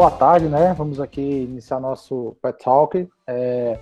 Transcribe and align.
boa 0.00 0.10
tarde, 0.10 0.48
né? 0.48 0.72
Vamos 0.72 0.98
aqui 0.98 1.20
iniciar 1.20 1.78
nosso 1.78 2.34
Pet 2.40 2.64
Talk. 2.64 3.06
É, 3.26 3.78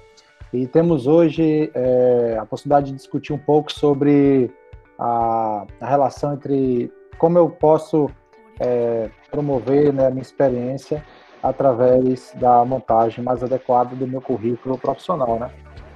e 0.52 0.66
temos 0.66 1.06
hoje 1.06 1.70
é, 1.72 2.36
a 2.40 2.44
possibilidade 2.44 2.90
de 2.90 2.96
discutir 2.96 3.32
um 3.32 3.38
pouco 3.38 3.72
sobre 3.72 4.50
a, 4.98 5.64
a 5.80 5.86
relação 5.86 6.34
entre 6.34 6.92
como 7.18 7.38
eu 7.38 7.48
posso 7.48 8.10
é, 8.58 9.08
promover 9.30 9.92
né, 9.92 10.08
a 10.08 10.10
minha 10.10 10.22
experiência 10.22 11.04
através 11.40 12.32
da 12.34 12.64
montagem 12.64 13.22
mais 13.22 13.40
adequada 13.44 13.94
do 13.94 14.04
meu 14.04 14.20
currículo 14.20 14.76
profissional, 14.76 15.38
né? 15.38 15.52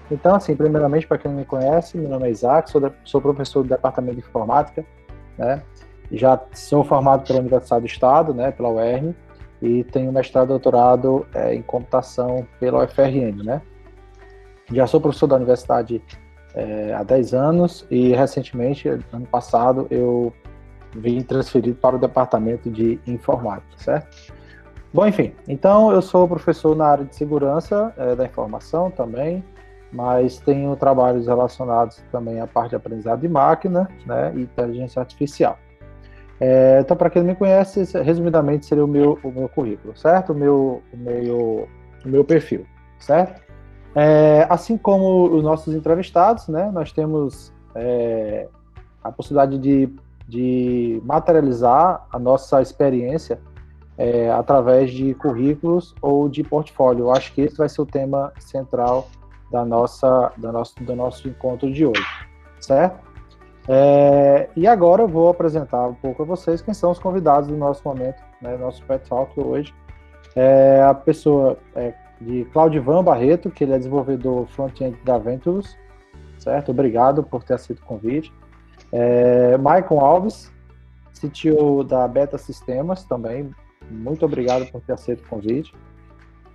Então, 0.09 0.37
assim, 0.37 0.55
primeiramente, 0.55 1.05
para 1.05 1.19
quem 1.19 1.33
não 1.33 1.39
me 1.39 1.45
conhece, 1.45 1.99
meu 1.99 2.09
nome 2.09 2.29
é 2.29 2.31
Isaac, 2.31 2.71
sou, 2.71 2.81
de, 2.81 2.93
sou 3.03 3.21
professor 3.21 3.65
do 3.65 3.71
Departamento 3.71 4.15
de 4.15 4.21
Informática, 4.21 4.87
né? 5.37 5.65
Já 6.13 6.41
sou 6.53 6.85
formado 6.85 7.27
pela 7.27 7.41
Universidade 7.41 7.81
do 7.81 7.89
Estado, 7.89 8.33
né, 8.33 8.53
pela 8.53 8.69
UERN, 8.69 9.17
e 9.63 9.85
tenho 9.85 10.13
mestrado 10.13 10.47
e 10.47 10.49
doutorado 10.49 11.25
é, 11.33 11.55
em 11.55 11.63
computação 11.63 12.47
pela 12.59 12.85
UFRN, 12.85 13.45
né? 13.45 13.63
Já 14.73 14.87
sou 14.87 15.01
professor 15.01 15.29
da 15.29 15.37
universidade 15.37 16.03
é, 16.55 16.93
há 16.95 17.03
10 17.03 17.33
anos 17.33 17.87
e 17.91 18.13
recentemente, 18.13 18.89
ano 18.89 19.27
passado, 19.31 19.87
eu 19.89 20.33
vim 20.95 21.23
transferido 21.23 21.77
para 21.77 21.97
o 21.97 21.99
departamento 21.99 22.69
de 22.71 23.01
informática, 23.07 23.73
certo? 23.77 24.33
Bom, 24.93 25.07
enfim, 25.07 25.33
então 25.49 25.91
eu 25.91 26.03
sou 26.03 26.29
professor 26.29 26.77
na 26.77 26.87
área 26.87 27.05
de 27.05 27.15
segurança 27.15 27.95
é, 27.97 28.15
da 28.15 28.27
informação 28.27 28.91
também, 28.91 29.43
mas 29.91 30.39
tenho 30.39 30.75
trabalhos 30.77 31.27
relacionados 31.27 32.03
também 32.11 32.41
à 32.41 32.47
parte 32.47 32.71
de 32.71 32.77
aprendizado 32.77 33.21
de 33.21 33.29
máquina 33.29 33.89
né, 34.05 34.33
e 34.35 34.43
inteligência 34.43 35.01
artificial. 35.01 35.59
É, 36.45 36.81
então, 36.81 36.97
para 36.97 37.09
quem 37.09 37.23
não 37.23 37.29
me 37.29 37.37
conhece, 37.37 37.85
resumidamente 38.01 38.67
seria 38.67 38.85
o 38.85 38.89
meu, 38.89 39.17
o 39.23 39.31
meu 39.31 39.49
currículo, 39.49 39.97
certo? 39.97 40.33
O 40.33 40.35
meu, 40.35 40.83
o 40.93 40.97
meu, 40.97 41.69
o 42.05 42.09
meu 42.09 42.25
perfil, 42.25 42.67
certo? 42.99 43.41
É, 43.95 44.45
assim 44.51 44.77
como 44.77 45.27
os 45.33 45.45
nossos 45.45 45.73
entrevistados, 45.73 46.49
né, 46.49 46.69
nós 46.75 46.91
temos 46.91 47.53
é, 47.77 48.49
a 49.05 49.13
possibilidade 49.13 49.57
de, 49.57 49.89
de 50.27 51.01
materializar 51.05 52.09
a 52.13 52.19
nossa 52.19 52.61
experiência 52.61 53.39
é, 53.97 54.29
através 54.33 54.91
de 54.91 55.15
currículos 55.15 55.95
ou 56.03 56.29
de 56.29 56.43
portfólio. 56.43 57.05
Eu 57.05 57.13
acho 57.13 57.33
que 57.35 57.43
esse 57.43 57.57
vai 57.57 57.69
ser 57.69 57.83
o 57.83 57.87
tema 57.87 58.33
central 58.41 59.07
da 59.49 59.65
nossa, 59.65 60.33
da 60.37 60.51
nosso, 60.51 60.75
do 60.83 60.97
nosso 60.97 61.29
encontro 61.29 61.73
de 61.73 61.87
hoje, 61.87 62.27
certo? 62.59 63.12
É, 63.69 64.49
e 64.57 64.67
agora 64.67 65.03
eu 65.03 65.09
vou 65.09 65.29
apresentar 65.29 65.87
um 65.87 65.95
pouco 65.95 66.23
a 66.23 66.27
vocês 66.27 66.61
quem 66.61 66.75
são 66.75 66.91
os 66.91 66.99
convidados 66.99 67.49
do 67.49 67.57
nosso 67.57 67.87
momento, 67.87 68.23
né, 68.41 68.57
nosso 68.57 68.85
Pet 68.85 69.09
Talk 69.09 69.39
hoje. 69.41 69.73
É 70.35 70.83
a 70.83 70.95
pessoa 70.95 71.59
é, 71.75 71.95
de 72.21 72.45
Claudivan 72.47 73.05
Barreto, 73.05 73.51
que 73.51 73.65
ele 73.65 73.75
é 73.75 73.79
desenvolvedor 73.79 74.47
front-end 74.49 74.97
da 75.05 75.19
Venturus, 75.19 75.77
certo? 76.39 76.71
Obrigado 76.71 77.23
por 77.23 77.45
ter 77.45 77.55
aceito 77.55 77.81
o 77.81 77.87
convite. 77.87 78.33
É, 78.91 79.57
Maicon 79.59 80.01
Alves, 80.01 80.51
CTO 81.15 81.85
da 81.85 82.09
Beta 82.09 82.39
Sistemas 82.39 83.05
também, 83.05 83.51
muito 83.91 84.25
obrigado 84.25 84.71
por 84.71 84.81
ter 84.81 84.93
aceito 84.93 85.21
o 85.25 85.29
convite, 85.29 85.75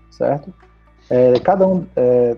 certo? 0.09 0.53
É, 1.09 1.39
cada 1.39 1.67
um, 1.67 1.85
é, 1.95 2.37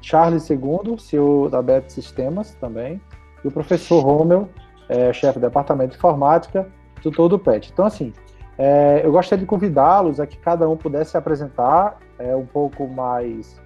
Charles 0.00 0.48
II, 0.50 0.98
CEO 0.98 1.48
da 1.48 1.62
Beta 1.62 1.88
Sistemas 1.88 2.54
também, 2.54 3.00
e 3.44 3.48
o 3.48 3.50
professor 3.50 4.00
Rommel, 4.00 4.48
é, 4.88 5.12
chefe 5.12 5.38
do 5.38 5.42
departamento 5.42 5.90
de 5.90 5.96
informática, 5.96 6.66
tutor 7.02 7.28
do 7.28 7.38
PET. 7.38 7.70
Então, 7.72 7.84
assim, 7.84 8.12
é, 8.58 9.00
eu 9.04 9.12
gostaria 9.12 9.40
de 9.40 9.46
convidá-los 9.46 10.20
a 10.20 10.26
que 10.26 10.36
cada 10.36 10.68
um 10.68 10.76
pudesse 10.76 11.12
se 11.12 11.16
apresentar 11.16 11.98
é, 12.18 12.36
um 12.36 12.46
pouco 12.46 12.86
mais, 12.86 13.60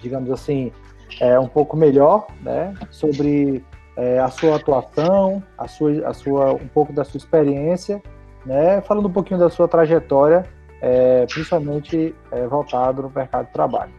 digamos 0.00 0.30
assim, 0.30 0.72
é, 1.20 1.38
um 1.38 1.46
pouco 1.46 1.76
melhor, 1.76 2.26
né, 2.42 2.74
sobre 2.90 3.64
é, 3.96 4.18
a 4.18 4.28
sua 4.28 4.56
atuação, 4.56 5.42
a 5.56 5.68
sua, 5.68 6.08
a 6.08 6.12
sua, 6.12 6.52
um 6.52 6.68
pouco 6.68 6.92
da 6.92 7.04
sua 7.04 7.18
experiência, 7.18 8.02
né, 8.44 8.80
falando 8.80 9.06
um 9.06 9.12
pouquinho 9.12 9.38
da 9.38 9.48
sua 9.48 9.68
trajetória, 9.68 10.44
é, 10.80 11.26
principalmente 11.26 12.14
é, 12.30 12.46
voltado 12.46 13.02
no 13.02 13.10
mercado 13.14 13.46
de 13.46 13.52
trabalho. 13.52 13.92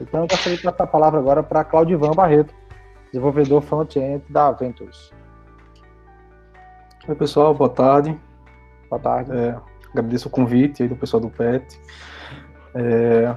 Então, 0.00 0.22
eu 0.22 0.26
gostaria 0.26 0.56
de 0.56 0.62
passar 0.62 0.84
a 0.84 0.86
palavra 0.86 1.18
agora 1.18 1.42
para 1.42 1.64
Claudivan 1.64 2.12
Barreto, 2.12 2.54
desenvolvedor 3.12 3.60
front-end 3.62 4.24
da 4.28 4.48
Aventus. 4.48 5.12
Oi, 7.08 7.14
pessoal, 7.14 7.54
boa 7.54 7.70
tarde. 7.70 8.18
Boa 8.88 9.00
tarde. 9.00 9.32
É, 9.32 9.58
agradeço 9.90 10.28
o 10.28 10.30
convite 10.30 10.82
aí 10.82 10.88
do 10.88 10.96
pessoal 10.96 11.20
do 11.20 11.28
PET. 11.28 11.80
É, 12.74 13.36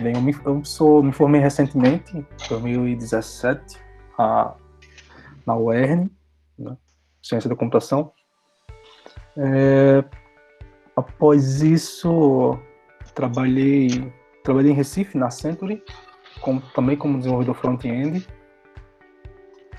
bem, 0.00 0.14
eu 0.14 0.20
me, 0.20 0.36
eu 0.44 0.64
sou, 0.64 1.02
me 1.02 1.12
formei 1.12 1.40
recentemente, 1.40 2.16
em 2.16 2.26
2017, 2.48 3.78
a, 4.16 4.54
na 5.46 5.56
UERN, 5.56 6.08
né, 6.58 6.76
Ciência 7.22 7.48
da 7.48 7.56
Computação. 7.56 8.12
É, 9.36 10.04
após 10.96 11.62
isso, 11.62 12.58
trabalhei, 13.14 14.12
trabalhei 14.44 14.72
em 14.72 14.74
Recife, 14.74 15.16
na 15.16 15.30
Century, 15.30 15.82
como, 16.40 16.60
também 16.74 16.96
como 16.96 17.18
desenvolvedor 17.18 17.54
front-end. 17.54 18.26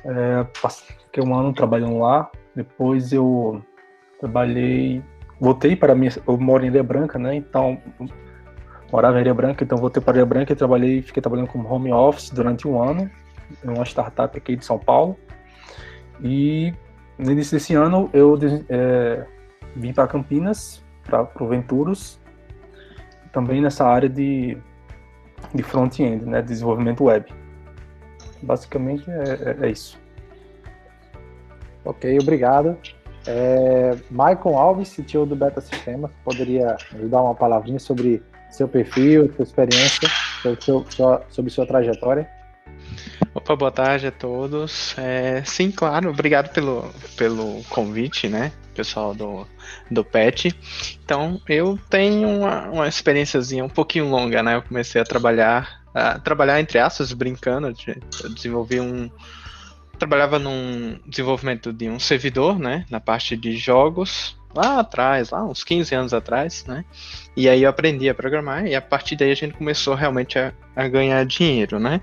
É, 0.05 0.45
fiquei 1.05 1.23
um 1.23 1.35
ano 1.35 1.53
trabalhando 1.53 1.99
lá. 1.99 2.29
Depois 2.55 3.11
eu 3.11 3.61
trabalhei, 4.19 5.03
voltei 5.39 5.75
para 5.75 5.95
minha, 5.95 6.11
eu 6.27 6.37
moro 6.37 6.63
em 6.63 6.67
Ilha 6.67 6.83
Branca, 6.83 7.17
né? 7.17 7.35
Então 7.35 7.81
morava 8.91 9.17
em 9.17 9.21
Ilha 9.21 9.33
Branca, 9.33 9.63
então 9.63 9.77
voltei 9.77 10.01
para 10.01 10.17
Ilha 10.17 10.25
Branca 10.25 10.53
e 10.53 10.55
trabalhei, 10.55 11.01
fiquei 11.01 11.21
trabalhando 11.21 11.47
como 11.47 11.71
home 11.71 11.91
office 11.91 12.29
durante 12.29 12.67
um 12.67 12.81
ano 12.81 13.09
em 13.63 13.69
uma 13.69 13.85
startup 13.85 14.37
aqui 14.37 14.55
de 14.55 14.65
São 14.65 14.77
Paulo. 14.77 15.17
E 16.21 16.73
no 17.17 17.31
início 17.31 17.57
desse 17.57 17.73
ano 17.75 18.09
eu 18.13 18.37
é, 18.67 19.25
vim 19.75 19.93
para 19.93 20.07
Campinas, 20.07 20.83
para 21.03 21.27
o 21.39 21.47
Venturos, 21.47 22.19
também 23.31 23.61
nessa 23.61 23.85
área 23.85 24.09
de, 24.09 24.57
de 25.53 25.63
front-end, 25.63 26.25
né, 26.25 26.41
desenvolvimento 26.41 27.05
web. 27.05 27.25
Basicamente 28.41 29.09
é, 29.09 29.57
é, 29.61 29.67
é 29.67 29.71
isso. 29.71 29.99
Ok, 31.83 32.17
obrigado. 32.19 32.77
É, 33.27 33.95
Michael 34.09 34.57
Alves, 34.57 34.95
CTO 34.95 35.25
do 35.25 35.35
Beta 35.35 35.61
Sistema, 35.61 36.09
poderia 36.23 36.77
dar 37.03 37.21
uma 37.21 37.35
palavrinha 37.35 37.79
sobre 37.79 38.23
seu 38.49 38.67
perfil, 38.67 39.31
sua 39.35 39.43
experiência, 39.43 40.09
sobre, 40.41 40.61
seu, 40.61 40.85
sua, 40.89 41.25
sobre 41.29 41.51
sua 41.51 41.65
trajetória? 41.65 42.29
Opa, 43.33 43.55
boa 43.55 43.71
tarde 43.71 44.07
a 44.07 44.11
todos. 44.11 44.97
É, 44.97 45.43
sim, 45.45 45.71
claro, 45.71 46.09
obrigado 46.09 46.51
pelo, 46.51 46.89
pelo 47.15 47.63
convite, 47.69 48.27
né, 48.27 48.51
pessoal 48.73 49.13
do, 49.13 49.45
do 49.91 50.03
PET. 50.03 50.55
Então, 51.03 51.39
eu 51.47 51.77
tenho 51.89 52.27
uma, 52.27 52.67
uma 52.69 52.87
experiênciazinha 52.87 53.63
um 53.63 53.69
pouquinho 53.69 54.09
longa, 54.09 54.41
né, 54.41 54.55
eu 54.55 54.61
comecei 54.61 54.99
a 54.99 55.05
trabalhar, 55.05 55.78
trabalhar 56.23 56.59
entre 56.59 56.79
aspas, 56.79 57.11
brincando, 57.13 57.67
eu 57.67 58.29
desenvolvi 58.33 58.79
um, 58.79 59.09
trabalhava 59.99 60.39
num 60.39 60.97
desenvolvimento 61.05 61.73
de 61.73 61.89
um 61.89 61.99
servidor, 61.99 62.57
né, 62.57 62.85
na 62.89 62.99
parte 62.99 63.35
de 63.35 63.57
jogos, 63.57 64.37
lá 64.55 64.79
atrás, 64.79 65.29
lá 65.29 65.43
uns 65.43 65.63
15 65.63 65.93
anos 65.93 66.13
atrás, 66.13 66.65
né, 66.65 66.85
e 67.35 67.47
aí 67.49 67.63
eu 67.63 67.69
aprendi 67.69 68.09
a 68.09 68.15
programar 68.15 68.65
e 68.65 68.73
a 68.73 68.81
partir 68.81 69.15
daí 69.15 69.31
a 69.31 69.35
gente 69.35 69.53
começou 69.53 69.93
realmente 69.93 70.39
a, 70.39 70.53
a 70.75 70.87
ganhar 70.87 71.23
dinheiro, 71.25 71.79
né, 71.79 72.01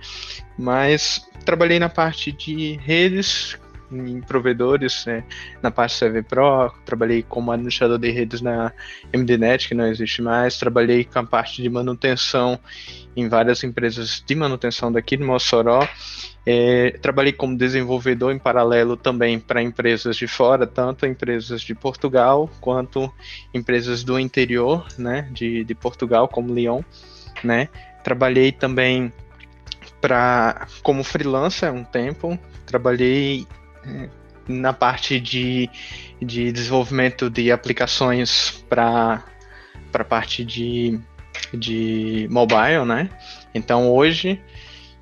mas 0.58 1.26
trabalhei 1.44 1.78
na 1.78 1.88
parte 1.88 2.30
de 2.30 2.76
redes, 2.84 3.58
em 3.90 4.20
provedores, 4.20 5.04
né, 5.06 5.24
na 5.62 5.70
parte 5.70 5.98
CV 5.98 6.22
Pro, 6.22 6.72
trabalhei 6.84 7.22
como 7.22 7.52
administrador 7.52 7.98
de 7.98 8.10
redes 8.10 8.40
na 8.40 8.72
MDNet, 9.14 9.68
que 9.68 9.74
não 9.74 9.86
existe 9.86 10.22
mais, 10.22 10.58
trabalhei 10.58 11.04
com 11.04 11.18
a 11.18 11.24
parte 11.24 11.62
de 11.62 11.68
manutenção 11.68 12.58
em 13.16 13.28
várias 13.28 13.64
empresas 13.64 14.22
de 14.26 14.34
manutenção 14.34 14.92
daqui 14.92 15.16
de 15.16 15.24
Mossoró, 15.24 15.88
é, 16.44 16.90
trabalhei 17.02 17.32
como 17.32 17.56
desenvolvedor 17.56 18.32
em 18.32 18.38
paralelo 18.38 18.96
também 18.96 19.40
para 19.40 19.60
empresas 19.60 20.16
de 20.16 20.28
fora, 20.28 20.66
tanto 20.66 21.04
empresas 21.04 21.60
de 21.60 21.74
Portugal 21.74 22.48
quanto 22.60 23.12
empresas 23.52 24.04
do 24.04 24.18
interior, 24.18 24.86
né, 24.96 25.28
de, 25.32 25.64
de 25.64 25.74
Portugal, 25.74 26.28
como 26.28 26.54
Lyon, 26.54 26.82
né, 27.42 27.68
trabalhei 28.04 28.52
também 28.52 29.12
para 30.00 30.68
como 30.82 31.02
freelancer 31.02 31.72
um 31.72 31.82
tempo, 31.82 32.38
trabalhei 32.64 33.46
na 34.48 34.72
parte 34.72 35.18
de, 35.20 35.68
de 36.20 36.52
desenvolvimento 36.52 37.28
de 37.28 37.50
aplicações 37.50 38.64
para 38.68 39.24
a 39.92 40.04
parte 40.04 40.44
de, 40.44 41.00
de 41.52 42.28
mobile, 42.30 42.84
né? 42.84 43.10
Então 43.54 43.92
hoje 43.92 44.40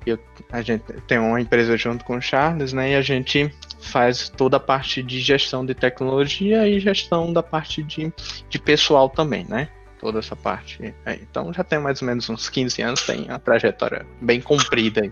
eu, 0.05 0.19
a 0.51 0.61
gente 0.61 0.83
tem 1.07 1.19
uma 1.19 1.39
empresa 1.39 1.77
junto 1.77 2.03
com 2.05 2.17
o 2.17 2.21
Charles, 2.21 2.73
né? 2.73 2.91
E 2.91 2.95
a 2.95 3.01
gente 3.01 3.53
faz 3.81 4.29
toda 4.29 4.57
a 4.57 4.59
parte 4.59 5.03
de 5.03 5.19
gestão 5.19 5.65
de 5.65 5.75
tecnologia 5.75 6.67
e 6.67 6.79
gestão 6.79 7.31
da 7.31 7.43
parte 7.43 7.83
de, 7.83 8.11
de 8.49 8.59
pessoal 8.59 9.09
também, 9.09 9.45
né? 9.47 9.69
toda 10.05 10.19
essa 10.19 10.35
parte 10.35 10.93
aí. 11.03 11.19
Então 11.21 11.51
já 11.51 11.63
tem 11.63 11.79
mais 11.79 11.99
ou 12.01 12.07
menos 12.07 12.29
uns 12.29 12.47
15 12.47 12.81
anos, 12.83 13.01
tem 13.05 13.23
uma 13.23 13.39
trajetória 13.39 14.05
bem 14.21 14.39
comprida 14.39 15.01
aí. 15.01 15.11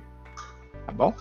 Tá 0.85 0.91
bom? 0.91 1.15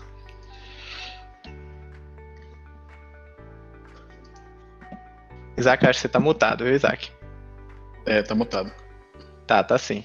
Isaac, 5.63 5.85
acho 5.85 5.99
que 5.99 6.01
você 6.01 6.09
tá 6.09 6.19
mutado, 6.19 6.65
viu, 6.65 6.75
Isaac? 6.75 7.09
É, 8.05 8.21
tá 8.21 8.35
mutado. 8.35 8.71
Tá, 9.47 9.63
tá 9.63 9.77
sim. 9.77 10.03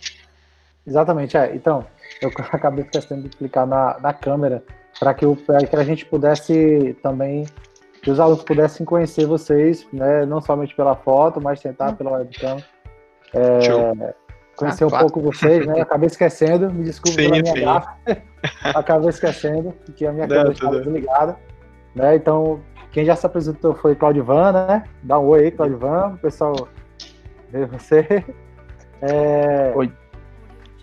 Exatamente, 0.86 1.36
é. 1.36 1.54
Então, 1.54 1.84
eu 2.22 2.30
acabei 2.52 2.84
esquecendo 2.84 3.28
de 3.28 3.36
clicar 3.36 3.66
na, 3.66 3.98
na 3.98 4.12
câmera 4.12 4.62
para 4.98 5.12
que, 5.14 5.26
que 5.68 5.76
a 5.76 5.84
gente 5.84 6.06
pudesse 6.06 6.96
também, 7.02 7.44
que 8.02 8.10
os 8.10 8.20
alunos 8.20 8.44
pudessem 8.44 8.86
conhecer 8.86 9.26
vocês, 9.26 9.86
né, 9.92 10.24
não 10.24 10.40
somente 10.40 10.74
pela 10.74 10.94
foto, 10.94 11.40
mas 11.40 11.60
tentar 11.60 11.94
pela 11.94 12.12
webcam. 12.12 12.56
É, 13.34 14.14
conhecer 14.56 14.84
ah, 14.84 14.86
um 14.86 14.90
claro. 14.90 15.06
pouco 15.06 15.20
vocês, 15.20 15.66
né? 15.66 15.80
Acabei 15.80 16.06
esquecendo, 16.06 16.72
me 16.72 16.84
desculpe 16.84 17.22
sim, 17.22 17.30
pela 17.30 17.42
minha 17.42 17.64
gafa. 17.64 17.96
Acabei 18.74 19.10
esquecendo 19.10 19.74
que 19.94 20.06
a 20.06 20.12
minha 20.12 20.26
câmera 20.26 20.52
estava 20.52 20.80
desligada. 20.80 21.36
Né? 21.94 22.16
Então, 22.16 22.60
quem 22.90 23.04
já 23.04 23.14
se 23.14 23.26
apresentou 23.26 23.74
foi 23.74 23.94
Claudivan, 23.94 24.52
né? 24.52 24.84
Dá 25.02 25.18
um 25.18 25.26
oi 25.26 25.44
aí, 25.44 25.50
Claudivan, 25.50 26.14
o 26.14 26.18
pessoal 26.18 26.68
vê 27.50 27.66
você. 27.66 28.24
É... 29.00 29.72
Oi. 29.76 29.92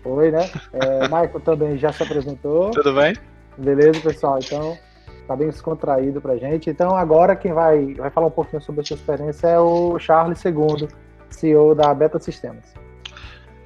Oi, 0.04 0.30
né? 0.30 0.48
É, 0.72 1.02
Michael 1.02 1.40
também 1.40 1.76
já 1.76 1.92
se 1.92 2.02
apresentou. 2.02 2.70
Tudo 2.70 2.94
bem? 2.94 3.14
Beleza, 3.58 4.00
pessoal? 4.00 4.38
Então, 4.38 4.78
tá 5.26 5.34
bem 5.34 5.48
descontraído 5.48 6.20
pra 6.20 6.36
gente. 6.36 6.70
Então, 6.70 6.96
agora 6.96 7.34
quem 7.34 7.52
vai, 7.52 7.94
vai 7.94 8.08
falar 8.10 8.28
um 8.28 8.30
pouquinho 8.30 8.62
sobre 8.62 8.82
a 8.82 8.84
sua 8.84 8.94
experiência 8.94 9.48
é 9.48 9.58
o 9.58 9.98
Charles 9.98 10.44
II, 10.44 10.88
CEO 11.28 11.74
da 11.74 11.92
Beta 11.92 12.18
Sistemas. 12.18 12.72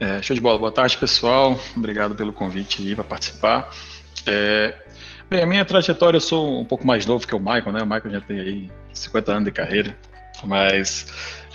É, 0.01 0.23
show 0.23 0.35
de 0.35 0.41
bola. 0.41 0.59
Boa 0.59 0.73
tarde, 0.73 0.97
pessoal. 0.97 1.57
Obrigado 1.77 2.15
pelo 2.15 2.33
convite 2.33 2.83
aí 2.83 2.95
para 2.95 3.05
participar. 3.05 3.69
É, 4.27 4.75
bem, 5.31 5.43
a 5.43 5.47
minha 5.47 5.65
trajetória, 5.65 6.17
eu 6.17 6.21
sou 6.21 6.61
um 6.61 6.65
pouco 6.65 6.85
mais 6.85 7.07
novo 7.07 7.27
que 7.27 7.35
o 7.35 7.39
Michael, 7.39 7.73
né? 7.73 7.83
O 7.83 7.87
Michael 7.87 8.11
já 8.11 8.21
tem 8.21 8.41
aí 8.41 8.71
50 8.93 9.33
anos 9.33 9.45
de 9.45 9.53
carreira, 9.53 9.97
mas 10.43 11.07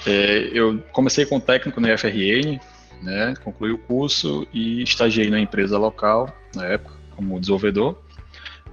é, 0.07 0.49
eu 0.53 0.81
comecei 0.93 1.25
com 1.25 1.39
técnico 1.41 1.81
no 1.81 1.97
FRN, 1.97 2.57
né? 3.03 3.33
Concluí 3.43 3.71
o 3.71 3.77
curso 3.77 4.47
e 4.53 4.81
estagiei 4.81 5.29
na 5.29 5.39
empresa 5.39 5.77
local, 5.77 6.33
na 6.55 6.65
época, 6.65 6.95
como 7.17 7.37
desenvolvedor. 7.37 8.01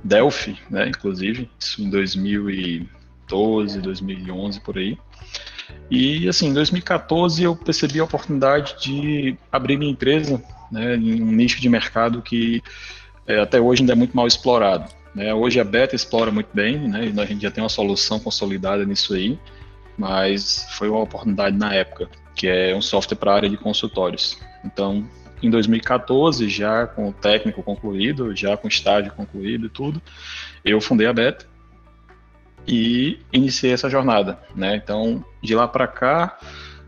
Delphi, 0.04 0.56
né? 0.70 0.88
Inclusive, 0.88 1.50
isso 1.58 1.82
em 1.82 1.90
2012, 1.90 3.80
2011, 3.80 4.60
por 4.60 4.78
aí. 4.78 4.96
E 5.90 6.28
assim, 6.28 6.48
em 6.48 6.52
2014 6.52 7.42
eu 7.42 7.56
percebi 7.56 7.98
a 7.98 8.04
oportunidade 8.04 8.76
de 8.80 9.36
abrir 9.50 9.76
minha 9.76 9.90
empresa 9.90 10.42
né, 10.70 10.96
em 10.96 11.20
um 11.22 11.32
nicho 11.32 11.60
de 11.60 11.68
mercado 11.68 12.22
que 12.22 12.62
é, 13.26 13.40
até 13.40 13.60
hoje 13.60 13.82
ainda 13.82 13.92
é 13.92 13.96
muito 13.96 14.16
mal 14.16 14.26
explorado. 14.26 14.90
Né? 15.14 15.32
Hoje 15.32 15.60
a 15.60 15.64
Beta 15.64 15.94
explora 15.94 16.30
muito 16.30 16.48
bem, 16.52 16.88
né? 16.88 17.12
a 17.16 17.24
gente 17.26 17.42
já 17.42 17.50
tem 17.50 17.62
uma 17.62 17.68
solução 17.68 18.18
consolidada 18.18 18.84
nisso 18.84 19.14
aí, 19.14 19.38
mas 19.96 20.66
foi 20.70 20.88
uma 20.88 21.00
oportunidade 21.00 21.56
na 21.56 21.74
época 21.74 22.08
que 22.34 22.48
é 22.48 22.74
um 22.74 22.80
software 22.80 23.16
para 23.16 23.32
a 23.32 23.34
área 23.34 23.50
de 23.50 23.56
consultórios. 23.56 24.38
Então, 24.64 25.06
em 25.42 25.50
2014, 25.50 26.48
já 26.48 26.86
com 26.86 27.08
o 27.08 27.12
técnico 27.12 27.62
concluído, 27.62 28.34
já 28.34 28.56
com 28.56 28.66
o 28.66 28.70
estágio 28.70 29.12
concluído 29.12 29.66
e 29.66 29.68
tudo, 29.68 30.00
eu 30.64 30.80
fundei 30.80 31.06
a 31.06 31.12
Beta 31.12 31.46
e 32.66 33.18
iniciei 33.32 33.72
essa 33.72 33.90
jornada, 33.90 34.38
né? 34.54 34.76
Então, 34.76 35.24
de 35.42 35.54
lá 35.54 35.66
para 35.66 35.86
cá, 35.86 36.38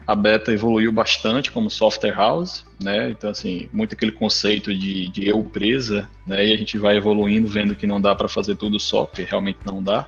a 0.06 0.14
Beta 0.14 0.52
evoluiu 0.52 0.92
bastante 0.92 1.50
como 1.50 1.70
software 1.70 2.14
house, 2.14 2.64
né? 2.82 3.10
Então, 3.10 3.30
assim, 3.30 3.68
muito 3.72 3.94
aquele 3.94 4.12
conceito 4.12 4.74
de, 4.74 5.08
de 5.08 5.26
eu 5.26 5.42
presa, 5.42 6.08
né? 6.26 6.46
E 6.46 6.52
a 6.52 6.56
gente 6.56 6.76
vai 6.76 6.96
evoluindo, 6.96 7.48
vendo 7.48 7.74
que 7.74 7.86
não 7.86 8.00
dá 8.00 8.14
para 8.14 8.28
fazer 8.28 8.56
tudo 8.56 8.78
só, 8.78 9.06
porque 9.06 9.22
realmente 9.22 9.58
não 9.64 9.82
dá. 9.82 10.06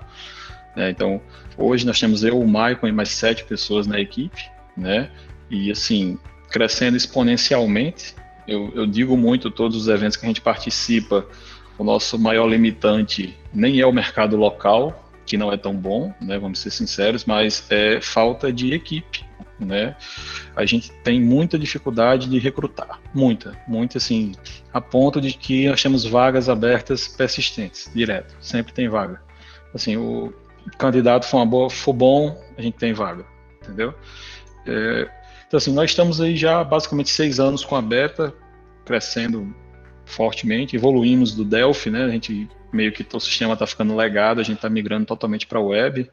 Né? 0.77 0.91
Então, 0.91 1.21
hoje 1.57 1.87
nós 1.87 1.99
temos 1.99 2.23
eu, 2.23 2.39
o 2.39 2.47
Maicon 2.47 2.87
e 2.87 2.93
mais 2.93 3.09
sete 3.09 3.45
pessoas 3.45 3.87
na 3.87 3.99
equipe, 3.99 4.43
né? 4.77 5.11
E 5.51 5.71
assim, 5.71 6.19
crescendo 6.51 6.97
exponencialmente. 6.97 8.15
Eu, 8.47 8.71
eu 8.75 8.87
digo 8.87 9.17
muito 9.17 9.51
todos 9.51 9.77
os 9.77 9.89
eventos 9.89 10.17
que 10.17 10.27
a 10.27 10.29
gente 10.29 10.43
participa, 10.43 11.27
o 11.79 11.85
nosso 11.85 12.19
maior 12.19 12.47
limitante 12.47 13.35
nem 13.53 13.81
é 13.81 13.87
o 13.87 13.93
mercado 13.93 14.37
local, 14.37 15.11
que 15.25 15.37
não 15.37 15.53
é 15.53 15.57
tão 15.57 15.75
bom, 15.75 16.15
né, 16.21 16.39
vamos 16.39 16.61
ser 16.61 16.71
sinceros, 16.71 17.25
mas 17.25 17.67
é 17.71 18.01
falta 18.01 18.53
de 18.53 18.73
equipe, 18.73 19.25
né? 19.58 19.97
A 20.55 20.64
gente 20.64 20.93
tem 21.03 21.20
muita 21.20 21.58
dificuldade 21.58 22.29
de 22.29 22.38
recrutar, 22.38 23.00
muita, 23.14 23.58
muita 23.67 23.99
assim, 23.99 24.32
a 24.73 24.81
ponto 24.81 25.20
de 25.20 25.32
que 25.32 25.69
nós 25.69 25.82
temos 25.82 26.05
vagas 26.05 26.49
abertas 26.49 27.08
persistentes, 27.08 27.91
direto, 27.94 28.37
sempre 28.41 28.73
tem 28.73 28.88
vaga. 28.88 29.23
Assim, 29.75 29.97
o 29.97 30.32
candidato 30.79 31.26
for, 31.26 31.38
uma 31.38 31.47
boa, 31.47 31.70
for 31.70 31.93
bom, 31.93 32.43
a 32.56 32.62
gente 32.62 32.76
tem 32.76 32.93
vaga, 32.93 33.25
entendeu? 33.62 33.94
É, 34.67 35.08
então, 35.47 35.59
assim, 35.59 35.73
nós 35.73 35.91
estamos 35.91 36.20
aí 36.20 36.37
já 36.37 36.62
basicamente 36.64 37.11
seis 37.11 37.38
anos 37.38 37.64
com 37.64 37.76
a 37.76 37.82
beta, 37.82 38.35
crescendo 38.85 39.55
fortemente, 40.05 40.76
evoluímos 40.76 41.35
do 41.35 41.44
Delphi, 41.44 41.91
né? 41.91 42.05
A 42.05 42.09
gente 42.09 42.49
meio 42.73 42.93
que 42.93 43.06
o 43.14 43.20
sistema 43.20 43.55
está 43.55 43.67
ficando 43.67 43.94
legado, 43.94 44.41
a 44.41 44.44
gente 44.44 44.56
está 44.56 44.69
migrando 44.69 45.06
totalmente 45.06 45.47
para 45.47 45.59
a 45.59 45.62
web. 45.62 46.11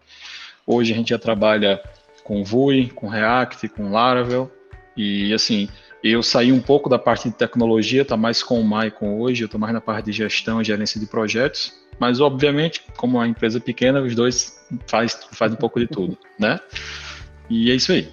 Hoje 0.65 0.93
a 0.93 0.95
gente 0.95 1.09
já 1.09 1.19
trabalha 1.19 1.81
com 2.23 2.43
Vue, 2.43 2.89
com 2.89 3.07
React, 3.07 3.67
com 3.69 3.91
Laravel, 3.91 4.51
e 4.95 5.33
assim, 5.33 5.67
eu 6.03 6.21
saí 6.21 6.51
um 6.51 6.61
pouco 6.61 6.89
da 6.89 6.99
parte 6.99 7.29
de 7.29 7.35
tecnologia, 7.35 8.05
tá 8.05 8.17
mais 8.17 8.43
com 8.43 8.59
o 8.59 8.63
Maicon 8.63 9.19
hoje, 9.19 9.43
eu 9.43 9.45
estou 9.45 9.59
mais 9.59 9.73
na 9.73 9.81
parte 9.81 10.05
de 10.05 10.11
gestão 10.11 10.61
e 10.61 10.63
gerência 10.63 10.99
de 10.99 11.05
projetos, 11.05 11.73
mas 11.99 12.19
obviamente, 12.19 12.85
como 12.97 13.17
uma 13.17 13.27
empresa 13.27 13.59
pequena, 13.59 14.01
os 14.01 14.15
dois 14.15 14.67
faz, 14.87 15.13
faz 15.31 15.53
um 15.53 15.55
pouco 15.55 15.79
de 15.79 15.87
tudo, 15.87 16.17
né? 16.37 16.59
E 17.49 17.71
é 17.71 17.75
isso 17.75 17.91
aí. 17.91 18.11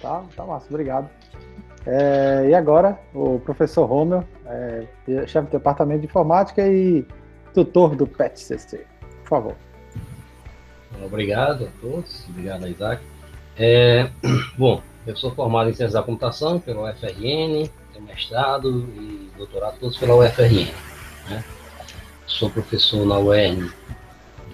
Tá, 0.00 0.24
tá 0.34 0.44
massa, 0.44 0.66
obrigado. 0.68 1.10
É, 1.86 2.48
e 2.48 2.54
agora, 2.54 2.98
o 3.14 3.38
professor 3.40 3.84
Romeu, 3.86 4.24
é, 4.46 4.86
chefe 5.26 5.48
do 5.48 5.52
departamento 5.52 6.00
de 6.00 6.06
informática 6.06 6.66
e 6.66 7.06
tutor 7.54 7.96
do 7.96 8.06
PET-CC. 8.06 8.86
Por 9.22 9.28
favor. 9.28 9.56
Obrigado 11.04 11.64
a 11.64 11.80
todos, 11.80 12.24
obrigado 12.28 12.64
a 12.64 12.68
Isaac. 12.68 13.02
É, 13.56 14.10
bom, 14.56 14.82
eu 15.06 15.16
sou 15.16 15.34
formado 15.34 15.70
em 15.70 15.74
Ciência 15.74 15.98
da 15.98 16.02
Computação 16.02 16.60
pela 16.60 16.90
UFRN, 16.90 17.68
tenho 17.92 18.06
mestrado 18.06 18.88
e 18.96 19.30
doutorado 19.36 19.78
todos 19.78 19.96
pela 19.96 20.14
UFRN. 20.14 20.70
Né? 21.28 21.44
Sou 22.26 22.50
professor 22.50 23.04
na 23.06 23.18
UERN 23.18 23.70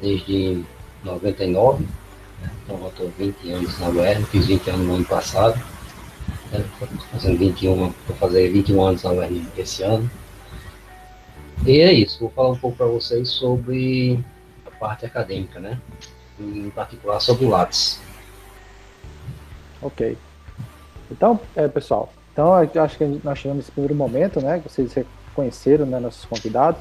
desde 0.00 0.65
99, 1.05 1.87
então, 2.65 2.81
eu 2.81 2.88
estou 2.88 3.09
20 3.17 3.50
anos 3.53 3.79
na 3.79 3.88
UERN, 3.88 4.25
fiz 4.25 4.47
20 4.47 4.71
anos 4.71 4.87
no 4.87 4.95
ano 4.97 5.05
passado. 5.05 5.57
Né? 6.50 6.65
Fazendo 7.12 7.38
21, 7.38 7.76
vou 7.76 8.17
fazer 8.19 8.49
21 8.50 8.83
anos 8.83 9.03
na 9.05 9.12
UERN 9.12 9.47
esse 9.57 9.83
ano. 9.83 10.11
E 11.65 11.79
é 11.81 11.93
isso, 11.93 12.19
vou 12.21 12.31
falar 12.31 12.50
um 12.50 12.59
pouco 12.59 12.76
para 12.76 12.87
vocês 12.87 13.29
sobre 13.29 14.23
a 14.67 14.71
parte 14.73 15.07
acadêmica, 15.07 15.59
né? 15.59 15.81
Em 16.38 16.71
particular 16.71 17.21
sobre 17.21 17.47
o 17.47 17.49
Lattes. 17.49 18.00
Ok. 19.81 20.16
Então, 21.11 21.38
é, 21.55 21.69
pessoal, 21.69 22.12
então 22.33 22.52
acho 22.55 22.99
que 22.99 23.21
nós 23.23 23.38
chegamos 23.38 23.64
nesse 23.64 23.73
primeiro 23.73 23.95
momento, 23.95 24.40
né? 24.40 24.59
Que 24.59 24.69
vocês 24.69 24.93
reconheceram, 24.93 25.87
né, 25.87 25.99
nossos 25.99 26.25
convidados. 26.25 26.81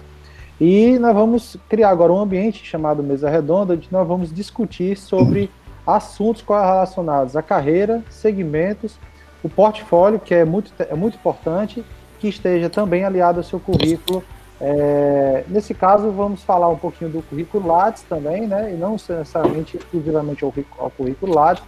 E 0.59 0.97
nós 0.99 1.13
vamos 1.13 1.57
criar 1.67 1.89
agora 1.89 2.13
um 2.13 2.19
ambiente 2.19 2.65
chamado 2.65 3.03
Mesa 3.03 3.29
Redonda, 3.29 3.73
onde 3.73 3.87
nós 3.91 4.07
vamos 4.07 4.33
discutir 4.33 4.97
sobre 4.97 5.51
assuntos 5.85 6.43
relacionados 6.47 7.35
à 7.35 7.41
carreira, 7.41 8.03
segmentos, 8.09 8.97
o 9.43 9.49
portfólio, 9.49 10.19
que 10.19 10.33
é 10.33 10.43
muito, 10.43 10.71
é 10.79 10.95
muito 10.95 11.15
importante, 11.15 11.85
que 12.19 12.27
esteja 12.27 12.69
também 12.69 13.03
aliado 13.03 13.39
ao 13.39 13.43
seu 13.43 13.59
currículo. 13.59 14.23
É, 14.59 15.43
nesse 15.47 15.73
caso, 15.73 16.11
vamos 16.11 16.41
falar 16.43 16.69
um 16.69 16.77
pouquinho 16.77 17.11
do 17.11 17.21
currículo 17.21 17.67
Lattes 17.67 18.03
também, 18.03 18.47
né? 18.47 18.73
E 18.73 18.77
não 18.77 18.93
necessariamente 18.93 19.77
exclusivamente 19.77 20.43
ao, 20.43 20.53
ao 20.77 20.89
currículo 20.89 21.33
Lattes, 21.33 21.63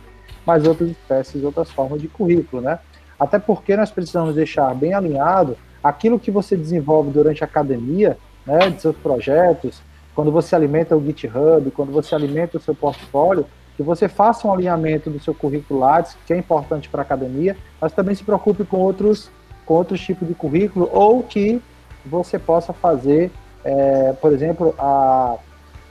mas 0.46 0.66
outras 0.66 0.90
espécies, 0.90 1.44
outras 1.44 1.70
formas 1.72 2.02
de 2.02 2.08
currículo, 2.08 2.62
né? 2.62 2.80
Até 3.20 3.40
porque 3.40 3.76
nós 3.76 3.92
precisamos 3.92 4.36
deixar 4.36 4.74
bem 4.76 4.94
alinhado 4.94 5.58
aquilo 5.84 6.20
que 6.20 6.32
você 6.32 6.56
desenvolve 6.56 7.12
durante 7.12 7.44
a 7.44 7.48
academia 7.48 8.18
né, 8.46 8.70
de 8.70 8.82
seus 8.82 8.96
projetos, 8.96 9.82
quando 10.16 10.32
você 10.32 10.56
alimenta 10.56 10.96
o 10.96 11.04
GitHub, 11.04 11.70
quando 11.72 11.92
você 11.92 12.16
alimenta 12.16 12.58
o 12.58 12.62
seu 12.62 12.74
portfólio, 12.74 13.46
que 13.76 13.84
você 13.84 14.08
faça 14.08 14.48
um 14.48 14.54
alinhamento 14.54 15.10
do 15.10 15.20
seu 15.20 15.34
currículo 15.36 15.82
Lattes, 15.82 16.18
que 16.26 16.34
é 16.34 16.38
importante 16.38 16.90
para 16.90 17.02
a 17.02 17.04
academia, 17.04 17.56
mas 17.80 17.94
também 17.94 18.16
se 18.16 18.24
preocupe 18.24 18.64
com 18.64 18.78
outros, 18.78 19.30
com 19.66 19.76
outros 19.76 20.02
tipos 20.02 20.28
de 20.28 20.34
currículo, 20.34 20.90
ou 20.92 21.22
que 21.22 21.62
você 22.08 22.40
possa 22.40 22.74
fazer, 22.74 23.32
é, 23.64 24.14
por 24.14 24.32
exemplo, 24.34 24.74
a, 24.78 25.38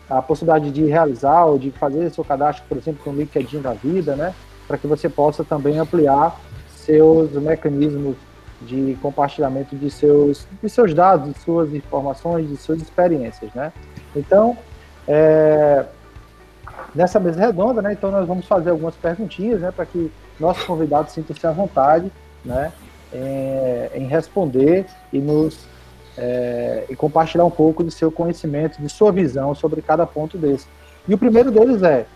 a 0.08 0.22
possibilidade 0.22 0.70
de 0.70 0.84
realizar 0.84 1.44
ou 1.44 1.58
de 1.58 1.70
fazer 1.70 2.10
seu 2.10 2.24
cadastro, 2.24 2.64
por 2.68 2.78
exemplo, 2.78 3.02
com 3.04 3.10
o 3.10 3.16
LinkedIn 3.16 3.60
da 3.60 3.72
vida, 3.72 4.16
né? 4.16 4.34
Para 4.66 4.78
que 4.78 4.86
você 4.86 5.08
possa 5.08 5.44
também 5.44 5.78
ampliar 5.78 6.38
seus 6.68 7.32
mecanismos 7.32 8.16
de 8.62 8.96
compartilhamento 9.02 9.76
de 9.76 9.90
seus, 9.90 10.46
de 10.62 10.68
seus 10.68 10.94
dados, 10.94 11.32
de 11.32 11.40
suas 11.40 11.72
informações, 11.74 12.48
de 12.48 12.56
suas 12.56 12.80
experiências, 12.80 13.52
né? 13.54 13.72
Então, 14.14 14.56
é, 15.06 15.84
nessa 16.94 17.20
mesa 17.20 17.40
redonda, 17.40 17.82
né? 17.82 17.92
Então 17.92 18.10
nós 18.10 18.26
vamos 18.26 18.46
fazer 18.46 18.70
algumas 18.70 18.94
perguntinhas, 18.94 19.60
né? 19.60 19.70
Para 19.70 19.86
que 19.86 20.10
nossos 20.40 20.64
convidados 20.64 21.12
sintam-se 21.12 21.46
à 21.46 21.50
vontade, 21.50 22.10
né? 22.44 22.72
Em, 23.12 24.02
em 24.02 24.06
responder 24.06 24.86
e 25.12 25.18
nos 25.18 25.66
é, 26.16 26.84
e 26.88 26.96
compartilhar 26.96 27.44
um 27.44 27.50
pouco 27.50 27.84
de 27.84 27.90
seu 27.90 28.10
conhecimento, 28.10 28.80
de 28.80 28.88
sua 28.88 29.12
visão 29.12 29.54
sobre 29.54 29.82
cada 29.82 30.06
ponto 30.06 30.38
desse. 30.38 30.66
E 31.06 31.14
o 31.14 31.18
primeiro 31.18 31.50
deles 31.50 31.82
é, 31.82 32.06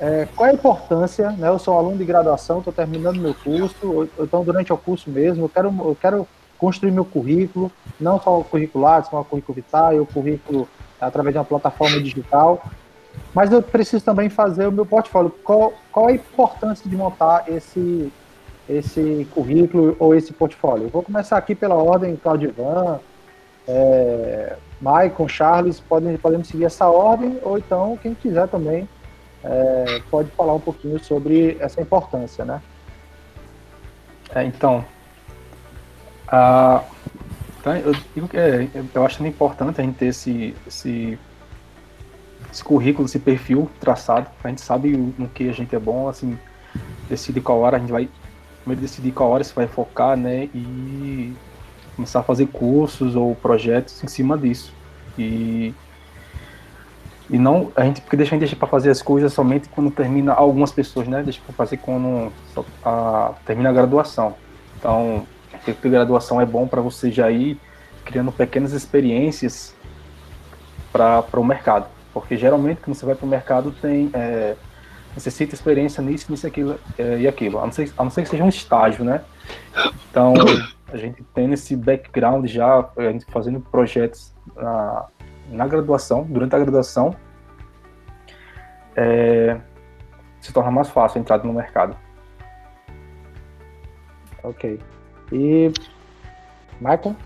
é 0.00 0.28
qual 0.36 0.48
é 0.48 0.50
a 0.50 0.54
importância, 0.54 1.30
né, 1.32 1.48
eu 1.48 1.58
sou 1.58 1.76
aluno 1.76 1.96
de 1.96 2.04
graduação, 2.04 2.58
estou 2.58 2.72
terminando 2.72 3.18
meu 3.18 3.34
curso, 3.34 4.08
então 4.18 4.44
durante 4.44 4.72
o 4.72 4.76
curso 4.76 5.10
mesmo, 5.10 5.44
eu 5.44 5.48
quero, 5.48 5.68
eu 5.68 5.96
quero 6.00 6.28
construir 6.58 6.90
meu 6.90 7.04
currículo, 7.04 7.70
não 7.98 8.20
só 8.20 8.38
o 8.38 8.44
curricular, 8.44 9.02
como 9.08 9.22
o 9.22 9.24
currículo 9.24 9.56
vitae, 9.56 9.98
o 9.98 10.06
currículo 10.06 10.68
através 11.00 11.32
de 11.32 11.38
uma 11.38 11.44
plataforma 11.44 12.00
digital, 12.00 12.62
mas 13.34 13.52
eu 13.52 13.62
preciso 13.62 14.04
também 14.04 14.28
fazer 14.28 14.66
o 14.66 14.72
meu 14.72 14.86
portfólio. 14.86 15.30
Qual, 15.44 15.72
qual 15.92 16.08
a 16.08 16.12
importância 16.12 16.88
de 16.88 16.96
montar 16.96 17.44
esse, 17.48 18.12
esse 18.68 19.26
currículo 19.32 19.96
ou 19.98 20.14
esse 20.14 20.32
portfólio? 20.32 20.84
Eu 20.84 20.90
vou 20.90 21.02
começar 21.02 21.36
aqui 21.36 21.54
pela 21.54 21.74
ordem 21.76 22.16
Claudivan, 22.16 23.00
é, 23.68 24.56
Maicon, 24.80 25.28
Charles, 25.28 25.78
podem, 25.78 26.16
podemos 26.16 26.48
seguir 26.48 26.64
essa 26.64 26.86
ordem, 26.88 27.38
ou 27.42 27.58
então, 27.58 27.98
quem 28.00 28.14
quiser 28.14 28.48
também, 28.48 28.88
é, 29.44 30.00
pode 30.10 30.30
falar 30.30 30.54
um 30.54 30.60
pouquinho 30.60 30.98
sobre 31.04 31.58
essa 31.60 31.80
importância, 31.80 32.44
né? 32.44 32.62
É, 34.34 34.42
então, 34.44 34.84
a, 36.26 36.82
então 37.60 37.76
eu, 37.76 37.94
eu, 38.16 38.28
é, 38.32 38.68
eu 38.94 39.04
acho 39.04 39.24
importante 39.26 39.80
a 39.80 39.84
gente 39.84 39.96
ter 39.96 40.06
esse, 40.06 40.56
esse, 40.66 41.18
esse 42.50 42.64
currículo, 42.64 43.06
esse 43.06 43.18
perfil 43.18 43.70
traçado, 43.78 44.28
a 44.42 44.48
gente 44.48 44.62
sabe 44.62 44.96
no 45.18 45.28
que 45.28 45.48
a 45.48 45.52
gente 45.52 45.74
é 45.74 45.78
bom, 45.78 46.08
assim, 46.08 46.38
decidir 47.08 47.42
qual 47.42 47.60
hora 47.60 47.76
a 47.76 47.80
gente 47.80 47.92
vai, 47.92 48.08
primeiro 48.60 48.80
decidir 48.80 49.12
qual 49.12 49.30
hora 49.30 49.44
você 49.44 49.52
vai 49.52 49.66
focar, 49.66 50.16
né, 50.16 50.48
e 50.54 51.34
começar 51.98 52.20
a 52.20 52.22
fazer 52.22 52.46
cursos 52.46 53.16
ou 53.16 53.34
projetos 53.34 54.02
em 54.04 54.06
cima 54.06 54.38
disso. 54.38 54.72
E 55.18 55.74
e 57.30 57.38
não 57.38 57.70
a 57.76 57.84
gente 57.84 58.00
porque 58.00 58.16
deixa 58.16 58.34
a 58.34 58.38
gente 58.38 58.56
para 58.56 58.66
fazer 58.66 58.90
as 58.90 59.02
coisas 59.02 59.32
somente 59.32 59.68
quando 59.68 59.90
termina 59.90 60.32
algumas 60.32 60.72
pessoas, 60.72 61.06
né? 61.06 61.22
Deixa 61.22 61.40
para 61.44 61.54
fazer 61.54 61.76
quando 61.76 62.32
a, 62.82 63.34
termina 63.44 63.68
a 63.68 63.72
graduação. 63.72 64.34
Então, 64.78 65.26
a 65.52 65.88
graduação 65.88 66.40
é 66.40 66.46
bom 66.46 66.66
para 66.66 66.80
você 66.80 67.10
já 67.10 67.30
ir 67.30 67.60
criando 68.04 68.32
pequenas 68.32 68.72
experiências 68.72 69.74
para 70.90 71.22
o 71.34 71.44
mercado, 71.44 71.86
porque 72.14 72.36
geralmente 72.36 72.80
quando 72.80 72.96
você 72.96 73.04
vai 73.04 73.14
para 73.14 73.26
o 73.26 73.28
mercado 73.28 73.72
tem 73.72 74.08
é, 74.14 74.56
necessita 75.14 75.54
experiência 75.54 76.02
nisso, 76.02 76.30
nisso, 76.30 76.46
aquilo 76.46 76.80
é, 76.96 77.18
e 77.18 77.28
aquilo, 77.28 77.58
a 77.58 77.66
não, 77.66 77.72
ser, 77.72 77.92
a 77.98 78.04
não 78.04 78.10
ser 78.10 78.22
que 78.22 78.28
seja 78.30 78.42
um 78.42 78.48
estágio, 78.48 79.04
né? 79.04 79.20
Então 80.10 80.32
a 80.92 80.96
gente 80.96 81.22
tem 81.34 81.52
esse 81.52 81.76
background 81.76 82.46
já, 82.46 82.88
a 82.96 83.02
gente 83.12 83.24
fazendo 83.26 83.60
projetos 83.60 84.34
na, 84.56 85.06
na 85.50 85.66
graduação, 85.66 86.24
durante 86.24 86.54
a 86.54 86.58
graduação, 86.58 87.14
é, 88.96 89.60
se 90.40 90.52
torna 90.52 90.70
mais 90.70 90.88
fácil 90.88 91.18
a 91.18 91.20
entrada 91.20 91.44
no 91.44 91.52
mercado. 91.52 91.96
Ok. 94.42 94.80
E 95.32 95.70
Michael? 96.80 97.16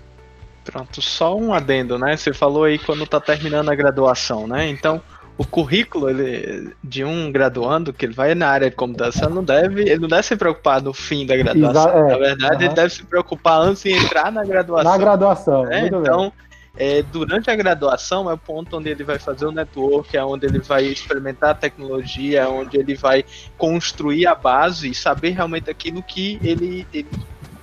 Pronto, 0.65 1.03
só 1.03 1.37
um 1.37 1.53
adendo, 1.53 1.99
né? 1.99 2.17
Você 2.17 2.33
falou 2.33 2.65
aí 2.65 2.79
quando 2.79 3.07
tá 3.07 3.21
terminando 3.21 3.69
a 3.69 3.75
graduação, 3.75 4.47
né? 4.47 4.69
Então, 4.69 5.03
o 5.37 5.47
currículo 5.47 6.11
ele, 6.11 6.75
de 6.83 7.05
um 7.05 7.33
graduando, 7.33 7.93
que 7.93 8.05
ele 8.05 8.13
vai 8.13 8.35
na 8.35 8.49
área 8.49 8.71
de 8.71 8.77
computação, 8.77 9.31
não 9.31 9.43
deve, 9.43 9.83
ele 9.83 9.99
não 9.99 10.09
deve 10.09 10.23
se 10.23 10.37
preocupar 10.37 10.83
no 10.83 10.93
fim 10.93 11.25
da 11.25 11.37
graduação. 11.37 11.91
Exa 11.91 11.99
é, 11.99 12.11
na 12.11 12.19
verdade, 12.19 12.57
uhum. 12.57 12.63
ele 12.63 12.75
deve 12.75 12.95
se 12.95 13.03
preocupar 13.05 13.61
antes 13.61 13.83
de 13.83 13.93
entrar 13.93 14.31
na 14.31 14.45
graduação. 14.45 14.91
Na 14.91 14.99
graduação, 14.99 15.65
né? 15.65 15.87
Então, 15.87 16.33
é, 16.77 17.03
durante 17.03 17.51
a 17.51 17.57
graduação 17.57 18.31
é 18.31 18.35
o 18.35 18.39
ponto 18.39 18.79
onde 18.79 18.89
ele 18.89 19.05
vai 19.05 19.19
fazer 19.19 19.45
o 19.47 19.53
network, 19.53 20.17
é 20.17 20.25
onde 20.25 20.47
ele 20.47 20.59
vai 20.59 20.85
experimentar 20.85 21.51
a 21.51 21.55
tecnologia, 21.55 22.43
é 22.43 22.47
onde 22.47 22.79
ele 22.79 22.95
vai 22.95 23.25
construir 23.59 24.27
a 24.27 24.35
base 24.35 24.91
e 24.91 24.95
saber 24.95 25.31
realmente 25.31 25.71
aquilo 25.71 26.03
que 26.03 26.39
ele, 26.43 26.87
ele 26.93 27.07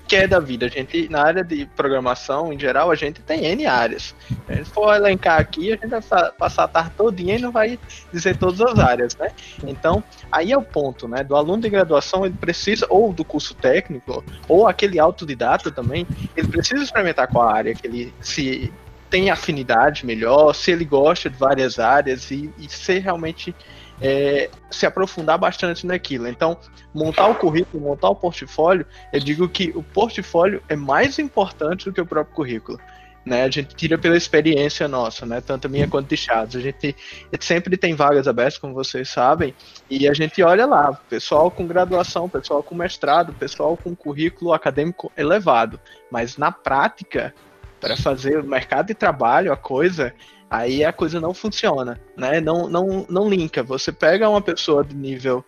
quer 0.10 0.28
da 0.28 0.40
vida. 0.40 0.66
A 0.66 0.70
gente, 0.70 1.08
na 1.08 1.24
área 1.24 1.44
de 1.44 1.68
programação, 1.68 2.52
em 2.52 2.60
geral, 2.60 2.90
a 2.90 2.96
gente 2.96 3.22
tem 3.22 3.46
N 3.46 3.68
áreas. 3.68 4.16
Se 4.28 4.52
a 4.52 4.56
gente 4.56 4.70
for 4.72 4.94
elencar 4.94 5.40
aqui, 5.40 5.72
a 5.72 5.76
gente 5.76 5.88
vai 5.88 6.32
passar 6.32 6.64
a 6.64 6.68
tarde 6.68 6.92
todinha 6.98 7.36
e 7.36 7.40
não 7.40 7.52
vai 7.52 7.78
dizer 8.12 8.36
todas 8.36 8.60
as 8.60 8.80
áreas, 8.80 9.16
né? 9.16 9.32
Então, 9.64 10.04
aí 10.32 10.52
é 10.52 10.58
o 10.58 10.64
ponto, 10.64 11.08
né? 11.08 11.24
Do 11.24 11.36
aluno 11.36 11.62
de 11.62 11.70
graduação, 11.70 12.26
ele 12.26 12.36
precisa, 12.36 12.88
ou 12.90 13.14
do 13.14 13.24
curso 13.24 13.54
técnico, 13.54 14.24
ou 14.48 14.68
aquele 14.68 15.00
autodidata 15.00 15.70
também, 15.70 16.08
ele 16.36 16.48
precisa 16.48 16.84
experimentar 16.84 17.28
qual 17.28 17.48
a 17.48 17.54
área 17.54 17.76
que 17.76 17.86
ele 17.86 18.14
se 18.20 18.74
tem 19.12 19.30
afinidade 19.30 20.06
melhor, 20.06 20.54
se 20.54 20.72
ele 20.72 20.86
gosta 20.86 21.30
de 21.30 21.38
várias 21.38 21.80
áreas 21.80 22.30
e, 22.32 22.52
e 22.58 22.70
ser 22.70 23.00
realmente 23.00 23.56
é, 24.02 24.50
se 24.70 24.86
aprofundar 24.86 25.38
bastante 25.38 25.86
naquilo. 25.86 26.28
Então, 26.28 26.58
montar 26.94 27.28
o 27.28 27.36
currículo, 27.36 27.84
montar 27.84 28.10
o 28.10 28.16
portfólio, 28.16 28.86
eu 29.12 29.20
digo 29.20 29.48
que 29.48 29.72
o 29.76 29.84
portfólio 29.84 30.62
é 30.70 30.76
mais 30.76 31.20
importante 31.20 31.86
do 31.86 31.94
que 31.94 32.02
o 32.02 32.06
próprio 32.06 32.36
currículo. 32.36 32.80
Né, 33.26 33.44
a 33.44 33.50
gente 33.50 33.76
tira 33.76 33.98
pela 33.98 34.16
experiência 34.16 34.88
nossa, 34.88 35.26
né, 35.26 35.42
tanto 35.42 35.70
minha 35.70 35.88
quanto 35.88 36.08
de 36.08 36.18
Chaves. 36.18 36.56
A 36.56 36.60
gente, 36.62 36.96
a 37.32 37.36
gente 37.36 37.46
sempre 37.46 37.78
tem 37.78 37.94
vagas 37.94 38.28
abertas, 38.28 38.58
como 38.58 38.74
vocês 38.74 39.10
sabem, 39.10 39.54
e 39.90 40.08
a 40.08 40.14
gente 40.14 40.42
olha 40.42 40.66
lá, 40.66 40.94
pessoal 41.10 41.52
com 41.52 41.68
graduação, 41.68 42.30
pessoal 42.30 42.64
com 42.64 42.74
mestrado, 42.74 43.34
pessoal 43.34 43.78
com 43.78 43.94
currículo 43.94 44.54
acadêmico 44.54 45.12
elevado. 45.18 45.80
Mas 46.10 46.38
na 46.38 46.52
prática, 46.52 47.34
para 47.80 47.96
fazer 47.98 48.40
o 48.40 48.44
mercado 48.44 48.88
de 48.88 48.94
trabalho, 48.94 49.52
a 49.52 49.58
coisa, 49.58 50.14
aí 50.50 50.84
a 50.84 50.92
coisa 50.92 51.20
não 51.20 51.34
funciona, 51.34 52.00
né? 52.18 52.42
Não, 52.42 52.68
não, 52.68 53.06
não 53.10 53.30
linka. 53.30 53.62
Você 53.64 53.92
pega 53.92 54.30
uma 54.30 54.42
pessoa 54.42 54.84
de 54.84 54.96
nível 54.96 55.44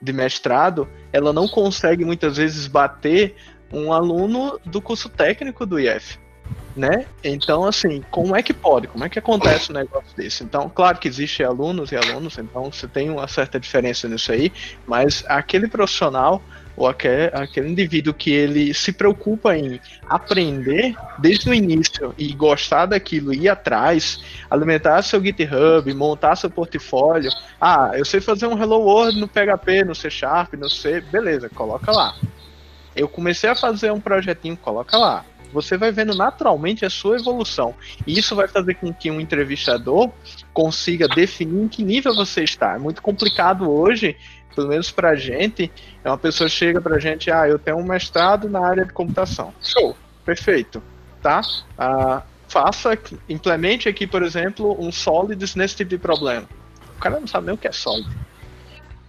de 0.00 0.12
mestrado, 0.12 0.88
ela 1.12 1.32
não 1.32 1.48
consegue 1.48 2.04
muitas 2.04 2.36
vezes 2.36 2.66
bater 2.66 3.34
um 3.72 3.92
aluno 3.92 4.60
do 4.64 4.80
curso 4.80 5.08
técnico 5.08 5.66
do 5.66 5.78
IF, 5.80 6.18
né? 6.76 7.06
Então, 7.24 7.64
assim, 7.64 8.02
como 8.10 8.36
é 8.36 8.42
que 8.42 8.52
pode? 8.52 8.86
Como 8.86 9.02
é 9.02 9.08
que 9.08 9.18
acontece 9.18 9.72
um 9.72 9.74
negócio 9.74 10.14
desse? 10.14 10.44
Então, 10.44 10.68
claro 10.68 10.98
que 10.98 11.08
existe 11.08 11.42
alunos 11.42 11.90
e 11.90 11.96
alunos, 11.96 12.36
então 12.36 12.70
você 12.70 12.86
tem 12.86 13.08
uma 13.08 13.26
certa 13.26 13.58
diferença 13.58 14.06
nisso 14.06 14.30
aí, 14.30 14.52
mas 14.86 15.24
aquele 15.26 15.66
profissional 15.68 16.42
ou 16.76 16.86
aquele, 16.86 17.30
aquele 17.32 17.70
indivíduo 17.70 18.12
que 18.12 18.30
ele 18.30 18.74
se 18.74 18.92
preocupa 18.92 19.56
em 19.56 19.80
aprender 20.06 20.94
desde 21.18 21.48
o 21.48 21.54
início 21.54 22.14
e 22.18 22.34
gostar 22.34 22.84
daquilo, 22.84 23.32
ir 23.32 23.48
atrás, 23.48 24.22
alimentar 24.50 25.00
seu 25.00 25.22
GitHub, 25.24 25.92
montar 25.94 26.36
seu 26.36 26.50
portfólio. 26.50 27.30
Ah, 27.58 27.92
eu 27.94 28.04
sei 28.04 28.20
fazer 28.20 28.46
um 28.46 28.62
Hello 28.62 28.80
World 28.80 29.18
no 29.18 29.26
PHP, 29.26 29.84
no 29.84 29.94
C 29.94 30.10
Sharp, 30.10 30.52
no 30.54 30.68
C, 30.68 31.00
beleza, 31.00 31.48
coloca 31.48 31.90
lá. 31.90 32.14
Eu 32.94 33.08
comecei 33.08 33.48
a 33.48 33.54
fazer 33.54 33.90
um 33.90 34.00
projetinho, 34.00 34.56
coloca 34.56 34.98
lá. 34.98 35.24
Você 35.56 35.76
vai 35.76 35.90
vendo 35.90 36.14
naturalmente 36.14 36.84
a 36.84 36.90
sua 36.90 37.16
evolução. 37.16 37.74
E 38.06 38.18
isso 38.18 38.36
vai 38.36 38.46
fazer 38.46 38.74
com 38.74 38.92
que 38.92 39.10
um 39.10 39.20
entrevistador 39.20 40.10
consiga 40.52 41.08
definir 41.08 41.64
em 41.64 41.68
que 41.68 41.82
nível 41.82 42.14
você 42.14 42.44
está. 42.44 42.74
É 42.74 42.78
muito 42.78 43.00
complicado 43.00 43.70
hoje 43.70 44.16
pelo 44.54 44.68
menos 44.68 44.90
pra 44.90 45.14
gente, 45.14 45.70
é 46.02 46.08
uma 46.08 46.16
pessoa 46.16 46.48
chega 46.48 46.80
pra 46.80 46.98
gente, 46.98 47.30
ah, 47.30 47.46
eu 47.46 47.58
tenho 47.58 47.76
um 47.76 47.84
mestrado 47.84 48.48
na 48.48 48.66
área 48.66 48.86
de 48.86 48.92
computação. 48.92 49.52
Show, 49.62 49.94
perfeito, 50.24 50.82
tá? 51.22 51.42
Ah, 51.76 52.22
faça, 52.48 52.98
implemente 53.28 53.86
aqui, 53.86 54.06
por 54.06 54.22
exemplo, 54.22 54.74
um 54.80 54.90
Solids 54.90 55.54
nesse 55.54 55.76
tipo 55.76 55.90
de 55.90 55.98
problema. 55.98 56.48
O 56.96 56.98
cara 56.98 57.20
não 57.20 57.26
sabe 57.26 57.48
nem 57.48 57.54
o 57.54 57.58
que 57.58 57.68
é 57.68 57.72
Solid. 57.72 58.08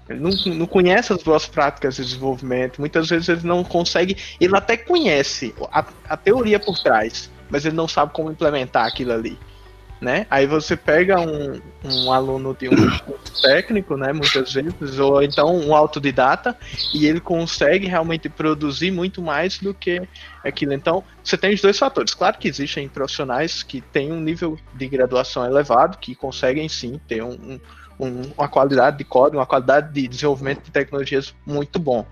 Ele 0.10 0.20
não, 0.20 0.32
não 0.56 0.66
conhece 0.66 1.12
as 1.12 1.22
boas 1.22 1.46
práticas 1.46 1.96
de 1.96 2.04
desenvolvimento. 2.04 2.80
Muitas 2.80 3.10
vezes 3.10 3.30
ele 3.30 3.42
não 3.44 3.64
consegue. 3.64 4.18
Ele 4.40 4.56
até 4.56 4.78
conhece 4.78 5.54
a, 5.72 5.86
a 6.08 6.18
teoria 6.18 6.60
por 6.60 6.80
trás, 6.80 7.30
mas 7.50 7.66
ele 7.66 7.76
não 7.76 7.88
sabe 7.88 8.14
como 8.14 8.32
implementar 8.32 8.86
aquilo 8.86 9.12
ali 9.12 9.38
né? 10.00 10.28
Aí 10.30 10.46
você 10.46 10.76
pega 10.76 11.20
um, 11.20 11.60
um 11.84 12.12
aluno 12.12 12.56
de 12.58 12.70
um 12.70 12.76
curso 13.00 13.42
técnico, 13.42 13.98
né, 13.98 14.14
muitas 14.14 14.54
vezes, 14.54 15.00
ou 15.00 15.22
então 15.22 15.56
um 15.56 15.76
autodidata, 15.76 16.56
e 16.94 17.06
ele 17.06 17.20
consegue 17.20 17.88
realmente 17.88 18.30
produzir 18.30 18.92
muito 18.92 19.22
mais 19.22 19.58
do 19.58 19.74
que 19.74 20.08
aquilo. 20.44 20.74
Então, 20.74 21.04
você 21.24 21.38
tem 21.38 21.54
os 21.54 21.62
dois 21.62 21.78
fatores. 21.78 22.14
Claro 22.14 22.38
que 22.38 22.48
existem 22.48 22.88
profissionais 22.88 23.64
que 23.64 23.82
têm 23.82 24.12
um 24.12 24.20
nível 24.20 24.58
de 24.74 24.88
graduação 24.88 25.46
elevado, 25.46 25.98
que 25.98 26.16
conseguem 26.16 26.70
sim 26.70 27.00
ter 27.08 27.24
um, 27.24 27.32
um, 27.32 27.60
uma 28.00 28.48
qualidade 28.48 28.98
de 28.98 29.04
código, 29.04 29.38
uma 29.38 29.46
qualidade 29.46 29.92
de 29.94 30.08
desenvolvimento 30.08 30.63
de 30.63 30.72
tecnologias 30.72 31.34
muito 31.46 31.80
bom. 31.80 32.06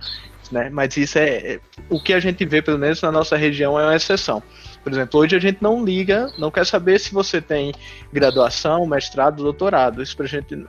né? 0.51 0.69
Mas 0.69 0.97
isso 0.97 1.17
é, 1.17 1.53
é 1.53 1.59
o 1.89 2.01
que 2.01 2.13
a 2.13 2.19
gente 2.19 2.43
vê, 2.45 2.61
pelo 2.61 2.77
menos 2.77 3.01
na 3.01 3.11
nossa 3.11 3.37
região, 3.37 3.79
é 3.79 3.83
uma 3.83 3.95
exceção. 3.95 4.41
Por 4.83 4.91
exemplo, 4.91 5.19
hoje 5.19 5.35
a 5.35 5.39
gente 5.39 5.59
não 5.61 5.83
liga, 5.83 6.31
não 6.37 6.51
quer 6.51 6.65
saber 6.65 6.99
se 6.99 7.13
você 7.13 7.41
tem 7.41 7.73
graduação, 8.11 8.85
mestrado, 8.85 9.43
doutorado. 9.43 10.01
Isso 10.01 10.15
pra 10.15 10.25
gente 10.25 10.65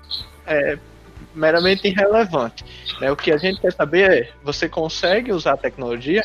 é 0.47 0.79
meramente 1.35 1.87
irrelevante. 1.87 2.65
Né? 3.01 3.11
O 3.11 3.17
que 3.17 3.31
a 3.31 3.37
gente 3.37 3.61
quer 3.61 3.73
saber 3.73 4.11
é: 4.11 4.31
você 4.43 4.69
consegue 4.69 5.33
usar 5.33 5.53
a 5.53 5.57
tecnologia? 5.57 6.23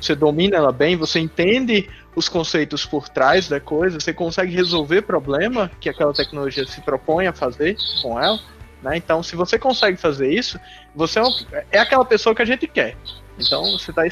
Você 0.00 0.14
domina 0.14 0.56
ela 0.56 0.72
bem? 0.72 0.96
Você 0.96 1.20
entende 1.20 1.88
os 2.14 2.28
conceitos 2.28 2.84
por 2.84 3.08
trás 3.08 3.48
da 3.48 3.60
coisa? 3.60 4.00
Você 4.00 4.12
consegue 4.12 4.54
resolver 4.54 5.02
problema 5.02 5.70
que 5.80 5.88
aquela 5.88 6.12
tecnologia 6.12 6.66
se 6.66 6.80
propõe 6.80 7.26
a 7.26 7.32
fazer 7.32 7.76
com 8.02 8.20
ela? 8.20 8.38
Né? 8.82 8.96
Então, 8.96 9.22
se 9.22 9.36
você 9.36 9.58
consegue 9.58 9.96
fazer 9.96 10.32
isso, 10.32 10.58
você 10.94 11.20
é, 11.52 11.66
é 11.72 11.78
aquela 11.78 12.04
pessoa 12.04 12.34
que 12.34 12.42
a 12.42 12.46
gente 12.46 12.66
quer. 12.66 12.96
Então, 13.38 13.62
você 13.78 13.90
está 13.90 14.02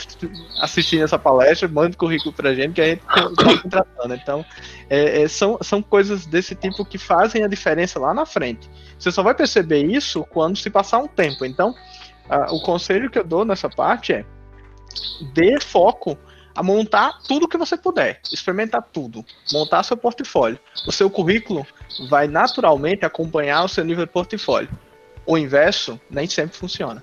assistindo 0.63 1.05
essa 1.05 1.19
palestra, 1.19 1.69
manda 1.69 1.95
o 1.95 1.99
currículo 1.99 2.33
para 2.33 2.51
a 2.51 2.55
gente 2.55 2.73
que 2.73 2.81
a 2.81 2.87
gente 2.87 3.03
está 3.03 3.55
contratando. 3.63 4.15
Então, 4.15 4.45
é, 4.89 5.23
é, 5.23 5.29
são, 5.29 5.59
são 5.61 5.83
coisas 5.83 6.25
desse 6.25 6.55
tipo 6.55 6.85
que 6.85 6.97
fazem 6.97 7.45
a 7.45 7.49
diferença 7.49 7.99
lá 7.99 8.15
na 8.15 8.25
frente. 8.25 8.71
Você 8.99 9.13
só 9.13 9.23
vai 9.23 9.35
perceber 9.35 9.85
isso 9.85 10.25
quando 10.31 10.57
se 10.57 10.71
passar 10.71 10.99
um 10.99 11.07
tempo. 11.07 11.45
Então, 11.45 11.75
a, 12.29 12.53
o 12.55 12.61
conselho 12.61 13.11
que 13.11 13.19
eu 13.19 13.25
dou 13.25 13.45
nessa 13.45 13.69
parte 13.69 14.13
é 14.15 14.25
dê 15.35 15.61
foco 15.61 16.17
a 16.59 16.63
montar 16.63 17.21
tudo 17.29 17.47
que 17.47 17.57
você 17.57 17.77
puder, 17.77 18.19
experimentar 18.33 18.83
tudo, 18.93 19.25
montar 19.53 19.85
seu 19.85 19.97
portfólio. 19.97 20.59
O 20.89 20.91
seu 20.91 21.09
currículo 21.09 21.65
vai 22.11 22.27
naturalmente 22.27 23.05
acompanhar 23.05 23.63
o 23.63 23.69
seu 23.69 23.85
nível 23.85 24.05
de 24.05 24.11
portfólio. 24.11 24.69
O 25.25 25.39
inverso 25.39 26.01
nem 26.11 26.27
sempre 26.27 26.57
funciona. 26.57 27.01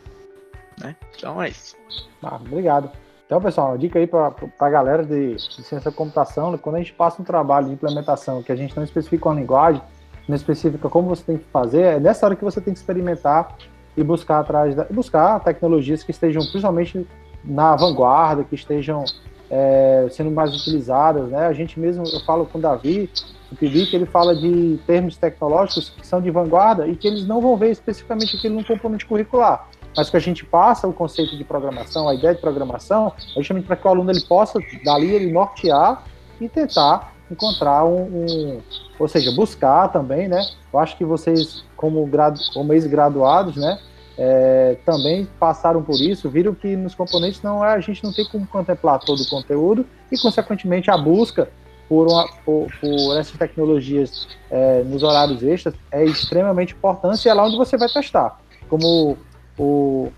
Né? 0.78 0.94
Então 1.16 1.42
é 1.42 1.48
isso. 1.48 1.78
Ah, 2.22 2.36
obrigado. 2.36 2.92
Então, 3.26 3.40
pessoal, 3.40 3.78
dica 3.78 3.98
aí 3.98 4.06
para 4.06 4.34
a 4.60 4.70
galera 4.70 5.06
de, 5.06 5.36
de 5.36 5.64
ciência 5.64 5.90
da 5.90 5.92
computação, 5.94 6.58
quando 6.58 6.76
a 6.76 6.80
gente 6.80 6.92
passa 6.92 7.22
um 7.22 7.26
trabalho 7.26 7.68
de 7.68 7.74
implementação 7.76 8.44
que 8.44 8.52
a 8.52 8.58
gente 8.58 8.76
não 8.76 8.84
especifica 8.84 9.30
uma 9.30 9.40
linguagem, 9.40 9.82
não 10.28 10.36
especifica 10.36 10.90
como 10.90 11.08
você 11.08 11.24
tem 11.24 11.38
que 11.38 11.46
fazer, 11.46 11.82
é 11.82 12.00
nessa 12.00 12.26
hora 12.26 12.36
que 12.36 12.44
você 12.44 12.60
tem 12.60 12.74
que 12.74 12.80
experimentar 12.82 13.56
e 13.96 14.04
buscar 14.04 14.42
atrás 14.42 14.76
da, 14.76 14.84
buscar 14.84 15.40
tecnologias 15.40 16.04
que 16.04 16.12
estejam 16.12 16.42
principalmente 16.42 17.08
na 17.42 17.74
vanguarda, 17.78 18.44
que 18.44 18.56
estejam 18.56 19.06
é, 19.50 20.08
sendo 20.12 20.32
mais 20.32 20.56
utilizadas, 20.56 21.30
né? 21.30 21.48
A 21.48 21.54
gente 21.54 21.80
mesmo, 21.80 22.04
eu 22.06 22.20
falo 22.22 22.46
com 22.46 22.58
o 22.58 22.62
Davi, 22.62 23.10
o 23.52 23.56
que 23.56 23.66
ele 23.66 24.06
fala 24.06 24.36
de 24.36 24.80
termos 24.86 25.18
tecnológicos 25.18 25.90
que 25.90 26.06
são 26.06 26.22
de 26.22 26.32
vanguarda 26.32 26.88
e 26.88 26.96
que 26.96 27.08
eles 27.08 27.26
não 27.26 27.40
vão 27.40 27.56
ver 27.56 27.72
especificamente 27.72 28.36
aquilo 28.36 28.56
no 28.56 28.66
componente 28.66 29.06
curricular, 29.06 29.70
mas 29.96 30.10
que 30.10 30.18
a 30.18 30.20
gente 30.20 30.44
passa 30.44 30.88
o 30.88 30.94
conceito 30.94 31.38
de 31.38 31.44
programação, 31.44 32.10
a 32.10 32.16
ideia 32.16 32.34
de 32.34 32.42
programação, 32.42 33.14
é 33.36 33.40
justamente 33.40 33.66
para 33.66 33.76
que 33.76 33.88
o 33.88 33.90
aluno 33.90 34.12
ele 34.12 34.22
possa, 34.22 34.60
dali, 34.84 35.12
ele 35.12 35.32
nortear 35.32 36.04
e 36.42 36.50
tentar 36.50 37.14
encontrar 37.32 37.86
um, 37.86 38.04
um 38.04 38.62
ou 39.00 39.08
seja, 39.08 39.32
buscar 39.32 39.90
também, 39.90 40.28
né? 40.28 40.42
Eu 40.72 40.80
acho 40.80 40.98
que 40.98 41.04
vocês, 41.04 41.64
como, 41.76 42.06
gradu, 42.06 42.40
como 42.54 42.74
ex-graduados, 42.74 43.56
né, 43.56 43.80
é, 44.18 44.78
também 44.86 45.28
passaram 45.40 45.82
por 45.84 46.00
isso, 46.00 46.30
viram 46.30 46.54
que 46.54 46.76
nos 46.76 46.96
componentes 46.96 47.42
não 47.42 47.62
a 47.62 47.80
gente 47.80 48.04
não 48.04 48.14
tem 48.14 48.26
como 48.26 48.48
contemplar 48.48 49.00
todo 49.00 49.22
o 49.22 49.30
conteúdo 49.30 49.86
e, 50.12 50.18
consequentemente, 50.18 50.90
a 50.90 50.98
busca 50.98 51.50
por, 51.90 52.08
uma, 52.08 52.28
por, 52.44 52.68
por 52.80 53.18
essas 53.18 53.38
tecnologias 53.38 54.28
é, 54.50 54.84
nos 54.84 55.04
horários 55.04 55.44
extras 55.44 55.76
é 55.92 56.04
extremamente 56.04 56.74
importante 56.74 57.26
e 57.26 57.30
é 57.30 57.34
lá 57.34 57.46
onde 57.46 57.58
você 57.58 57.78
vai 57.78 57.90
testar. 57.90 58.40
Como 58.70 59.18
o, 59.58 60.12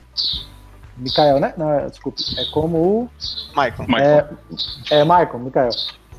Mikael, 0.97 1.39
né? 1.39 1.53
Não, 1.57 1.71
é, 1.71 1.87
desculpe. 1.87 2.21
É 2.37 2.45
como 2.51 2.77
o. 2.77 3.09
Michael. 3.49 3.87
É, 3.99 4.99
é 4.99 5.03
Michael, 5.03 5.39
Mikael. 5.39 5.69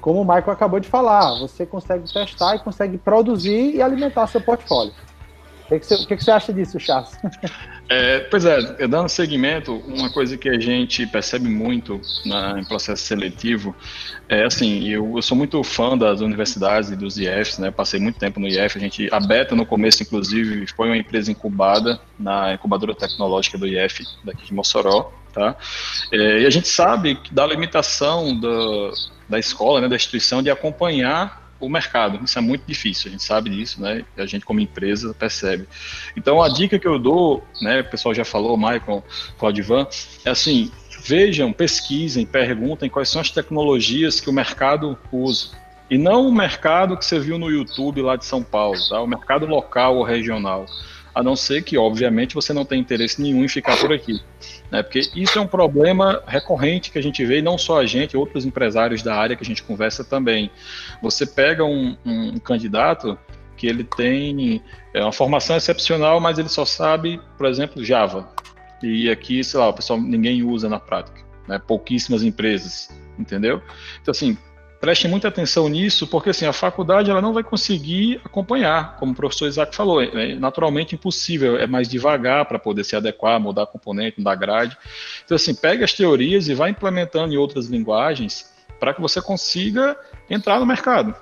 Como 0.01 0.21
o 0.21 0.25
Michael 0.25 0.51
acabou 0.51 0.79
de 0.79 0.89
falar, 0.89 1.39
você 1.41 1.67
consegue 1.67 2.11
testar 2.13 2.55
e 2.55 2.59
consegue 2.61 2.99
produzir 2.99 3.75
e 3.75 3.83
alimentar 3.83 4.27
seu 4.29 4.41
portfólio. 4.41 4.93
O 5.65 5.69
que, 5.69 5.81
que, 5.81 5.87
você, 5.87 5.95
o 5.97 6.07
que, 6.07 6.17
que 6.17 6.25
você 6.25 6.31
acha 6.31 6.53
disso, 6.53 6.79
Chas? 6.79 7.19
É, 7.91 8.21
pois 8.21 8.45
é, 8.45 8.87
dando 8.87 9.09
seguimento, 9.09 9.75
uma 9.87 10.11
coisa 10.11 10.37
que 10.37 10.49
a 10.49 10.61
gente 10.61 11.07
percebe 11.07 11.49
muito 11.49 11.99
na, 12.27 12.61
em 12.61 12.65
processo 12.65 13.03
seletivo 13.03 13.75
é 14.29 14.45
assim, 14.45 14.87
eu, 14.87 15.17
eu, 15.17 15.23
sou 15.23 15.35
muito 15.35 15.65
fã 15.65 15.97
das 15.97 16.21
universidades 16.21 16.91
e 16.91 16.97
dos 16.97 17.17
IFs, 17.17 17.59
né? 17.59 17.71
Passei 17.71 17.99
muito 17.99 18.19
tempo 18.19 18.39
no 18.39 18.47
IF, 18.47 18.77
a 18.77 18.81
gente, 18.81 19.09
a 19.11 19.19
Beta 19.19 19.57
no 19.57 19.65
começo, 19.65 20.03
inclusive, 20.03 20.67
foi 20.77 20.89
uma 20.89 20.99
empresa 20.99 21.33
incubada 21.33 21.99
na 22.19 22.53
incubadora 22.53 22.95
tecnológica 22.95 23.57
do 23.57 23.67
IF 23.67 24.05
daqui 24.23 24.45
de 24.45 24.53
Mossoró, 24.53 25.11
tá? 25.33 25.57
É, 26.13 26.43
e 26.43 26.47
a 26.47 26.51
gente 26.51 26.69
sabe 26.69 27.19
da 27.33 27.47
limitação 27.47 28.39
da, 28.39 28.49
da 29.31 29.39
escola, 29.39 29.81
né, 29.81 29.89
da 29.89 29.97
instituição 29.97 30.43
de 30.43 30.51
acompanhar 30.51 31.48
o 31.61 31.69
mercado. 31.69 32.25
Isso 32.25 32.39
é 32.39 32.43
muito 32.43 32.65
difícil, 32.67 33.09
a 33.09 33.13
gente 33.13 33.23
sabe 33.23 33.51
disso, 33.51 33.81
né? 33.81 34.05
A 34.17 34.27
gente 34.27 34.45
como 34.45 34.61
empresa 34.61 35.15
percebe. 35.15 35.69
Então 36.17 36.43
a 36.43 36.49
dica 36.49 36.79
que 36.79 36.87
eu 36.87 36.99
dou, 36.99 37.45
né, 37.61 37.81
o 37.81 37.85
pessoal 37.85 38.15
já 38.15 38.25
falou, 38.25 38.57
Michael, 38.57 39.05
Claudivan, 39.39 39.87
é 40.25 40.31
assim, 40.31 40.71
vejam, 41.05 41.53
pesquisem, 41.53 42.27
perguntem 42.27 42.89
quais 42.89 43.09
são 43.09 43.21
as 43.21 43.31
tecnologias 43.31 44.21
que 44.21 44.31
o 44.31 44.33
mercado 44.33 44.99
usa. 45.11 45.51
E 45.91 45.97
não 45.97 46.29
o 46.29 46.33
mercado 46.33 46.97
que 46.99 47.05
você 47.05 47.19
viu 47.19 47.39
no 47.39 47.51
YouTube 47.51 48.03
lá 48.03 48.15
de 48.15 48.27
São 48.27 48.43
Paulo, 48.43 48.79
tá? 48.89 49.01
O 49.01 49.07
mercado 49.07 49.47
local 49.47 49.97
ou 49.97 50.03
regional 50.03 50.67
a 51.19 51.23
não 51.23 51.35
ser 51.35 51.65
que, 51.65 51.77
obviamente, 51.77 52.33
você 52.33 52.53
não 52.53 52.65
tem 52.65 52.79
interesse 52.79 53.21
nenhum 53.21 53.45
em 53.45 53.49
ficar 53.49 53.77
por 53.77 53.93
aqui. 53.93 54.23
Né? 54.71 54.85
Porque 54.85 55.01
isso 55.17 55.37
é 55.37 55.43
um 55.43 55.49
problema 55.49 56.23
recorrente 56.25 56.93
que 56.93 56.99
a 56.99 57.03
gente 57.03 57.27
vê, 57.27 57.41
e 57.41 57.43
não 57.43 57.59
só 57.59 57.81
a 57.81 57.87
gente, 57.87 58.17
outros 58.17 58.47
empresários 58.47 59.03
da 59.03 59.17
área 59.17 59.35
que 59.35 59.43
a 59.43 59.45
gente 59.47 59.65
conversa 59.65 60.05
também. 60.05 60.49
Você 61.03 61.27
pega 61.27 61.65
um, 61.65 61.97
um 62.07 62.39
candidato 62.39 63.19
que 63.57 63.67
ele 63.67 63.83
tem 63.83 64.63
é, 64.95 65.03
uma 65.03 65.11
formação 65.11 65.57
excepcional, 65.57 66.21
mas 66.21 66.39
ele 66.39 66.49
só 66.49 66.65
sabe, 66.65 67.21
por 67.37 67.49
exemplo, 67.49 67.85
Java. 67.85 68.33
E 68.81 69.11
aqui, 69.11 69.43
sei 69.43 69.59
lá, 69.59 69.71
o 69.71 69.73
pessoal 69.73 70.01
ninguém 70.01 70.45
usa 70.45 70.69
na 70.69 70.79
prática, 70.79 71.21
né? 71.49 71.59
pouquíssimas 71.59 72.23
empresas, 72.23 72.97
entendeu? 73.19 73.61
Então, 74.01 74.13
assim, 74.13 74.39
Preste 74.81 75.09
muita 75.09 75.27
atenção 75.27 75.69
nisso, 75.69 76.07
porque 76.07 76.31
assim, 76.31 76.47
a 76.47 76.53
faculdade 76.53 77.11
ela 77.11 77.21
não 77.21 77.33
vai 77.33 77.43
conseguir 77.43 78.21
acompanhar, 78.25 78.97
como 78.97 79.11
o 79.11 79.15
professor 79.15 79.49
Isaac 79.49 79.75
falou, 79.75 80.01
é 80.01 80.37
naturalmente 80.37 80.95
impossível, 80.95 81.59
é 81.59 81.67
mais 81.67 81.89
devagar 81.89 82.45
para 82.45 82.61
poder 82.61 82.85
se 82.85 82.95
adequar, 82.95 83.41
mudar 83.41 83.67
componente, 83.67 84.19
mudar 84.19 84.37
grade. 84.37 84.77
Então, 85.25 85.35
assim, 85.35 85.53
pega 85.53 85.85
as 85.85 85.93
teorias 85.93 86.49
e 86.49 86.55
vai 86.55 86.71
implementando 86.71 87.35
em 87.35 87.37
outras 87.37 87.67
linguagens 87.67 88.55
para 88.79 88.95
que 88.95 89.01
você 89.01 89.21
consiga 89.21 89.97
entrar 90.31 90.61
no 90.61 90.67
mercado, 90.67 91.13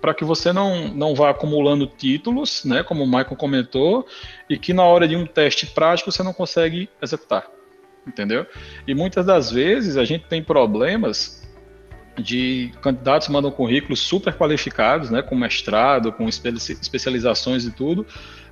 para 0.00 0.14
que 0.14 0.24
você 0.24 0.50
não, 0.50 0.88
não 0.88 1.14
vá 1.14 1.30
acumulando 1.30 1.86
títulos, 1.86 2.64
né, 2.64 2.82
como 2.82 3.04
o 3.04 3.06
Michael 3.06 3.36
comentou, 3.36 4.06
e 4.48 4.56
que 4.56 4.72
na 4.72 4.84
hora 4.84 5.06
de 5.06 5.16
um 5.16 5.26
teste 5.26 5.66
prático 5.66 6.10
você 6.10 6.22
não 6.22 6.32
consegue 6.32 6.88
executar, 7.02 7.46
entendeu? 8.06 8.46
E 8.88 8.94
muitas 8.94 9.26
das 9.26 9.50
vezes 9.50 9.98
a 9.98 10.04
gente 10.06 10.24
tem 10.24 10.42
problemas 10.42 11.41
de 12.18 12.72
candidatos 12.82 13.28
mandam 13.28 13.50
currículos 13.50 14.00
super 14.00 14.34
qualificados, 14.34 15.10
né, 15.10 15.22
com 15.22 15.34
mestrado, 15.34 16.12
com 16.12 16.28
especializações 16.28 17.64
e 17.64 17.70
tudo, 17.70 18.06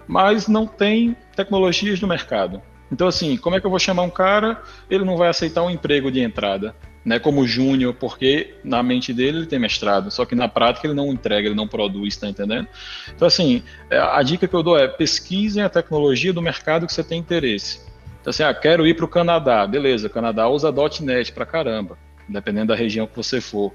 mas 0.07 0.49
não 0.49 0.67
tem 0.67 1.17
tecnologias 1.37 2.01
no 2.01 2.09
mercado. 2.09 2.63
Então, 2.91 3.07
assim, 3.07 3.37
como 3.37 3.55
é 3.55 3.61
que 3.61 3.67
eu 3.67 3.71
vou 3.71 3.79
chamar 3.79 4.03
um 4.03 4.11
cara? 4.11 4.61
Ele 4.89 5.05
não 5.05 5.17
vai 5.17 5.29
aceitar 5.29 5.63
um 5.63 5.71
emprego 5.71 6.11
de 6.11 6.21
entrada, 6.21 6.75
né, 7.05 7.19
como 7.19 7.47
júnior, 7.47 7.95
porque 7.95 8.55
na 8.65 8.83
mente 8.83 9.13
dele 9.13 9.39
ele 9.39 9.47
tem 9.47 9.59
mestrado, 9.59 10.11
só 10.11 10.25
que 10.25 10.35
na 10.35 10.49
prática 10.49 10.87
ele 10.87 10.95
não 10.95 11.13
entrega, 11.13 11.47
ele 11.47 11.55
não 11.55 11.69
produz, 11.69 12.17
tá 12.17 12.29
entendendo? 12.29 12.67
Então, 13.15 13.29
assim, 13.29 13.63
é, 13.89 13.99
a 13.99 14.23
dica 14.23 14.49
que 14.49 14.55
eu 14.55 14.63
dou 14.63 14.77
é 14.77 14.89
pesquisem 14.89 15.63
a 15.63 15.69
tecnologia 15.69 16.33
do 16.33 16.43
mercado 16.43 16.87
que 16.87 16.93
você 16.93 17.05
tem 17.05 17.21
interesse. 17.21 17.81
Então, 18.21 18.31
assim, 18.31 18.43
ah, 18.43 18.53
quero 18.53 18.87
ir 18.87 18.95
para 18.95 19.05
o 19.05 19.09
Canadá, 19.09 19.67
beleza, 19.67 20.09
Canadá 20.09 20.49
usa 20.49 20.75
.NET 21.01 21.33
para 21.33 21.47
caramba 21.47 21.97
dependendo 22.31 22.69
da 22.69 22.75
região 22.75 23.07
que 23.07 23.17
você 23.17 23.41
for. 23.41 23.73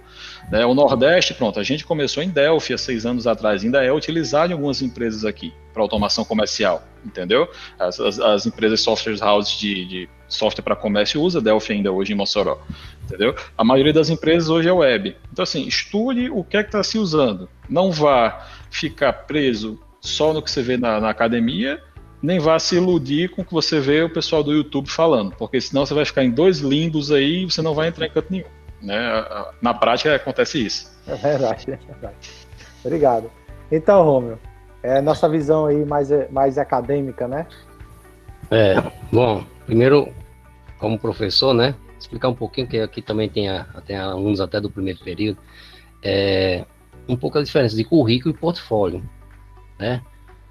Né? 0.52 0.66
O 0.66 0.74
Nordeste, 0.74 1.34
pronto, 1.34 1.60
a 1.60 1.64
gente 1.64 1.86
começou 1.86 2.24
em 2.24 2.30
Delphi 2.30 2.74
há 2.74 2.78
seis 2.78 3.06
anos 3.06 3.28
atrás, 3.28 3.64
ainda 3.64 3.84
é 3.84 3.92
utilizado 3.92 4.52
em 4.52 4.54
algumas 4.54 4.82
empresas 4.82 5.26
aqui 5.26 5.54
para 5.74 5.82
automação 5.82 6.24
comercial, 6.24 6.84
entendeu? 7.06 7.50
As, 7.78 8.00
as, 8.00 8.20
as 8.20 8.46
empresas 8.46 8.80
software 8.80 9.22
houses 9.22 9.58
de, 9.58 9.86
de 9.86 10.10
software 10.28 10.64
para 10.64 10.76
comércio 10.76 11.22
usa 11.22 11.42
Delphi 11.42 11.74
ainda 11.74 11.92
hoje 11.92 12.14
em 12.14 12.16
Mossoró, 12.16 12.62
entendeu? 13.04 13.36
A 13.58 13.64
maioria 13.64 13.94
das 13.94 14.10
empresas 14.10 14.50
hoje 14.50 14.70
é 14.70 14.74
web. 14.74 15.16
Então, 15.32 15.44
assim, 15.44 15.68
estude 15.68 16.30
o 16.30 16.44
que 16.44 16.58
é 16.58 16.64
que 16.64 16.70
está 16.70 16.82
se 16.84 16.98
usando. 16.98 17.50
Não 17.70 17.92
vá 17.92 18.48
ficar 18.70 19.12
preso 19.14 19.80
só 20.00 20.34
no 20.34 20.42
que 20.42 20.50
você 20.50 20.62
vê 20.62 20.78
na, 20.78 21.00
na 21.00 21.10
academia, 21.10 21.82
nem 22.26 22.40
vá 22.40 22.58
se 22.58 22.76
iludir 22.76 23.30
com 23.30 23.42
o 23.42 23.46
que 23.46 23.54
você 23.54 23.80
vê 23.80 24.02
o 24.02 24.10
pessoal 24.10 24.44
do 24.44 24.52
YouTube 24.52 24.90
falando, 24.90 25.34
porque 25.38 25.62
senão 25.62 25.86
você 25.86 25.94
vai 25.94 26.04
ficar 26.04 26.24
em 26.24 26.32
dois 26.32 26.60
limbos 26.60 27.12
aí 27.12 27.44
e 27.44 27.46
você 27.46 27.62
não 27.62 27.74
vai 27.74 27.88
entrar 27.88 28.08
em 28.08 28.10
canto 28.10 28.32
nenhum. 28.32 28.46
Né? 28.82 28.98
Na 29.62 29.74
prática 29.74 30.16
acontece 30.16 30.66
isso. 30.66 30.92
É 31.08 31.16
verdade, 31.16 31.72
é 31.72 31.76
verdade. 31.76 32.16
Obrigado. 32.84 33.32
Então, 33.72 34.04
Romeu, 34.04 34.40
é 34.82 35.02
nossa 35.02 35.30
visão 35.30 35.68
aí 35.68 35.86
mais, 35.86 36.10
mais 36.32 36.58
acadêmica, 36.58 37.28
né? 37.28 37.48
É, 38.52 38.76
bom, 39.12 39.44
primeiro 39.66 40.12
como 40.80 41.00
professor, 41.00 41.54
né? 41.54 41.76
Explicar 42.00 42.30
um 42.30 42.36
pouquinho, 42.36 42.68
que 42.68 42.80
aqui 42.80 43.02
também 43.02 43.30
tem, 43.30 43.50
a, 43.50 43.66
tem 43.86 43.98
alunos 43.98 44.42
até 44.42 44.60
do 44.60 44.70
primeiro 44.70 45.00
período, 45.00 45.40
é, 46.04 46.66
um 47.08 47.16
pouco 47.16 47.38
a 47.38 47.44
diferença 47.44 47.76
de 47.76 47.84
currículo 47.84 48.34
e 48.36 48.38
portfólio, 48.38 49.04
né? 49.80 50.02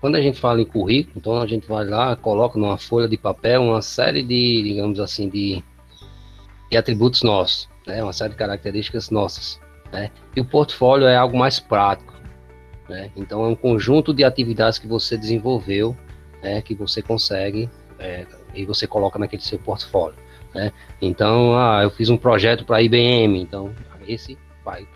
Quando 0.04 0.16
a 0.16 0.20
gente 0.20 0.38
fala 0.38 0.60
em 0.60 0.66
currículo, 0.66 1.16
então 1.16 1.40
a 1.40 1.46
gente 1.46 1.66
vai 1.66 1.82
lá, 1.82 2.14
coloca 2.14 2.58
numa 2.58 2.76
folha 2.76 3.08
de 3.08 3.16
papel 3.16 3.62
uma 3.62 3.80
série 3.80 4.22
de, 4.22 4.62
digamos 4.62 5.00
assim, 5.00 5.30
de, 5.30 5.64
de 6.70 6.76
atributos 6.76 7.22
nossos, 7.22 7.70
né? 7.86 8.02
Uma 8.02 8.12
série 8.12 8.32
de 8.32 8.36
características 8.36 9.08
nossas, 9.08 9.58
né? 9.90 10.10
E 10.36 10.42
o 10.42 10.44
portfólio 10.44 11.06
é 11.06 11.16
algo 11.16 11.38
mais 11.38 11.58
prático, 11.58 12.12
né? 12.86 13.10
Então 13.16 13.46
é 13.46 13.48
um 13.48 13.54
conjunto 13.54 14.12
de 14.12 14.24
atividades 14.24 14.78
que 14.78 14.86
você 14.86 15.16
desenvolveu, 15.16 15.96
né? 16.42 16.60
Que 16.60 16.74
você 16.74 17.00
consegue 17.00 17.70
é, 17.98 18.26
e 18.54 18.66
você 18.66 18.86
coloca 18.86 19.18
naquele 19.18 19.40
seu 19.40 19.58
portfólio, 19.58 20.18
né? 20.54 20.70
Então, 21.00 21.56
ah, 21.56 21.80
eu 21.82 21.88
fiz 21.88 22.10
um 22.10 22.18
projeto 22.18 22.66
para 22.66 22.76
a 22.76 22.82
IBM, 22.82 23.40
então 23.40 23.74
esse 24.06 24.36
vai 24.62 24.86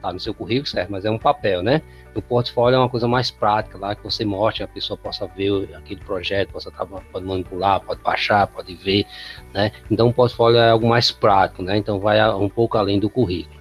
tá 0.00 0.12
no 0.12 0.20
seu 0.20 0.34
currículo, 0.34 0.66
certo? 0.66 0.90
Mas 0.90 1.04
é 1.04 1.10
um 1.10 1.18
papel, 1.18 1.62
né? 1.62 1.82
O 2.14 2.20
portfólio 2.20 2.76
é 2.76 2.78
uma 2.78 2.88
coisa 2.88 3.06
mais 3.06 3.30
prática 3.30 3.78
lá 3.78 3.94
que 3.94 4.02
você 4.02 4.24
mostra, 4.24 4.64
a 4.64 4.68
pessoa 4.68 4.96
possa 4.96 5.26
ver 5.26 5.74
aquele 5.74 6.00
projeto, 6.00 6.50
possa 6.52 6.70
tá, 6.70 6.84
pode 6.84 7.24
manipular, 7.24 7.80
pode 7.80 8.02
baixar, 8.02 8.46
pode 8.48 8.74
ver, 8.74 9.06
né? 9.54 9.70
Então 9.90 10.08
o 10.08 10.12
portfólio 10.12 10.58
é 10.58 10.70
algo 10.70 10.88
mais 10.88 11.10
prático, 11.10 11.62
né? 11.62 11.76
Então 11.76 12.00
vai 12.00 12.20
um 12.34 12.48
pouco 12.48 12.76
além 12.76 12.98
do 12.98 13.08
currículo, 13.08 13.60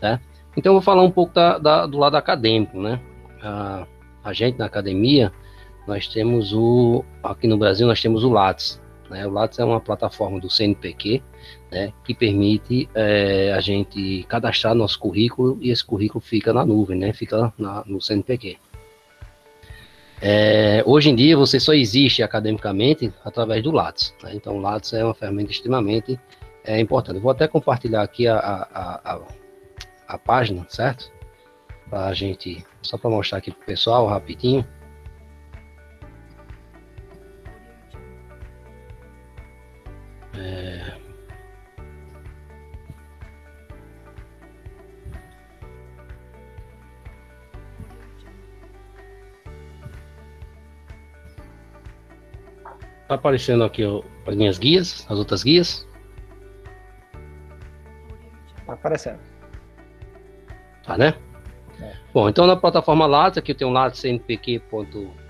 né? 0.00 0.20
Então 0.56 0.70
eu 0.70 0.74
vou 0.74 0.82
falar 0.82 1.02
um 1.02 1.10
pouco 1.10 1.34
da, 1.34 1.58
da, 1.58 1.86
do 1.86 1.98
lado 1.98 2.16
acadêmico, 2.16 2.80
né? 2.80 3.00
A, 3.42 3.86
a 4.22 4.32
gente 4.32 4.58
na 4.58 4.66
academia, 4.66 5.32
nós 5.86 6.06
temos 6.06 6.52
o 6.52 7.04
aqui 7.22 7.48
no 7.48 7.56
Brasil 7.56 7.86
nós 7.86 8.00
temos 8.00 8.22
o 8.22 8.30
Lattes, 8.30 8.80
né? 9.10 9.26
O 9.26 9.30
Lattes 9.30 9.58
é 9.58 9.64
uma 9.64 9.80
plataforma 9.80 10.38
do 10.38 10.48
CNPq, 10.48 11.22
né, 11.70 11.92
que 12.04 12.14
permite 12.14 12.88
é, 12.94 13.52
a 13.52 13.60
gente 13.60 14.24
cadastrar 14.28 14.74
nosso 14.74 14.98
currículo 14.98 15.58
e 15.60 15.70
esse 15.70 15.84
currículo 15.84 16.20
fica 16.20 16.52
na 16.52 16.64
nuvem, 16.64 16.98
né, 16.98 17.12
fica 17.12 17.52
na, 17.58 17.84
no 17.86 18.00
CNPq. 18.00 18.58
É, 20.20 20.82
hoje 20.84 21.10
em 21.10 21.14
dia 21.14 21.36
você 21.36 21.60
só 21.60 21.72
existe 21.72 22.22
academicamente 22.22 23.12
através 23.24 23.62
do 23.62 23.70
Lattes, 23.70 24.14
né, 24.22 24.32
então 24.34 24.56
o 24.56 24.60
Lattes 24.60 24.92
é 24.92 25.04
uma 25.04 25.14
ferramenta 25.14 25.52
extremamente 25.52 26.18
é, 26.64 26.78
importante. 26.80 27.18
Vou 27.18 27.30
até 27.30 27.48
compartilhar 27.48 28.02
aqui 28.02 28.26
a, 28.28 28.38
a, 28.38 29.14
a, 29.14 29.20
a 30.06 30.18
página, 30.18 30.66
certo? 30.68 31.10
Para 31.88 32.06
a 32.06 32.14
gente, 32.14 32.64
só 32.82 32.98
para 32.98 33.08
mostrar 33.08 33.38
aqui 33.38 33.50
para 33.50 33.62
o 33.62 33.66
pessoal 33.66 34.06
rapidinho. 34.06 34.66
Tá 53.08 53.14
aparecendo 53.14 53.64
aqui 53.64 53.84
ó, 53.84 54.02
as 54.26 54.36
minhas 54.36 54.58
guias, 54.58 55.06
as 55.08 55.18
outras 55.18 55.42
guias. 55.42 55.88
Tá 58.66 58.74
aparecendo. 58.74 59.18
Tá, 60.84 60.98
né? 60.98 61.14
É. 61.80 61.94
Bom, 62.12 62.28
então 62.28 62.46
na 62.46 62.56
plataforma 62.56 63.06
Lattes, 63.06 63.38
aqui 63.38 63.52
eu 63.52 63.56
tenho 63.56 63.70
lattes.cnpq.com 63.70 65.28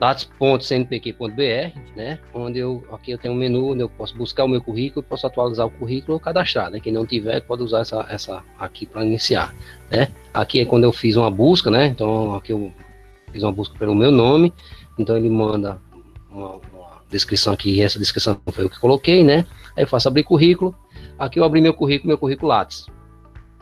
lattes.cnpq.br, 0.00 1.96
né? 1.96 2.18
Onde 2.32 2.58
eu 2.58 2.84
aqui 2.92 3.10
eu 3.10 3.18
tenho 3.18 3.34
um 3.34 3.36
menu 3.36 3.72
onde 3.72 3.82
eu 3.82 3.88
posso 3.88 4.16
buscar 4.16 4.44
o 4.44 4.48
meu 4.48 4.62
currículo, 4.62 5.02
posso 5.02 5.26
atualizar 5.26 5.66
o 5.66 5.70
currículo 5.70 6.14
ou 6.14 6.20
cadastrar, 6.20 6.70
né? 6.70 6.80
Quem 6.80 6.92
não 6.92 7.04
tiver 7.04 7.40
pode 7.40 7.62
usar 7.62 7.80
essa, 7.80 8.06
essa 8.08 8.44
aqui 8.58 8.86
para 8.86 9.04
iniciar, 9.04 9.54
né? 9.90 10.08
Aqui 10.32 10.60
é 10.60 10.64
quando 10.64 10.84
eu 10.84 10.92
fiz 10.92 11.16
uma 11.16 11.30
busca, 11.30 11.70
né? 11.70 11.86
Então 11.86 12.34
aqui 12.34 12.52
eu 12.52 12.72
fiz 13.32 13.42
uma 13.42 13.52
busca 13.52 13.76
pelo 13.76 13.94
meu 13.94 14.12
nome, 14.12 14.52
então 14.96 15.16
ele 15.16 15.28
manda 15.28 15.80
uma, 16.38 16.60
uma 16.72 17.02
descrição 17.10 17.52
aqui, 17.52 17.76
e 17.76 17.82
essa 17.82 17.98
descrição 17.98 18.40
foi 18.52 18.64
eu 18.64 18.70
que 18.70 18.80
coloquei, 18.80 19.24
né? 19.24 19.46
Aí 19.76 19.84
eu 19.84 19.88
faço 19.88 20.08
abrir 20.08 20.24
currículo, 20.24 20.74
aqui 21.18 21.38
eu 21.38 21.44
abri 21.44 21.60
meu 21.60 21.74
currículo, 21.74 22.08
meu 22.08 22.18
currículo 22.18 22.48
Lattes, 22.48 22.86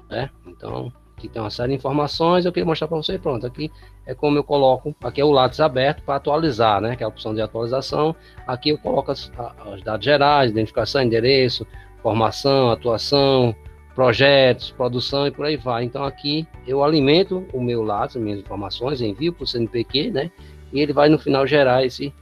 né? 0.08 0.30
Então 0.46 0.92
Aqui 1.16 1.28
tem 1.28 1.40
uma 1.40 1.50
série 1.50 1.70
de 1.70 1.76
informações, 1.76 2.44
eu 2.44 2.52
queria 2.52 2.66
mostrar 2.66 2.88
para 2.88 2.98
você, 2.98 3.18
pronto, 3.18 3.46
aqui 3.46 3.72
é 4.04 4.14
como 4.14 4.36
eu 4.36 4.44
coloco, 4.44 4.94
aqui 5.02 5.18
é 5.18 5.24
o 5.24 5.30
Lattes 5.30 5.60
aberto 5.60 6.02
para 6.02 6.16
atualizar, 6.16 6.78
né, 6.78 6.94
que 6.94 7.02
é 7.02 7.06
a 7.06 7.08
opção 7.08 7.34
de 7.34 7.40
atualização, 7.40 8.14
aqui 8.46 8.68
eu 8.68 8.76
coloco 8.76 9.10
os 9.10 9.82
dados 9.82 10.04
gerais, 10.04 10.50
identificação, 10.50 11.02
endereço, 11.02 11.66
formação, 12.02 12.70
atuação, 12.70 13.56
projetos, 13.94 14.70
produção 14.72 15.26
e 15.26 15.30
por 15.30 15.46
aí 15.46 15.56
vai. 15.56 15.84
Então 15.84 16.04
aqui 16.04 16.46
eu 16.66 16.84
alimento 16.84 17.46
o 17.50 17.62
meu 17.62 17.82
Lattes, 17.82 18.16
minhas 18.16 18.40
informações, 18.40 19.00
envio 19.00 19.32
para 19.32 19.44
o 19.44 19.46
CNPq, 19.46 20.10
né, 20.10 20.30
e 20.70 20.80
ele 20.80 20.92
vai 20.92 21.08
no 21.08 21.18
final 21.18 21.46
gerar 21.46 21.82
esse, 21.82 22.12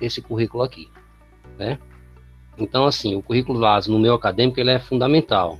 esse 0.00 0.20
currículo 0.20 0.62
aqui, 0.62 0.88
né. 1.58 1.78
Então 2.56 2.86
assim, 2.86 3.14
o 3.14 3.22
currículo 3.22 3.58
Lattes 3.58 3.88
no 3.88 3.98
meu 3.98 4.14
acadêmico 4.14 4.58
ele 4.58 4.70
é 4.70 4.78
fundamental, 4.78 5.58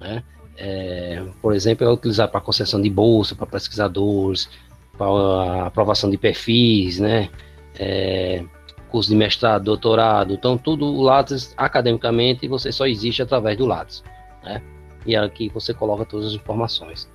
né, 0.00 0.22
é, 0.58 1.24
por 1.40 1.54
exemplo, 1.54 1.86
é 1.86 1.90
utilizado 1.90 2.32
para 2.32 2.40
concessão 2.40 2.82
de 2.82 2.90
bolsa, 2.90 3.36
para 3.36 3.46
pesquisadores, 3.46 4.50
para 4.98 5.66
aprovação 5.66 6.10
de 6.10 6.18
perfis, 6.18 6.98
né? 6.98 7.30
É, 7.78 8.44
curso 8.90 9.10
de 9.10 9.16
mestrado, 9.16 9.64
doutorado, 9.64 10.32
então 10.32 10.58
tudo 10.58 10.86
o 10.86 11.02
Lattes 11.02 11.54
academicamente 11.56 12.48
você 12.48 12.72
só 12.72 12.86
existe 12.86 13.22
através 13.22 13.56
do 13.56 13.66
Lattes, 13.66 14.02
né? 14.42 14.60
E 15.06 15.14
aqui 15.14 15.48
você 15.50 15.72
coloca 15.72 16.04
todas 16.04 16.28
as 16.28 16.32
informações. 16.32 17.08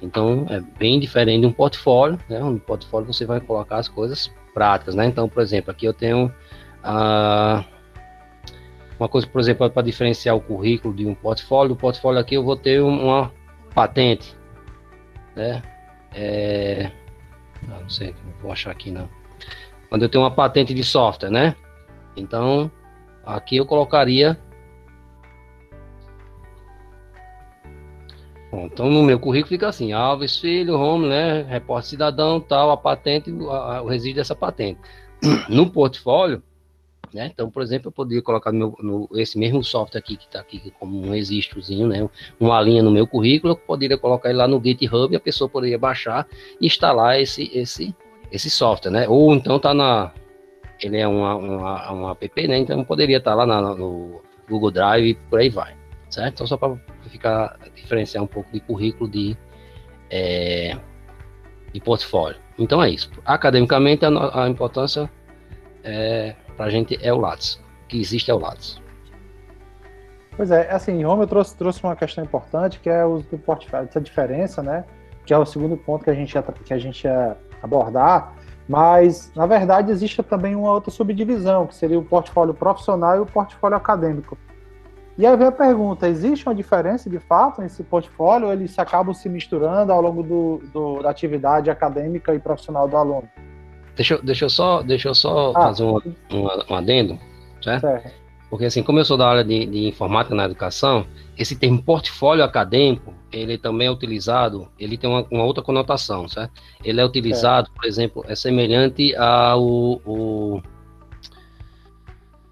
Então 0.00 0.46
é 0.48 0.60
bem 0.78 0.98
diferente 0.98 1.40
de 1.40 1.46
um 1.46 1.52
portfólio, 1.52 2.18
né? 2.30 2.42
Um 2.42 2.58
portfólio 2.58 3.12
você 3.12 3.26
vai 3.26 3.40
colocar 3.40 3.76
as 3.76 3.88
coisas 3.88 4.32
práticas, 4.56 4.94
né? 4.94 5.04
Então, 5.04 5.28
por 5.28 5.42
exemplo, 5.42 5.70
aqui 5.70 5.84
eu 5.84 5.92
tenho 5.92 6.32
a 6.82 7.62
uma 8.98 9.06
coisa, 9.06 9.26
por 9.26 9.38
exemplo, 9.38 9.68
para 9.68 9.82
diferenciar 9.82 10.34
o 10.34 10.40
currículo 10.40 10.94
de 10.94 11.04
um 11.06 11.14
portfólio, 11.14 11.74
o 11.74 11.76
portfólio 11.76 12.18
aqui 12.18 12.34
eu 12.34 12.42
vou 12.42 12.56
ter 12.56 12.80
uma 12.80 13.30
patente, 13.74 14.34
né? 15.34 15.62
É, 16.14 16.90
não 17.68 17.86
sei, 17.90 18.14
não 18.24 18.32
vou 18.40 18.50
achar 18.50 18.70
aqui 18.70 18.90
não. 18.90 19.06
Quando 19.90 20.02
eu 20.02 20.08
tenho 20.08 20.24
uma 20.24 20.30
patente 20.30 20.72
de 20.72 20.82
software, 20.82 21.28
né? 21.28 21.54
Então, 22.16 22.70
aqui 23.22 23.58
eu 23.58 23.66
colocaria. 23.66 24.40
Bom, 28.56 28.64
então 28.72 28.90
no 28.90 29.02
meu 29.02 29.20
currículo 29.20 29.50
fica 29.50 29.68
assim: 29.68 29.92
Alves 29.92 30.38
Filho, 30.38 30.80
home, 30.80 31.06
né? 31.06 31.42
Repórter 31.42 31.90
cidadão, 31.90 32.40
tal, 32.40 32.70
a 32.70 32.76
patente, 32.76 33.30
o 33.30 33.86
resíduo 33.86 34.16
dessa 34.16 34.34
patente. 34.34 34.80
No 35.50 35.70
portfólio, 35.70 36.42
né? 37.12 37.30
Então, 37.32 37.50
por 37.50 37.62
exemplo, 37.62 37.88
eu 37.88 37.92
poderia 37.92 38.22
colocar 38.22 38.52
no, 38.52 38.58
meu, 38.58 38.76
no 38.80 39.20
esse 39.20 39.38
mesmo 39.38 39.62
software 39.62 39.98
aqui, 39.98 40.16
que 40.16 40.24
está 40.24 40.40
aqui 40.40 40.72
como 40.80 40.98
um 40.98 41.10
registrozinho, 41.10 41.86
né? 41.86 42.08
uma 42.40 42.58
linha 42.62 42.82
no 42.82 42.90
meu 42.90 43.06
currículo, 43.06 43.52
eu 43.52 43.56
poderia 43.56 43.98
colocar 43.98 44.30
ele 44.30 44.38
lá 44.38 44.48
no 44.48 44.62
GitHub 44.62 45.12
e 45.12 45.16
a 45.16 45.20
pessoa 45.20 45.50
poderia 45.50 45.78
baixar 45.78 46.26
e 46.58 46.66
instalar 46.66 47.20
esse, 47.20 47.50
esse, 47.54 47.94
esse 48.32 48.48
software, 48.48 48.90
né? 48.90 49.08
Ou 49.08 49.34
então 49.34 49.58
tá 49.58 49.74
na... 49.74 50.12
Ele 50.82 50.96
é 50.96 51.06
uma, 51.06 51.34
uma, 51.36 51.92
uma 51.92 52.10
app, 52.12 52.48
né? 52.48 52.58
Então 52.58 52.82
poderia 52.84 53.18
estar 53.18 53.32
tá 53.32 53.36
lá 53.36 53.46
na, 53.46 53.74
no 53.74 54.22
Google 54.48 54.70
Drive 54.70 55.10
e 55.10 55.14
por 55.14 55.40
aí 55.40 55.50
vai, 55.50 55.74
certo? 56.08 56.34
Então 56.34 56.46
só 56.46 56.56
para 56.56 56.78
ficar, 57.16 57.56
diferenciar 57.74 58.22
um 58.22 58.26
pouco 58.26 58.50
de 58.52 58.60
currículo 58.60 59.08
de, 59.10 59.36
é, 60.10 60.76
de 61.72 61.80
portfólio. 61.80 62.38
Então 62.58 62.82
é 62.82 62.90
isso. 62.90 63.10
Academicamente, 63.24 64.04
a, 64.04 64.44
a 64.44 64.48
importância 64.48 65.10
é 65.82 66.34
para 66.56 66.66
a 66.66 66.70
gente 66.70 66.98
é 67.02 67.12
o 67.12 67.18
Lattes. 67.18 67.60
Que 67.88 68.00
existe 68.00 68.30
é 68.30 68.34
o 68.34 68.38
Lattes. 68.38 68.80
Pois 70.36 70.50
é, 70.50 70.70
assim, 70.70 70.92
em 70.92 71.04
Roma 71.04 71.24
eu 71.24 71.26
trouxe, 71.26 71.56
trouxe 71.56 71.82
uma 71.82 71.96
questão 71.96 72.22
importante, 72.22 72.78
que 72.80 72.90
é 72.90 73.04
o 73.04 73.18
do 73.18 73.38
portfólio, 73.38 73.88
essa 73.88 74.00
diferença, 74.00 74.62
né? 74.62 74.84
Que 75.24 75.32
é 75.32 75.38
o 75.38 75.46
segundo 75.46 75.76
ponto 75.76 76.04
que 76.04 76.10
a 76.10 76.14
gente 76.14 76.34
ia, 76.34 76.42
que 76.42 76.74
a 76.74 76.78
gente 76.78 77.04
ia 77.04 77.36
abordar, 77.62 78.34
mas, 78.68 79.32
na 79.34 79.46
verdade, 79.46 79.90
existe 79.90 80.22
também 80.22 80.54
uma 80.54 80.70
outra 80.70 80.90
subdivisão, 80.90 81.66
que 81.66 81.74
seria 81.74 81.98
o 81.98 82.04
portfólio 82.04 82.52
profissional 82.52 83.16
e 83.16 83.20
o 83.20 83.26
portfólio 83.26 83.76
acadêmico. 83.76 84.36
E 85.18 85.24
aí 85.24 85.36
vem 85.36 85.46
a 85.46 85.52
pergunta: 85.52 86.08
existe 86.08 86.46
uma 86.46 86.54
diferença 86.54 87.08
de 87.08 87.18
fato 87.18 87.60
nesse 87.60 87.82
portfólio 87.82 88.52
eles 88.52 88.78
acabam 88.78 89.14
se 89.14 89.28
misturando 89.28 89.92
ao 89.92 90.00
longo 90.00 90.22
do, 90.22 90.62
do, 90.72 91.02
da 91.02 91.10
atividade 91.10 91.70
acadêmica 91.70 92.34
e 92.34 92.38
profissional 92.38 92.86
do 92.86 92.96
aluno? 92.96 93.28
Deixa, 93.94 94.18
deixa 94.22 94.44
eu 94.44 94.50
só, 94.50 94.82
deixa 94.82 95.08
eu 95.08 95.14
só 95.14 95.52
ah, 95.56 95.68
fazer 95.68 95.84
um, 95.84 95.96
um, 96.30 96.48
um, 96.70 96.74
adendo, 96.74 97.18
certo? 97.62 97.80
certo? 97.80 98.26
Porque 98.50 98.66
assim, 98.66 98.82
como 98.82 98.98
eu 98.98 99.04
sou 99.04 99.16
da 99.16 99.28
área 99.28 99.42
de, 99.42 99.66
de, 99.66 99.88
informática 99.88 100.34
na 100.34 100.44
educação, 100.44 101.06
esse 101.36 101.56
termo 101.56 101.82
portfólio 101.82 102.44
acadêmico, 102.44 103.12
ele 103.32 103.58
também 103.58 103.88
é 103.88 103.90
utilizado, 103.90 104.68
ele 104.78 104.96
tem 104.96 105.08
uma, 105.10 105.26
uma 105.30 105.44
outra 105.44 105.64
conotação, 105.64 106.28
certo? 106.28 106.52
Ele 106.84 107.00
é 107.00 107.04
utilizado, 107.04 107.68
certo. 107.68 107.76
por 107.76 107.86
exemplo, 107.86 108.24
é 108.28 108.36
semelhante 108.36 109.16
ao, 109.16 110.00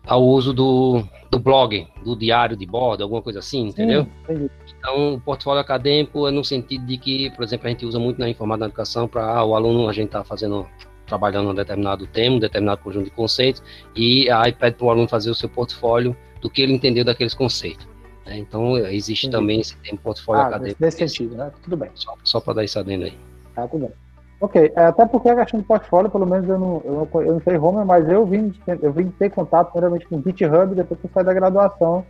ao 0.06 0.22
uso 0.24 0.52
do, 0.52 1.04
do 1.34 1.40
blog, 1.40 1.86
do 2.04 2.16
diário 2.16 2.56
de 2.56 2.64
bordo, 2.64 3.02
alguma 3.02 3.20
coisa 3.20 3.40
assim, 3.40 3.68
entendeu? 3.68 4.06
Sim, 4.26 4.48
então, 4.78 5.14
o 5.14 5.20
portfólio 5.20 5.60
acadêmico 5.60 6.28
é 6.28 6.30
no 6.30 6.44
sentido 6.44 6.86
de 6.86 6.96
que, 6.96 7.30
por 7.30 7.42
exemplo, 7.42 7.66
a 7.66 7.70
gente 7.70 7.84
usa 7.84 7.98
muito 7.98 8.18
na 8.18 8.28
informática 8.28 8.60
da 8.60 8.66
educação 8.66 9.08
para 9.08 9.24
ah, 9.24 9.44
o 9.44 9.56
aluno, 9.56 9.88
a 9.88 9.92
gente 9.92 10.06
está 10.06 10.22
fazendo, 10.22 10.66
trabalhando 11.06 11.50
um 11.50 11.54
determinado 11.54 12.06
tema, 12.06 12.36
um 12.36 12.38
determinado 12.38 12.80
conjunto 12.82 13.06
de 13.06 13.10
conceitos, 13.10 13.62
e 13.96 14.30
aí 14.30 14.52
pede 14.52 14.76
para 14.76 14.86
o 14.86 14.90
aluno 14.90 15.08
fazer 15.08 15.30
o 15.30 15.34
seu 15.34 15.48
portfólio 15.48 16.16
do 16.40 16.48
que 16.48 16.62
ele 16.62 16.72
entendeu 16.72 17.04
daqueles 17.04 17.34
conceitos. 17.34 17.86
Né? 18.24 18.38
Então, 18.38 18.76
existe 18.78 19.26
Entendi. 19.26 19.40
também 19.40 19.60
esse 19.60 19.76
termo 19.78 19.98
portfólio 19.98 20.42
ah, 20.42 20.46
acadêmico. 20.46 20.76
Nesse 20.80 20.98
sentido, 20.98 21.34
né? 21.34 21.50
Tudo 21.62 21.76
bem. 21.76 21.90
Só, 21.94 22.14
só 22.22 22.40
para 22.40 22.54
dar 22.54 22.64
isso 22.64 22.78
adendo 22.78 23.06
aí. 23.06 23.18
Ah, 23.56 23.66
tudo 23.66 23.86
bem. 23.86 24.03
Ok, 24.40 24.72
é, 24.74 24.84
até 24.84 25.06
porque 25.06 25.28
a 25.28 25.36
questão 25.36 25.60
de 25.60 25.66
portfólio, 25.66 26.10
pelo 26.10 26.26
menos 26.26 26.48
eu 26.48 26.58
não, 26.58 26.82
eu 26.84 27.08
não, 27.12 27.22
eu 27.22 27.32
não 27.34 27.40
sei 27.40 27.56
Homer, 27.56 27.86
mas 27.86 28.08
eu 28.08 28.26
vim, 28.26 28.52
eu 28.82 28.92
vim 28.92 29.08
ter 29.10 29.30
contato 29.30 29.70
primeiramente 29.70 30.06
com 30.08 30.22
GitHub 30.22 30.74
depois 30.74 31.00
que 31.00 31.06
eu 31.06 31.10
saí 31.14 31.24
da 31.24 31.32
graduação 31.32 32.04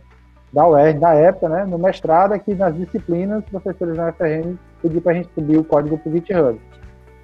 da 0.51 0.67
UERJ, 0.67 0.99
da 0.99 1.13
época, 1.13 1.49
né, 1.49 1.65
no 1.65 1.77
mestrado, 1.77 2.33
aqui 2.33 2.55
nas 2.55 2.75
disciplinas, 2.75 3.43
professores 3.45 3.95
na 3.95 4.09
UFRN 4.09 4.55
pediram 4.81 5.01
para 5.01 5.11
a 5.11 5.15
gente 5.15 5.29
subir 5.35 5.57
o 5.57 5.63
código 5.63 5.97
para 5.97 6.09
o 6.09 6.13
GitHub. 6.13 6.61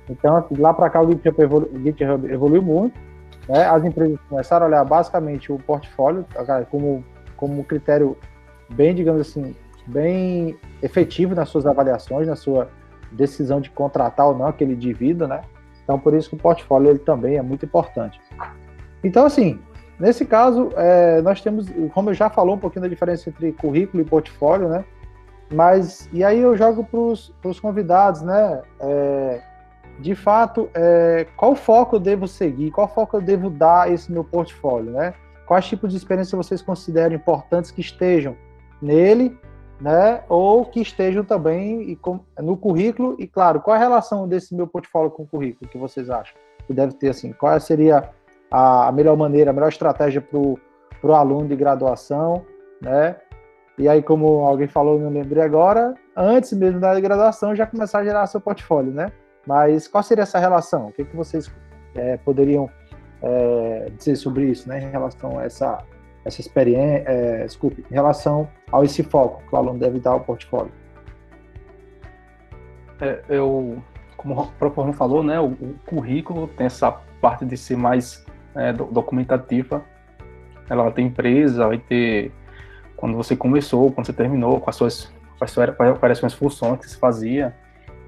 Então, 0.09 0.35
assim, 0.35 0.55
lá 0.55 0.73
para 0.73 0.89
cá 0.89 1.01
o 1.01 1.09
GitHub, 1.09 1.41
evolu 1.41 1.69
GitHub 1.83 2.31
evoluiu 2.31 2.61
muito, 2.61 2.99
né, 3.47 3.65
as 3.65 3.83
empresas 3.83 4.19
começaram 4.29 4.65
a 4.65 4.69
olhar 4.69 4.83
basicamente 4.83 5.51
o 5.51 5.57
portfólio 5.57 6.25
como, 6.69 7.03
como 7.37 7.63
critério 7.63 8.17
bem, 8.69 8.93
digamos 8.93 9.21
assim, 9.21 9.55
bem 9.87 10.57
efetivo 10.81 11.33
nas 11.33 11.49
suas 11.49 11.65
avaliações, 11.65 12.27
na 12.27 12.35
sua 12.35 12.67
decisão 13.11 13.59
de 13.59 13.69
contratar 13.69 14.27
ou 14.27 14.37
não 14.37 14.47
aquele 14.47 14.73
indivíduo, 14.73 15.27
né? 15.27 15.41
Então, 15.83 15.99
por 15.99 16.13
isso 16.13 16.29
que 16.29 16.35
o 16.35 16.39
portfólio 16.39 16.89
ele 16.89 16.99
também 16.99 17.37
é 17.37 17.41
muito 17.41 17.65
importante. 17.65 18.19
Então, 19.03 19.25
assim, 19.25 19.59
nesse 19.99 20.25
caso, 20.25 20.69
é, 20.75 21.21
nós 21.21 21.41
temos, 21.41 21.67
como 21.93 22.09
eu 22.09 22.13
já 22.13 22.29
falou 22.29 22.55
um 22.55 22.59
pouquinho 22.59 22.83
da 22.83 22.87
diferença 22.87 23.29
entre 23.29 23.51
currículo 23.51 24.01
e 24.01 24.05
portfólio, 24.05 24.69
né? 24.69 24.85
Mas, 25.53 26.07
e 26.13 26.23
aí 26.23 26.39
eu 26.39 26.55
jogo 26.55 26.83
para 26.83 27.49
os 27.49 27.59
convidados, 27.59 28.21
né? 28.21 28.61
É, 28.79 29.41
de 29.99 30.15
fato, 30.15 30.69
é, 30.73 31.27
qual 31.35 31.55
foco 31.55 31.97
eu 31.97 31.99
devo 31.99 32.27
seguir? 32.27 32.71
Qual 32.71 32.87
foco 32.87 33.17
eu 33.17 33.21
devo 33.21 33.49
dar 33.49 33.83
a 33.83 33.89
esse 33.89 34.11
meu 34.11 34.23
portfólio, 34.23 34.91
né? 34.91 35.13
Quais 35.45 35.65
tipos 35.65 35.91
de 35.91 35.97
experiência 35.97 36.37
vocês 36.37 36.61
consideram 36.61 37.15
importantes 37.15 37.71
que 37.71 37.81
estejam 37.81 38.35
nele 38.81 39.37
né? 39.81 40.23
Ou 40.29 40.63
que 40.63 40.79
estejam 40.79 41.23
também 41.23 41.97
no 42.39 42.55
currículo 42.55 43.15
e 43.19 43.27
claro, 43.27 43.59
qual 43.59 43.75
a 43.75 43.79
relação 43.79 44.27
desse 44.27 44.55
meu 44.55 44.67
portfólio 44.67 45.09
com 45.09 45.23
o 45.23 45.27
currículo 45.27 45.69
que 45.69 45.77
vocês 45.77 46.09
acham 46.09 46.35
que 46.67 46.73
deve 46.73 46.93
ter 46.93 47.09
assim? 47.09 47.33
Qual 47.33 47.59
seria 47.59 48.09
a 48.51 48.91
melhor 48.91 49.17
maneira, 49.17 49.49
a 49.49 49.53
melhor 49.53 49.69
estratégia 49.69 50.21
para 50.21 50.37
o 50.37 51.13
aluno 51.13 51.47
de 51.47 51.55
graduação, 51.55 52.45
né? 52.79 53.15
E 53.77 53.89
aí, 53.89 54.03
como 54.03 54.41
alguém 54.41 54.67
falou, 54.67 54.99
não 54.99 55.09
lembrei 55.09 55.41
agora, 55.41 55.95
antes 56.15 56.53
mesmo 56.53 56.79
da 56.79 56.99
graduação 56.99 57.55
já 57.55 57.65
começar 57.65 57.99
a 57.99 58.03
gerar 58.03 58.27
seu 58.27 58.39
portfólio, 58.39 58.91
né? 58.91 59.11
Mas 59.47 59.87
qual 59.87 60.03
seria 60.03 60.21
essa 60.21 60.37
relação? 60.37 60.89
O 60.89 60.91
que, 60.91 61.03
que 61.03 61.15
vocês 61.15 61.51
é, 61.95 62.17
poderiam 62.17 62.69
é, 63.23 63.89
dizer 63.97 64.15
sobre 64.17 64.45
isso, 64.45 64.69
né? 64.69 64.79
Em 64.79 64.91
relação 64.91 65.39
a 65.39 65.45
essa 65.45 65.83
essa 66.23 66.41
experiência, 66.41 67.03
é, 67.07 67.45
desculpe, 67.45 67.85
em 67.89 67.93
relação 67.93 68.47
ao 68.71 68.83
esse 68.83 69.03
foco 69.03 69.43
que 69.47 69.53
o 69.53 69.57
aluno 69.57 69.79
deve 69.79 69.99
dar 69.99 70.11
ao 70.11 70.19
portfólio? 70.19 70.71
É, 72.99 73.21
eu, 73.29 73.81
como 74.15 74.39
o 74.39 74.47
próprio 74.51 74.93
falou, 74.93 75.23
né, 75.23 75.39
o, 75.39 75.47
o, 75.47 75.75
currículo 75.85 76.47
tem 76.47 76.67
essa 76.67 76.91
parte 77.19 77.43
de 77.45 77.57
ser 77.57 77.75
mais 77.75 78.23
é, 78.55 78.71
documentativa. 78.71 79.83
Ela 80.69 80.83
vai 80.83 80.91
ter 80.93 81.01
empresa, 81.01 81.67
vai 81.67 81.79
ter 81.79 82.31
quando 82.95 83.17
você 83.17 83.35
começou, 83.35 83.91
quando 83.91 84.05
você 84.05 84.13
terminou, 84.13 84.63
as 84.67 84.75
suas 84.75 85.11
quais, 85.37 85.55
quais 85.99 86.23
as 86.23 86.33
funções 86.33 86.79
que 86.79 86.89
se 86.89 86.97
fazia. 86.97 87.55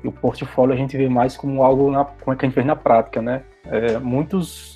E 0.03 0.07
o 0.07 0.11
portfólio 0.11 0.73
a 0.73 0.77
gente 0.77 0.95
vê 0.95 1.09
mais 1.09 1.35
como 1.35 1.63
algo 1.63 1.89
na, 1.89 2.05
como 2.05 2.33
é 2.33 2.35
que 2.35 2.45
a 2.45 2.47
gente 2.47 2.53
fez 2.53 2.65
na 2.65 2.75
prática, 2.75 3.21
né? 3.21 3.41
É, 3.65 3.97
muitos 3.97 4.72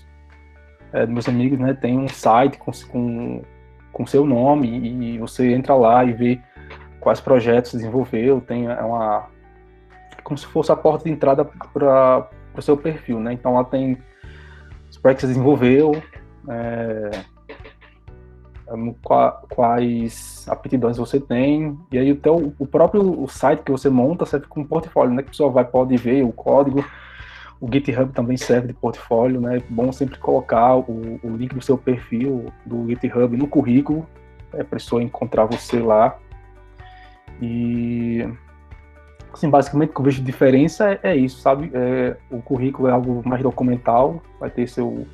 é, 0.93 1.05
meus 1.05 1.27
amigos, 1.27 1.59
né, 1.59 1.73
tem 1.73 1.97
um 1.97 2.07
site 2.07 2.57
com, 2.57 2.71
com, 2.89 3.41
com 3.91 4.05
seu 4.05 4.25
nome 4.25 4.67
e 4.67 5.17
você 5.17 5.53
entra 5.53 5.75
lá 5.75 6.03
e 6.03 6.13
vê 6.13 6.39
quais 6.99 7.19
projetos 7.21 7.73
desenvolveu, 7.73 8.41
tem 8.41 8.67
é 8.67 8.81
uma 8.81 9.27
como 10.27 10.37
se 10.37 10.45
fosse 10.47 10.69
a 10.73 10.75
porta 10.75 11.05
de 11.05 11.11
entrada 11.11 11.45
para 11.45 12.29
o 12.53 12.61
seu 12.61 12.75
perfil, 12.75 13.17
né? 13.17 13.31
Então 13.31 13.53
lá 13.53 13.63
tem 13.63 13.97
os 14.89 14.97
projetos 14.97 15.21
que 15.21 15.27
você 15.27 15.33
desenvolveu, 15.33 16.03
é, 16.49 17.11
quais 19.49 20.45
aptidões 20.49 20.97
você 20.97 21.17
tem, 21.17 21.77
e 21.89 21.97
aí 21.97 22.11
até 22.11 22.29
o, 22.29 22.53
o 22.59 22.67
próprio 22.67 23.25
site 23.29 23.63
que 23.63 23.71
você 23.71 23.89
monta 23.89 24.25
serve 24.25 24.47
como 24.47 24.67
portfólio, 24.67 25.13
né? 25.13 25.21
Que 25.21 25.29
a 25.29 25.31
pessoa 25.31 25.49
vai, 25.49 25.63
pode 25.63 25.95
ver 25.95 26.23
o 26.23 26.33
código, 26.33 26.83
o 27.59 27.71
GitHub 27.71 28.11
também 28.13 28.37
serve 28.37 28.67
de 28.67 28.73
portfólio, 28.73 29.41
né? 29.41 29.57
É 29.57 29.63
bom 29.69 29.91
sempre 29.91 30.17
colocar 30.19 30.75
o, 30.75 31.19
o 31.23 31.35
link 31.35 31.55
do 31.55 31.61
seu 31.61 31.77
perfil 31.77 32.51
do 32.65 32.87
GitHub 32.87 33.35
no 33.35 33.47
currículo, 33.47 34.07
é, 34.53 34.57
para 34.57 34.61
a 34.61 34.65
pessoa 34.65 35.01
encontrar 35.01 35.45
você 35.45 35.79
lá. 35.79 36.17
E, 37.41 38.27
assim, 39.33 39.49
basicamente 39.49 39.89
o 39.89 39.93
que 39.93 39.99
eu 39.99 40.05
vejo 40.05 40.19
de 40.19 40.25
diferença 40.25 40.91
é, 40.91 40.99
é 41.03 41.15
isso, 41.15 41.39
sabe? 41.39 41.71
É, 41.73 42.15
o 42.29 42.41
currículo 42.41 42.87
é 42.87 42.91
algo 42.91 43.27
mais 43.27 43.41
documental, 43.41 44.21
vai 44.39 44.51
ter 44.51 44.67
seu, 44.67 45.07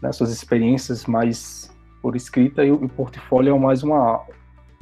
né, 0.00 0.12
suas 0.12 0.30
experiências 0.30 1.04
mais 1.06 1.74
por 2.00 2.14
escrita, 2.14 2.64
e 2.64 2.70
o, 2.70 2.76
o 2.76 2.88
portfólio 2.88 3.54
é 3.54 3.58
mais 3.58 3.82
uma. 3.82 4.24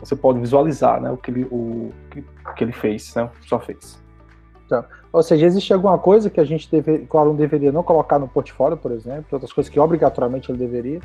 Você 0.00 0.14
pode 0.14 0.38
visualizar 0.38 1.00
né, 1.00 1.10
o, 1.10 1.16
que 1.16 1.30
ele, 1.30 1.44
o, 1.44 1.90
que, 2.10 2.22
que 2.56 2.64
ele 2.64 2.72
fez, 2.72 3.14
né? 3.14 3.30
Só 3.46 3.58
fez. 3.58 4.03
Então, 4.66 4.84
ou 5.12 5.22
seja, 5.22 5.46
existe 5.46 5.72
alguma 5.72 5.98
coisa 5.98 6.30
que 6.30 6.40
a 6.40 6.44
gente 6.44 6.70
deve, 6.70 7.06
que 7.06 7.16
o 7.16 7.18
aluno 7.18 7.36
deveria 7.36 7.70
não 7.70 7.82
colocar 7.82 8.18
no 8.18 8.26
portfólio, 8.26 8.76
por 8.76 8.92
exemplo, 8.92 9.26
outras 9.32 9.52
coisas 9.52 9.70
que 9.70 9.78
obrigatoriamente 9.78 10.50
ele 10.50 10.58
deveria? 10.58 11.00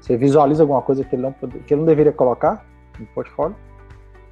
Você 0.00 0.16
visualiza 0.16 0.62
alguma 0.62 0.82
coisa 0.82 1.04
que 1.04 1.14
ele 1.14 1.22
não, 1.22 1.32
que 1.32 1.74
ele 1.74 1.80
não 1.80 1.86
deveria 1.86 2.12
colocar 2.12 2.64
no 2.98 3.06
portfólio? 3.06 3.54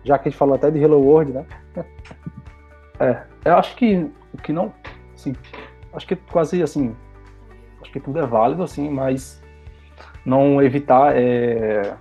Já 0.02 0.18
que 0.18 0.28
a 0.28 0.30
gente 0.30 0.38
falou 0.38 0.54
até 0.54 0.70
de 0.70 0.78
Hello 0.78 0.98
World, 0.98 1.32
né? 1.32 1.46
é, 2.98 3.22
eu 3.44 3.56
acho 3.56 3.76
que 3.76 4.10
o 4.32 4.38
que 4.38 4.52
não, 4.52 4.72
assim, 5.14 5.34
acho 5.92 6.06
que 6.06 6.16
quase 6.16 6.62
assim, 6.62 6.96
acho 7.80 7.92
que 7.92 8.00
tudo 8.00 8.18
é 8.18 8.26
válido, 8.26 8.62
assim, 8.62 8.88
mas 8.90 9.40
não 10.24 10.62
evitar 10.62 11.14
é, 11.14 11.94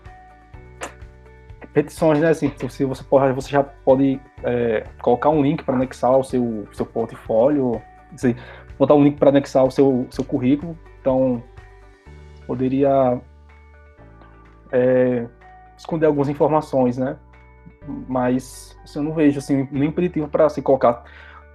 petições, 1.83 2.19
né? 2.19 2.29
Assim, 2.29 2.51
se 2.69 2.83
você, 2.83 3.03
pode, 3.03 3.33
você 3.33 3.49
já 3.49 3.63
pode 3.63 4.19
é, 4.43 4.85
colocar 5.01 5.29
um 5.29 5.41
link 5.41 5.63
para 5.63 5.75
anexar 5.75 6.17
o 6.17 6.23
seu, 6.23 6.67
seu 6.73 6.85
portfólio, 6.85 7.81
assim, 8.13 8.35
botar 8.77 8.95
um 8.95 9.03
link 9.03 9.17
para 9.17 9.29
anexar 9.29 9.63
o 9.63 9.71
seu, 9.71 10.05
seu 10.11 10.25
currículo. 10.25 10.77
Então, 10.99 11.41
poderia 12.45 13.21
é, 14.71 15.27
esconder 15.77 16.07
algumas 16.07 16.27
informações, 16.27 16.97
né? 16.97 17.17
Mas 18.07 18.77
assim, 18.83 18.99
eu 18.99 19.03
não 19.03 19.13
vejo 19.13 19.39
assim, 19.39 19.67
nem 19.71 19.89
impeditivo 19.89 20.27
para 20.27 20.49
se 20.49 20.61
colocar 20.61 21.03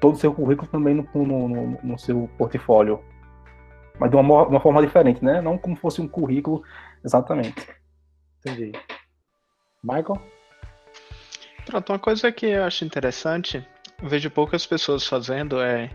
todo 0.00 0.14
o 0.14 0.18
seu 0.18 0.32
currículo 0.32 0.66
também 0.68 0.94
no, 0.94 1.06
no, 1.14 1.48
no, 1.48 1.78
no 1.82 1.98
seu 1.98 2.28
portfólio. 2.38 3.00
Mas 3.98 4.10
de 4.10 4.16
uma, 4.16 4.46
uma 4.46 4.60
forma 4.60 4.80
diferente, 4.80 5.22
né? 5.24 5.40
Não 5.42 5.58
como 5.58 5.76
fosse 5.76 6.00
um 6.00 6.08
currículo 6.08 6.62
exatamente. 7.04 7.68
Entendi. 8.40 8.72
Michael? 9.85 10.20
Pronto, 11.66 11.92
uma 11.92 11.99
coisa 11.99 12.33
que 12.33 12.47
eu 12.47 12.64
acho 12.64 12.85
interessante, 12.85 13.64
vejo 14.03 14.31
poucas 14.31 14.66
pessoas 14.66 15.07
fazendo 15.07 15.61
é, 15.61 15.90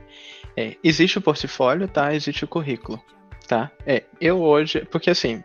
é, 0.55 0.75
existe 0.83 1.17
o 1.17 1.21
portfólio, 1.21 1.87
tá? 1.87 2.13
Existe 2.13 2.43
o 2.43 2.47
currículo, 2.47 3.01
tá? 3.47 3.71
É, 3.85 4.03
eu 4.19 4.41
hoje, 4.41 4.85
porque 4.91 5.09
assim, 5.09 5.43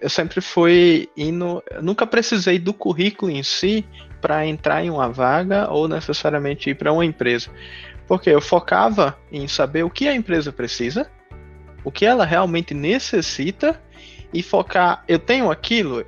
eu 0.00 0.08
sempre 0.08 0.40
fui 0.40 1.08
indo, 1.16 1.62
nunca 1.82 2.06
precisei 2.06 2.58
do 2.58 2.72
currículo 2.72 3.30
em 3.30 3.42
si 3.42 3.84
para 4.20 4.46
entrar 4.46 4.84
em 4.84 4.90
uma 4.90 5.08
vaga 5.08 5.70
ou 5.70 5.88
necessariamente 5.88 6.70
ir 6.70 6.74
para 6.74 6.92
uma 6.92 7.04
empresa, 7.04 7.50
porque 8.06 8.30
eu 8.30 8.40
focava 8.40 9.18
em 9.30 9.46
saber 9.46 9.84
o 9.84 9.90
que 9.90 10.08
a 10.08 10.14
empresa 10.14 10.52
precisa, 10.52 11.10
o 11.84 11.90
que 11.90 12.04
ela 12.04 12.24
realmente 12.24 12.72
necessita 12.72 13.80
e 14.32 14.42
focar, 14.42 15.04
eu 15.06 15.18
tenho 15.18 15.50
aquilo, 15.50 16.04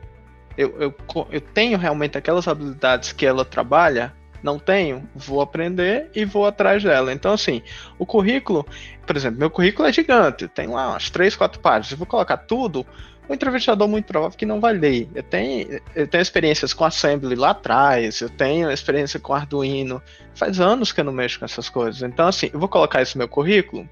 eu, 0.59 0.75
eu, 0.81 0.95
eu 1.31 1.41
tenho 1.41 1.79
realmente 1.79 2.19
aquelas 2.19 2.49
habilidades 2.49 3.13
que 3.13 3.25
ela 3.25 3.45
trabalha? 3.45 4.13
Não 4.43 4.59
tenho? 4.59 5.09
Vou 5.15 5.41
aprender 5.41 6.11
e 6.15 6.25
vou 6.25 6.47
atrás 6.47 6.83
dela. 6.83 7.13
Então, 7.13 7.33
assim, 7.33 7.63
o 7.97 8.05
currículo, 8.05 8.67
por 9.07 9.17
exemplo, 9.17 9.39
meu 9.39 9.51
currículo 9.51 9.89
é 9.89 9.93
gigante, 9.93 10.49
tem 10.49 10.67
lá 10.67 10.91
umas 10.91 11.11
três, 11.11 11.37
quatro 11.37 11.61
páginas. 11.61 11.93
Eu 11.93 11.99
vou 11.99 12.07
colocar 12.07 12.37
tudo, 12.39 12.85
o 13.29 13.35
entrevistador 13.35 13.87
muito 13.87 14.07
provável 14.07 14.37
que 14.37 14.47
não 14.47 14.61
vai 14.61 14.73
ler. 14.73 15.09
Eu 15.15 15.23
tenho, 15.23 15.81
eu 15.95 16.09
tenho 16.09 16.23
experiências 16.23 16.75
com 16.75 16.85
Assembly 16.85 17.37
lá 17.37 17.51
atrás, 17.51 18.21
eu 18.21 18.29
tenho 18.29 18.69
experiência 18.71 19.21
com 19.21 19.33
Arduino. 19.33 20.03
Faz 20.35 20.59
anos 20.59 20.91
que 20.91 21.01
eu 21.01 21.05
não 21.05 21.13
mexo 21.13 21.39
com 21.39 21.45
essas 21.45 21.69
coisas. 21.69 22.03
Então, 22.03 22.27
assim, 22.27 22.51
eu 22.53 22.59
vou 22.59 22.69
colocar 22.69 23.01
isso 23.01 23.17
no 23.17 23.21
meu 23.21 23.29
currículo? 23.29 23.89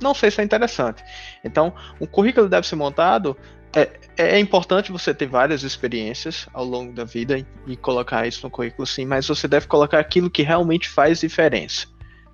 Não 0.00 0.14
sei 0.14 0.30
se 0.30 0.40
é 0.40 0.44
interessante. 0.44 1.02
Então, 1.44 1.74
o 1.98 2.06
currículo 2.06 2.48
deve 2.48 2.66
ser 2.66 2.76
montado 2.76 3.36
é, 3.74 3.90
é 4.16 4.38
importante 4.38 4.90
você 4.90 5.14
ter 5.14 5.26
várias 5.26 5.62
experiências 5.62 6.48
ao 6.52 6.64
longo 6.64 6.92
da 6.92 7.04
vida 7.04 7.44
e 7.66 7.76
colocar 7.76 8.26
isso 8.26 8.44
no 8.44 8.50
currículo, 8.50 8.86
sim, 8.86 9.06
mas 9.06 9.28
você 9.28 9.46
deve 9.46 9.66
colocar 9.66 9.98
aquilo 9.98 10.30
que 10.30 10.42
realmente 10.42 10.88
faz 10.88 11.20
diferença, 11.20 11.86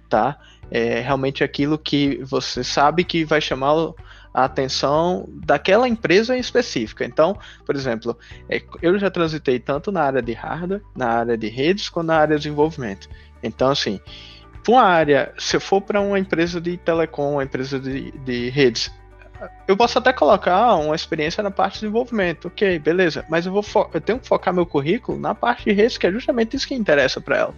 tá? 0.09 0.39
É 0.71 1.01
realmente 1.01 1.45
aquilo 1.45 1.79
que 1.79 2.21
você 2.25 2.65
sabe 2.65 3.05
que 3.05 3.25
vai 3.25 3.41
chamar 3.41 3.93
a 4.33 4.45
atenção 4.45 5.29
daquela 5.29 5.87
empresa 5.87 6.37
em 6.37 6.41
específica. 6.41 7.05
Então, 7.05 7.39
por 7.65 7.77
exemplo, 7.77 8.19
é, 8.49 8.63
eu 8.81 8.99
já 8.99 9.11
transitei 9.11 9.61
tanto 9.61 9.93
na 9.93 10.03
área 10.03 10.23
de 10.23 10.33
hardware, 10.33 10.83
na 10.97 11.09
área 11.09 11.37
de 11.37 11.49
redes, 11.49 11.89
quanto 11.89 12.09
na 12.09 12.17
área 12.17 12.37
de 12.37 12.43
desenvolvimento. 12.43 13.09
Então, 13.43 13.71
assim, 13.71 14.01
para 14.65 14.73
uma 14.73 14.83
área, 14.83 15.33
se 15.39 15.57
eu 15.57 15.61
for 15.61 15.81
para 15.83 16.01
uma 16.01 16.19
empresa 16.19 16.61
de 16.61 16.77
telecom, 16.79 17.35
uma 17.35 17.45
empresa 17.45 17.79
de, 17.79 18.11
de 18.11 18.49
redes, 18.49 18.91
eu 19.67 19.77
posso 19.77 19.99
até 19.99 20.13
colocar 20.13 20.75
uma 20.77 20.95
experiência 20.95 21.43
na 21.43 21.51
parte 21.51 21.75
de 21.75 21.81
desenvolvimento, 21.81 22.49
ok, 22.49 22.79
beleza, 22.79 23.25
mas 23.29 23.47
eu, 23.47 23.53
vou 23.53 23.91
eu 23.93 24.01
tenho 24.01 24.19
que 24.19 24.29
focar 24.29 24.55
meu 24.55 24.67
currículo 24.67 25.19
na 25.19 25.35
parte 25.35 25.65
de 25.65 25.73
redes, 25.73 25.99
que 25.99 26.07
é 26.07 26.13
justamente 26.13 26.57
isso 26.57 26.69
que 26.69 26.75
interessa 26.75 27.21
para 27.21 27.39
ela. 27.39 27.55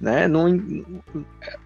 Né? 0.00 0.26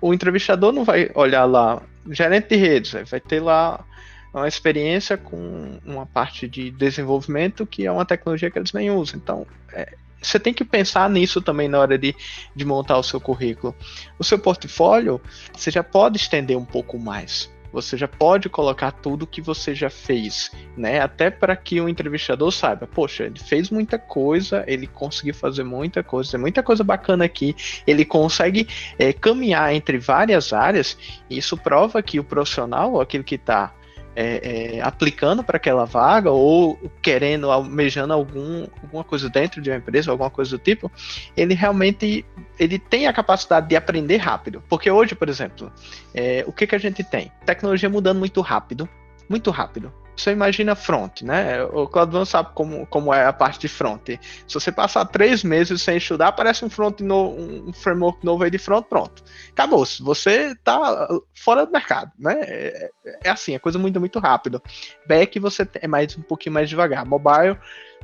O 0.01 0.14
entrevistador 0.14 0.73
não 0.73 0.85
vai 0.85 1.11
olhar 1.14 1.45
lá, 1.45 1.83
gerente 2.11 2.49
de 2.49 2.57
redes, 2.57 2.92
vai 3.11 3.21
ter 3.21 3.40
lá 3.40 3.85
uma 4.33 4.49
experiência 4.49 5.18
com 5.18 5.79
uma 5.85 6.07
parte 6.07 6.49
de 6.49 6.71
desenvolvimento 6.71 7.66
que 7.66 7.87
é 7.87 7.92
uma 7.92 8.07
tecnologia 8.07 8.51
que 8.51 8.59
eles 8.59 8.73
nem 8.73 8.90
usam. 8.90 9.21
Então, 9.23 9.47
é, 9.73 9.95
você 10.21 10.38
tem 10.38 10.55
que 10.55 10.64
pensar 10.64 11.11
nisso 11.11 11.42
também 11.42 11.68
na 11.68 11.79
hora 11.79 11.99
de, 11.99 12.14
de 12.55 12.64
montar 12.64 12.97
o 12.97 13.03
seu 13.03 13.21
currículo. 13.21 13.75
O 14.18 14.25
seu 14.25 14.38
portfólio, 14.38 15.21
você 15.53 15.71
já 15.71 15.83
pode 15.83 16.16
estender 16.16 16.57
um 16.57 16.64
pouco 16.64 16.99
mais. 16.99 17.51
Você 17.72 17.96
já 17.96 18.06
pode 18.06 18.48
colocar 18.48 18.90
tudo 18.92 19.26
que 19.26 19.40
você 19.40 19.74
já 19.74 19.88
fez, 19.88 20.50
né? 20.76 21.00
Até 21.00 21.30
para 21.30 21.56
que 21.56 21.80
o 21.80 21.88
entrevistador 21.88 22.50
saiba, 22.52 22.87
poxa, 22.87 23.24
ele 23.24 23.38
fez 23.38 23.70
muita 23.70 23.98
coisa, 23.98 24.62
ele 24.66 24.87
conseguiu 24.87 25.35
fazer 25.35 25.64
muita 25.64 26.02
coisa, 26.02 26.37
muita 26.37 26.62
coisa 26.62 26.85
bacana 26.85 27.24
aqui. 27.24 27.56
Ele 27.87 28.04
consegue 28.04 28.68
é, 28.98 29.12
caminhar 29.12 29.74
entre 29.74 29.98
várias 29.98 30.52
áreas. 30.52 30.98
E 31.30 31.38
isso 31.38 31.56
prova 31.56 32.02
que 32.02 32.20
o 32.20 32.24
profissional, 32.24 33.00
aquele 33.00 33.24
que 33.24 33.37
está 33.37 33.72
é, 34.14 34.77
é, 34.77 34.81
aplicando 34.81 35.42
para 35.42 35.57
aquela 35.57 35.85
vaga 35.85 36.31
ou 36.31 36.79
querendo, 37.01 37.51
almejando 37.51 38.12
algum, 38.12 38.66
alguma 38.83 39.05
coisa 39.05 39.29
dentro 39.29 39.61
de 39.61 39.70
uma 39.70 39.77
empresa, 39.77 40.11
alguma 40.11 40.31
coisa 40.31 40.57
do 40.57 40.62
tipo, 40.62 40.90
ele 41.37 41.55
realmente 41.55 42.25
ele 42.59 42.79
tem 42.79 43.07
a 43.07 43.12
capacidade 43.12 43.68
de 43.68 43.77
aprender 43.77 44.18
rápido. 44.18 44.62
Porque 44.68 44.90
hoje, 44.90 45.14
por 45.14 45.29
exemplo, 45.29 45.72
é, 46.14 46.44
o 46.46 46.53
que, 46.53 46.66
que 46.66 46.75
a 46.75 46.79
gente 46.79 47.03
tem? 47.03 47.33
Tecnologia 47.44 47.88
mudando 47.88 48.18
muito 48.18 48.40
rápido, 48.40 48.88
muito 49.29 49.51
rápido 49.51 49.92
você 50.16 50.31
imagina 50.31 50.75
front, 50.75 51.22
né? 51.22 51.64
O 51.64 51.87
Claudio 51.87 52.25
sabe 52.27 52.51
como, 52.55 52.87
como 52.87 53.12
é 53.12 53.25
a 53.25 53.33
parte 53.33 53.61
de 53.61 53.68
front. 53.68 54.09
Se 54.46 54.55
você 54.55 54.70
passar 54.70 55.05
três 55.07 55.42
meses 55.42 55.83
sem 55.83 55.96
estudar, 55.96 56.29
aparece 56.29 56.64
um 56.64 56.70
front 56.70 57.01
no, 57.01 57.31
um 57.31 57.72
framework 57.72 58.25
novo 58.25 58.44
aí 58.44 58.51
de 58.51 58.59
front, 58.59 58.85
pronto. 58.85 59.22
Acabou. 59.51 59.85
-se. 59.85 60.03
Você 60.03 60.55
tá 60.57 61.09
fora 61.35 61.64
do 61.64 61.72
mercado, 61.72 62.12
né? 62.18 62.40
É, 62.40 62.90
é 63.25 63.31
assim, 63.31 63.55
é 63.55 63.59
coisa 63.59 63.79
muito, 63.79 63.98
muito 63.98 64.18
rápido. 64.18 64.62
Back 65.07 65.38
você 65.38 65.66
é 65.75 65.88
mais 65.88 66.16
um 66.16 66.22
pouquinho 66.22 66.55
mais 66.55 66.68
devagar. 66.68 67.07
Mobile 67.07 67.59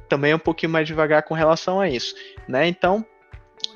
também 0.09 0.33
é 0.33 0.37
um 0.37 0.41
pouquinho 0.41 0.73
mais 0.73 0.87
devagar 0.87 1.23
com 1.23 1.35
relação 1.35 1.81
a 1.81 1.89
isso, 1.89 2.15
né? 2.49 2.67
Então, 2.67 3.05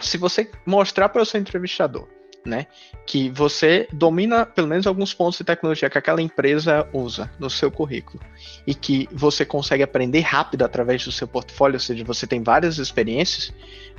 se 0.01 0.17
você 0.17 0.51
mostrar 0.65 1.09
para 1.11 1.23
o 1.23 1.27
seu 1.27 1.41
entrevistador 1.41 2.09
né? 2.45 2.67
Que 3.07 3.31
você 3.31 3.89
domina 3.93 4.45
pelo 4.45 4.69
menos 4.69 4.87
alguns 4.87 5.15
pontos 5.15 5.39
de 5.39 5.45
tecnologia 5.45 5.89
que 5.89 5.99
aquela 5.99 6.21
empresa 6.21 6.89
usa 6.93 7.31
no 7.39 7.49
seu 7.49 7.71
currículo 7.71 8.23
e 8.67 8.75
que 8.75 9.09
você 9.13 9.45
consegue 9.45 9.83
aprender 9.83 10.21
rápido 10.21 10.63
através 10.65 11.05
do 11.05 11.13
seu 11.13 11.29
portfólio, 11.29 11.77
ou 11.77 11.81
seja, 11.81 12.05
você 12.05 12.27
tem 12.27 12.43
várias 12.43 12.79
experiências, 12.79 13.53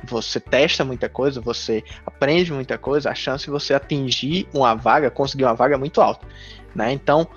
você 0.03 0.39
testa 0.39 0.83
muita 0.83 1.07
coisa, 1.07 1.39
você 1.39 1.83
aprende 2.05 2.51
muita 2.51 2.77
coisa, 2.77 3.09
a 3.09 3.15
chance 3.15 3.45
de 3.45 3.51
você 3.51 3.73
atingir 3.73 4.47
uma 4.53 4.75
vaga, 4.75 5.09
conseguir 5.09 5.45
uma 5.45 5.55
vaga 5.55 5.75
é 5.75 5.77
muito 5.77 6.01
alta, 6.01 6.27
né? 6.75 6.91
Então, 6.91 7.27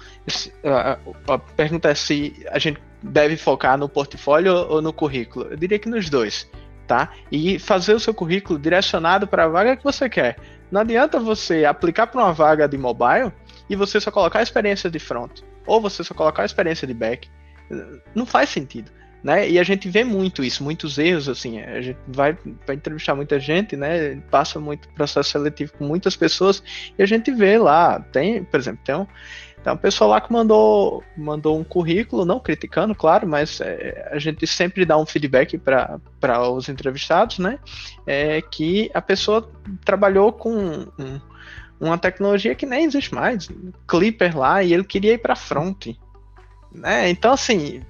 a 1.29 1.39
pergunta 1.39 1.89
é 1.89 1.95
se 1.95 2.45
a 2.51 2.59
gente 2.59 2.81
deve 3.03 3.37
focar 3.37 3.79
no 3.79 3.89
portfólio 3.89 4.55
ou 4.55 4.83
no 4.83 4.93
currículo. 4.93 5.47
Eu 5.51 5.57
diria 5.57 5.79
que 5.79 5.89
nos 5.89 6.11
dois, 6.11 6.51
tá? 6.87 7.13
E 7.31 7.59
fazer 7.59 7.95
o 7.95 8.01
seu 8.01 8.15
currículo 8.15 8.59
direcionado 8.59 9.27
para 9.27 9.45
a 9.45 9.49
vaga 9.49 9.77
que 9.77 9.85
você 9.85 10.09
quer 10.09 10.37
não 10.71 10.81
adianta 10.81 11.19
você 11.19 11.65
aplicar 11.65 12.07
para 12.07 12.23
uma 12.23 12.33
vaga 12.33 12.69
de 12.69 12.77
mobile 12.77 13.33
e 13.69 13.77
você 13.77 14.01
só 14.01 14.11
colocar 14.11 14.41
a 14.41 14.43
experiência 14.43 14.91
de 14.91 14.99
front, 14.99 15.41
ou 15.67 15.81
você 15.81 16.03
só 16.03 16.15
colocar 16.15 16.43
a 16.43 16.47
experiência 16.47 16.87
de 16.87 16.95
back. 16.95 17.29
Não 18.15 18.27
faz 18.27 18.51
sentido. 18.51 18.91
Né? 19.25 19.49
E 19.51 19.59
a 19.59 19.65
gente 19.65 19.89
vê 19.89 20.05
muito 20.05 20.45
isso, 20.45 20.63
muitos 20.63 20.99
erros, 20.99 21.29
assim, 21.29 21.61
a 21.61 21.81
gente 21.81 21.99
vai, 22.07 22.39
vai 22.65 22.77
entrevistar 22.77 23.15
muita 23.17 23.41
gente, 23.41 23.75
né? 23.75 24.23
Passa 24.31 24.61
muito 24.61 24.89
processo 24.91 25.31
seletivo 25.33 25.73
com 25.73 25.85
muitas 25.85 26.15
pessoas 26.15 26.63
e 26.97 27.03
a 27.03 27.07
gente 27.07 27.33
vê 27.33 27.59
lá, 27.59 27.99
tem, 27.99 28.45
por 28.45 28.61
exemplo, 28.61 28.81
tem 28.85 28.95
um, 28.95 29.07
tem 29.67 29.73
uma 29.73 29.77
pessoa 29.77 30.11
lá 30.11 30.21
que 30.21 30.33
mandou, 30.33 31.03
mandou 31.17 31.59
um 31.59 31.65
currículo, 31.65 32.25
não 32.25 32.39
criticando, 32.39 32.95
claro, 32.95 33.27
mas 33.27 33.61
é, 33.61 34.09
a 34.13 34.17
gente 34.17 34.47
sempre 34.47 34.85
dá 34.85 34.97
um 34.97 35.05
feedback 35.05 35.59
para 35.59 36.49
os 36.49 36.69
entrevistados, 36.69 37.41
né? 37.41 37.59
É 38.07 38.41
que 38.41 38.89
a 38.95 39.03
pessoa 39.03 39.51
trabalhou 39.85 40.33
com 40.33 40.55
um, 40.57 41.21
uma 41.81 41.99
tecnologia 41.99 42.55
que 42.55 42.65
nem 42.65 42.85
existe 42.85 43.13
mais, 43.13 43.49
Clipper 43.89 44.39
lá, 44.39 44.63
e 44.63 44.73
ele 44.73 44.85
queria 44.85 45.15
ir 45.15 45.19
para 45.19 45.35
front. 45.35 45.89
Né? 46.71 47.11
Então, 47.11 47.33
assim, 47.33 47.83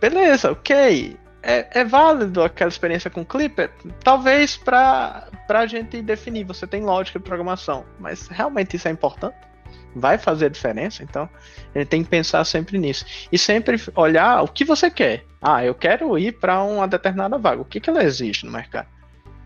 beleza, 0.00 0.52
ok. 0.52 1.16
É, 1.42 1.80
é, 1.80 1.84
válido 1.84 2.40
aquela 2.40 2.70
experiência 2.70 3.10
com 3.10 3.24
Clipper? 3.24 3.68
Talvez 4.04 4.56
para 4.56 5.28
a 5.48 5.66
gente 5.66 6.00
definir, 6.02 6.44
você 6.44 6.68
tem 6.68 6.84
lógica 6.84 7.18
de 7.18 7.24
programação, 7.24 7.84
mas 7.98 8.28
realmente 8.28 8.76
isso 8.76 8.86
é 8.86 8.92
importante? 8.92 9.53
Vai 9.94 10.18
fazer 10.18 10.46
a 10.46 10.48
diferença, 10.48 11.02
então 11.02 11.28
gente 11.74 11.88
tem 11.88 12.02
que 12.02 12.10
pensar 12.10 12.44
sempre 12.44 12.78
nisso. 12.78 13.04
E 13.30 13.38
sempre 13.38 13.80
olhar 13.94 14.42
o 14.42 14.48
que 14.48 14.64
você 14.64 14.90
quer. 14.90 15.24
Ah, 15.40 15.64
eu 15.64 15.74
quero 15.74 16.18
ir 16.18 16.32
para 16.38 16.62
uma 16.62 16.86
determinada 16.86 17.38
vaga. 17.38 17.60
O 17.60 17.64
que, 17.64 17.80
que 17.80 17.90
ela 17.90 18.02
existe 18.02 18.46
no 18.46 18.52
mercado? 18.52 18.88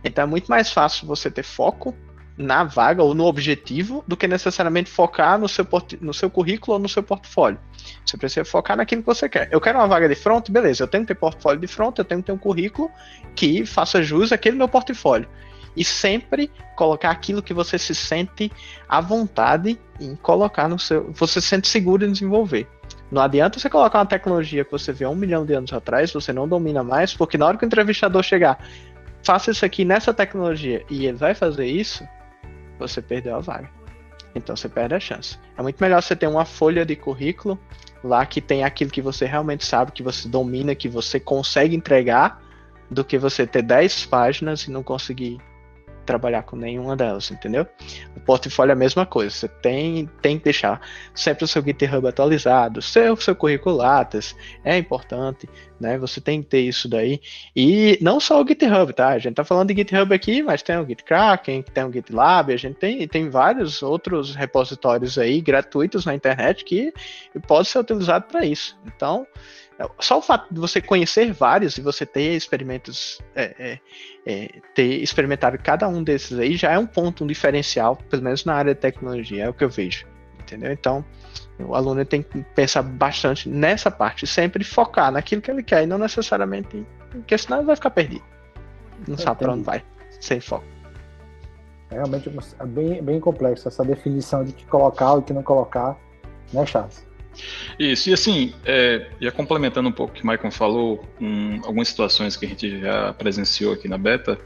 Então 0.05 0.25
é 0.25 0.27
muito 0.27 0.49
mais 0.49 0.71
fácil 0.71 1.07
você 1.07 1.31
ter 1.31 1.43
foco 1.43 1.95
na 2.37 2.63
vaga 2.63 3.03
ou 3.03 3.15
no 3.15 3.25
objetivo 3.25 4.05
do 4.07 4.17
que 4.17 4.29
necessariamente 4.29 4.89
focar 4.89 5.37
no 5.37 5.49
seu, 5.49 5.67
no 6.01 6.15
seu 6.15 6.31
currículo 6.31 6.75
ou 6.75 6.79
no 6.79 6.89
seu 6.89 7.03
portfólio. 7.03 7.59
Você 8.07 8.17
precisa 8.17 8.45
focar 8.45 8.77
naquilo 8.77 9.03
que 9.03 9.07
você 9.07 9.29
quer. 9.29 9.49
Eu 9.51 9.61
quero 9.61 9.77
uma 9.77 9.89
vaga 9.89 10.09
de 10.09 10.15
front, 10.15 10.49
beleza, 10.49 10.85
eu 10.85 10.87
tenho 10.87 11.03
que 11.03 11.09
ter 11.09 11.19
portfólio 11.19 11.61
de 11.61 11.67
front, 11.67 11.99
eu 11.99 12.05
tenho 12.05 12.21
que 12.21 12.27
ter 12.27 12.33
um 12.33 12.39
currículo 12.39 12.89
que 13.35 13.67
faça 13.67 14.01
jus 14.05 14.31
àquele 14.31 14.57
meu 14.57 14.69
portfólio 14.69 15.29
e 15.79 15.85
sempre 15.85 16.51
colocar 16.75 17.11
aquilo 17.11 17.43
que 17.43 17.55
você 17.55 17.79
se 17.79 17.95
sente 17.95 18.51
à 18.89 19.01
vontade 19.01 19.79
em 20.01 20.17
colocar 20.17 20.69
no 20.69 20.79
seu. 20.79 21.13
Você 21.13 21.41
se 21.41 21.47
sente 21.47 21.69
seguro 21.69 22.05
em 22.05 22.13
desenvolver. 22.13 22.67
Não 23.11 23.23
adianta 23.23 23.59
você 23.59 23.71
colocar 23.71 24.01
uma 24.01 24.07
tecnologia 24.07 24.65
que 24.65 24.73
você 24.73 24.93
viu 24.93 25.09
um 25.09 25.15
milhão 25.15 25.47
de 25.47 25.55
anos 25.55 25.73
atrás, 25.73 26.13
você 26.13 26.33
não 26.33 26.49
domina 26.49 26.83
mais, 26.83 27.15
porque 27.15 27.39
na 27.39 27.47
hora 27.47 27.57
que 27.57 27.65
o 27.65 27.67
entrevistador 27.67 28.23
chegar, 28.23 28.59
faça 29.23 29.51
isso 29.51 29.65
aqui 29.65 29.85
nessa 29.85 30.13
tecnologia 30.13 30.85
e 30.91 31.07
ele 31.07 31.17
vai 31.17 31.35
fazer 31.35 31.67
isso, 31.67 32.07
você 32.79 33.01
perdeu 33.01 33.37
a 33.37 33.41
vaga. 33.41 33.71
Então 34.35 34.55
você 34.55 34.69
perde 34.69 34.95
a 34.95 35.01
chance. 35.01 35.39
É 35.57 35.63
muito 35.63 35.81
melhor 35.81 36.03
você 36.03 36.15
ter 36.15 36.27
uma 36.27 36.45
folha 36.45 36.85
de 36.85 36.97
currículo 36.97 37.59
lá 38.05 38.27
que 38.27 38.41
tem 38.41 38.63
aquilo 38.63 38.91
que 38.91 39.01
você 39.01 39.25
realmente 39.25 39.65
sabe, 39.65 39.93
que 39.93 40.03
você 40.03 40.29
domina, 40.29 40.75
que 40.75 40.89
você 40.89 41.19
consegue 41.19 41.75
entregar, 41.75 42.43
do 42.91 43.05
que 43.05 43.19
você 43.19 43.47
ter 43.47 43.63
10 43.63 44.07
páginas 44.07 44.63
e 44.63 44.71
não 44.71 44.83
conseguir 44.83 45.39
trabalhar 46.09 46.43
com 46.43 46.57
nenhuma 46.57 46.97
delas, 46.97 47.31
entendeu? 47.31 47.67
O 48.17 48.21
portfólio 48.21 48.71
é 48.71 48.73
a 48.73 48.77
mesma 48.77 49.05
coisa, 49.05 49.31
você 49.31 49.47
tem, 49.47 50.09
tem 50.23 50.39
que 50.39 50.45
deixar 50.45 50.81
sempre 51.15 51.45
o 51.45 51.47
seu 51.47 51.63
GitHub 51.63 52.09
atualizado, 52.09 52.81
seu, 52.81 53.15
seu 53.17 53.37
currículo 53.37 53.77
Lattes 53.77 54.35
é 54.65 54.79
importante, 54.79 55.47
né? 55.79 55.99
Você 55.99 56.19
tem 56.19 56.43
que 56.43 56.49
ter 56.49 56.61
isso 56.61 56.89
daí. 56.89 57.21
E 57.55 57.99
não 58.01 58.19
só 58.19 58.43
o 58.43 58.47
GitHub, 58.47 58.91
tá? 58.95 59.09
A 59.09 59.19
gente 59.19 59.35
tá 59.35 59.45
falando 59.45 59.69
de 59.69 59.75
GitHub 59.75 60.15
aqui, 60.15 60.43
mas 60.43 60.63
tem 60.63 60.79
o 60.79 60.87
GitKraken, 60.87 61.63
tem 61.63 61.85
o 61.85 61.93
GitLab, 61.93 62.55
a 62.55 62.57
gente 62.57 62.77
tem, 62.77 63.07
tem 63.07 63.29
vários 63.29 63.83
outros 63.83 64.35
repositórios 64.35 65.19
aí 65.19 65.43
gratuitos 65.43 66.07
na 66.07 66.15
internet 66.15 66.65
que 66.65 66.91
pode 67.47 67.69
ser 67.69 67.81
utilizado 67.81 68.25
para 68.29 68.47
isso. 68.47 68.79
Então, 68.87 69.27
só 70.01 70.19
o 70.19 70.23
fato 70.23 70.53
de 70.53 70.59
você 70.59 70.81
conhecer 70.81 71.33
vários 71.33 71.79
e 71.79 71.81
você 71.81 72.05
ter 72.05 72.35
experimentos, 72.35 73.21
é, 73.35 73.55
é, 73.59 73.79
é, 74.27 74.49
ter 74.75 75.03
experimentado 75.03 75.57
cada 75.59 75.87
um 75.87 76.03
desses 76.03 76.39
aí 76.39 76.57
já 76.57 76.73
é 76.73 76.79
um 76.79 76.87
ponto, 76.87 77.23
um 77.23 77.27
diferencial, 77.27 77.97
pelo 77.97 78.23
menos 78.23 78.45
na 78.45 78.55
área 78.55 78.75
de 78.75 78.81
tecnologia, 78.81 79.45
é 79.45 79.49
o 79.49 79.55
que 79.55 79.63
eu 79.63 79.69
vejo. 79.69 80.05
Entendeu? 80.41 80.73
Então, 80.73 81.05
o 81.61 81.75
aluno 81.75 82.05
tem 82.05 82.23
que 82.23 82.43
pensar 82.55 82.83
bastante 82.83 83.49
nessa 83.49 83.91
parte, 83.91 84.27
sempre 84.27 84.65
focar 84.65 85.13
naquilo 85.13 85.43
que 85.43 85.51
ele 85.51 85.63
quer 85.63 85.85
e 85.85 85.87
não 85.87 85.99
necessariamente, 85.99 86.85
porque 87.11 87.37
senão 87.39 87.59
ele 87.59 87.67
vai 87.67 87.77
ficar 87.77 87.91
perdido. 87.91 88.25
Não 89.07 89.15
é, 89.15 89.19
sabe 89.19 89.41
para 89.41 89.53
onde 89.53 89.63
vai, 89.63 89.85
sem 90.21 90.41
foco. 90.41 90.65
É 91.91 91.95
realmente 91.95 92.31
é 92.59 92.67
bem, 92.67 93.03
bem 93.03 93.21
complexo 93.21 93.69
essa 93.69 93.85
definição 93.85 94.45
de 94.45 94.53
que 94.53 94.67
colocar 94.67 95.19
e 95.19 95.23
que 95.23 95.33
não 95.33 95.43
colocar, 95.43 95.97
né, 96.53 96.67
Charles? 96.67 97.08
Isso, 97.79 98.11
e 98.11 98.13
assim, 98.13 98.55
é, 98.65 99.09
já 99.21 99.31
complementando 99.31 99.89
um 99.89 99.93
pouco 99.93 100.13
o 100.13 100.17
que 100.17 100.23
o 100.23 100.27
Maicon 100.27 100.51
falou, 100.51 101.05
um, 101.21 101.61
algumas 101.65 101.89
situações 101.89 102.37
que 102.37 102.47
a 102.47 102.49
gente 102.49 102.81
já 102.81 103.13
presenciou 103.13 103.73
aqui 103.73 103.89
na 103.89 103.99
Beta, 103.99 104.39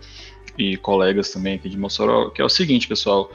e 0.59 0.77
colegas 0.77 1.31
também 1.31 1.55
aqui 1.55 1.69
de 1.69 1.79
Mossoró, 1.79 2.31
que 2.31 2.43
é 2.43 2.45
o 2.45 2.49
seguinte, 2.49 2.87
pessoal, 2.87 3.31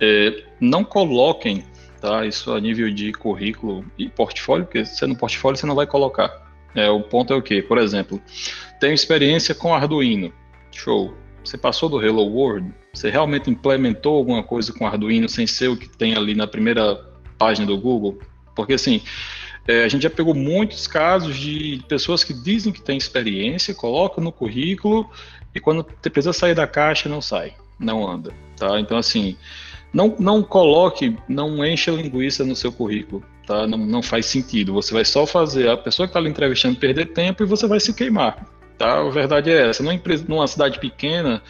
é, 0.00 0.42
não 0.60 0.84
coloquem 0.84 1.64
tá, 2.00 2.26
isso 2.26 2.52
a 2.52 2.60
nível 2.60 2.90
de 2.90 3.12
currículo 3.12 3.84
e 3.98 4.08
portfólio, 4.08 4.64
porque 4.64 4.84
se 4.84 5.04
é 5.04 5.06
no 5.06 5.16
portfólio 5.16 5.56
você 5.56 5.66
não 5.66 5.74
vai 5.74 5.86
colocar. 5.86 6.50
É, 6.74 6.90
o 6.90 7.02
ponto 7.02 7.32
é 7.32 7.36
o 7.36 7.42
quê? 7.42 7.62
Por 7.62 7.78
exemplo, 7.78 8.20
tenho 8.80 8.94
experiência 8.94 9.54
com 9.54 9.74
Arduino, 9.74 10.32
show. 10.72 11.14
Você 11.44 11.58
passou 11.58 11.88
do 11.88 12.02
Hello 12.02 12.22
World, 12.22 12.72
você 12.94 13.10
realmente 13.10 13.50
implementou 13.50 14.16
alguma 14.16 14.42
coisa 14.42 14.72
com 14.72 14.86
Arduino 14.86 15.28
sem 15.28 15.46
ser 15.46 15.68
o 15.68 15.76
que 15.76 15.88
tem 15.88 16.14
ali 16.16 16.34
na 16.34 16.46
primeira 16.46 16.96
página 17.36 17.66
do 17.66 17.76
Google? 17.76 18.18
Porque 18.54 18.74
assim, 18.74 19.02
é, 19.66 19.84
a 19.84 19.88
gente 19.88 20.02
já 20.02 20.10
pegou 20.10 20.34
muitos 20.34 20.86
casos 20.86 21.36
de 21.36 21.82
pessoas 21.88 22.24
que 22.24 22.34
dizem 22.34 22.72
que 22.72 22.82
têm 22.82 22.96
experiência, 22.96 23.74
colocam 23.74 24.22
no 24.22 24.32
currículo 24.32 25.08
e 25.54 25.60
quando 25.60 25.84
precisa 25.84 26.32
sair 26.32 26.54
da 26.54 26.66
caixa 26.66 27.08
não 27.08 27.20
sai, 27.20 27.54
não 27.78 28.08
anda, 28.08 28.32
tá? 28.56 28.80
Então 28.80 28.96
assim, 28.98 29.36
não, 29.92 30.16
não 30.18 30.42
coloque, 30.42 31.16
não 31.28 31.64
encha 31.64 31.90
linguiça 31.90 32.44
no 32.44 32.56
seu 32.56 32.72
currículo, 32.72 33.22
tá? 33.46 33.66
Não, 33.66 33.78
não 33.78 34.02
faz 34.02 34.26
sentido. 34.26 34.72
Você 34.72 34.94
vai 34.94 35.04
só 35.04 35.26
fazer 35.26 35.68
a 35.68 35.76
pessoa 35.76 36.06
que 36.06 36.10
está 36.10 36.20
lhe 36.20 36.28
entrevistando 36.28 36.78
perder 36.78 37.06
tempo 37.06 37.42
e 37.42 37.46
você 37.46 37.66
vai 37.66 37.78
se 37.78 37.92
queimar. 37.92 38.44
Tá? 38.78 39.00
A 39.00 39.10
verdade 39.10 39.50
é 39.50 39.68
essa. 39.68 39.82
Numa, 39.82 39.94
empresa, 39.94 40.24
numa 40.26 40.46
cidade 40.46 40.80
pequena, 40.80 41.42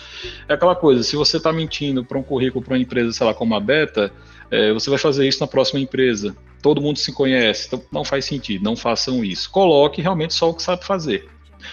é 0.48 0.54
aquela 0.54 0.74
coisa: 0.74 1.02
se 1.02 1.16
você 1.16 1.36
está 1.36 1.52
mentindo 1.52 2.04
para 2.04 2.18
um 2.18 2.22
currículo 2.22 2.64
para 2.64 2.74
uma 2.74 2.82
empresa, 2.82 3.12
sei 3.12 3.26
lá, 3.26 3.32
como 3.32 3.54
a 3.54 3.60
Beta, 3.60 4.12
é, 4.52 4.70
você 4.70 4.90
vai 4.90 4.98
fazer 4.98 5.26
isso 5.26 5.40
na 5.40 5.46
próxima 5.46 5.80
empresa. 5.80 6.36
Todo 6.60 6.80
mundo 6.80 6.98
se 6.98 7.10
conhece, 7.10 7.68
então 7.68 7.82
não 7.90 8.04
faz 8.04 8.26
sentido, 8.26 8.62
não 8.62 8.76
façam 8.76 9.24
isso. 9.24 9.50
Coloque 9.50 10.02
realmente 10.02 10.34
só 10.34 10.50
o 10.50 10.54
que 10.54 10.62
sabe 10.62 10.84
fazer. 10.84 11.26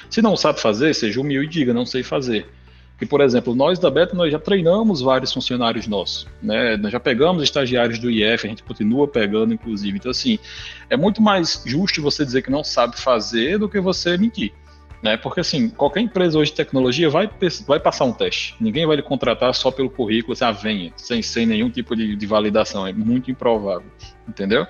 Se 0.10 0.22
não 0.22 0.38
sabe 0.38 0.62
fazer, 0.62 0.96
seja 0.96 1.20
humilde 1.20 1.48
e 1.48 1.60
diga, 1.60 1.74
não 1.74 1.86
sei 1.86 2.04
fazer. 2.04 2.48
E, 3.02 3.06
por 3.06 3.20
exemplo, 3.22 3.54
nós 3.54 3.80
da 3.80 3.90
Beta, 3.90 4.16
nós 4.16 4.32
já 4.32 4.40
treinamos 4.40 5.02
vários 5.02 5.34
funcionários 5.34 5.88
nossos, 5.88 6.26
né? 6.42 6.78
Nós 6.78 6.92
já 6.92 7.00
pegamos 7.00 7.44
estagiários 7.44 8.00
do 8.00 8.10
IF, 8.10 8.46
a 8.46 8.50
gente 8.50 8.64
continua 8.64 9.08
pegando, 9.08 9.54
inclusive. 9.54 9.98
Então, 9.98 10.12
assim, 10.12 10.40
é 10.90 10.96
muito 10.96 11.22
mais 11.22 11.62
justo 11.66 12.02
você 12.02 12.26
dizer 12.26 12.42
que 12.42 12.52
não 12.52 12.64
sabe 12.64 12.98
fazer 12.98 13.58
do 13.58 13.70
que 13.70 13.80
você 13.80 14.18
mentir. 14.18 14.54
Né? 15.02 15.16
Porque, 15.16 15.40
assim, 15.40 15.70
qualquer 15.70 16.02
empresa 16.02 16.38
hoje 16.38 16.52
de 16.52 16.58
tecnologia 16.58 17.10
vai, 17.10 17.30
vai 17.66 17.80
passar 17.80 18.06
um 18.06 18.12
teste. 18.12 18.56
Ninguém 18.60 18.86
vai 18.86 18.98
lhe 18.98 19.02
contratar 19.02 19.54
só 19.56 19.72
pelo 19.72 19.90
currículo, 19.90 20.34
assim, 20.34 20.44
ah, 20.44 20.52
venha, 20.52 20.94
sem, 20.98 21.22
sem 21.22 21.46
nenhum 21.46 21.70
tipo 21.70 21.96
de, 21.96 22.16
de 22.16 22.26
validação. 22.26 22.86
É 22.86 22.92
muito 22.92 23.32
improvável, 23.32 23.90
entendeu? 24.28 24.68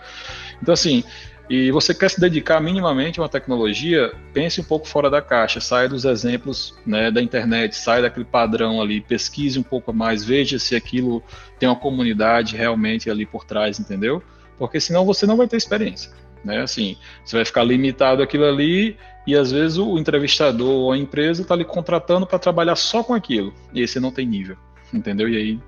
Então, 0.61 0.73
assim, 0.73 1.03
e 1.49 1.71
você 1.71 1.95
quer 1.95 2.11
se 2.11 2.21
dedicar 2.21 2.61
minimamente 2.61 3.19
a 3.19 3.23
uma 3.23 3.29
tecnologia, 3.29 4.13
pense 4.31 4.61
um 4.61 4.63
pouco 4.63 4.87
fora 4.87 5.09
da 5.09 5.19
caixa, 5.19 5.59
saia 5.59 5.89
dos 5.89 6.05
exemplos 6.05 6.77
né, 6.85 7.09
da 7.09 7.23
internet, 7.23 7.75
saia 7.75 8.03
daquele 8.03 8.25
padrão 8.25 8.79
ali, 8.79 9.01
pesquise 9.01 9.57
um 9.57 9.63
pouco 9.63 9.91
mais, 9.91 10.23
veja 10.23 10.59
se 10.59 10.75
aquilo 10.75 11.23
tem 11.57 11.67
uma 11.67 11.75
comunidade 11.75 12.55
realmente 12.55 13.09
ali 13.09 13.25
por 13.25 13.45
trás, 13.45 13.79
entendeu? 13.79 14.21
Porque 14.59 14.79
senão 14.79 15.03
você 15.03 15.25
não 15.25 15.37
vai 15.37 15.47
ter 15.47 15.57
experiência. 15.57 16.11
Né? 16.45 16.61
Assim, 16.61 16.95
você 17.25 17.37
vai 17.37 17.45
ficar 17.45 17.63
limitado 17.63 18.21
aquilo 18.21 18.45
ali 18.45 18.95
e 19.25 19.35
às 19.35 19.51
vezes 19.51 19.77
o 19.77 19.97
entrevistador 19.97 20.69
ou 20.69 20.91
a 20.91 20.97
empresa 20.97 21.41
está 21.41 21.55
lhe 21.55 21.65
contratando 21.65 22.25
para 22.25 22.39
trabalhar 22.39 22.75
só 22.75 23.03
com 23.03 23.13
aquilo 23.13 23.53
e 23.73 23.87
você 23.87 23.99
não 23.99 24.11
tem 24.11 24.25
nível, 24.25 24.57
entendeu? 24.93 25.29
E 25.29 25.37
aí, 25.37 25.59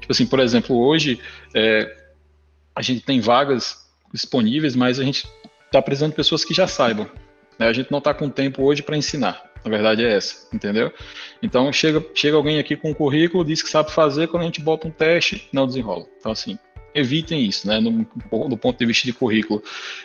tipo 0.00 0.10
assim, 0.12 0.26
por 0.26 0.40
exemplo, 0.40 0.76
hoje 0.76 1.20
é, 1.54 1.90
a 2.74 2.82
gente 2.82 3.00
tem 3.00 3.20
vagas 3.20 3.88
disponíveis, 4.12 4.76
mas 4.76 4.98
a 4.98 5.04
gente 5.04 5.28
está 5.66 5.82
precisando 5.82 6.10
de 6.10 6.16
pessoas 6.16 6.44
que 6.44 6.54
já 6.54 6.66
saibam. 6.66 7.08
Né? 7.58 7.66
A 7.66 7.72
gente 7.72 7.90
não 7.90 7.98
está 7.98 8.14
com 8.14 8.28
tempo 8.28 8.62
hoje 8.62 8.82
para 8.82 8.96
ensinar. 8.96 9.48
A 9.64 9.68
verdade 9.68 10.04
é 10.04 10.14
essa, 10.14 10.46
entendeu? 10.54 10.92
Então 11.42 11.72
chega, 11.72 12.04
chega 12.14 12.36
alguém 12.36 12.58
aqui 12.58 12.76
com 12.76 12.90
um 12.90 12.94
currículo, 12.94 13.44
diz 13.44 13.60
que 13.62 13.68
sabe 13.68 13.90
fazer, 13.90 14.28
quando 14.28 14.42
a 14.42 14.46
gente 14.46 14.60
bota 14.60 14.86
um 14.86 14.90
teste, 14.90 15.48
não 15.52 15.66
desenrola. 15.66 16.06
Então, 16.18 16.30
assim, 16.30 16.58
evitem 16.98 17.44
isso, 17.44 17.66
né, 17.66 17.80
no, 17.80 18.06
do 18.48 18.56
ponto 18.56 18.78
de 18.78 18.86
vista 18.86 19.06
de 19.06 19.12
currículo. 19.12 19.62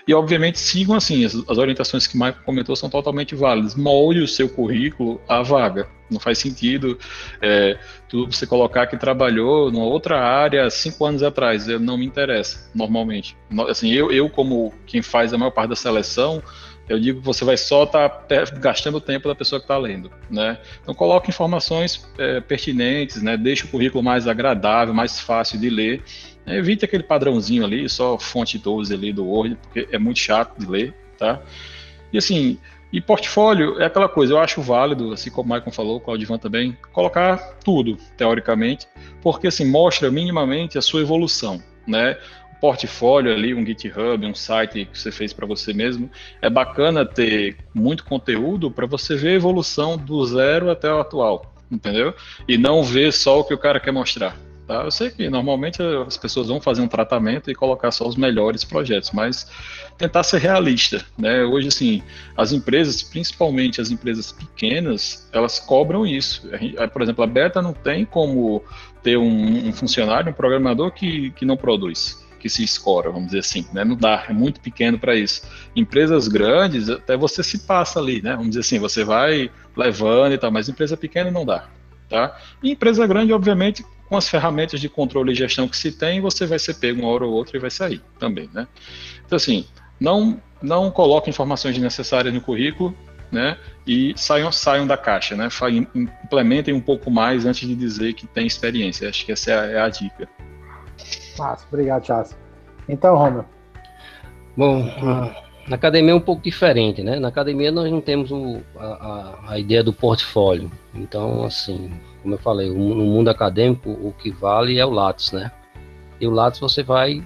E, 0.07 0.13
obviamente, 0.13 0.59
sigam 0.59 0.95
assim, 0.95 1.25
as, 1.25 1.35
as 1.35 1.57
orientações 1.57 2.07
que 2.07 2.15
o 2.15 2.19
Michael 2.19 2.43
comentou 2.45 2.75
são 2.75 2.89
totalmente 2.89 3.35
válidas. 3.35 3.75
Molde 3.75 4.21
o 4.21 4.27
seu 4.27 4.49
currículo 4.49 5.21
à 5.27 5.41
vaga. 5.41 5.87
Não 6.09 6.19
faz 6.19 6.37
sentido 6.37 6.97
é, 7.41 7.77
tu, 8.07 8.27
você 8.27 8.45
colocar 8.45 8.85
que 8.85 8.97
trabalhou 8.97 9.71
numa 9.71 9.85
outra 9.85 10.19
área 10.19 10.69
cinco 10.69 11.05
anos 11.05 11.23
atrás. 11.23 11.67
Não 11.67 11.97
me 11.97 12.05
interessa, 12.05 12.69
normalmente. 12.73 13.35
Assim, 13.67 13.91
eu, 13.91 14.11
eu 14.11 14.29
como 14.29 14.73
quem 14.85 15.01
faz 15.01 15.33
a 15.33 15.37
maior 15.37 15.51
parte 15.51 15.69
da 15.69 15.75
seleção, 15.75 16.41
eu 16.87 16.99
digo 16.99 17.19
que 17.21 17.25
você 17.25 17.45
vai 17.45 17.55
só 17.55 17.83
estar 17.83 18.09
tá 18.09 18.43
gastando 18.59 18.95
o 18.95 19.01
tempo 19.01 19.27
da 19.27 19.35
pessoa 19.35 19.59
que 19.59 19.63
está 19.63 19.77
lendo, 19.77 20.11
né? 20.29 20.57
Então 20.81 20.93
coloque 20.93 21.29
informações 21.29 22.05
é, 22.17 22.41
pertinentes, 22.41 23.21
né? 23.21 23.37
Deixe 23.37 23.65
o 23.65 23.69
currículo 23.69 24.03
mais 24.03 24.27
agradável, 24.27 24.93
mais 24.93 25.19
fácil 25.19 25.59
de 25.59 25.69
ler 25.69 26.03
Evite 26.45 26.85
aquele 26.85 27.03
padrãozinho 27.03 27.63
ali, 27.63 27.87
só 27.87 28.17
fonte 28.17 28.57
12 28.57 28.93
ali 28.93 29.13
do 29.13 29.25
Word, 29.25 29.57
porque 29.61 29.87
é 29.91 29.97
muito 29.97 30.19
chato 30.19 30.59
de 30.59 30.65
ler, 30.65 30.93
tá? 31.17 31.41
E 32.11 32.17
assim, 32.17 32.59
e 32.93 33.01
portfólio 33.01 33.81
é 33.81 33.85
aquela 33.85 34.07
coisa, 34.07 34.33
eu 34.33 34.39
acho 34.39 34.61
válido, 34.61 35.13
assim 35.13 35.31
como 35.31 35.51
o 35.51 35.55
Michael 35.55 35.73
falou, 35.73 35.97
o 35.97 35.99
Claudivan 35.99 36.37
também, 36.37 36.77
colocar 36.91 37.37
tudo, 37.63 37.97
teoricamente, 38.15 38.87
porque 39.19 39.47
assim, 39.47 39.65
mostra 39.65 40.11
minimamente 40.11 40.77
a 40.77 40.81
sua 40.81 41.01
evolução, 41.01 41.59
né? 41.87 42.15
Portfólio 42.61 43.33
ali, 43.33 43.53
um 43.53 43.65
GitHub, 43.65 44.25
um 44.25 44.35
site 44.35 44.85
que 44.85 44.97
você 44.97 45.11
fez 45.11 45.33
para 45.33 45.47
você 45.47 45.73
mesmo, 45.73 46.09
é 46.39 46.49
bacana 46.51 47.03
ter 47.03 47.57
muito 47.73 48.05
conteúdo 48.05 48.69
para 48.69 48.85
você 48.85 49.15
ver 49.15 49.29
a 49.29 49.35
evolução 49.35 49.97
do 49.97 50.23
zero 50.25 50.69
até 50.69 50.93
o 50.93 50.99
atual, 50.99 51.51
entendeu? 51.71 52.13
E 52.47 52.59
não 52.59 52.83
ver 52.83 53.11
só 53.11 53.39
o 53.39 53.43
que 53.43 53.55
o 53.55 53.57
cara 53.57 53.79
quer 53.79 53.91
mostrar. 53.91 54.37
Tá? 54.67 54.83
Eu 54.83 54.91
sei 54.91 55.09
que 55.09 55.29
normalmente 55.29 55.81
as 56.07 56.15
pessoas 56.15 56.47
vão 56.47 56.61
fazer 56.61 56.81
um 56.81 56.87
tratamento 56.87 57.51
e 57.51 57.55
colocar 57.55 57.91
só 57.91 58.07
os 58.07 58.15
melhores 58.15 58.63
projetos, 58.63 59.11
mas 59.11 59.45
tentar 59.97 60.23
ser 60.23 60.39
realista, 60.39 61.03
né? 61.17 61.43
Hoje, 61.43 61.67
assim, 61.67 62.01
as 62.37 62.53
empresas, 62.53 63.03
principalmente 63.03 63.81
as 63.81 63.91
empresas 63.91 64.31
pequenas, 64.31 65.29
elas 65.33 65.59
cobram 65.59 66.05
isso. 66.05 66.49
Por 66.93 67.01
exemplo, 67.01 67.23
a 67.23 67.27
Beta 67.27 67.61
não 67.61 67.73
tem 67.73 68.05
como 68.05 68.63
ter 69.01 69.17
um, 69.17 69.67
um 69.67 69.73
funcionário, 69.73 70.31
um 70.31 70.33
programador 70.33 70.91
que, 70.91 71.31
que 71.31 71.45
não 71.45 71.57
produz 71.57 72.23
que 72.39 72.49
se 72.49 72.61
escora, 72.61 73.09
vamos 73.09 73.27
dizer 73.27 73.39
assim, 73.39 73.65
né? 73.71 73.85
Não 73.85 73.95
dá, 73.95 74.25
é 74.27 74.33
muito 74.33 74.59
pequeno 74.59 74.99
para 74.99 75.15
isso. 75.15 75.43
Empresas 75.73 76.27
grandes, 76.27 76.89
até 76.89 77.15
você 77.15 77.41
se 77.41 77.59
passa 77.59 78.01
ali, 78.01 78.21
né? 78.21 78.31
Vamos 78.31 78.49
dizer 78.49 78.59
assim, 78.59 78.79
você 78.79 79.01
vai 79.01 79.49
levando 79.77 80.33
e 80.33 80.37
tal, 80.37 80.51
mas 80.51 80.67
empresa 80.67 80.97
pequena 80.97 81.31
não 81.31 81.45
dá, 81.45 81.69
tá? 82.09 82.37
E 82.61 82.71
empresa 82.71 83.07
grande, 83.07 83.31
obviamente, 83.31 83.85
com 84.07 84.17
as 84.17 84.29
ferramentas 84.29 84.79
de 84.79 84.89
controle 84.89 85.31
e 85.31 85.35
gestão 85.35 85.67
que 85.67 85.77
se 85.77 85.91
tem, 85.91 86.21
você 86.21 86.45
vai 86.45 86.59
ser 86.59 86.75
pego 86.75 87.01
uma 87.01 87.09
hora 87.09 87.25
ou 87.25 87.33
outra 87.33 87.57
e 87.57 87.59
vai 87.59 87.71
sair 87.71 88.01
também, 88.19 88.49
né? 88.53 88.67
Então, 89.25 89.35
assim, 89.35 89.65
não, 89.99 90.39
não 90.61 90.91
coloque 90.91 91.29
informações 91.29 91.73
desnecessárias 91.73 92.33
no 92.33 92.41
currículo, 92.41 92.95
né? 93.31 93.57
E 93.87 94.13
saiam, 94.15 94.51
saiam 94.51 94.85
da 94.85 94.95
caixa, 94.95 95.35
né? 95.35 95.47
Implementem 95.95 96.73
um 96.73 96.81
pouco 96.81 97.09
mais 97.09 97.45
antes 97.45 97.67
de 97.67 97.75
dizer 97.75 98.13
que 98.13 98.27
tem 98.27 98.45
experiência. 98.45 99.09
Acho 99.09 99.25
que 99.25 99.31
essa 99.31 99.51
é 99.51 99.59
a, 99.59 99.65
é 99.65 99.81
a 99.81 99.89
dica. 99.89 100.29
Massa, 101.37 101.65
obrigado, 101.67 102.05
Chas. 102.05 102.37
Então, 102.87 103.15
Romero. 103.15 103.45
Bom, 104.55 104.87
na 105.67 105.75
academia 105.75 106.11
é 106.11 106.15
um 106.15 106.19
pouco 106.19 106.41
diferente, 106.41 107.01
né? 107.01 107.19
Na 107.19 107.29
academia 107.29 107.71
nós 107.71 107.89
não 107.89 108.01
temos 108.01 108.31
o, 108.31 108.61
a, 108.77 109.39
a 109.47 109.59
ideia 109.59 109.83
do 109.83 109.93
portfólio. 109.93 110.69
Então, 110.93 111.43
assim, 111.43 111.91
como 112.21 112.33
eu 112.35 112.39
falei, 112.39 112.69
no 112.69 112.95
mundo 112.95 113.29
acadêmico 113.29 113.89
o 113.89 114.13
que 114.13 114.29
vale 114.29 114.77
é 114.77 114.85
o 114.85 114.89
Lattes, 114.89 115.31
né? 115.31 115.51
E 116.19 116.27
o 116.27 116.31
Lattes 116.31 116.59
você 116.59 116.83
vai 116.83 117.23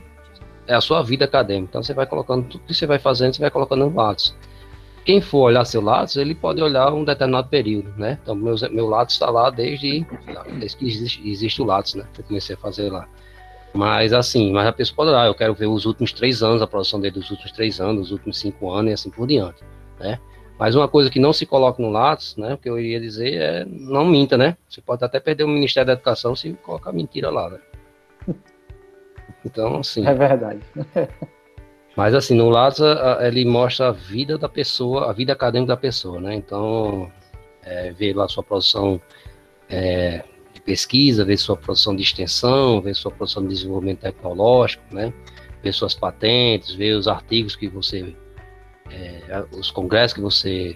é 0.68 0.76
a 0.76 0.82
sua 0.82 1.02
vida 1.02 1.26
acadêmica. 1.26 1.70
Então 1.70 1.84
você 1.84 1.94
vai 1.94 2.06
colocando 2.06 2.48
tudo 2.48 2.64
que 2.66 2.74
você 2.74 2.86
vai 2.86 3.00
fazendo, 3.00 3.34
você 3.34 3.42
vai 3.42 3.52
colocando 3.52 3.90
no 3.90 3.96
Lattes. 3.96 4.36
Quem 5.06 5.22
for 5.22 5.44
olhar 5.44 5.64
seu 5.66 5.82
Lattes, 5.82 6.18
ele 6.18 6.36
pode 6.36 6.62
olhar 6.62 6.94
um 6.94 7.06
determinado 7.06 7.48
período, 7.48 7.94
né? 7.98 8.20
Então 8.22 8.36
meu, 8.36 8.56
meu 8.72 8.88
Lattes 8.88 9.16
está 9.16 9.30
lá 9.30 9.50
desde, 9.50 10.06
desde 10.60 10.78
que 10.78 10.86
existe, 10.86 11.28
existe 11.28 11.62
o 11.62 11.66
Lattes, 11.66 11.96
né? 11.96 12.06
Eu 12.18 12.24
comecei 12.26 12.56
a 12.56 12.60
fazer 12.60 12.92
lá. 12.92 13.08
Mas 13.78 14.12
assim, 14.12 14.52
mas 14.52 14.66
a 14.66 14.74
pessoa 14.74 14.96
pode 14.96 15.10
olhar, 15.12 15.28
eu 15.28 15.36
quero 15.36 15.54
ver 15.54 15.68
os 15.68 15.86
últimos 15.86 16.12
três 16.12 16.42
anos, 16.42 16.64
a 16.64 16.68
produção 16.68 17.00
dele 17.00 17.14
dos 17.14 17.30
últimos 17.30 17.52
três 17.52 17.80
anos, 17.80 18.08
os 18.08 18.12
últimos 18.12 18.40
cinco 18.40 18.72
anos 18.72 18.90
e 18.90 18.94
assim 18.96 19.12
por 19.12 19.28
diante, 19.28 19.64
né? 20.00 20.20
Mas 20.58 20.74
uma 20.74 20.88
coisa 20.88 21.12
que 21.12 21.20
não 21.20 21.32
se 21.32 21.46
coloca 21.46 21.80
no 21.80 21.92
Lattes, 21.92 22.36
né, 22.36 22.56
o 22.56 22.58
que 22.58 22.68
eu 22.68 22.80
iria 22.80 23.00
dizer 23.00 23.36
é 23.36 23.66
não 23.66 24.04
minta, 24.04 24.36
né? 24.36 24.58
Você 24.68 24.82
pode 24.82 25.06
até 25.06 25.20
perder 25.20 25.44
o 25.44 25.48
Ministério 25.48 25.86
da 25.86 25.94
Educação 25.94 26.36
se 26.36 26.54
colocar 26.64 26.92
mentira 26.92 27.30
lá, 27.30 27.50
né? 27.52 27.60
Então, 29.46 29.78
assim. 29.78 30.06
É 30.06 30.14
verdade. 30.14 30.60
mas 31.96 32.14
assim, 32.14 32.36
no 32.36 32.50
Lattes 32.50 32.82
ele 33.22 33.46
mostra 33.46 33.90
a 33.90 33.92
vida 33.92 34.38
da 34.38 34.50
pessoa, 34.50 35.10
a 35.10 35.14
vida 35.14 35.32
acadêmica 35.32 35.74
da 35.74 35.78
pessoa, 35.78 36.20
né? 36.20 36.34
Então, 36.34 37.10
é, 37.64 37.92
ver 37.92 38.14
lá 38.14 38.26
a 38.26 38.28
sua 38.28 38.44
produção 38.44 39.00
é, 39.70 40.24
pesquisa, 40.68 41.24
ver 41.24 41.38
sua 41.38 41.56
produção 41.56 41.96
de 41.96 42.04
extensão, 42.04 42.82
ver 42.82 42.94
sua 42.94 43.10
produção 43.10 43.42
de 43.42 43.50
desenvolvimento 43.50 44.00
tecnológico, 44.00 44.84
né? 44.94 45.14
ver 45.64 45.72
suas 45.72 45.96
patentes, 45.96 46.76
ver 46.76 46.94
os 46.94 47.08
artigos 47.08 47.56
que 47.56 47.70
você, 47.70 48.14
é, 48.92 49.46
os 49.54 49.72
congressos 49.72 50.14
que 50.14 50.20
você 50.20 50.76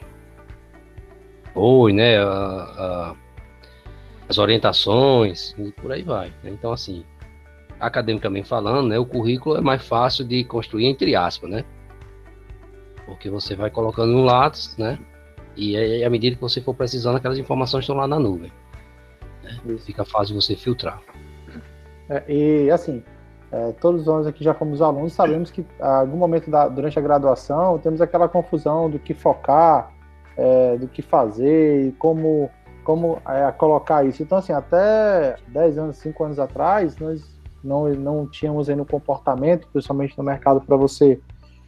foi, 1.53 1.91
né, 1.91 2.17
a, 2.17 2.23
a, 2.23 3.15
as 4.29 4.37
orientações 4.37 5.53
e 5.59 5.73
por 5.73 5.91
aí 5.91 6.03
vai. 6.03 6.29
Né? 6.41 6.51
Então, 6.51 6.71
assim, 6.71 7.03
academicamente 7.77 8.47
falando, 8.47 8.87
né, 8.87 8.97
o 8.97 9.05
currículo 9.05 9.57
é 9.57 9.61
mais 9.61 9.85
fácil 9.85 10.23
de 10.23 10.45
construir 10.45 10.85
entre 10.85 11.17
aspas, 11.17 11.49
né? 11.49 11.65
Porque 13.05 13.29
você 13.29 13.55
vai 13.57 13.69
colocando 13.69 14.13
no 14.13 14.23
lado, 14.23 14.57
né? 14.77 14.97
E 15.57 15.75
aí, 15.75 16.03
à 16.05 16.09
medida 16.09 16.37
que 16.37 16.41
você 16.41 16.61
for 16.61 16.73
precisando, 16.73 17.17
aquelas 17.17 17.37
informações 17.37 17.83
estão 17.83 17.97
lá 17.97 18.07
na 18.07 18.17
nuvem. 18.17 18.49
Né? 19.43 19.77
Fica 19.79 20.05
fácil 20.05 20.39
você 20.39 20.55
filtrar. 20.55 21.01
É, 22.09 22.23
e 22.27 22.71
assim, 22.71 23.03
é, 23.51 23.71
todos 23.73 24.05
nós 24.05 24.27
aqui 24.27 24.43
já 24.43 24.53
fomos 24.53 24.81
alunos, 24.81 25.13
sabemos 25.13 25.51
que 25.51 25.65
a 25.79 25.99
algum 25.99 26.17
momento 26.17 26.49
da, 26.49 26.67
durante 26.67 26.97
a 26.97 27.01
graduação 27.01 27.77
temos 27.79 28.01
aquela 28.01 28.27
confusão 28.27 28.89
do 28.89 28.97
que 28.97 29.13
focar, 29.13 29.91
é, 30.37 30.77
do 30.77 30.87
que 30.87 31.01
fazer 31.01 31.87
e 31.87 31.91
como, 31.93 32.49
como 32.83 33.21
é, 33.27 33.51
colocar 33.51 34.05
isso. 34.05 34.23
Então, 34.23 34.37
assim, 34.37 34.53
até 34.53 35.35
10 35.49 35.77
anos, 35.77 35.97
5 35.97 36.23
anos 36.23 36.39
atrás, 36.39 36.97
nós 36.97 37.41
não, 37.63 37.89
não 37.89 38.27
tínhamos 38.27 38.69
ainda 38.69 38.81
um 38.81 38.85
comportamento, 38.85 39.67
principalmente 39.71 40.17
no 40.17 40.23
mercado, 40.23 40.61
para 40.61 40.75
você 40.75 41.19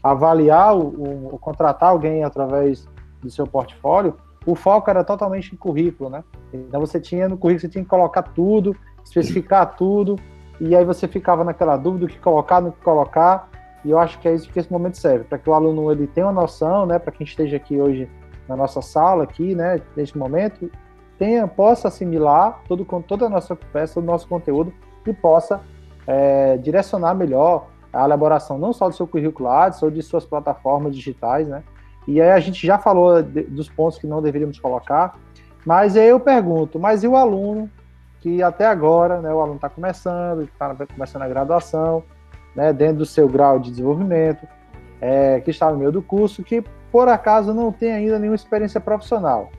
avaliar 0.02 0.76
o, 0.78 1.38
contratar 1.40 1.90
alguém 1.90 2.24
através 2.24 2.88
do 3.22 3.30
seu 3.30 3.48
portfólio. 3.48 4.18
O 4.46 4.56
foco 4.56 4.90
era 4.90 5.04
totalmente 5.04 5.54
em 5.54 5.58
currículo, 5.58 6.10
né? 6.10 6.24
Então 6.54 6.80
você 6.80 7.00
tinha 7.00 7.30
no 7.30 7.38
currículo, 7.38 7.62
você 7.62 7.70
tinha 7.70 7.84
que 7.84 7.90
colocar 7.90 8.24
tudo, 8.24 8.76
especificar 9.04 9.76
tudo, 9.76 10.18
e 10.60 10.76
aí 10.76 10.84
você 10.84 11.08
ficava 11.08 11.44
naquela 11.44 11.78
dúvida 11.78 12.06
do 12.06 12.12
que 12.12 12.20
colocar, 12.20 12.62
no 12.62 12.72
que 12.72 12.82
colocar, 12.82 13.50
e 13.84 13.92
eu 13.92 14.00
acho 14.00 14.20
que 14.20 14.28
é 14.28 14.34
isso 14.34 14.50
que 14.50 14.60
esse 14.60 14.72
momento 14.72 14.98
serve, 14.98 15.26
para 15.26 15.38
que 15.38 15.50
o 15.50 15.54
aluno 15.54 15.92
ele 15.92 16.08
tenha 16.08 16.28
uma 16.28 16.42
noção, 16.42 16.86
né, 16.86 17.00
para 17.00 17.12
quem 17.12 17.26
esteja 17.26 17.58
aqui 17.58 17.80
hoje 17.80 18.10
na 18.48 18.56
nossa 18.56 18.82
sala 18.82 19.24
aqui, 19.24 19.56
né, 19.56 19.82
neste 19.96 20.18
momento, 20.18 20.70
tenha, 21.18 21.48
possa 21.48 21.88
assimilar 21.88 22.62
todo, 22.68 22.86
toda 23.08 23.26
a 23.26 23.30
nossa 23.30 23.56
conversa, 23.56 23.96
todo 23.96 24.04
o 24.04 24.08
nosso 24.08 24.28
conteúdo 24.28 24.74
e 25.06 25.14
possa 25.14 25.62
é, 26.08 26.58
direcionar 26.58 27.14
melhor 27.14 27.68
a 27.92 28.06
elaboração 28.06 28.58
não 28.58 28.74
só 28.74 28.90
do 28.90 28.96
seu 28.96 29.06
currículo 29.06 29.48
Lattes 29.48 29.82
ou 29.84 29.92
de 29.92 30.02
suas 30.02 30.26
plataformas 30.26 30.96
digitais, 30.96 31.48
né? 31.48 31.64
E 32.08 32.22
aí 32.22 32.32
a 32.32 32.40
gente 32.40 32.66
já 32.66 32.78
falou 32.78 33.22
de, 33.22 33.44
dos 33.44 33.70
pontos 33.70 33.98
que 33.98 34.08
não 34.08 34.22
deveríamos 34.22 34.60
colocar, 34.60 35.16
mas 35.66 35.96
aí 35.96 36.10
eu 36.10 36.20
pergunto, 36.20 36.80
mas 36.80 37.04
e 37.04 37.08
o 37.08 37.16
aluno 37.16 37.70
que 38.20 38.42
até 38.42 38.66
agora, 38.66 39.20
né, 39.20 39.34
o 39.34 39.40
aluno 39.42 39.56
está 39.56 39.70
começando, 39.70 40.44
está 40.44 40.74
começando 40.94 41.24
a 41.24 41.28
graduação, 41.28 42.04
né, 42.56 42.72
dentro 42.72 43.00
do 43.00 43.06
seu 43.06 43.28
grau 43.28 43.60
de 43.60 43.70
desenvolvimento, 43.70 44.48
é, 45.02 45.42
que 45.42 45.52
está 45.52 45.70
no 45.70 45.78
meio 45.78 45.92
do 45.92 46.02
curso, 46.02 46.42
que 46.42 46.64
por 46.90 47.10
acaso 47.10 47.54
não 47.54 47.72
tem 47.72 47.92
ainda 47.92 48.18
nenhuma 48.18 48.36
experiência 48.36 48.80
profissional. 48.80 49.50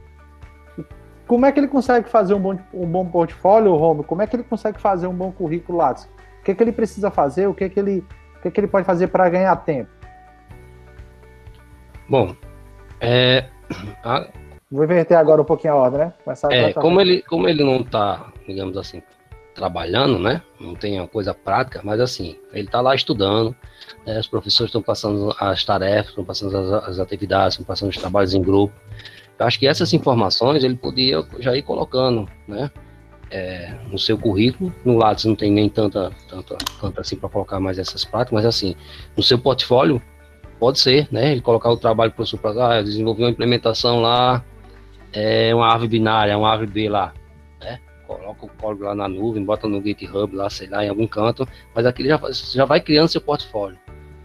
Como 1.26 1.44
é 1.44 1.52
que 1.52 1.60
ele 1.60 1.68
consegue 1.68 2.08
fazer 2.08 2.32
um 2.34 2.40
bom, 2.40 2.56
um 2.72 2.86
bom 2.86 3.06
portfólio, 3.06 3.74
Romulo? 3.74 4.04
Como 4.04 4.22
é 4.22 4.26
que 4.26 4.36
ele 4.36 4.44
consegue 4.44 4.80
fazer 4.80 5.06
um 5.06 5.14
bom 5.14 5.32
currículo 5.32 5.78
Lattes? 5.78 6.04
O 6.40 6.44
que, 6.44 6.52
é 6.52 6.54
que 6.54 6.62
ele 6.62 6.72
precisa 6.72 7.10
fazer? 7.10 7.46
O 7.46 7.54
que, 7.54 7.64
é 7.64 7.68
que, 7.68 7.80
ele, 7.80 8.04
o 8.38 8.42
que, 8.42 8.48
é 8.48 8.50
que 8.50 8.60
ele 8.60 8.66
pode 8.66 8.86
fazer 8.86 9.08
para 9.08 9.28
ganhar 9.28 9.56
tempo? 9.56 9.90
Bom, 12.08 12.34
é, 13.00 13.46
a... 14.02 14.26
vou 14.70 14.84
inverter 14.84 15.16
agora 15.16 15.42
um 15.42 15.44
pouquinho 15.44 15.74
a 15.74 15.76
ordem, 15.76 16.00
né? 16.00 16.12
Começar 16.24 16.52
é, 16.52 16.72
como 16.72 17.00
ele, 17.00 17.22
como 17.22 17.48
ele 17.48 17.64
não 17.64 17.80
está, 17.80 18.32
digamos 18.46 18.76
assim, 18.76 19.02
trabalhando, 19.54 20.18
né? 20.18 20.42
Não 20.60 20.74
tem 20.74 20.98
uma 20.98 21.08
coisa 21.08 21.32
prática, 21.32 21.80
mas 21.82 22.00
assim, 22.00 22.36
ele 22.52 22.66
está 22.66 22.80
lá 22.80 22.94
estudando, 22.94 23.54
né? 24.06 24.18
os 24.18 24.26
professores 24.26 24.68
estão 24.68 24.82
passando 24.82 25.34
as 25.38 25.64
tarefas, 25.64 26.10
estão 26.10 26.24
passando 26.24 26.56
as, 26.56 26.88
as 26.88 26.98
atividades, 26.98 27.54
estão 27.54 27.66
passando 27.66 27.90
os 27.90 27.96
trabalhos 27.96 28.34
em 28.34 28.42
grupo. 28.42 28.74
Eu 29.38 29.46
acho 29.46 29.58
que 29.58 29.66
essas 29.66 29.92
informações 29.92 30.62
ele 30.62 30.76
podia 30.76 31.24
já 31.40 31.56
ir 31.56 31.62
colocando, 31.62 32.28
né? 32.46 32.70
é, 33.34 33.74
no 33.90 33.98
seu 33.98 34.16
currículo. 34.16 34.72
No 34.84 34.96
Lattes 34.96 35.24
não 35.24 35.34
tem 35.34 35.50
nem 35.50 35.68
tanta, 35.68 36.12
tanta, 36.28 36.56
tanta 36.80 37.00
assim 37.00 37.16
para 37.16 37.28
colocar 37.28 37.58
mais 37.58 37.78
essas 37.78 38.04
práticas, 38.04 38.32
mas 38.32 38.46
assim, 38.46 38.76
no 39.16 39.22
seu 39.22 39.38
portfólio, 39.38 40.00
pode 40.64 40.80
ser, 40.80 41.06
né? 41.12 41.32
Ele 41.32 41.42
colocar 41.42 41.70
o 41.70 41.76
trabalho 41.76 42.10
para 42.10 42.22
o 42.22 42.26
professor, 42.26 42.58
ah, 42.58 42.78
eu 42.78 42.84
desenvolvi 42.84 43.22
uma 43.22 43.28
implementação 43.28 44.00
lá, 44.00 44.42
é 45.12 45.54
uma 45.54 45.66
árvore 45.66 45.90
binária, 45.90 46.38
uma 46.38 46.48
árvore 46.50 46.70
B 46.70 46.88
lá, 46.88 47.12
né? 47.60 47.78
Coloca 48.06 48.46
o 48.46 48.48
código 48.48 48.84
lá 48.84 48.94
na 48.94 49.06
nuvem, 49.06 49.44
bota 49.44 49.68
no 49.68 49.82
GitHub 49.82 50.34
lá, 50.34 50.48
sei 50.48 50.66
lá, 50.66 50.82
em 50.82 50.88
algum 50.88 51.06
canto, 51.06 51.46
mas 51.74 51.84
aqui 51.84 52.08
já, 52.08 52.18
já 52.50 52.64
vai 52.64 52.80
criando 52.80 53.08
seu 53.08 53.20
portfólio, 53.20 53.78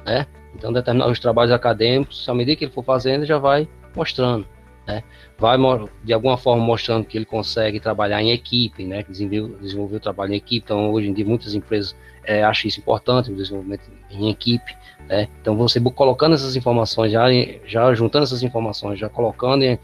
né? 0.05 0.25
Então, 0.55 0.71
determinados 0.71 1.19
trabalhos 1.19 1.51
acadêmicos, 1.51 2.29
à 2.29 2.33
medida 2.33 2.55
que 2.55 2.63
ele 2.63 2.71
for 2.71 2.85
fazendo, 2.85 3.25
já 3.25 3.37
vai 3.37 3.67
mostrando, 3.93 4.47
né? 4.87 5.03
vai 5.37 5.57
de 6.05 6.13
alguma 6.13 6.37
forma 6.37 6.63
mostrando 6.63 7.05
que 7.05 7.17
ele 7.17 7.25
consegue 7.25 7.81
trabalhar 7.81 8.21
em 8.21 8.31
equipe, 8.31 8.85
né, 8.85 9.03
que 9.03 9.11
desenvolveu, 9.11 9.57
desenvolveu 9.59 9.97
o 9.97 10.01
trabalho 10.01 10.33
em 10.33 10.37
equipe, 10.37 10.63
então 10.63 10.91
hoje 10.91 11.09
em 11.09 11.13
dia 11.13 11.25
muitas 11.25 11.53
empresas 11.53 11.95
é, 12.23 12.43
acham 12.43 12.67
isso 12.67 12.79
importante, 12.79 13.31
o 13.31 13.35
desenvolvimento 13.35 13.83
em 14.11 14.29
equipe, 14.29 14.75
né, 15.09 15.27
então 15.41 15.57
você 15.57 15.81
colocando 15.81 16.35
essas 16.35 16.55
informações, 16.55 17.11
já, 17.11 17.25
já 17.65 17.93
juntando 17.93 18.23
essas 18.23 18.43
informações, 18.43 18.99
já 18.99 19.09
colocando, 19.09 19.63
é, 19.63 19.79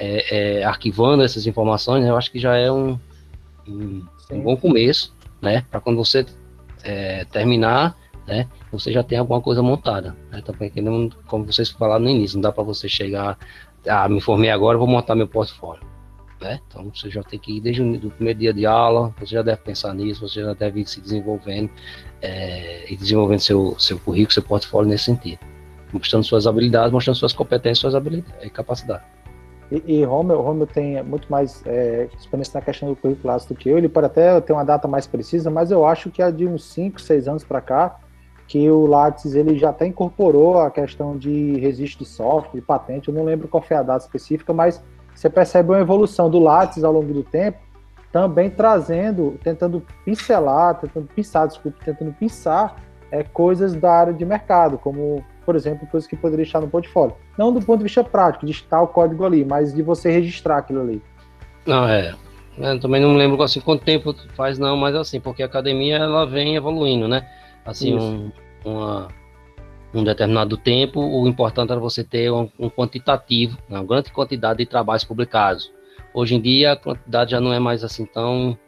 é, 0.00 0.64
arquivando 0.64 1.22
essas 1.22 1.46
informações, 1.46 2.04
eu 2.04 2.16
acho 2.16 2.32
que 2.32 2.38
já 2.40 2.56
é 2.56 2.72
um, 2.72 2.98
um, 3.68 4.04
um 4.32 4.40
bom 4.40 4.56
começo, 4.56 5.14
né, 5.40 5.64
para 5.70 5.80
quando 5.80 5.96
você 5.96 6.26
é, 6.82 7.24
terminar, 7.26 7.96
né, 8.26 8.48
você 8.72 8.92
já 8.92 9.02
tem 9.02 9.18
alguma 9.18 9.40
coisa 9.40 9.62
montada, 9.62 10.16
né, 10.30 10.42
também, 10.42 10.72
como 11.26 11.44
vocês 11.44 11.68
falaram 11.68 12.04
no 12.04 12.10
início, 12.10 12.36
não 12.36 12.42
dá 12.42 12.50
para 12.50 12.64
você 12.64 12.88
chegar 12.88 13.38
ah, 13.88 14.08
me 14.08 14.20
formei 14.20 14.50
agora, 14.50 14.76
vou 14.76 14.86
montar 14.86 15.14
meu 15.14 15.28
portfólio. 15.28 15.89
Né? 16.40 16.58
Então 16.66 16.90
você 16.94 17.10
já 17.10 17.22
tem 17.22 17.38
que 17.38 17.58
ir 17.58 17.60
desde 17.60 17.82
o 17.82 18.10
primeiro 18.10 18.38
dia 18.38 18.52
de 18.52 18.64
aula, 18.64 19.14
você 19.18 19.34
já 19.34 19.42
deve 19.42 19.60
pensar 19.60 19.92
nisso, 19.92 20.26
você 20.26 20.42
já 20.42 20.54
deve 20.54 20.80
ir 20.80 20.86
se 20.86 21.00
desenvolvendo 21.00 21.70
é, 22.22 22.90
e 22.90 22.96
desenvolvendo 22.96 23.40
seu, 23.40 23.78
seu 23.78 23.98
currículo, 23.98 24.32
seu 24.32 24.42
portfólio 24.42 24.88
nesse 24.88 25.04
sentido. 25.04 25.38
Mostrando 25.92 26.24
suas 26.24 26.46
habilidades, 26.46 26.92
mostrando 26.92 27.16
suas 27.16 27.34
competências, 27.34 27.78
suas 27.78 27.94
habilidades 27.94 28.32
e 28.42 28.48
capacidade. 28.48 29.02
E, 29.70 29.98
e 29.98 30.04
Romeu, 30.04 30.40
Romeu 30.40 30.66
tem 30.66 31.02
muito 31.02 31.30
mais 31.30 31.62
é, 31.66 32.08
experiência 32.18 32.58
na 32.58 32.64
questão 32.64 32.88
do 32.88 32.96
currículo 32.96 33.36
do 33.46 33.54
que 33.54 33.68
eu. 33.68 33.76
Ele 33.76 33.88
pode 33.88 34.06
até 34.06 34.40
ter 34.40 34.52
uma 34.54 34.64
data 34.64 34.88
mais 34.88 35.06
precisa, 35.06 35.50
mas 35.50 35.70
eu 35.70 35.84
acho 35.84 36.10
que 36.10 36.22
há 36.22 36.30
de 36.30 36.46
uns 36.46 36.64
5, 36.64 37.00
6 37.00 37.28
anos 37.28 37.44
para 37.44 37.60
cá, 37.60 38.00
que 38.48 38.68
o 38.68 38.86
Lattes 38.86 39.34
ele 39.34 39.58
já 39.58 39.70
até 39.70 39.86
incorporou 39.86 40.58
a 40.58 40.70
questão 40.70 41.16
de 41.16 41.58
registro 41.60 42.04
de 42.04 42.10
software, 42.10 42.60
de 42.60 42.66
patente, 42.66 43.08
eu 43.08 43.14
não 43.14 43.24
lembro 43.24 43.46
qual 43.46 43.62
foi 43.62 43.76
a 43.76 43.82
data 43.82 44.04
específica, 44.04 44.52
mas 44.52 44.82
você 45.20 45.28
percebe 45.28 45.68
uma 45.68 45.80
evolução 45.80 46.30
do 46.30 46.38
Lattes 46.38 46.82
ao 46.82 46.90
longo 46.90 47.12
do 47.12 47.22
tempo, 47.22 47.58
também 48.10 48.48
trazendo, 48.48 49.38
tentando 49.44 49.84
pincelar, 50.02 50.80
tentando 50.80 51.06
pensar, 51.14 51.44
desculpe, 51.44 51.78
tentando 51.84 52.10
pensar 52.12 52.82
é, 53.12 53.22
coisas 53.22 53.74
da 53.74 53.92
área 53.92 54.14
de 54.14 54.24
mercado, 54.24 54.78
como, 54.78 55.22
por 55.44 55.54
exemplo, 55.54 55.86
coisas 55.88 56.08
que 56.08 56.16
poderia 56.16 56.42
estar 56.42 56.58
no 56.62 56.68
portfólio. 56.68 57.14
Não 57.36 57.52
do 57.52 57.60
ponto 57.60 57.80
de 57.80 57.84
vista 57.84 58.02
prático, 58.02 58.46
de 58.46 58.52
estar 58.52 58.80
o 58.80 58.88
código 58.88 59.22
ali, 59.22 59.44
mas 59.44 59.74
de 59.74 59.82
você 59.82 60.10
registrar 60.10 60.56
aquilo 60.56 60.80
ali. 60.80 61.02
Não, 61.66 61.86
é. 61.86 62.14
Eu 62.56 62.80
também 62.80 63.02
não 63.02 63.14
lembro 63.14 63.42
assim 63.42 63.60
quanto 63.60 63.84
tempo 63.84 64.14
faz, 64.34 64.58
não, 64.58 64.74
mas 64.74 64.94
assim, 64.94 65.20
porque 65.20 65.42
a 65.42 65.46
academia 65.46 65.98
ela 65.98 66.24
vem 66.24 66.56
evoluindo, 66.56 67.06
né? 67.06 67.28
assim, 67.66 67.94
um, 67.94 68.32
uma, 68.64 69.08
um 69.92 70.04
determinado 70.04 70.56
tempo, 70.56 71.00
o 71.00 71.26
importante 71.26 71.72
era 71.72 71.80
você 71.80 72.04
ter 72.04 72.30
um, 72.30 72.48
um 72.58 72.70
quantitativo, 72.70 73.58
né, 73.68 73.78
uma 73.78 73.84
grande 73.84 74.12
quantidade 74.12 74.58
de 74.58 74.66
trabalhos 74.66 75.04
publicados. 75.04 75.72
Hoje 76.14 76.34
em 76.34 76.40
dia, 76.40 76.72
a 76.72 76.76
quantidade 76.76 77.32
já 77.32 77.40
não 77.40 77.52
é 77.52 77.58
mais 77.58 77.84
assim 77.84 78.04
tão. 78.04 78.58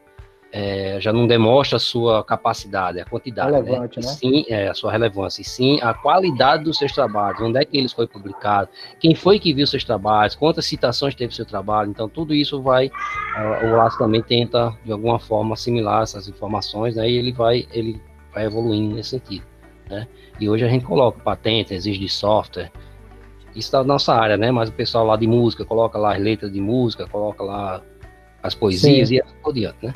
É, 0.54 0.98
já 1.00 1.14
não 1.14 1.26
demonstra 1.26 1.78
a 1.78 1.80
sua 1.80 2.22
capacidade, 2.22 3.00
a 3.00 3.06
quantidade. 3.06 3.50
Né? 3.52 3.58
Relevante, 3.58 4.00
né? 4.00 4.06
né? 4.06 4.12
Sim, 4.12 4.44
é, 4.48 4.68
a 4.68 4.74
sua 4.74 4.92
relevância. 4.92 5.40
E 5.40 5.44
sim, 5.44 5.80
a 5.80 5.94
qualidade 5.94 6.64
dos 6.64 6.76
seus 6.76 6.92
trabalhos, 6.92 7.40
onde 7.40 7.58
é 7.58 7.64
que 7.64 7.78
eles 7.78 7.90
foram 7.90 8.08
publicados, 8.08 8.70
quem 9.00 9.14
foi 9.14 9.38
que 9.38 9.54
viu 9.54 9.66
seus 9.66 9.82
trabalhos, 9.82 10.34
quantas 10.34 10.66
citações 10.66 11.14
teve 11.14 11.34
seu 11.34 11.46
trabalho. 11.46 11.90
Então, 11.90 12.06
tudo 12.06 12.34
isso 12.34 12.60
vai. 12.60 12.88
Uh, 12.88 13.66
o 13.66 13.76
Laço 13.76 13.96
também 13.96 14.22
tenta, 14.22 14.76
de 14.84 14.92
alguma 14.92 15.18
forma, 15.18 15.54
assimilar 15.54 16.02
essas 16.02 16.28
informações, 16.28 16.96
né? 16.96 17.08
E 17.08 17.16
ele 17.16 17.32
vai. 17.32 17.66
Ele 17.72 17.98
vai 18.34 18.44
evoluindo 18.44 18.94
nesse 18.94 19.10
sentido. 19.10 19.51
Né? 19.92 20.08
E 20.40 20.48
hoje 20.48 20.64
a 20.64 20.68
gente 20.68 20.86
coloca 20.86 21.20
patente, 21.22 21.74
exige 21.74 22.00
de 22.00 22.08
software, 22.08 22.72
isso 23.50 23.68
está 23.68 23.78
na 23.78 23.84
nossa 23.84 24.14
área, 24.14 24.38
né? 24.38 24.50
Mas 24.50 24.70
o 24.70 24.72
pessoal 24.72 25.04
lá 25.04 25.16
de 25.16 25.26
música 25.26 25.66
coloca 25.66 25.98
lá 25.98 26.14
as 26.14 26.18
letras 26.18 26.50
de 26.50 26.60
música, 26.60 27.06
coloca 27.06 27.42
lá 27.44 27.82
as 28.42 28.54
poesias 28.54 29.10
Sim. 29.10 29.16
e 29.16 29.20
assim 29.20 29.34
por 29.42 29.52
diante, 29.52 29.86
né? 29.86 29.94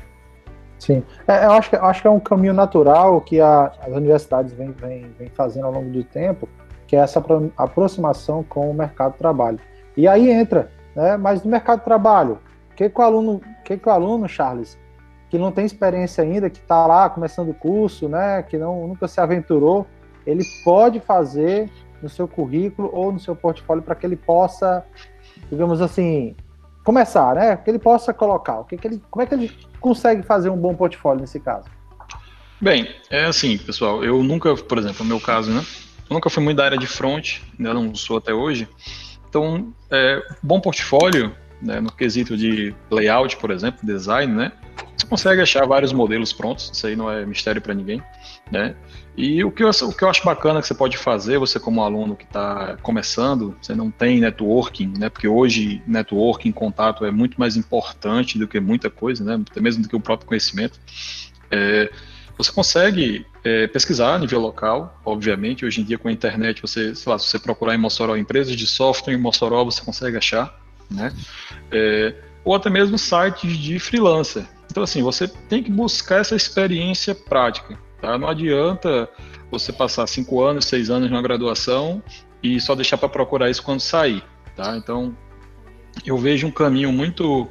Sim, 0.78 1.02
é, 1.26 1.46
eu, 1.46 1.52
acho 1.52 1.70
que, 1.70 1.76
eu 1.76 1.84
acho 1.86 2.02
que 2.02 2.06
é 2.06 2.10
um 2.10 2.20
caminho 2.20 2.52
natural 2.52 3.18
que 3.22 3.40
a, 3.40 3.72
as 3.80 3.92
universidades 3.94 4.52
vêm 4.52 4.72
vem, 4.72 5.10
vem 5.18 5.28
fazendo 5.30 5.64
ao 5.64 5.72
longo 5.72 5.90
do 5.90 6.04
tempo, 6.04 6.46
que 6.86 6.94
é 6.94 6.98
essa 6.98 7.24
aproximação 7.56 8.42
com 8.42 8.70
o 8.70 8.74
mercado 8.74 9.12
de 9.12 9.18
trabalho. 9.18 9.58
E 9.96 10.06
aí 10.06 10.30
entra, 10.30 10.70
né? 10.94 11.16
Mas 11.16 11.42
no 11.42 11.50
mercado 11.50 11.78
de 11.78 11.86
trabalho, 11.86 12.38
o 12.70 12.74
que, 12.74 12.90
que 12.90 13.00
o 13.00 13.02
aluno, 13.02 13.40
que, 13.64 13.78
que 13.78 13.88
o 13.88 13.90
aluno, 13.90 14.28
Charles, 14.28 14.78
que 15.30 15.38
não 15.38 15.50
tem 15.50 15.64
experiência 15.64 16.22
ainda, 16.22 16.48
que 16.48 16.58
está 16.58 16.86
lá 16.86 17.08
começando 17.10 17.50
o 17.50 17.54
curso, 17.54 18.08
né, 18.08 18.42
que 18.42 18.56
não, 18.56 18.86
nunca 18.86 19.08
se 19.08 19.20
aventurou, 19.20 19.86
ele 20.26 20.44
pode 20.64 21.00
fazer 21.00 21.70
no 22.02 22.08
seu 22.08 22.28
currículo 22.28 22.90
ou 22.92 23.12
no 23.12 23.18
seu 23.18 23.34
portfólio 23.34 23.82
para 23.82 23.94
que 23.94 24.06
ele 24.06 24.16
possa, 24.16 24.84
digamos 25.50 25.80
assim, 25.80 26.34
começar, 26.84 27.34
né? 27.34 27.56
Que 27.56 27.70
ele 27.70 27.78
possa 27.78 28.14
colocar. 28.14 28.60
O 28.60 28.64
que, 28.64 28.76
que 28.76 28.86
ele, 28.86 29.02
como 29.10 29.22
é 29.22 29.26
que 29.26 29.34
ele 29.34 29.52
consegue 29.80 30.22
fazer 30.22 30.50
um 30.50 30.56
bom 30.56 30.74
portfólio 30.74 31.20
nesse 31.20 31.40
caso? 31.40 31.66
Bem, 32.60 32.88
é 33.10 33.24
assim, 33.24 33.58
pessoal. 33.58 34.04
Eu 34.04 34.22
nunca, 34.22 34.54
por 34.54 34.78
exemplo, 34.78 34.98
no 35.00 35.06
meu 35.06 35.20
caso, 35.20 35.50
né? 35.50 35.64
Eu 36.08 36.14
nunca 36.14 36.30
fui 36.30 36.42
muito 36.42 36.56
da 36.58 36.64
área 36.64 36.78
de 36.78 36.86
front, 36.86 37.40
ainda 37.58 37.74
não 37.74 37.94
sou 37.94 38.18
até 38.18 38.32
hoje. 38.32 38.68
Então, 39.28 39.72
é, 39.90 40.22
bom 40.42 40.60
portfólio, 40.60 41.34
né, 41.60 41.80
no 41.80 41.90
quesito 41.90 42.36
de 42.36 42.74
layout, 42.90 43.36
por 43.36 43.50
exemplo, 43.50 43.80
design, 43.84 44.32
né? 44.32 44.52
Consegue 45.08 45.40
achar 45.40 45.66
vários 45.66 45.92
modelos 45.92 46.32
prontos, 46.32 46.70
isso 46.72 46.86
aí 46.86 46.96
não 46.96 47.10
é 47.10 47.24
mistério 47.24 47.62
para 47.62 47.74
ninguém, 47.74 48.02
né? 48.50 48.74
E 49.16 49.42
o 49.42 49.50
que, 49.50 49.64
eu, 49.64 49.70
o 49.70 49.92
que 49.94 50.04
eu 50.04 50.10
acho 50.10 50.22
bacana 50.24 50.60
que 50.60 50.66
você 50.66 50.74
pode 50.74 50.98
fazer, 50.98 51.38
você 51.38 51.58
como 51.58 51.82
aluno 51.82 52.14
que 52.14 52.24
está 52.24 52.76
começando, 52.82 53.56
você 53.60 53.74
não 53.74 53.90
tem 53.90 54.20
networking, 54.20 54.92
né? 54.98 55.08
Porque 55.08 55.26
hoje 55.26 55.82
networking, 55.86 56.52
contato 56.52 57.04
é 57.04 57.10
muito 57.10 57.40
mais 57.40 57.56
importante 57.56 58.38
do 58.38 58.46
que 58.46 58.60
muita 58.60 58.90
coisa, 58.90 59.24
né? 59.24 59.42
Até 59.50 59.60
mesmo 59.60 59.82
do 59.82 59.88
que 59.88 59.96
o 59.96 60.00
próprio 60.00 60.28
conhecimento. 60.28 60.78
É, 61.50 61.90
você 62.36 62.52
consegue 62.52 63.24
é, 63.42 63.66
pesquisar 63.66 64.14
a 64.14 64.18
nível 64.18 64.40
local, 64.40 65.00
obviamente. 65.04 65.64
Hoje 65.64 65.80
em 65.80 65.84
dia, 65.84 65.96
com 65.96 66.08
a 66.08 66.12
internet, 66.12 66.60
você, 66.60 66.94
sei 66.94 67.10
lá, 67.10 67.18
se 67.18 67.26
você 67.26 67.38
procurar 67.38 67.74
em 67.74 67.78
Mossoró 67.78 68.16
empresas 68.16 68.54
de 68.54 68.66
software 68.66 69.14
em 69.14 69.18
Mossoró, 69.18 69.64
você 69.64 69.80
consegue 69.80 70.18
achar, 70.18 70.54
né? 70.90 71.10
É, 71.72 72.14
ou 72.44 72.54
até 72.54 72.68
mesmo 72.68 72.98
sites 72.98 73.56
de 73.56 73.78
freelancer. 73.78 74.46
Então, 74.76 74.84
assim, 74.84 75.02
você 75.02 75.26
tem 75.26 75.62
que 75.62 75.70
buscar 75.70 76.20
essa 76.20 76.36
experiência 76.36 77.14
prática. 77.14 77.78
Tá? 77.98 78.18
Não 78.18 78.28
adianta 78.28 79.08
você 79.50 79.72
passar 79.72 80.06
cinco 80.06 80.42
anos, 80.42 80.66
seis 80.66 80.90
anos 80.90 81.10
na 81.10 81.22
graduação 81.22 82.02
e 82.42 82.60
só 82.60 82.74
deixar 82.74 82.98
para 82.98 83.08
procurar 83.08 83.48
isso 83.48 83.62
quando 83.62 83.80
sair. 83.80 84.22
Tá? 84.54 84.76
Então, 84.76 85.16
eu 86.04 86.18
vejo 86.18 86.46
um 86.46 86.50
caminho 86.50 86.92
muito, 86.92 87.48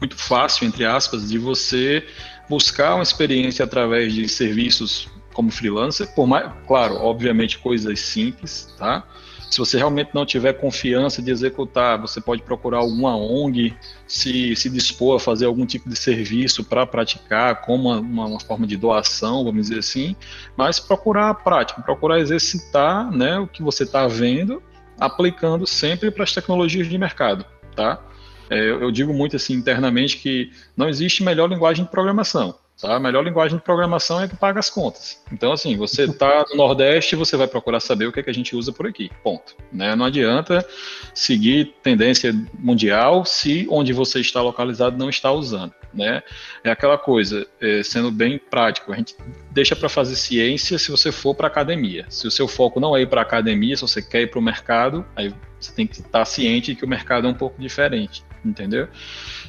muito 0.00 0.16
fácil, 0.16 0.66
entre 0.66 0.86
aspas, 0.86 1.28
de 1.28 1.36
você 1.36 2.06
buscar 2.48 2.94
uma 2.94 3.02
experiência 3.02 3.66
através 3.66 4.14
de 4.14 4.26
serviços 4.26 5.10
como 5.34 5.50
freelancer, 5.50 6.14
por 6.14 6.26
mais, 6.26 6.50
claro, 6.66 6.94
obviamente 6.94 7.58
coisas 7.58 8.00
simples, 8.00 8.74
tá? 8.78 9.06
Se 9.52 9.58
você 9.58 9.76
realmente 9.76 10.14
não 10.14 10.24
tiver 10.24 10.54
confiança 10.54 11.20
de 11.20 11.30
executar, 11.30 12.00
você 12.00 12.22
pode 12.22 12.40
procurar 12.40 12.78
alguma 12.78 13.14
ONG, 13.14 13.76
se, 14.06 14.56
se 14.56 14.70
dispor 14.70 15.16
a 15.16 15.20
fazer 15.20 15.44
algum 15.44 15.66
tipo 15.66 15.90
de 15.90 15.94
serviço 15.94 16.64
para 16.64 16.86
praticar, 16.86 17.60
como 17.60 17.90
uma, 17.90 18.26
uma, 18.26 18.40
forma 18.40 18.66
de 18.66 18.78
doação, 18.78 19.44
vamos 19.44 19.68
dizer 19.68 19.80
assim, 19.80 20.16
mas 20.56 20.80
procurar 20.80 21.28
a 21.28 21.34
prática, 21.34 21.82
procurar 21.82 22.18
exercitar 22.18 23.10
né, 23.10 23.38
o 23.40 23.46
que 23.46 23.62
você 23.62 23.82
está 23.82 24.06
vendo, 24.06 24.62
aplicando 24.98 25.66
sempre 25.66 26.10
para 26.10 26.24
as 26.24 26.32
tecnologias 26.32 26.88
de 26.88 26.96
mercado, 26.96 27.44
tá? 27.76 28.02
É, 28.48 28.70
eu 28.70 28.90
digo 28.90 29.12
muito 29.12 29.36
assim 29.36 29.52
internamente 29.52 30.16
que 30.16 30.50
não 30.74 30.88
existe 30.88 31.22
melhor 31.22 31.50
linguagem 31.50 31.84
de 31.84 31.90
programação. 31.90 32.54
Tá? 32.80 32.96
A 32.96 33.00
melhor 33.00 33.24
linguagem 33.24 33.58
de 33.58 33.64
programação 33.64 34.20
é 34.20 34.28
que 34.28 34.36
paga 34.36 34.58
as 34.58 34.68
contas. 34.68 35.22
Então, 35.32 35.52
assim, 35.52 35.76
você 35.76 36.04
está 36.04 36.44
no 36.50 36.56
Nordeste, 36.56 37.14
você 37.14 37.36
vai 37.36 37.46
procurar 37.46 37.80
saber 37.80 38.06
o 38.06 38.12
que, 38.12 38.20
é 38.20 38.22
que 38.22 38.30
a 38.30 38.34
gente 38.34 38.56
usa 38.56 38.72
por 38.72 38.86
aqui. 38.86 39.10
Ponto. 39.22 39.54
Né? 39.72 39.94
Não 39.94 40.06
adianta 40.06 40.66
seguir 41.14 41.74
tendência 41.82 42.34
mundial 42.58 43.24
se 43.24 43.66
onde 43.70 43.92
você 43.92 44.20
está 44.20 44.42
localizado 44.42 44.96
não 44.96 45.08
está 45.08 45.30
usando. 45.30 45.72
Né? 45.94 46.22
É 46.64 46.70
aquela 46.70 46.98
coisa, 46.98 47.46
é, 47.60 47.82
sendo 47.82 48.10
bem 48.10 48.38
prático, 48.38 48.92
a 48.92 48.96
gente 48.96 49.14
deixa 49.50 49.76
para 49.76 49.88
fazer 49.88 50.16
ciência 50.16 50.78
se 50.78 50.90
você 50.90 51.12
for 51.12 51.34
para 51.34 51.46
academia. 51.46 52.06
Se 52.08 52.26
o 52.26 52.30
seu 52.30 52.48
foco 52.48 52.80
não 52.80 52.96
é 52.96 53.02
ir 53.02 53.08
para 53.08 53.20
academia, 53.20 53.76
se 53.76 53.82
você 53.82 54.02
quer 54.02 54.22
ir 54.22 54.30
para 54.30 54.38
o 54.38 54.42
mercado, 54.42 55.04
aí 55.14 55.32
você 55.66 55.72
tem 55.72 55.86
que 55.86 56.00
estar 56.00 56.24
ciente 56.24 56.74
que 56.74 56.84
o 56.84 56.88
mercado 56.88 57.26
é 57.26 57.30
um 57.30 57.34
pouco 57.34 57.60
diferente 57.60 58.24
entendeu? 58.44 58.88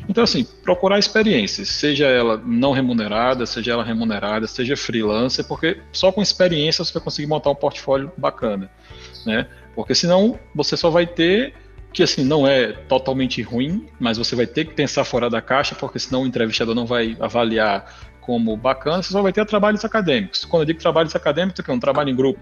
Então, 0.07 0.23
assim, 0.23 0.45
procurar 0.63 0.99
experiências, 0.99 1.69
seja 1.69 2.05
ela 2.05 2.41
não 2.45 2.71
remunerada, 2.71 3.45
seja 3.45 3.71
ela 3.71 3.83
remunerada, 3.83 4.47
seja 4.47 4.77
freelancer, 4.77 5.45
porque 5.45 5.81
só 5.91 6.11
com 6.11 6.21
experiência 6.21 6.83
você 6.83 6.93
vai 6.93 7.03
conseguir 7.03 7.27
montar 7.27 7.49
um 7.49 7.55
portfólio 7.55 8.11
bacana, 8.17 8.69
né? 9.25 9.47
Porque 9.75 9.95
senão 9.95 10.39
você 10.53 10.77
só 10.77 10.89
vai 10.89 11.07
ter 11.07 11.55
que 11.91 12.01
assim 12.01 12.23
não 12.23 12.47
é 12.47 12.71
totalmente 12.71 13.41
ruim, 13.43 13.87
mas 13.99 14.17
você 14.17 14.35
vai 14.35 14.47
ter 14.47 14.65
que 14.65 14.73
pensar 14.73 15.03
fora 15.03 15.29
da 15.29 15.41
caixa, 15.41 15.75
porque 15.75 15.99
senão 15.99 16.23
o 16.23 16.27
entrevistador 16.27 16.73
não 16.73 16.87
vai 16.87 17.15
avaliar 17.19 17.85
como 18.19 18.55
bacana, 18.57 19.03
você 19.03 19.11
só 19.11 19.21
vai 19.21 19.31
ter 19.31 19.45
trabalhos 19.45 19.85
acadêmicos. 19.85 20.43
Quando 20.45 20.63
eu 20.63 20.65
digo 20.65 20.79
trabalhos 20.79 21.15
acadêmicos, 21.15 21.63
é 21.67 21.71
um 21.71 21.79
trabalho 21.79 22.09
em 22.09 22.15
grupo, 22.15 22.39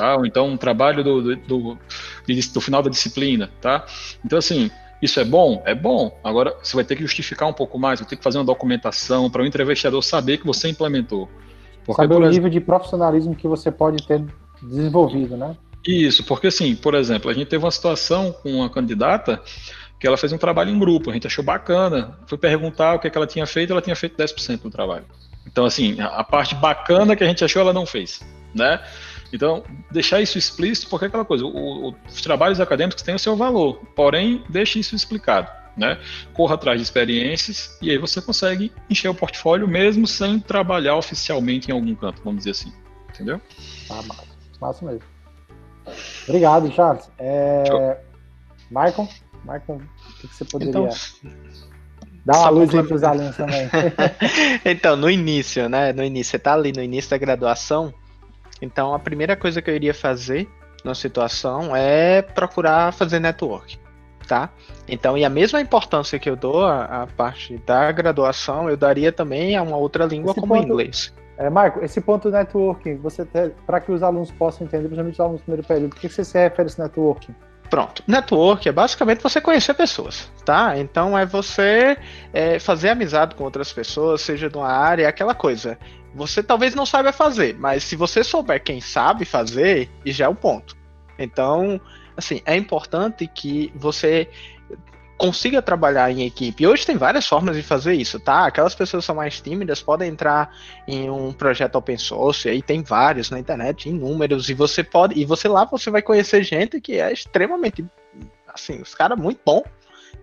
tá? 0.00 0.16
Ou 0.16 0.24
então 0.24 0.48
um 0.48 0.56
trabalho 0.56 1.04
do, 1.04 1.22
do, 1.22 1.36
do, 1.36 1.78
do 2.26 2.60
final 2.60 2.82
da 2.82 2.88
disciplina, 2.88 3.50
tá? 3.60 3.84
Então, 4.24 4.38
assim, 4.38 4.70
isso 5.02 5.20
é 5.20 5.24
bom? 5.24 5.62
É 5.66 5.74
bom. 5.74 6.18
Agora 6.24 6.56
você 6.62 6.74
vai 6.74 6.84
ter 6.84 6.96
que 6.96 7.02
justificar 7.02 7.46
um 7.46 7.52
pouco 7.52 7.78
mais, 7.78 8.00
vai 8.00 8.08
ter 8.08 8.16
que 8.16 8.24
fazer 8.24 8.38
uma 8.38 8.44
documentação 8.44 9.30
para 9.30 9.42
o 9.42 9.46
entrevistador 9.46 10.02
saber 10.02 10.38
que 10.38 10.46
você 10.46 10.70
implementou. 10.70 11.28
Porque, 11.84 12.00
saber 12.00 12.14
o 12.14 12.18
exemplo, 12.18 12.32
nível 12.32 12.50
de 12.50 12.60
profissionalismo 12.60 13.34
que 13.34 13.46
você 13.46 13.70
pode 13.70 14.06
ter 14.06 14.24
desenvolvido, 14.62 15.36
né? 15.36 15.54
Isso, 15.86 16.24
porque 16.24 16.46
assim, 16.46 16.74
por 16.74 16.94
exemplo, 16.94 17.30
a 17.30 17.34
gente 17.34 17.48
teve 17.48 17.64
uma 17.64 17.70
situação 17.70 18.32
com 18.32 18.52
uma 18.52 18.70
candidata 18.70 19.42
que 19.98 20.06
ela 20.06 20.16
fez 20.16 20.32
um 20.32 20.38
trabalho 20.38 20.70
em 20.70 20.78
grupo, 20.78 21.10
a 21.10 21.12
gente 21.12 21.26
achou 21.26 21.44
bacana, 21.44 22.18
foi 22.26 22.38
perguntar 22.38 22.94
o 22.94 22.98
que, 22.98 23.06
é 23.06 23.10
que 23.10 23.18
ela 23.18 23.26
tinha 23.26 23.46
feito, 23.46 23.70
ela 23.70 23.82
tinha 23.82 23.96
feito 23.96 24.16
10% 24.16 24.62
do 24.62 24.70
trabalho. 24.70 25.04
Então, 25.46 25.64
assim, 25.64 26.00
a 26.00 26.24
parte 26.24 26.54
bacana 26.54 27.16
que 27.16 27.24
a 27.24 27.26
gente 27.26 27.44
achou, 27.44 27.60
ela 27.60 27.72
não 27.72 27.84
fez, 27.84 28.20
né? 28.54 28.80
Então, 29.32 29.62
deixar 29.90 30.20
isso 30.20 30.38
explícito, 30.38 30.88
porque 30.88 31.04
é 31.04 31.08
aquela 31.08 31.24
coisa, 31.24 31.44
o, 31.44 31.88
o, 31.88 31.94
os 32.08 32.20
trabalhos 32.20 32.60
acadêmicos 32.60 33.02
têm 33.02 33.14
o 33.14 33.18
seu 33.18 33.36
valor, 33.36 33.80
porém, 33.94 34.44
deixe 34.48 34.78
isso 34.78 34.94
explicado. 34.94 35.48
Né? 35.76 35.98
Corra 36.34 36.56
atrás 36.56 36.78
de 36.78 36.82
experiências 36.82 37.78
e 37.80 37.90
aí 37.90 37.96
você 37.96 38.20
consegue 38.20 38.72
encher 38.90 39.08
o 39.08 39.14
portfólio 39.14 39.68
mesmo 39.68 40.06
sem 40.06 40.40
trabalhar 40.40 40.96
oficialmente 40.96 41.70
em 41.70 41.72
algum 41.72 41.94
canto, 41.94 42.20
vamos 42.22 42.38
dizer 42.38 42.50
assim. 42.50 42.72
Entendeu? 43.08 43.40
Ah, 43.88 44.02
massa, 44.02 44.24
massa 44.60 44.84
mesmo. 44.84 45.02
Obrigado, 46.28 46.70
Charles. 46.72 47.08
É... 47.18 47.98
Michael, 48.70 49.08
Michael, 49.44 49.80
o 49.80 50.28
que 50.28 50.34
você 50.34 50.44
poderia 50.44 50.70
então, 50.70 50.88
dar 52.24 52.38
uma 52.40 52.50
luz 52.50 52.70
para 52.70 52.94
os 52.94 53.02
alunos 53.02 53.36
também? 53.36 53.68
então, 54.64 54.96
no 54.96 55.10
início, 55.10 55.68
né? 55.68 55.92
No 55.92 56.04
início, 56.04 56.32
você 56.32 56.36
está 56.36 56.54
ali 56.54 56.72
no 56.72 56.82
início 56.82 57.10
da 57.10 57.18
graduação, 57.18 57.92
então, 58.60 58.94
a 58.94 58.98
primeira 58.98 59.36
coisa 59.36 59.62
que 59.62 59.70
eu 59.70 59.74
iria 59.74 59.94
fazer 59.94 60.48
na 60.84 60.94
situação 60.94 61.74
é 61.74 62.22
procurar 62.22 62.92
fazer 62.92 63.18
network, 63.18 63.78
tá? 64.26 64.50
Então, 64.88 65.16
e 65.16 65.24
a 65.24 65.30
mesma 65.30 65.60
importância 65.60 66.18
que 66.18 66.28
eu 66.28 66.36
dou 66.36 66.64
à, 66.64 67.06
parte 67.16 67.58
da 67.58 67.90
graduação, 67.92 68.68
eu 68.68 68.76
daria 68.76 69.12
também 69.12 69.56
a 69.56 69.62
uma 69.62 69.76
outra 69.76 70.04
língua 70.04 70.32
esse 70.32 70.40
como 70.40 70.54
ponto, 70.54 70.66
inglês. 70.66 71.14
É, 71.36 71.48
Marco, 71.48 71.84
esse 71.84 72.00
ponto 72.00 72.30
do 72.30 72.36
networking, 72.36 72.96
você 72.96 73.24
para 73.66 73.80
que 73.80 73.92
os 73.92 74.02
alunos 74.02 74.30
possam 74.30 74.66
entender, 74.66 74.84
principalmente 74.84 75.14
os 75.14 75.20
alunos 75.20 75.40
do 75.40 75.44
primeiro 75.44 75.66
período, 75.66 75.92
o 75.92 75.96
que 75.96 76.08
você 76.08 76.24
se 76.24 76.38
refere 76.38 76.62
a 76.62 76.66
esse 76.66 76.80
networking? 76.80 77.34
Pronto. 77.70 78.02
Network 78.06 78.68
é 78.68 78.72
basicamente 78.72 79.22
você 79.22 79.40
conhecer 79.40 79.74
pessoas, 79.74 80.30
tá? 80.44 80.76
Então 80.76 81.16
é 81.16 81.24
você 81.24 81.96
é, 82.32 82.58
fazer 82.58 82.88
amizade 82.88 83.36
com 83.36 83.44
outras 83.44 83.72
pessoas, 83.72 84.22
seja 84.22 84.50
de 84.50 84.56
uma 84.56 84.66
área, 84.66 85.08
aquela 85.08 85.36
coisa. 85.36 85.78
Você 86.14 86.42
talvez 86.42 86.74
não 86.74 86.84
saiba 86.84 87.12
fazer, 87.12 87.56
mas 87.58 87.84
se 87.84 87.94
você 87.96 88.24
souber 88.24 88.62
quem 88.62 88.80
sabe 88.80 89.24
fazer, 89.24 89.88
já 90.04 90.26
é 90.26 90.28
um 90.28 90.34
ponto. 90.34 90.76
Então, 91.18 91.80
assim, 92.16 92.40
é 92.44 92.56
importante 92.56 93.26
que 93.26 93.72
você 93.74 94.28
consiga 95.20 95.60
trabalhar 95.60 96.10
em 96.10 96.24
equipe. 96.24 96.62
E 96.62 96.66
hoje 96.66 96.86
tem 96.86 96.96
várias 96.96 97.26
formas 97.26 97.54
de 97.54 97.62
fazer 97.62 97.92
isso, 97.92 98.18
tá? 98.18 98.46
Aquelas 98.46 98.74
pessoas 98.74 99.02
que 99.02 99.06
são 99.06 99.14
mais 99.14 99.38
tímidas 99.38 99.82
podem 99.82 100.08
entrar 100.08 100.50
em 100.88 101.10
um 101.10 101.30
projeto 101.30 101.76
open 101.76 101.98
source, 101.98 102.48
aí 102.48 102.62
tem 102.62 102.82
vários 102.82 103.28
na 103.30 103.38
internet, 103.38 103.88
inúmeros, 103.88 104.48
e 104.48 104.54
você 104.54 104.82
pode, 104.82 105.20
e 105.20 105.26
você 105.26 105.46
lá 105.46 105.66
você 105.66 105.90
vai 105.90 106.00
conhecer 106.00 106.42
gente 106.42 106.80
que 106.80 106.98
é 106.98 107.12
extremamente 107.12 107.84
assim, 108.48 108.80
os 108.80 108.94
caras 108.94 109.18
muito 109.18 109.40
bom 109.44 109.62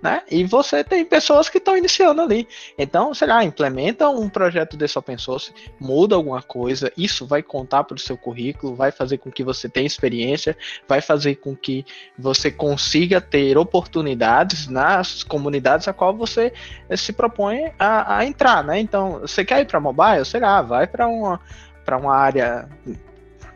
né? 0.02 0.22
E 0.30 0.44
você 0.44 0.84
tem 0.84 1.04
pessoas 1.06 1.50
que 1.50 1.58
estão 1.58 1.76
iniciando 1.76 2.22
ali. 2.22 2.48
Então, 2.78 3.14
sei 3.14 3.28
lá, 3.28 3.44
implementa 3.44 4.10
um 4.10 4.30
projeto 4.30 4.78
desse 4.78 4.98
open 4.98 5.18
source, 5.18 5.54
muda 5.80 6.16
alguma 6.16 6.42
coisa, 6.42 6.92
isso 6.98 7.26
vai 7.26 7.42
contar 7.42 7.84
para 7.84 7.96
o 7.96 8.00
seu 8.00 8.18
currículo, 8.18 8.76
vai 8.76 8.92
fazer 8.92 9.18
com 9.18 9.32
que 9.32 9.44
você 9.44 9.68
tenha 9.68 9.88
experiência, 9.88 10.56
vai 10.88 11.02
fazer 11.02 11.36
com 11.36 11.56
que 11.56 11.86
você 12.18 12.52
consiga 12.52 13.20
ter 13.20 13.58
oportunidades 13.58 14.68
nas 14.68 15.24
comunidades 15.24 15.88
a 15.88 15.94
qual 15.94 16.16
você 16.16 16.54
se 16.96 17.12
propõe 17.12 17.72
a, 17.80 18.18
a 18.18 18.26
entrar, 18.26 18.64
né? 18.64 18.80
Então, 18.80 19.20
você 19.22 19.44
quer 19.44 19.62
ir 19.62 19.66
para 19.66 19.80
mobile? 19.80 20.26
Sei 20.26 20.40
lá, 20.40 20.62
vai 20.62 20.88
para 20.88 21.08
uma, 21.08 21.40
uma 22.00 22.16
área. 22.16 22.70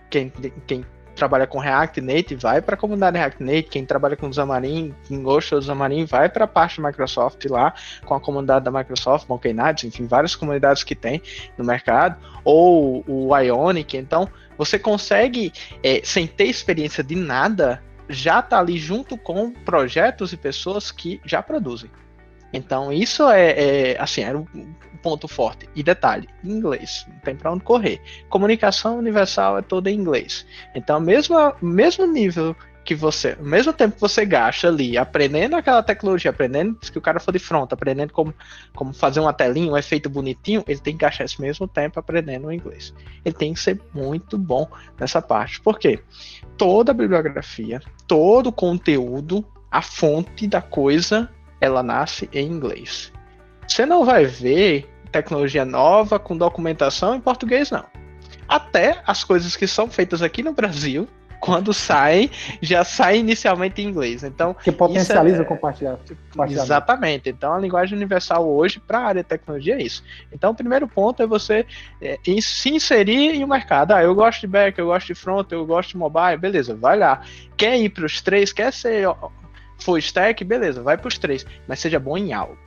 Quem, 0.09 0.31
quem 0.67 0.85
trabalha 1.21 1.45
com 1.45 1.59
React 1.59 2.01
Native 2.01 2.41
vai 2.41 2.63
para 2.63 2.73
a 2.73 2.77
comunidade 2.77 3.15
React 3.15 3.43
Native, 3.43 3.69
quem 3.69 3.85
trabalha 3.85 4.17
com 4.17 4.33
Xamarin, 4.33 4.91
quem 5.07 5.21
gosta 5.21 5.57
do 5.57 5.61
Xamarin, 5.61 6.03
vai 6.03 6.27
para 6.27 6.45
a 6.45 6.47
parte 6.47 6.81
da 6.81 6.87
Microsoft 6.87 7.45
lá, 7.45 7.75
com 8.03 8.15
a 8.15 8.19
comunidade 8.19 8.65
da 8.65 8.71
Microsoft, 8.71 9.29
Monkey 9.29 9.53
Knights, 9.53 9.83
enfim, 9.83 10.07
várias 10.07 10.35
comunidades 10.35 10.83
que 10.83 10.95
tem 10.95 11.21
no 11.59 11.63
mercado, 11.63 12.17
ou 12.43 13.03
o 13.07 13.37
Ionic, 13.37 13.95
então 13.97 14.27
você 14.57 14.79
consegue, 14.79 15.53
é, 15.83 16.01
sem 16.03 16.25
ter 16.25 16.45
experiência 16.45 17.03
de 17.03 17.15
nada, 17.15 17.83
já 18.09 18.41
tá 18.41 18.57
ali 18.57 18.79
junto 18.79 19.15
com 19.15 19.51
projetos 19.51 20.33
e 20.33 20.37
pessoas 20.37 20.91
que 20.91 21.21
já 21.23 21.43
produzem. 21.43 21.91
Então, 22.51 22.91
isso 22.91 23.29
é, 23.29 23.91
é 23.91 24.01
assim, 24.01 24.23
era 24.23 24.39
um 24.39 24.45
ponto 25.01 25.27
forte. 25.27 25.69
E 25.75 25.83
detalhe, 25.83 26.27
inglês, 26.43 27.05
não 27.07 27.19
tem 27.19 27.35
para 27.35 27.51
onde 27.51 27.63
correr. 27.63 28.01
Comunicação 28.29 28.97
universal 28.97 29.57
é 29.57 29.61
toda 29.61 29.89
em 29.89 29.95
inglês. 29.95 30.45
Então, 30.75 30.99
mesmo, 30.99 31.35
mesmo 31.61 32.05
nível 32.05 32.55
que 32.83 32.95
você, 32.95 33.37
mesmo 33.39 33.71
tempo 33.71 33.95
que 33.95 34.01
você 34.01 34.25
gasta 34.25 34.67
ali 34.67 34.97
aprendendo 34.97 35.55
aquela 35.55 35.83
tecnologia, 35.83 36.31
aprendendo 36.31 36.75
que 36.79 36.97
o 36.97 37.01
cara 37.01 37.19
for 37.19 37.31
de 37.31 37.39
front, 37.39 37.71
aprendendo 37.71 38.11
como, 38.11 38.33
como 38.73 38.93
fazer 38.93 39.19
uma 39.19 39.33
telinha, 39.33 39.71
um 39.71 39.77
efeito 39.77 40.09
bonitinho, 40.09 40.63
ele 40.67 40.79
tem 40.79 40.93
que 40.93 40.99
gastar 40.99 41.25
esse 41.25 41.39
mesmo 41.39 41.67
tempo 41.67 41.99
aprendendo 41.99 42.47
o 42.47 42.51
inglês. 42.51 42.93
Ele 43.23 43.35
tem 43.35 43.53
que 43.53 43.59
ser 43.59 43.79
muito 43.93 44.37
bom 44.37 44.67
nessa 44.99 45.21
parte. 45.21 45.61
Por 45.61 45.77
quê? 45.77 45.99
Toda 46.57 46.91
a 46.91 46.95
bibliografia, 46.95 47.81
todo 48.07 48.47
o 48.47 48.53
conteúdo, 48.53 49.45
a 49.69 49.81
fonte 49.81 50.47
da 50.47 50.61
coisa, 50.61 51.29
ela 51.59 51.83
nasce 51.83 52.29
em 52.33 52.47
inglês. 52.47 53.13
Você 53.67 53.85
não 53.85 54.03
vai 54.03 54.25
ver 54.25 54.89
tecnologia 55.11 55.65
nova 55.65 56.17
com 56.17 56.35
documentação 56.35 57.15
em 57.15 57.19
português, 57.19 57.69
não. 57.69 57.85
Até 58.47 59.01
as 59.05 59.23
coisas 59.23 59.55
que 59.55 59.67
são 59.67 59.87
feitas 59.87 60.21
aqui 60.21 60.43
no 60.43 60.53
Brasil 60.53 61.07
quando 61.41 61.73
sai, 61.73 62.29
já 62.61 62.83
sai 62.83 63.17
inicialmente 63.17 63.81
em 63.81 63.87
inglês. 63.87 64.23
Então, 64.23 64.53
que 64.53 64.71
potencializa 64.71 65.41
é... 65.41 65.45
compartilhar, 65.45 65.97
Exatamente. 66.47 67.29
Então, 67.29 67.53
a 67.53 67.57
linguagem 67.57 67.97
universal 67.97 68.47
hoje 68.47 68.79
para 68.79 68.99
a 68.99 69.05
área 69.07 69.23
de 69.23 69.27
tecnologia 69.27 69.75
é 69.75 69.81
isso. 69.81 70.03
Então, 70.31 70.51
o 70.51 70.55
primeiro 70.55 70.87
ponto 70.87 71.21
é 71.23 71.25
você 71.25 71.65
é, 71.99 72.19
se 72.39 72.69
inserir 72.69 73.33
em 73.33 73.43
um 73.43 73.47
mercado. 73.47 73.91
Ah, 73.91 74.03
eu 74.03 74.13
gosto 74.13 74.41
de 74.41 74.47
back, 74.47 74.77
eu 74.77 74.85
gosto 74.85 75.07
de 75.07 75.15
front, 75.15 75.51
eu 75.51 75.65
gosto 75.65 75.89
de 75.89 75.97
mobile, 75.97 76.37
beleza, 76.37 76.75
vai 76.75 76.97
lá. 76.97 77.21
Quer 77.57 77.79
ir 77.79 77.89
para 77.89 78.05
os 78.05 78.21
três, 78.21 78.53
quer 78.53 78.71
ser 78.71 79.07
full 79.79 79.97
stack, 79.97 80.43
beleza, 80.43 80.83
vai 80.83 80.95
para 80.95 81.07
os 81.07 81.17
três, 81.17 81.43
mas 81.67 81.79
seja 81.79 81.99
bom 81.99 82.15
em 82.15 82.33
algo. 82.33 82.57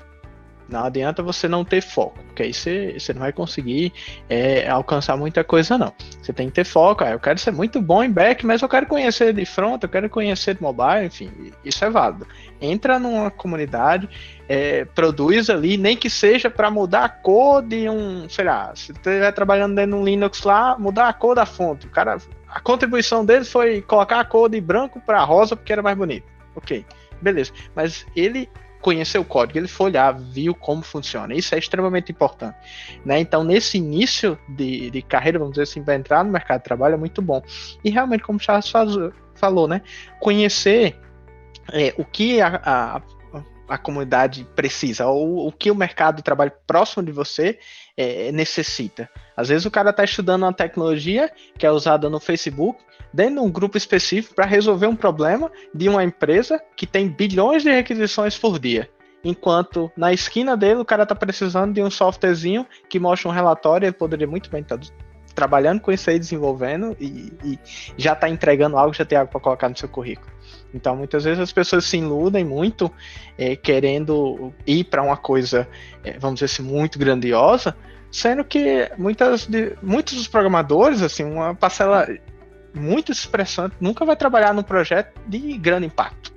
Não 0.69 0.85
adianta 0.85 1.23
você 1.23 1.47
não 1.47 1.65
ter 1.65 1.83
foco, 1.83 2.19
porque 2.25 2.43
aí 2.43 2.55
você, 2.55 2.97
você 2.99 3.13
não 3.13 3.21
vai 3.21 3.33
conseguir 3.33 3.93
é, 4.29 4.69
alcançar 4.69 5.17
muita 5.17 5.45
coisa, 5.45 5.77
não. 5.77 5.93
Você 6.23 6.33
tem 6.33 6.49
que 6.49 6.55
ter 6.55 6.65
foco. 6.65 7.05
Ah, 7.05 7.11
eu 7.11 7.21
quero 7.21 7.39
ser 7.39 7.51
muito 7.51 7.81
bom 7.83 8.03
em 8.03 8.11
back, 8.11 8.47
mas 8.47 8.63
eu 8.63 8.69
quero 8.69 8.87
conhecer 8.87 9.35
de 9.35 9.45
front, 9.45 9.83
eu 9.83 9.89
quero 9.89 10.09
conhecer 10.09 10.55
de 10.55 10.63
mobile, 10.63 11.07
enfim, 11.07 11.31
isso 11.65 11.85
é 11.85 11.91
válido. 11.91 12.27
Entra 12.61 12.99
numa 12.99 13.31
comunidade, 13.31 14.09
é, 14.49 14.87
produz 14.87 15.51
ali, 15.51 15.77
nem 15.77 15.97
que 15.97 16.09
seja 16.09 16.49
para 16.49 16.71
mudar 16.71 17.05
a 17.05 17.09
cor 17.09 17.63
de 17.63 17.89
um, 17.89 18.27
sei 18.29 18.47
lá, 18.47 18.75
se 18.75 18.87
você 18.87 18.93
estiver 18.93 19.33
trabalhando 19.33 19.75
dentro 19.75 19.97
de 19.97 19.97
um 19.99 20.05
Linux 20.05 20.43
lá, 20.45 20.79
mudar 20.79 21.09
a 21.09 21.13
cor 21.13 21.35
da 21.35 21.45
fonte. 21.45 21.87
O 21.87 21.91
cara, 21.91 22.17
a 22.49 22.61
contribuição 22.61 23.25
dele 23.25 23.45
foi 23.45 23.83
colocar 23.83 24.21
a 24.21 24.25
cor 24.25 24.49
de 24.49 24.61
branco 24.61 24.99
para 25.01 25.23
rosa 25.25 25.55
porque 25.55 25.73
era 25.73 25.83
mais 25.83 25.97
bonito. 25.97 26.27
Ok, 26.57 26.87
beleza. 27.21 27.53
Mas 27.75 28.07
ele 28.15 28.49
conhecer 28.85 29.17
o 29.17 29.25
código, 29.25 29.59
ele 29.59 29.67
foi 29.67 29.87
olhar, 29.87 30.13
viu 30.13 30.55
como 30.55 30.83
funciona. 30.83 31.35
Isso 31.35 31.55
é 31.55 31.59
extremamente 31.59 32.13
importante. 32.13 32.55
Né? 33.03 33.19
Então, 33.19 33.43
nesse 33.43 33.79
início 33.79 34.39
de, 34.47 34.91
de 34.91 35.01
carreira, 35.01 35.39
vamos 35.39 35.55
dizer 35.55 35.63
assim, 35.63 35.83
para 35.83 35.95
entrar 35.95 36.23
no 36.23 36.31
mercado 36.31 36.59
de 36.59 36.65
trabalho 36.65 36.93
é 36.93 36.99
muito 36.99 37.23
bom. 37.23 37.43
E 37.83 37.89
realmente, 37.89 38.23
como 38.23 38.39
o 38.39 38.43
Charles 38.43 38.71
falou, 39.35 39.67
né? 39.67 39.81
conhecer 40.21 41.01
é, 41.73 41.95
o 41.97 42.05
que 42.05 42.43
a, 42.43 42.61
a, 42.63 43.03
a, 43.69 43.79
comunidade 43.79 44.47
precisa, 44.55 45.07
ou 45.07 45.47
o 45.47 45.53
que 45.53 45.71
o 45.71 45.75
mercado 45.75 46.17
de 46.17 46.23
trabalho 46.23 46.53
próximo 46.67 47.03
de 47.03 47.13
você 47.13 47.59
é, 47.97 48.31
necessita. 48.33 49.09
Às 49.37 49.49
vezes 49.49 49.67
o 49.67 49.71
cara 49.71 49.91
está 49.91 50.05
estudando 50.05 50.43
uma 50.43 50.53
tecnologia 50.53 51.31
que 51.59 51.67
é 51.67 51.71
usada 51.71 52.09
no 52.09 52.21
Facebook, 52.21 52.83
dentro 53.13 53.35
de 53.35 53.41
um 53.41 53.51
grupo 53.51 53.77
específico 53.77 54.35
para 54.35 54.45
resolver 54.45 54.87
um 54.87 54.97
problema 54.97 55.51
de 55.73 55.89
uma 55.89 56.03
empresa 56.03 56.61
que 56.77 56.87
tem 56.87 57.09
bilhões 57.09 57.63
de 57.63 57.71
requisições 57.71 58.37
por 58.37 58.59
dia. 58.59 58.91
Enquanto 59.25 59.91
na 59.97 60.13
esquina 60.13 60.57
dele 60.57 60.81
o 60.81 60.85
cara 60.85 61.05
está 61.05 61.15
precisando 61.15 61.73
de 61.73 61.83
um 61.83 61.91
softwarezinho 61.91 62.67
que 62.91 62.99
mostra 62.99 63.29
um 63.29 63.33
relatório, 63.33 63.87
ele 63.87 63.93
poderia 63.93 64.27
muito 64.27 64.51
bem 64.51 64.61
estar 64.61 64.77
tá 64.77 64.85
trabalhando 65.35 65.81
com 65.81 65.91
isso 65.91 66.09
aí, 66.09 66.19
desenvolvendo 66.19 66.97
e, 67.01 67.33
e 67.45 67.59
já 67.97 68.13
está 68.13 68.29
entregando 68.29 68.77
algo, 68.77 68.95
já 68.95 69.05
tem 69.05 69.19
algo 69.19 69.31
para 69.31 69.41
colocar 69.41 69.69
no 69.69 69.77
seu 69.77 69.89
currículo. 69.89 70.33
Então, 70.73 70.97
muitas 70.97 71.25
vezes 71.25 71.41
as 71.41 71.53
pessoas 71.53 71.85
se 71.85 71.99
iludem 71.99 72.45
muito 72.45 72.91
é, 73.39 73.55
querendo 73.55 74.53
ir 74.67 74.85
para 74.85 75.03
uma 75.03 75.17
coisa, 75.17 75.69
é, 76.03 76.19
vamos 76.19 76.41
dizer 76.41 76.47
assim, 76.47 76.63
muito 76.63 76.99
grandiosa, 76.99 77.77
sendo 78.11 78.45
que 78.45 78.91
muitas 78.99 79.47
de, 79.47 79.77
muitos 79.83 80.15
dos 80.15 80.29
programadores, 80.29 81.03
assim, 81.03 81.25
uma 81.25 81.55
parcela 81.55 82.09
muito 82.75 83.13
expressante, 83.13 83.77
nunca 83.81 84.05
vai 84.05 84.17
trabalhar 84.17 84.53
num 84.53 84.63
projeto 84.63 85.21
de 85.27 85.57
grande 85.59 85.87
impacto. 85.87 86.35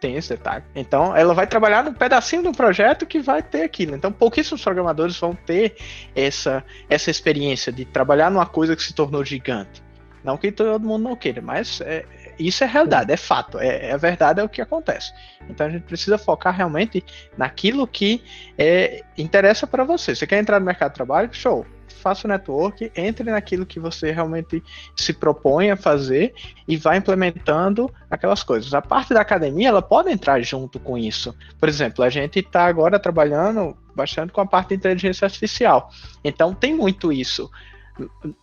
Tem 0.00 0.16
esse 0.16 0.30
detalhe. 0.30 0.64
Então, 0.74 1.14
ela 1.14 1.34
vai 1.34 1.46
trabalhar 1.46 1.84
num 1.84 1.92
pedacinho 1.92 2.48
um 2.48 2.52
projeto 2.52 3.04
que 3.04 3.20
vai 3.20 3.42
ter 3.42 3.62
aquilo. 3.62 3.94
Então, 3.94 4.10
pouquíssimos 4.10 4.62
programadores 4.62 5.18
vão 5.18 5.34
ter 5.34 5.76
essa, 6.16 6.64
essa 6.88 7.10
experiência 7.10 7.70
de 7.70 7.84
trabalhar 7.84 8.30
numa 8.30 8.46
coisa 8.46 8.74
que 8.74 8.82
se 8.82 8.94
tornou 8.94 9.22
gigante. 9.24 9.82
Não 10.24 10.36
que 10.36 10.50
todo 10.50 10.86
mundo 10.86 11.02
não 11.02 11.16
queira, 11.16 11.40
mas 11.40 11.80
é, 11.80 12.04
isso 12.38 12.62
é 12.64 12.66
realidade, 12.66 13.10
é 13.12 13.16
fato, 13.16 13.58
é, 13.58 13.90
é 13.90 13.96
verdade, 13.96 14.40
é 14.40 14.44
o 14.44 14.48
que 14.48 14.60
acontece. 14.60 15.12
Então 15.48 15.66
a 15.66 15.70
gente 15.70 15.82
precisa 15.82 16.18
focar 16.18 16.54
realmente 16.54 17.04
naquilo 17.38 17.86
que 17.86 18.22
é, 18.58 19.02
interessa 19.16 19.66
para 19.66 19.82
você. 19.82 20.14
Você 20.14 20.26
quer 20.26 20.38
entrar 20.38 20.60
no 20.60 20.66
mercado 20.66 20.90
de 20.90 20.96
trabalho? 20.96 21.30
Show 21.32 21.66
faça 22.00 22.26
o 22.26 22.30
network, 22.30 22.90
entre 22.96 23.30
naquilo 23.30 23.66
que 23.66 23.78
você 23.78 24.10
realmente 24.10 24.62
se 24.96 25.12
propõe 25.12 25.70
a 25.70 25.76
fazer 25.76 26.34
e 26.66 26.76
vá 26.76 26.96
implementando 26.96 27.92
aquelas 28.10 28.42
coisas. 28.42 28.72
A 28.74 28.82
parte 28.82 29.14
da 29.14 29.20
academia, 29.20 29.68
ela 29.68 29.82
pode 29.82 30.10
entrar 30.10 30.40
junto 30.42 30.80
com 30.80 30.96
isso. 30.96 31.34
Por 31.58 31.68
exemplo, 31.68 32.04
a 32.04 32.10
gente 32.10 32.40
está 32.40 32.64
agora 32.66 32.98
trabalhando 32.98 33.76
bastante 33.94 34.32
com 34.32 34.40
a 34.40 34.46
parte 34.46 34.70
de 34.70 34.76
inteligência 34.76 35.26
artificial. 35.26 35.90
Então, 36.24 36.54
tem 36.54 36.74
muito 36.74 37.12
isso 37.12 37.50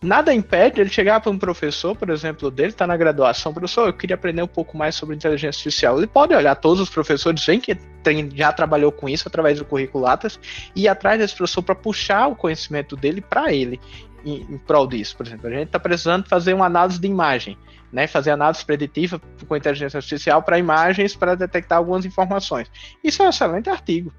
nada 0.02 0.34
impede 0.34 0.80
ele 0.80 0.90
chegar 0.90 1.20
para 1.20 1.30
um 1.30 1.38
professor, 1.38 1.96
por 1.96 2.10
exemplo, 2.10 2.50
dele, 2.50 2.70
está 2.70 2.86
na 2.86 2.96
graduação, 2.96 3.52
professor, 3.52 3.88
eu 3.88 3.92
queria 3.92 4.14
aprender 4.14 4.42
um 4.42 4.48
pouco 4.48 4.76
mais 4.76 4.94
sobre 4.94 5.16
inteligência 5.16 5.58
artificial. 5.58 5.98
Ele 5.98 6.06
pode 6.06 6.34
olhar 6.34 6.54
todos 6.56 6.80
os 6.80 6.90
professores, 6.90 7.44
vem 7.44 7.60
que 7.60 7.74
tem, 8.02 8.30
já 8.34 8.52
trabalhou 8.52 8.92
com 8.92 9.08
isso 9.08 9.28
através 9.28 9.58
do 9.58 9.64
currículo 9.64 10.04
Lattes, 10.04 10.38
e 10.74 10.82
ir 10.82 10.88
atrás 10.88 11.18
desse 11.18 11.34
professor 11.34 11.62
para 11.62 11.74
puxar 11.74 12.28
o 12.28 12.36
conhecimento 12.36 12.96
dele 12.96 13.20
para 13.20 13.52
ele, 13.52 13.80
em, 14.24 14.42
em 14.42 14.58
prol 14.58 14.86
disso. 14.86 15.16
Por 15.16 15.26
exemplo, 15.26 15.46
a 15.48 15.50
gente 15.50 15.66
está 15.66 15.78
precisando 15.78 16.28
fazer 16.28 16.54
uma 16.54 16.66
análise 16.66 17.00
de 17.00 17.06
imagem, 17.06 17.56
né, 17.92 18.06
fazer 18.06 18.30
análise 18.30 18.64
preditiva 18.64 19.20
com 19.46 19.56
inteligência 19.56 19.98
artificial 19.98 20.42
para 20.42 20.58
imagens 20.58 21.16
para 21.16 21.34
detectar 21.34 21.78
algumas 21.78 22.04
informações. 22.04 22.70
Isso 23.02 23.22
é 23.22 23.26
um 23.26 23.30
excelente 23.30 23.70
artigo. 23.70 24.12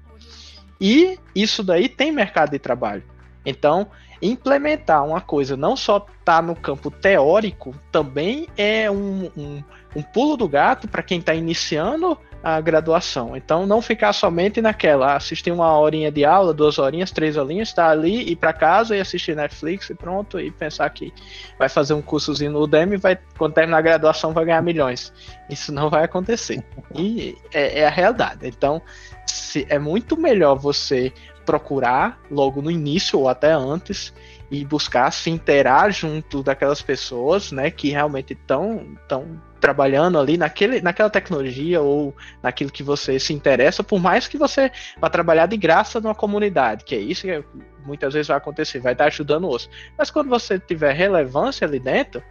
E 0.80 1.18
isso 1.34 1.62
daí 1.62 1.88
tem 1.88 2.10
mercado 2.10 2.50
de 2.50 2.58
trabalho. 2.58 3.02
Então, 3.44 3.88
implementar 4.22 5.04
uma 5.04 5.20
coisa 5.20 5.56
não 5.56 5.76
só 5.76 6.04
tá 6.24 6.42
no 6.42 6.54
campo 6.54 6.90
teórico, 6.90 7.74
também 7.90 8.48
é 8.56 8.90
um, 8.90 9.30
um, 9.36 9.62
um 9.96 10.02
pulo 10.02 10.36
do 10.36 10.48
gato 10.48 10.86
para 10.88 11.02
quem 11.02 11.18
está 11.18 11.34
iniciando 11.34 12.18
a 12.42 12.60
graduação. 12.60 13.36
Então, 13.36 13.66
não 13.66 13.82
ficar 13.82 14.12
somente 14.12 14.60
naquela, 14.62 15.14
assistir 15.14 15.50
uma 15.50 15.78
horinha 15.78 16.10
de 16.10 16.24
aula, 16.24 16.54
duas 16.54 16.78
horinhas, 16.78 17.10
três 17.10 17.36
horinhas, 17.36 17.68
estar 17.68 17.84
tá 17.84 17.90
ali, 17.90 18.30
ir 18.30 18.36
para 18.36 18.52
casa 18.52 18.96
e 18.96 19.00
assistir 19.00 19.36
Netflix 19.36 19.90
e 19.90 19.94
pronto, 19.94 20.40
e 20.40 20.50
pensar 20.50 20.88
que 20.90 21.12
vai 21.58 21.68
fazer 21.68 21.94
um 21.94 22.02
cursozinho 22.02 22.52
no 22.52 22.62
Udemy 22.62 22.96
vai, 22.96 23.18
quando 23.36 23.54
terminar 23.54 23.78
a 23.78 23.82
graduação 23.82 24.32
vai 24.32 24.44
ganhar 24.44 24.62
milhões. 24.62 25.12
Isso 25.48 25.72
não 25.72 25.90
vai 25.90 26.04
acontecer. 26.04 26.64
E 26.94 27.36
é, 27.52 27.80
é 27.80 27.86
a 27.86 27.90
realidade. 27.90 28.46
Então, 28.46 28.80
se, 29.26 29.66
é 29.68 29.78
muito 29.78 30.16
melhor 30.16 30.54
você 30.56 31.12
procurar 31.50 32.20
logo 32.30 32.62
no 32.62 32.70
início 32.70 33.18
ou 33.18 33.28
até 33.28 33.50
antes 33.50 34.14
e 34.52 34.64
buscar 34.64 35.10
se 35.10 35.30
interar 35.30 35.90
junto 35.90 36.44
daquelas 36.44 36.80
pessoas, 36.80 37.50
né, 37.50 37.72
que 37.72 37.90
realmente 37.90 38.34
estão 38.34 38.96
tão 39.08 39.42
trabalhando 39.60 40.16
ali 40.16 40.38
naquele, 40.38 40.80
naquela 40.80 41.10
tecnologia 41.10 41.80
ou 41.80 42.14
naquilo 42.40 42.70
que 42.70 42.84
você 42.84 43.18
se 43.18 43.32
interessa, 43.32 43.82
por 43.82 44.00
mais 44.00 44.28
que 44.28 44.38
você 44.38 44.70
vá 45.00 45.10
trabalhar 45.10 45.46
de 45.46 45.56
graça 45.56 46.00
numa 46.00 46.14
comunidade, 46.14 46.84
que 46.84 46.94
é 46.94 46.98
isso 46.98 47.22
que 47.22 47.44
muitas 47.84 48.14
vezes 48.14 48.28
vai 48.28 48.36
acontecer, 48.36 48.78
vai 48.78 48.92
estar 48.92 49.06
ajudando 49.06 49.48
os. 49.48 49.68
Mas 49.98 50.08
quando 50.08 50.28
você 50.28 50.56
tiver 50.56 50.92
relevância 50.92 51.66
ali 51.66 51.80
dentro, 51.80 52.22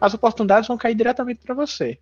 as 0.00 0.14
oportunidades 0.14 0.66
vão 0.66 0.78
cair 0.78 0.94
diretamente 0.94 1.42
para 1.44 1.54
você. 1.54 1.98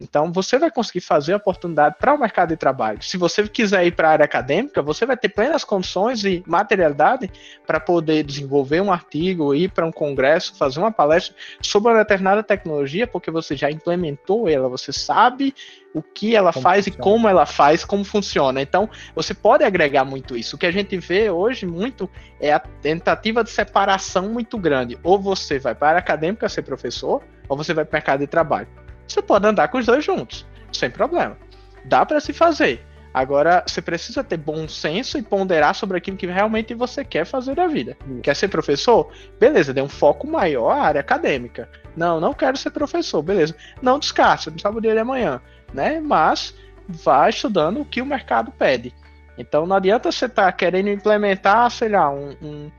Então, 0.00 0.32
você 0.32 0.58
vai 0.58 0.70
conseguir 0.70 1.02
fazer 1.02 1.34
oportunidade 1.34 1.96
para 1.98 2.14
o 2.14 2.18
mercado 2.18 2.48
de 2.48 2.56
trabalho. 2.56 3.02
Se 3.02 3.18
você 3.18 3.46
quiser 3.46 3.86
ir 3.86 3.94
para 3.94 4.08
a 4.08 4.12
área 4.12 4.24
acadêmica, 4.24 4.80
você 4.80 5.04
vai 5.04 5.16
ter 5.16 5.28
plenas 5.28 5.62
condições 5.62 6.24
e 6.24 6.42
materialidade 6.46 7.30
para 7.66 7.78
poder 7.78 8.24
desenvolver 8.24 8.80
um 8.80 8.90
artigo, 8.90 9.54
ir 9.54 9.70
para 9.70 9.84
um 9.84 9.92
congresso, 9.92 10.56
fazer 10.56 10.80
uma 10.80 10.90
palestra 10.90 11.36
sobre 11.60 11.92
uma 11.92 11.98
determinada 11.98 12.42
tecnologia, 12.42 13.06
porque 13.06 13.30
você 13.30 13.54
já 13.54 13.70
implementou 13.70 14.48
ela, 14.48 14.68
você 14.68 14.90
sabe 14.92 15.54
o 15.92 16.02
que 16.02 16.34
ela 16.34 16.52
como 16.52 16.62
faz 16.62 16.84
funciona. 16.84 17.00
e 17.00 17.04
como 17.04 17.28
ela 17.28 17.46
faz, 17.46 17.84
como 17.84 18.04
funciona. 18.04 18.62
Então, 18.62 18.88
você 19.14 19.34
pode 19.34 19.64
agregar 19.64 20.04
muito 20.04 20.36
isso. 20.36 20.56
O 20.56 20.58
que 20.58 20.66
a 20.66 20.70
gente 20.70 20.96
vê 20.96 21.30
hoje 21.30 21.66
muito 21.66 22.08
é 22.40 22.52
a 22.52 22.58
tentativa 22.60 23.44
de 23.44 23.50
separação 23.50 24.30
muito 24.30 24.56
grande. 24.56 24.98
Ou 25.02 25.20
você 25.20 25.58
vai 25.58 25.74
para 25.74 25.86
a 25.86 25.90
área 25.90 25.98
acadêmica 25.98 26.48
ser 26.48 26.62
professor, 26.62 27.22
ou 27.48 27.56
você 27.56 27.74
vai 27.74 27.84
para 27.84 27.96
o 27.96 27.96
mercado 27.96 28.20
de 28.20 28.26
trabalho. 28.28 28.68
Você 29.10 29.20
pode 29.20 29.44
andar 29.44 29.66
com 29.68 29.78
os 29.78 29.86
dois 29.86 30.04
juntos, 30.04 30.46
sem 30.72 30.88
problema. 30.88 31.36
Dá 31.84 32.06
para 32.06 32.20
se 32.20 32.32
fazer. 32.32 32.86
Agora, 33.12 33.64
você 33.66 33.82
precisa 33.82 34.22
ter 34.22 34.36
bom 34.36 34.68
senso 34.68 35.18
e 35.18 35.22
ponderar 35.22 35.74
sobre 35.74 35.98
aquilo 35.98 36.16
que 36.16 36.26
realmente 36.26 36.74
você 36.74 37.04
quer 37.04 37.24
fazer 37.24 37.56
da 37.56 37.66
vida. 37.66 37.96
Quer 38.22 38.36
ser 38.36 38.46
professor? 38.46 39.10
Beleza, 39.40 39.74
dê 39.74 39.82
um 39.82 39.88
foco 39.88 40.28
maior 40.28 40.70
à 40.70 40.82
área 40.82 41.00
acadêmica. 41.00 41.68
Não, 41.96 42.20
não 42.20 42.32
quero 42.32 42.56
ser 42.56 42.70
professor, 42.70 43.20
beleza. 43.20 43.56
Não 43.82 43.98
descarte, 43.98 44.48
não 44.48 44.58
sabe 44.60 44.78
o 44.78 44.80
dia 44.80 44.92
de 44.92 45.00
amanhã, 45.00 45.40
né? 45.74 45.98
Mas 45.98 46.54
vá 46.86 47.28
estudando 47.28 47.80
o 47.80 47.84
que 47.84 48.00
o 48.00 48.06
mercado 48.06 48.52
pede. 48.52 48.94
Então 49.36 49.66
não 49.66 49.74
adianta 49.74 50.12
você 50.12 50.26
estar 50.26 50.44
tá 50.44 50.52
querendo 50.52 50.88
implementar, 50.88 51.68
sei 51.72 51.88
lá, 51.88 52.08
um, 52.10 52.36
um, 52.40 52.70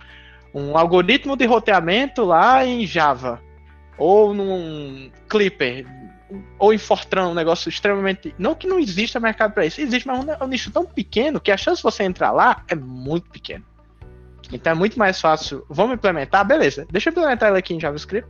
um 0.54 0.78
algoritmo 0.78 1.36
de 1.36 1.46
roteamento 1.46 2.24
lá 2.24 2.66
em 2.66 2.86
Java 2.88 3.42
ou 3.98 4.34
num 4.34 5.12
Clipper 5.28 5.86
ou 6.58 6.74
em 6.74 6.78
Fortran, 6.78 7.30
um 7.30 7.34
negócio 7.34 7.70
extremamente. 7.70 8.34
Não 8.38 8.56
que 8.56 8.68
não 8.68 8.80
exista 8.80 9.20
mercado 9.20 9.54
para 9.54 9.66
isso, 9.66 9.82
existe, 9.82 10.08
mas 10.08 10.28
é 10.28 10.44
um 10.44 10.48
nicho 10.48 10.72
tão 10.72 10.86
pequeno 10.86 11.40
que 11.40 11.52
a 11.52 11.58
chance 11.58 11.78
de 11.78 11.84
você 11.84 12.04
entrar 12.04 12.32
lá 12.32 12.64
é 12.68 12.76
muito 12.76 13.30
pequena. 13.30 13.64
Então 14.52 14.72
é 14.72 14.76
muito 14.76 14.98
mais 15.00 15.20
fácil. 15.20 15.66
Vamos 15.70 15.96
implementar? 15.96 16.46
Beleza, 16.46 16.86
deixa 16.90 17.10
eu 17.10 17.12
implementar 17.12 17.50
ele 17.50 17.60
aqui 17.60 17.74
em 17.74 17.80
JavaScript. 17.80 18.30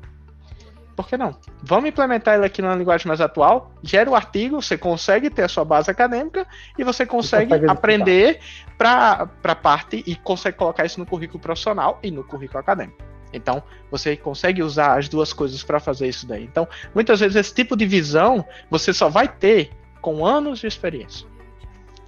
Por 0.96 1.08
que 1.08 1.18
não? 1.18 1.36
Vamos 1.64 1.90
implementar 1.90 2.36
ele 2.36 2.46
aqui 2.46 2.62
na 2.62 2.76
linguagem 2.76 3.08
mais 3.08 3.22
atual, 3.22 3.72
gera 3.82 4.10
o 4.10 4.16
artigo, 4.16 4.62
você 4.62 4.78
consegue 4.78 5.30
ter 5.30 5.44
a 5.44 5.48
sua 5.48 5.66
base 5.66 5.90
acadêmica 5.90 6.46
e 6.78 6.84
você 6.84 7.06
consegue, 7.06 7.52
consegue 7.52 7.72
aprender 7.72 8.40
para 8.78 9.30
a 9.44 9.56
parte 9.56 10.04
e 10.06 10.16
consegue 10.16 10.58
colocar 10.58 10.86
isso 10.86 11.00
no 11.00 11.06
currículo 11.06 11.40
profissional 11.40 11.98
e 12.04 12.12
no 12.12 12.24
currículo 12.24 12.60
acadêmico. 12.60 13.11
Então, 13.34 13.64
você 13.90 14.16
consegue 14.16 14.62
usar 14.62 14.98
as 14.98 15.08
duas 15.08 15.34
coisas 15.34 15.64
para 15.64 15.80
fazer 15.80 16.08
isso 16.08 16.28
daí. 16.28 16.44
Então, 16.44 16.68
muitas 16.94 17.20
vezes 17.20 17.36
esse 17.36 17.54
tipo 17.54 17.76
de 17.76 17.86
visão 17.86 18.46
você 18.70 18.94
só 18.94 19.10
vai 19.10 19.28
ter 19.28 19.72
com 20.02 20.26
anos 20.26 20.60
de 20.60 20.68
experiência. 20.68 21.28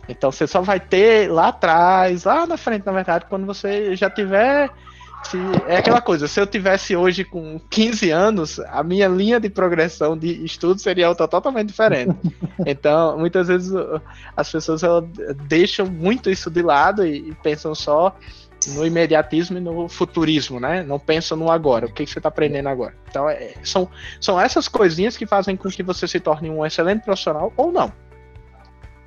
Então, 0.07 0.31
você 0.31 0.45
só 0.45 0.61
vai 0.61 0.79
ter 0.79 1.31
lá 1.31 1.49
atrás, 1.49 2.25
lá 2.25 2.45
na 2.45 2.57
frente, 2.57 2.85
na 2.85 2.91
verdade, 2.91 3.25
quando 3.29 3.45
você 3.45 3.95
já 3.95 4.09
tiver 4.09 4.69
se, 5.23 5.37
é 5.67 5.77
aquela 5.77 6.01
coisa, 6.01 6.27
se 6.27 6.39
eu 6.39 6.45
tivesse 6.45 6.95
hoje 6.95 7.23
com 7.23 7.59
15 7.69 8.11
anos, 8.11 8.59
a 8.59 8.83
minha 8.83 9.07
linha 9.07 9.39
de 9.39 9.49
progressão 9.49 10.17
de 10.17 10.43
estudo 10.43 10.79
seria 10.79 11.13
totalmente 11.15 11.67
diferente. 11.67 12.15
Então, 12.65 13.17
muitas 13.17 13.47
vezes 13.47 13.73
as 14.37 14.51
pessoas 14.51 14.81
deixam 15.47 15.87
muito 15.87 16.29
isso 16.29 16.51
de 16.51 16.61
lado 16.61 17.05
e, 17.05 17.29
e 17.29 17.35
pensam 17.41 17.73
só 17.73 18.15
no 18.67 18.85
imediatismo 18.85 19.57
e 19.57 19.61
no 19.61 19.87
futurismo, 19.87 20.59
né? 20.59 20.83
Não 20.83 20.99
pensa 20.99 21.35
no 21.35 21.51
agora, 21.51 21.85
o 21.85 21.93
que, 21.93 22.05
que 22.05 22.11
você 22.11 22.19
está 22.19 22.29
aprendendo 22.29 22.69
agora. 22.69 22.95
Então, 23.09 23.29
é, 23.29 23.53
são, 23.63 23.89
são 24.19 24.39
essas 24.39 24.67
coisinhas 24.67 25.17
que 25.17 25.25
fazem 25.25 25.55
com 25.55 25.69
que 25.69 25.83
você 25.83 26.07
se 26.07 26.19
torne 26.19 26.49
um 26.49 26.65
excelente 26.65 27.03
profissional 27.03 27.51
ou 27.57 27.71
não. 27.71 27.91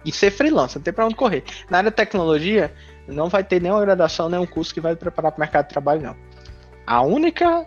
E 0.05 0.13
ser 0.13 0.31
freelancer, 0.31 0.79
não 0.79 0.85
tem 0.85 0.93
para 0.93 1.07
onde 1.07 1.17
correr. 1.17 1.45
Na 1.69 1.79
área 1.79 1.91
de 1.91 1.97
tecnologia, 1.97 2.73
não 3.09 3.29
vai 3.29 3.43
ter 3.43 3.61
nenhuma 3.61 3.81
graduação, 3.81 4.29
nenhum 4.29 4.47
curso 4.47 4.73
que 4.73 4.81
vai 4.81 4.95
preparar 4.95 5.33
para 5.33 5.39
o 5.39 5.41
mercado 5.41 5.67
de 5.67 5.71
trabalho, 5.71 6.03
não. 6.03 6.17
A 6.87 7.03
única 7.03 7.67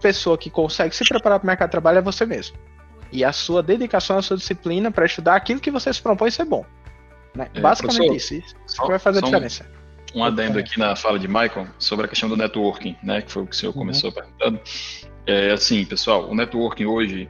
pessoa 0.00 0.36
que 0.36 0.50
consegue 0.50 0.94
se 0.94 1.04
preparar 1.08 1.38
para 1.38 1.44
o 1.44 1.46
mercado 1.46 1.68
de 1.68 1.72
trabalho 1.72 1.98
é 1.98 2.02
você 2.02 2.26
mesmo. 2.26 2.56
E 3.12 3.24
a 3.24 3.32
sua 3.32 3.62
dedicação, 3.62 4.18
a 4.18 4.22
sua 4.22 4.36
disciplina 4.36 4.90
para 4.90 5.06
estudar 5.06 5.34
aquilo 5.36 5.60
que 5.60 5.70
você 5.70 5.92
se 5.92 6.00
propõe 6.00 6.30
ser 6.30 6.44
bom. 6.44 6.64
Né? 7.34 7.48
É, 7.54 7.60
Basicamente 7.60 8.16
isso. 8.16 8.34
Isso 8.34 8.54
só, 8.66 8.86
vai 8.86 8.98
fazer 8.98 9.18
a 9.18 9.22
diferença. 9.22 9.64
Um 9.64 9.79
um 10.14 10.24
adendo 10.24 10.58
aqui 10.58 10.78
na 10.78 10.96
fala 10.96 11.18
de 11.18 11.28
Michael 11.28 11.68
sobre 11.78 12.06
a 12.06 12.08
questão 12.08 12.28
do 12.28 12.36
networking, 12.36 12.96
né, 13.02 13.22
que 13.22 13.30
foi 13.30 13.42
o 13.42 13.46
que 13.46 13.54
o 13.54 13.56
senhor 13.56 13.72
uhum. 13.72 13.80
começou 13.80 14.12
perguntando. 14.12 14.60
É 15.26 15.50
assim, 15.52 15.84
pessoal, 15.84 16.28
o 16.28 16.34
networking 16.34 16.86
hoje, 16.86 17.28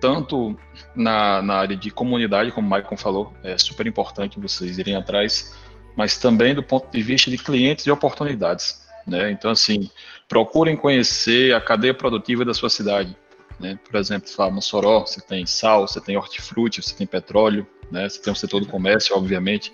tanto 0.00 0.56
na, 0.94 1.42
na 1.42 1.54
área 1.54 1.76
de 1.76 1.90
comunidade, 1.90 2.52
como 2.52 2.66
o 2.66 2.70
Michael 2.70 2.96
falou, 2.96 3.32
é 3.42 3.56
super 3.58 3.86
importante 3.86 4.38
vocês 4.38 4.78
irem 4.78 4.96
atrás, 4.96 5.56
mas 5.96 6.18
também 6.18 6.54
do 6.54 6.62
ponto 6.62 6.90
de 6.90 7.02
vista 7.02 7.30
de 7.30 7.38
clientes 7.38 7.86
e 7.86 7.90
oportunidades. 7.90 8.86
Né? 9.06 9.30
Então, 9.30 9.50
assim, 9.50 9.90
procurem 10.28 10.76
conhecer 10.76 11.54
a 11.54 11.60
cadeia 11.60 11.94
produtiva 11.94 12.44
da 12.44 12.54
sua 12.54 12.70
cidade. 12.70 13.16
Né? 13.58 13.78
Por 13.84 13.98
exemplo, 13.98 14.30
lá 14.38 14.50
Mossoró, 14.50 15.00
você 15.00 15.20
tem 15.20 15.44
sal, 15.46 15.86
você 15.86 16.00
tem 16.00 16.16
hortifruti, 16.16 16.82
você 16.82 16.94
tem 16.94 17.06
petróleo, 17.06 17.66
né? 17.90 18.08
Você 18.08 18.20
tem 18.20 18.32
o 18.32 18.36
setor 18.36 18.60
do 18.60 18.66
comércio, 18.66 19.16
obviamente. 19.16 19.72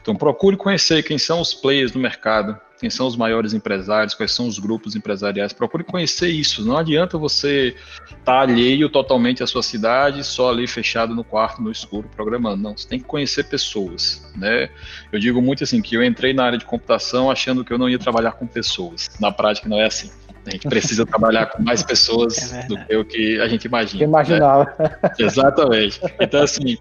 Então, 0.00 0.14
procure 0.14 0.56
conhecer 0.56 1.02
quem 1.02 1.18
são 1.18 1.40
os 1.40 1.54
players 1.54 1.92
do 1.92 1.98
mercado, 1.98 2.58
quem 2.82 2.90
são 2.90 3.06
os 3.06 3.16
maiores 3.16 3.54
empresários, 3.54 4.12
quais 4.12 4.32
são 4.32 4.48
os 4.48 4.58
grupos 4.58 4.96
empresariais. 4.96 5.52
Procure 5.52 5.84
conhecer 5.84 6.30
isso. 6.30 6.64
Não 6.64 6.76
adianta 6.76 7.16
você 7.16 7.76
estar 8.04 8.16
tá 8.24 8.40
alheio 8.40 8.88
totalmente 8.88 9.40
à 9.40 9.46
sua 9.46 9.62
cidade, 9.62 10.24
só 10.24 10.50
ali 10.50 10.66
fechado 10.66 11.14
no 11.14 11.22
quarto, 11.22 11.62
no 11.62 11.70
escuro, 11.70 12.10
programando. 12.16 12.60
Não, 12.60 12.76
você 12.76 12.88
tem 12.88 12.98
que 12.98 13.04
conhecer 13.04 13.44
pessoas, 13.44 14.28
né? 14.36 14.68
Eu 15.12 15.20
digo 15.20 15.40
muito 15.40 15.62
assim 15.62 15.80
que 15.80 15.94
eu 15.94 16.02
entrei 16.02 16.32
na 16.32 16.44
área 16.44 16.58
de 16.58 16.64
computação 16.64 17.30
achando 17.30 17.64
que 17.64 17.72
eu 17.72 17.78
não 17.78 17.88
ia 17.88 18.00
trabalhar 18.00 18.32
com 18.32 18.48
pessoas. 18.48 19.10
Na 19.20 19.30
prática 19.30 19.68
não 19.68 19.78
é 19.78 19.86
assim. 19.86 20.10
A 20.44 20.50
gente 20.50 20.68
precisa 20.68 21.06
trabalhar 21.06 21.46
com 21.46 21.62
mais 21.62 21.84
pessoas 21.84 22.52
é 22.52 22.66
do 22.66 22.76
que 22.76 22.96
o 22.96 23.04
que 23.04 23.40
a 23.40 23.46
gente 23.46 23.64
imagina. 23.66 23.98
Que 23.98 24.04
imaginava. 24.04 24.74
Né? 24.76 24.90
Exatamente. 25.20 26.00
Então, 26.20 26.42
assim, 26.42 26.76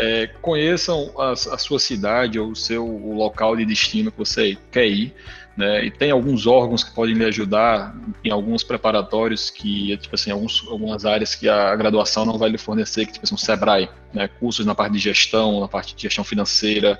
é, 0.00 0.26
conheçam 0.40 1.12
a, 1.18 1.32
a, 1.32 1.58
sua 1.58 1.78
cidade 1.78 2.38
ou 2.38 2.52
o 2.52 2.56
seu 2.56 2.86
o 2.86 3.14
local 3.14 3.54
de 3.54 3.66
destino 3.66 4.10
que 4.10 4.18
você 4.18 4.56
quer 4.72 4.86
ir, 4.86 5.14
né? 5.54 5.84
E 5.84 5.90
tem 5.90 6.10
alguns 6.10 6.46
órgãos 6.46 6.82
que 6.82 6.90
podem 6.94 7.14
lhe 7.14 7.24
ajudar 7.26 7.94
em 8.24 8.30
alguns 8.30 8.64
preparatórios 8.64 9.50
que, 9.50 9.94
tipo 9.98 10.14
assim, 10.14 10.30
alguns, 10.30 10.66
algumas 10.66 11.04
áreas 11.04 11.34
que 11.34 11.50
a 11.50 11.76
graduação 11.76 12.24
não 12.24 12.38
vai 12.38 12.48
lhe 12.48 12.56
fornecer, 12.56 13.04
que 13.04 13.12
tipo 13.12 13.26
assim, 13.26 13.34
o 13.34 13.38
Sebrae, 13.38 13.90
né? 14.14 14.26
Cursos 14.26 14.64
na 14.64 14.74
parte 14.74 14.94
de 14.94 14.98
gestão, 14.98 15.60
na 15.60 15.68
parte 15.68 15.94
de 15.94 16.00
gestão 16.00 16.24
financeira, 16.24 16.98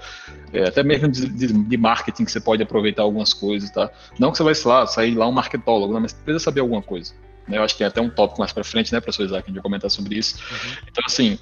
é, 0.52 0.64
até 0.64 0.82
mesmo 0.82 1.08
de, 1.08 1.26
de, 1.26 1.46
de, 1.52 1.76
marketing 1.78 2.26
que 2.26 2.32
você 2.32 2.40
pode 2.40 2.62
aproveitar 2.62 3.02
algumas 3.02 3.32
coisas, 3.32 3.70
tá? 3.70 3.90
Não 4.18 4.30
que 4.30 4.36
você 4.36 4.42
vai 4.42 4.54
lá, 4.66 4.86
sair 4.86 5.14
lá 5.14 5.26
um 5.26 5.32
marketólogo, 5.32 5.94
né? 5.94 6.00
mas 6.00 6.12
precisa 6.12 6.44
saber 6.44 6.60
alguma 6.60 6.82
coisa. 6.82 7.14
Né? 7.48 7.56
Eu 7.56 7.62
acho 7.62 7.74
que 7.74 7.78
tem 7.78 7.86
até 7.86 8.00
um 8.00 8.10
tópico 8.10 8.40
mais 8.40 8.52
para 8.52 8.62
frente, 8.62 8.92
né, 8.92 9.00
professor 9.00 9.24
Isaac, 9.24 9.44
a 9.44 9.46
gente 9.46 9.54
vai 9.54 9.62
comentar 9.62 9.90
sobre 9.90 10.18
isso. 10.18 10.36
Uhum. 10.36 10.76
Então, 10.88 11.04
assim, 11.06 11.38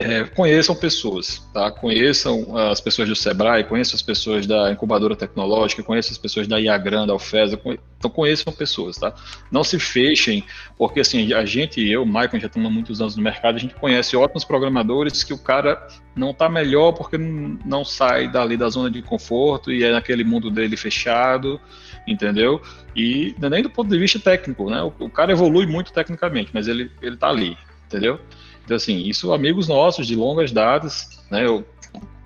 é, 0.00 0.22
conheçam 0.22 0.76
pessoas, 0.76 1.42
tá? 1.52 1.72
Conheçam 1.72 2.56
as 2.56 2.80
pessoas 2.80 3.08
do 3.08 3.16
Sebrae, 3.16 3.64
conheçam 3.64 3.96
as 3.96 4.02
pessoas 4.02 4.46
da 4.46 4.70
incubadora 4.70 5.16
tecnológica, 5.16 5.82
conheçam 5.82 6.12
as 6.12 6.18
pessoas 6.18 6.46
da 6.46 6.60
Iagran, 6.60 7.04
da 7.04 7.12
Alfesa, 7.12 7.60
então 7.98 8.08
conheçam 8.08 8.52
pessoas, 8.52 8.96
tá? 8.96 9.12
Não 9.50 9.64
se 9.64 9.76
fechem, 9.78 10.44
porque 10.76 11.00
assim, 11.00 11.32
a 11.32 11.44
gente, 11.44 11.84
eu, 11.84 12.06
Michael, 12.06 12.38
já 12.38 12.46
estamos 12.46 12.70
há 12.70 12.72
muitos 12.72 13.00
anos 13.00 13.16
no 13.16 13.22
mercado, 13.22 13.56
a 13.56 13.58
gente 13.58 13.74
conhece 13.74 14.16
ótimos 14.16 14.44
programadores 14.44 15.24
que 15.24 15.34
o 15.34 15.38
cara 15.38 15.84
não 16.14 16.30
está 16.30 16.48
melhor 16.48 16.92
porque 16.92 17.18
não 17.18 17.84
sai 17.84 18.28
dali 18.30 18.56
da 18.56 18.68
zona 18.68 18.88
de 18.88 19.02
conforto 19.02 19.72
e 19.72 19.82
é 19.82 19.90
naquele 19.90 20.22
mundo 20.22 20.48
dele 20.48 20.76
fechado, 20.76 21.60
entendeu? 22.06 22.62
E 22.94 23.34
é 23.42 23.50
nem 23.50 23.64
do 23.64 23.70
ponto 23.70 23.90
de 23.90 23.98
vista 23.98 24.20
técnico, 24.20 24.70
né? 24.70 24.80
O, 24.80 24.92
o 25.00 25.10
cara 25.10 25.32
evolui 25.32 25.66
muito 25.66 25.92
tecnicamente, 25.92 26.50
mas 26.54 26.68
ele, 26.68 26.88
ele 27.02 27.16
tá 27.16 27.28
ali, 27.28 27.58
entendeu? 27.88 28.20
Então, 28.68 28.76
assim, 28.76 28.98
isso 28.98 29.32
amigos 29.32 29.66
nossos 29.66 30.06
de 30.06 30.14
longas 30.14 30.52
datas, 30.52 31.24
né, 31.30 31.46
eu, 31.46 31.64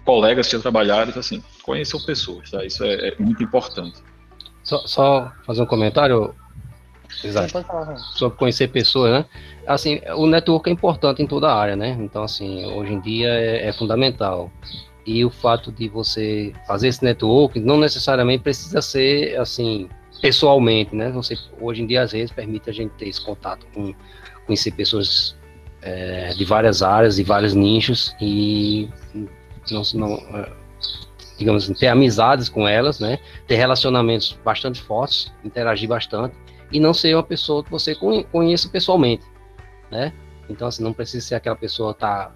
colegas 0.05 0.49
que 0.49 0.57
já 0.57 0.59
trabalharam, 0.61 1.11
então, 1.11 1.21
assim, 1.21 1.41
conheçam 1.63 2.01
pessoas, 2.01 2.51
tá? 2.51 2.65
Isso 2.65 2.83
é, 2.83 3.11
é 3.11 3.15
muito 3.17 3.45
importante. 3.45 4.03
Só, 4.65 4.85
só, 4.85 5.33
fazer 5.47 5.63
um 5.63 5.67
comentário, 5.67 6.35
Exato. 7.23 7.65
Sobre 8.17 8.37
conhecer 8.39 8.69
pessoas, 8.69 9.13
né? 9.13 9.25
Assim, 9.69 10.01
o 10.17 10.27
network 10.27 10.69
é 10.69 10.73
importante 10.73 11.23
em 11.23 11.29
toda 11.29 11.49
a 11.49 11.57
área, 11.57 11.77
né? 11.77 11.97
Então, 12.01 12.25
assim, 12.25 12.65
hoje 12.65 12.93
em 12.93 13.01
dia 13.01 13.29
é, 13.29 13.69
é 13.69 13.73
fundamental. 13.73 14.51
E 15.07 15.25
o 15.25 15.31
fato 15.31 15.71
de 15.71 15.89
você 15.89 16.53
fazer 16.67 16.89
esse 16.89 17.05
network 17.05 17.61
não 17.61 17.79
necessariamente 17.79 18.43
precisa 18.43 18.83
ser, 18.83 19.39
assim, 19.39 19.89
pessoalmente, 20.21 20.97
né? 20.97 21.13
Você, 21.13 21.37
hoje 21.61 21.83
em 21.83 21.87
dia, 21.87 22.03
às 22.03 22.11
vezes, 22.11 22.33
permite 22.33 22.69
a 22.69 22.73
gente 22.73 22.91
ter 22.95 23.07
esse 23.07 23.25
contato 23.25 23.65
com 23.73 23.95
conhecer 24.45 24.73
pessoas 24.73 25.37
é, 25.83 26.31
de 26.31 26.45
várias 26.45 26.83
áreas, 26.83 27.17
de 27.17 27.25
vários 27.25 27.55
nichos 27.55 28.15
e 28.21 28.89
não, 29.71 29.83
não, 29.95 30.15
é, 30.39 30.53
digamos 31.39 31.65
assim, 31.65 31.75
ter 31.75 31.89
amizades 31.89 32.49
com 32.49 32.67
elas, 32.67 33.01
né? 33.01 33.19
Ter 33.47 33.57
relacionamentos 33.57 34.39
bastante 34.45 34.81
fortes, 34.81 35.33
interagir 35.45 35.89
bastante 35.89 36.35
e 36.71 36.81
não 36.81 36.95
ser 36.95 37.15
uma 37.15 37.23
pessoa 37.23 37.63
que 37.63 37.71
você 37.71 37.95
conheça 38.31 38.69
pessoalmente, 38.69 39.25
né? 39.91 40.13
Então, 40.49 40.69
assim, 40.69 40.83
não 40.83 40.93
precisa 40.93 41.27
ser 41.27 41.35
aquela 41.35 41.57
pessoa 41.57 41.95
tá 41.95 42.33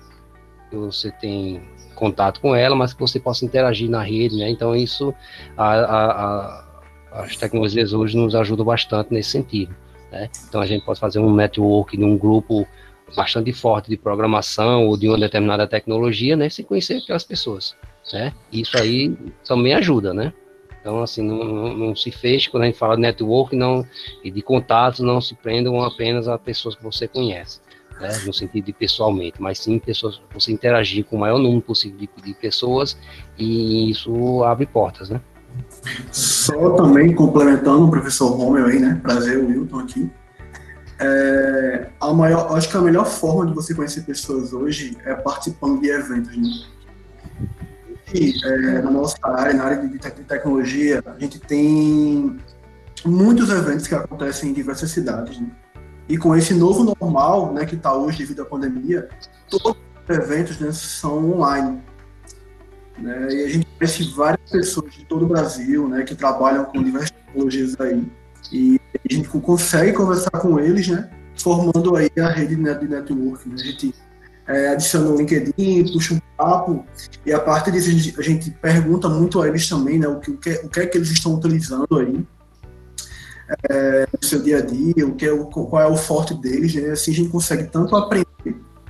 que 0.70 0.76
você 0.76 1.10
tem 1.12 1.62
contato 1.94 2.40
com 2.40 2.54
ela, 2.54 2.74
mas 2.74 2.92
que 2.92 3.00
você 3.00 3.20
possa 3.20 3.44
interagir 3.44 3.88
na 3.88 4.02
rede, 4.02 4.36
né? 4.36 4.50
Então, 4.50 4.74
isso, 4.74 5.14
a, 5.56 5.72
a, 5.72 6.10
a, 6.10 7.22
as 7.22 7.36
tecnologias 7.36 7.92
hoje 7.92 8.16
nos 8.16 8.34
ajudam 8.34 8.64
bastante 8.64 9.12
nesse 9.12 9.30
sentido. 9.30 9.74
Né? 10.10 10.28
Então, 10.48 10.60
a 10.60 10.66
gente 10.66 10.84
pode 10.84 11.00
fazer 11.00 11.18
um 11.18 11.34
network 11.34 11.96
num 11.96 12.16
grupo 12.16 12.66
bastante 13.14 13.52
forte 13.52 13.88
de 13.88 13.96
programação 13.96 14.86
ou 14.86 14.96
de 14.96 15.08
uma 15.08 15.18
determinada 15.18 15.66
tecnologia, 15.66 16.36
né? 16.36 16.48
Sem 16.48 16.64
conhecer 16.64 16.98
aquelas 16.98 17.24
pessoas, 17.24 17.76
né? 18.12 18.32
Isso 18.52 18.76
aí 18.76 19.16
também 19.44 19.74
ajuda, 19.74 20.12
né? 20.12 20.32
Então, 20.80 21.02
assim, 21.02 21.20
não, 21.20 21.44
não, 21.44 21.76
não, 21.76 21.96
se 21.96 22.12
feche 22.12 22.48
quando 22.48 22.62
a 22.62 22.66
gente 22.66 22.78
fala 22.78 22.94
de 22.94 23.02
network 23.02 23.56
não, 23.56 23.84
e 24.22 24.30
de 24.30 24.40
contatos, 24.40 25.00
não 25.00 25.20
se 25.20 25.34
prendam 25.34 25.82
apenas 25.82 26.28
a 26.28 26.38
pessoas 26.38 26.76
que 26.76 26.84
você 26.84 27.08
conhece, 27.08 27.60
né, 28.00 28.08
no 28.24 28.32
sentido 28.32 28.66
de 28.66 28.72
pessoalmente, 28.72 29.42
mas 29.42 29.58
sim 29.58 29.80
pessoas, 29.80 30.22
você 30.32 30.52
interagir 30.52 31.04
com 31.04 31.16
o 31.16 31.18
maior 31.18 31.40
número 31.40 31.60
possível 31.60 31.98
de, 31.98 32.08
de 32.22 32.34
pessoas 32.34 32.96
e 33.36 33.90
isso 33.90 34.44
abre 34.44 34.64
portas, 34.64 35.10
né? 35.10 35.20
Só 36.12 36.70
também 36.76 37.12
complementando 37.14 37.86
o 37.86 37.90
professor 37.90 38.28
Romeu 38.36 38.66
aí, 38.66 38.78
né? 38.78 39.00
Prazer, 39.02 39.38
Wilton 39.38 39.80
aqui. 39.80 40.10
É, 40.98 41.88
a 42.00 42.12
maior, 42.12 42.56
acho 42.56 42.70
que 42.70 42.76
a 42.76 42.80
melhor 42.80 43.04
forma 43.04 43.46
de 43.46 43.54
você 43.54 43.74
conhecer 43.74 44.02
pessoas 44.02 44.52
hoje 44.52 44.96
é 45.04 45.14
participando 45.14 45.80
de 45.80 45.90
eventos, 45.90 46.36
né? 46.36 46.66
é, 48.14 48.82
na 48.82 48.90
nossa 48.90 49.18
área, 49.22 49.52
na 49.52 49.64
área 49.64 49.78
de, 49.78 49.98
de 49.98 50.24
tecnologia, 50.24 51.02
a 51.04 51.18
gente 51.18 51.38
tem 51.38 52.38
muitos 53.04 53.50
eventos 53.50 53.86
que 53.86 53.94
acontecem 53.94 54.50
em 54.50 54.52
diversas 54.52 54.90
cidades. 54.90 55.40
Né? 55.40 55.50
E 56.08 56.16
com 56.16 56.34
esse 56.36 56.54
novo 56.54 56.84
normal, 56.84 57.52
né, 57.52 57.66
que 57.66 57.74
está 57.74 57.92
hoje 57.94 58.18
devido 58.18 58.42
à 58.42 58.44
pandemia, 58.44 59.08
todos 59.50 59.76
os 60.08 60.16
eventos 60.16 60.58
né, 60.60 60.70
são 60.72 61.32
online. 61.32 61.82
Né? 62.98 63.28
E 63.32 63.44
a 63.44 63.48
gente 63.48 63.66
conhece 63.76 64.14
várias 64.14 64.50
pessoas 64.50 64.94
de 64.94 65.04
todo 65.04 65.24
o 65.24 65.28
Brasil, 65.28 65.88
né, 65.88 66.04
que 66.04 66.14
trabalham 66.14 66.64
com 66.64 66.82
diversas 66.82 67.10
tecnologias 67.10 67.80
aí. 67.80 68.06
E 68.52 68.80
a 69.10 69.14
gente 69.14 69.28
consegue 69.28 69.92
conversar 69.92 70.30
com 70.30 70.58
eles, 70.58 70.88
né, 70.88 71.10
formando 71.36 71.96
aí 71.96 72.10
a 72.18 72.28
rede 72.28 72.56
de 72.56 72.62
network. 72.62 73.48
Né? 73.48 73.54
A 73.54 73.64
gente 73.64 73.94
é, 74.46 74.68
adiciona 74.68 75.10
o 75.10 75.16
LinkedIn, 75.16 75.92
puxa 75.92 76.14
um 76.14 76.20
papo, 76.36 76.84
e 77.24 77.32
a 77.32 77.40
partir 77.40 77.72
disso 77.72 77.88
a 77.88 77.92
gente, 77.92 78.20
a 78.20 78.22
gente 78.22 78.50
pergunta 78.50 79.08
muito 79.08 79.40
a 79.42 79.48
eles 79.48 79.68
também, 79.68 79.98
né, 79.98 80.06
o 80.06 80.20
que, 80.20 80.30
o 80.30 80.36
que, 80.36 80.50
o 80.64 80.68
que 80.68 80.80
é 80.80 80.86
que 80.86 80.98
eles 80.98 81.10
estão 81.10 81.34
utilizando 81.34 81.86
aí 81.98 82.24
é, 83.70 84.06
no 84.12 84.26
seu 84.26 84.40
dia 84.40 84.58
a 84.58 84.60
dia, 84.60 85.06
o 85.06 85.14
que 85.14 85.26
é 85.26 85.32
o, 85.32 85.46
qual 85.46 85.82
é 85.82 85.86
o 85.86 85.96
forte 85.96 86.34
deles, 86.34 86.74
né, 86.74 86.90
assim 86.90 87.12
a 87.12 87.14
gente 87.14 87.28
consegue 87.28 87.64
tanto 87.64 87.96
aprender 87.96 88.26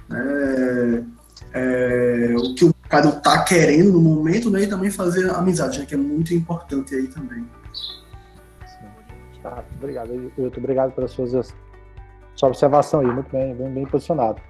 né, 0.09 1.05
é, 1.53 2.35
o 2.37 2.55
que 2.55 2.65
o 2.65 2.75
cara 2.89 3.09
está 3.09 3.43
querendo 3.43 3.93
no 3.93 4.01
momento, 4.01 4.51
né, 4.51 4.63
e 4.63 4.67
também 4.67 4.91
fazer 4.91 5.31
amizade, 5.31 5.79
né, 5.79 5.87
que 5.87 5.95
é 5.95 5.99
muito 5.99 6.35
importante 6.35 6.95
aí 6.95 7.09
também. 7.09 7.47
Tá, 9.47 9.63
obrigado, 9.77 10.11
Wilton, 10.37 10.59
obrigado 10.59 10.93
pela 10.93 11.07
sua, 11.07 11.27
sua 12.35 12.49
observação 12.49 12.99
aí, 12.99 13.07
muito 13.07 13.31
bem, 13.31 13.55
bem, 13.55 13.71
bem 13.71 13.87
posicionado. 13.87 14.41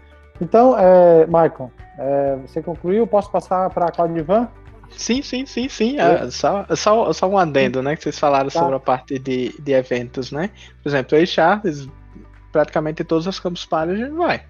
Então, 0.41 0.79
é, 0.79 1.27
Maicon, 1.27 1.71
é, 1.99 2.37
você 2.37 2.63
concluiu? 2.63 3.07
Posso 3.07 3.31
passar 3.31 3.69
para 3.71 3.87
a 3.87 3.93
Claudivan? 3.93 4.49
Sim, 4.91 5.21
sim, 5.21 5.45
sim, 5.45 5.69
sim. 5.69 5.99
É, 6.01 6.31
só, 6.31 6.65
só, 6.75 7.13
só 7.13 7.29
um 7.29 7.37
adendo, 7.37 7.83
né? 7.83 7.95
Que 7.95 8.05
vocês 8.05 8.19
falaram 8.19 8.49
tá. 8.49 8.59
sobre 8.59 8.77
a 8.77 8.81
parte 8.81 9.19
de, 9.19 9.55
de 9.61 9.73
eventos, 9.73 10.33
né? 10.33 10.51
Por 10.83 10.89
exemplo, 10.89 11.19
aí 11.19 11.27
Charles, 11.27 11.87
praticamente 12.51 13.05
todos 13.05 13.27
os 13.27 13.39
campos 13.39 13.67
para 13.67 13.93
a 13.93 13.97
gente 13.97 14.13
vai. 14.13 14.45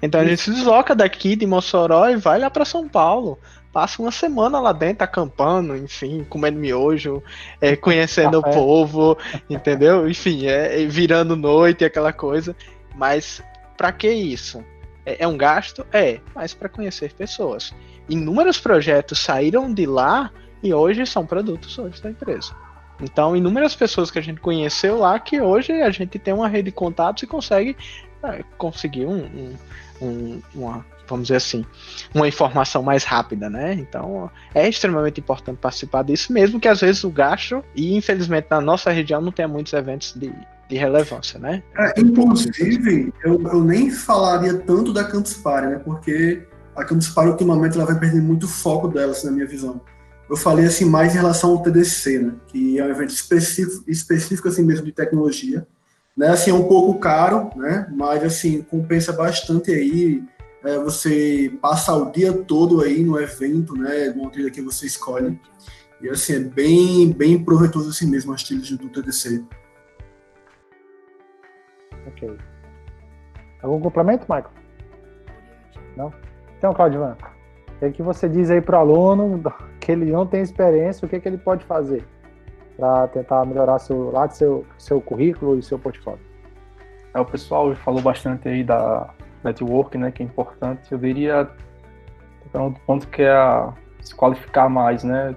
Então 0.00 0.20
a 0.20 0.24
gente 0.24 0.40
se 0.40 0.50
desloca 0.50 0.94
daqui 0.94 1.36
de 1.36 1.44
Mossoró 1.44 2.08
e 2.08 2.16
vai 2.16 2.38
lá 2.38 2.48
para 2.48 2.64
São 2.64 2.88
Paulo. 2.88 3.38
Passa 3.78 4.02
uma 4.02 4.10
semana 4.10 4.58
lá 4.58 4.72
dentro 4.72 5.04
acampando, 5.04 5.76
enfim, 5.76 6.26
comendo 6.28 6.58
miojo, 6.58 7.22
é, 7.60 7.76
conhecendo 7.76 8.40
o 8.40 8.42
povo, 8.42 9.16
entendeu? 9.48 10.10
Enfim, 10.10 10.48
é, 10.48 10.84
virando 10.86 11.36
noite, 11.36 11.84
aquela 11.84 12.12
coisa. 12.12 12.56
Mas 12.96 13.40
para 13.76 13.92
que 13.92 14.10
isso? 14.10 14.64
É, 15.06 15.22
é 15.22 15.28
um 15.28 15.36
gasto? 15.36 15.86
É, 15.92 16.18
mas 16.34 16.52
para 16.54 16.68
conhecer 16.68 17.12
pessoas. 17.12 17.72
Inúmeros 18.08 18.58
projetos 18.58 19.20
saíram 19.20 19.72
de 19.72 19.86
lá 19.86 20.32
e 20.60 20.74
hoje 20.74 21.06
são 21.06 21.24
produtos 21.24 21.78
hoje 21.78 22.02
da 22.02 22.10
empresa. 22.10 22.56
Então, 23.00 23.36
inúmeras 23.36 23.76
pessoas 23.76 24.10
que 24.10 24.18
a 24.18 24.22
gente 24.22 24.40
conheceu 24.40 24.98
lá 24.98 25.20
que 25.20 25.40
hoje 25.40 25.70
a 25.70 25.90
gente 25.90 26.18
tem 26.18 26.34
uma 26.34 26.48
rede 26.48 26.64
de 26.64 26.72
contatos 26.72 27.22
e 27.22 27.28
consegue 27.28 27.76
é, 28.24 28.42
conseguir 28.56 29.06
um, 29.06 29.22
um, 29.22 29.56
um, 30.02 30.42
uma, 30.52 30.84
vamos 31.08 31.28
dizer 31.28 31.36
assim, 31.36 31.64
uma 32.14 32.28
informação 32.28 32.82
mais 32.82 33.04
rápida, 33.04 33.48
né? 33.48 33.74
Então, 33.74 34.30
é 34.54 34.68
extremamente 34.68 35.20
importante 35.20 35.58
participar 35.58 36.02
disso, 36.02 36.32
mesmo 36.32 36.60
que 36.60 36.68
às 36.68 36.80
vezes 36.80 37.04
o 37.04 37.10
gasto, 37.10 37.64
e 37.74 37.96
infelizmente 37.96 38.46
na 38.50 38.60
nossa 38.60 38.90
região 38.90 39.20
não 39.20 39.32
tenha 39.32 39.48
muitos 39.48 39.72
eventos 39.72 40.14
de, 40.14 40.32
de 40.68 40.76
relevância, 40.76 41.38
né? 41.38 41.62
É, 41.76 42.00
inclusive, 42.00 43.12
eu, 43.24 43.42
eu 43.42 43.64
nem 43.64 43.90
falaria 43.90 44.54
tanto 44.58 44.92
da 44.92 45.04
Campus 45.04 45.34
Party, 45.34 45.68
né? 45.68 45.80
Porque 45.84 46.46
a 46.76 46.84
Campus 46.84 47.08
Party, 47.08 47.30
ultimamente, 47.30 47.76
ela 47.76 47.86
vai 47.86 47.98
perder 47.98 48.22
muito 48.22 48.46
foco 48.46 48.86
dela, 48.86 49.12
assim, 49.12 49.26
na 49.26 49.32
minha 49.32 49.46
visão. 49.46 49.80
Eu 50.30 50.36
falei, 50.36 50.66
assim, 50.66 50.84
mais 50.84 51.12
em 51.12 51.18
relação 51.18 51.50
ao 51.50 51.62
TDC, 51.62 52.18
né? 52.18 52.34
Que 52.46 52.78
é 52.78 52.84
um 52.84 52.90
evento 52.90 53.10
específico, 53.10 53.82
específico 53.88 54.46
assim, 54.46 54.62
mesmo, 54.62 54.84
de 54.84 54.92
tecnologia. 54.92 55.66
Né? 56.16 56.28
Assim, 56.28 56.50
é 56.50 56.54
um 56.54 56.64
pouco 56.64 56.98
caro, 57.00 57.50
né? 57.56 57.88
Mas, 57.96 58.22
assim, 58.22 58.62
compensa 58.62 59.12
bastante 59.12 59.72
aí 59.72 60.22
é, 60.64 60.78
você 60.78 61.56
passa 61.62 61.94
o 61.94 62.10
dia 62.10 62.32
todo 62.32 62.80
aí 62.82 63.04
no 63.04 63.20
evento, 63.20 63.76
né? 63.76 64.08
Numa 64.10 64.30
trilha 64.30 64.50
que 64.50 64.60
você 64.60 64.86
escolhe. 64.86 65.38
E, 66.00 66.08
assim, 66.08 66.34
é 66.34 66.40
bem, 66.40 67.12
bem 67.12 67.42
proveitoso 67.42 67.90
assim 67.90 68.08
mesmo, 68.08 68.32
as 68.32 68.42
trilhas 68.42 68.70
do 68.70 68.88
TDC. 68.88 69.44
Ok. 72.06 72.36
Algum 73.62 73.80
complemento, 73.80 74.22
Michael? 74.22 74.50
Não? 75.96 76.12
Então, 76.56 76.72
Claudio, 76.72 77.02
o 77.02 77.78
que, 77.78 77.84
é 77.84 77.90
que 77.90 78.02
você 78.02 78.28
diz 78.28 78.50
aí 78.50 78.60
para 78.60 78.78
o 78.78 78.80
aluno 78.80 79.42
que 79.80 79.92
ele 79.92 80.10
não 80.10 80.26
tem 80.26 80.40
experiência, 80.40 81.06
o 81.06 81.08
que, 81.08 81.16
é 81.16 81.20
que 81.20 81.28
ele 81.28 81.38
pode 81.38 81.64
fazer 81.64 82.04
para 82.76 83.08
tentar 83.08 83.44
melhorar 83.44 83.78
seu, 83.80 84.10
lá 84.10 84.28
seu, 84.28 84.64
seu 84.76 85.00
currículo 85.00 85.58
e 85.58 85.62
seu 85.62 85.78
portfólio? 85.78 86.20
É, 87.14 87.20
o 87.20 87.24
pessoal 87.24 87.74
falou 87.76 88.00
bastante 88.00 88.48
aí 88.48 88.62
da 88.62 89.12
network, 89.48 89.98
né, 89.98 90.10
que 90.10 90.22
é 90.22 90.26
importante. 90.26 90.90
Eu 90.90 90.98
diria, 90.98 91.48
um 92.54 92.62
outro 92.62 92.82
ponto 92.86 93.08
que 93.08 93.22
é 93.22 93.32
a, 93.32 93.72
se 94.00 94.14
qualificar 94.14 94.68
mais, 94.68 95.04
né? 95.04 95.34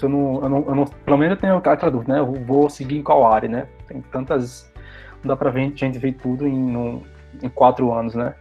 Eu 0.00 0.08
não, 0.08 0.42
eu 0.42 0.48
não, 0.48 0.64
eu 0.68 0.74
não, 0.74 0.84
pelo 0.84 1.18
menos 1.18 1.36
eu 1.36 1.40
tenho 1.40 1.56
aquela 1.56 1.90
dúvida, 1.90 2.14
né? 2.14 2.20
Eu 2.20 2.32
vou 2.44 2.68
seguir 2.70 2.98
em 2.98 3.02
qual 3.02 3.30
área, 3.30 3.48
né? 3.48 3.68
Tem 3.86 4.00
tantas 4.00 4.72
não 5.22 5.28
dá 5.28 5.36
para 5.36 5.50
ver, 5.50 5.72
gente 5.76 5.98
ver 5.98 6.12
tudo 6.14 6.46
em, 6.46 7.02
em 7.42 7.48
quatro 7.48 7.92
anos, 7.92 8.14
né? 8.14 8.34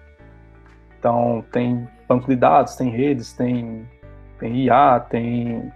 Então, 0.99 1.43
tem 1.51 1.87
banco 2.07 2.27
de 2.27 2.35
dados, 2.35 2.75
tem 2.75 2.89
redes, 2.89 3.33
tem, 3.33 3.87
tem 4.39 4.65
IA, 4.65 4.99
tem, 4.99 5.71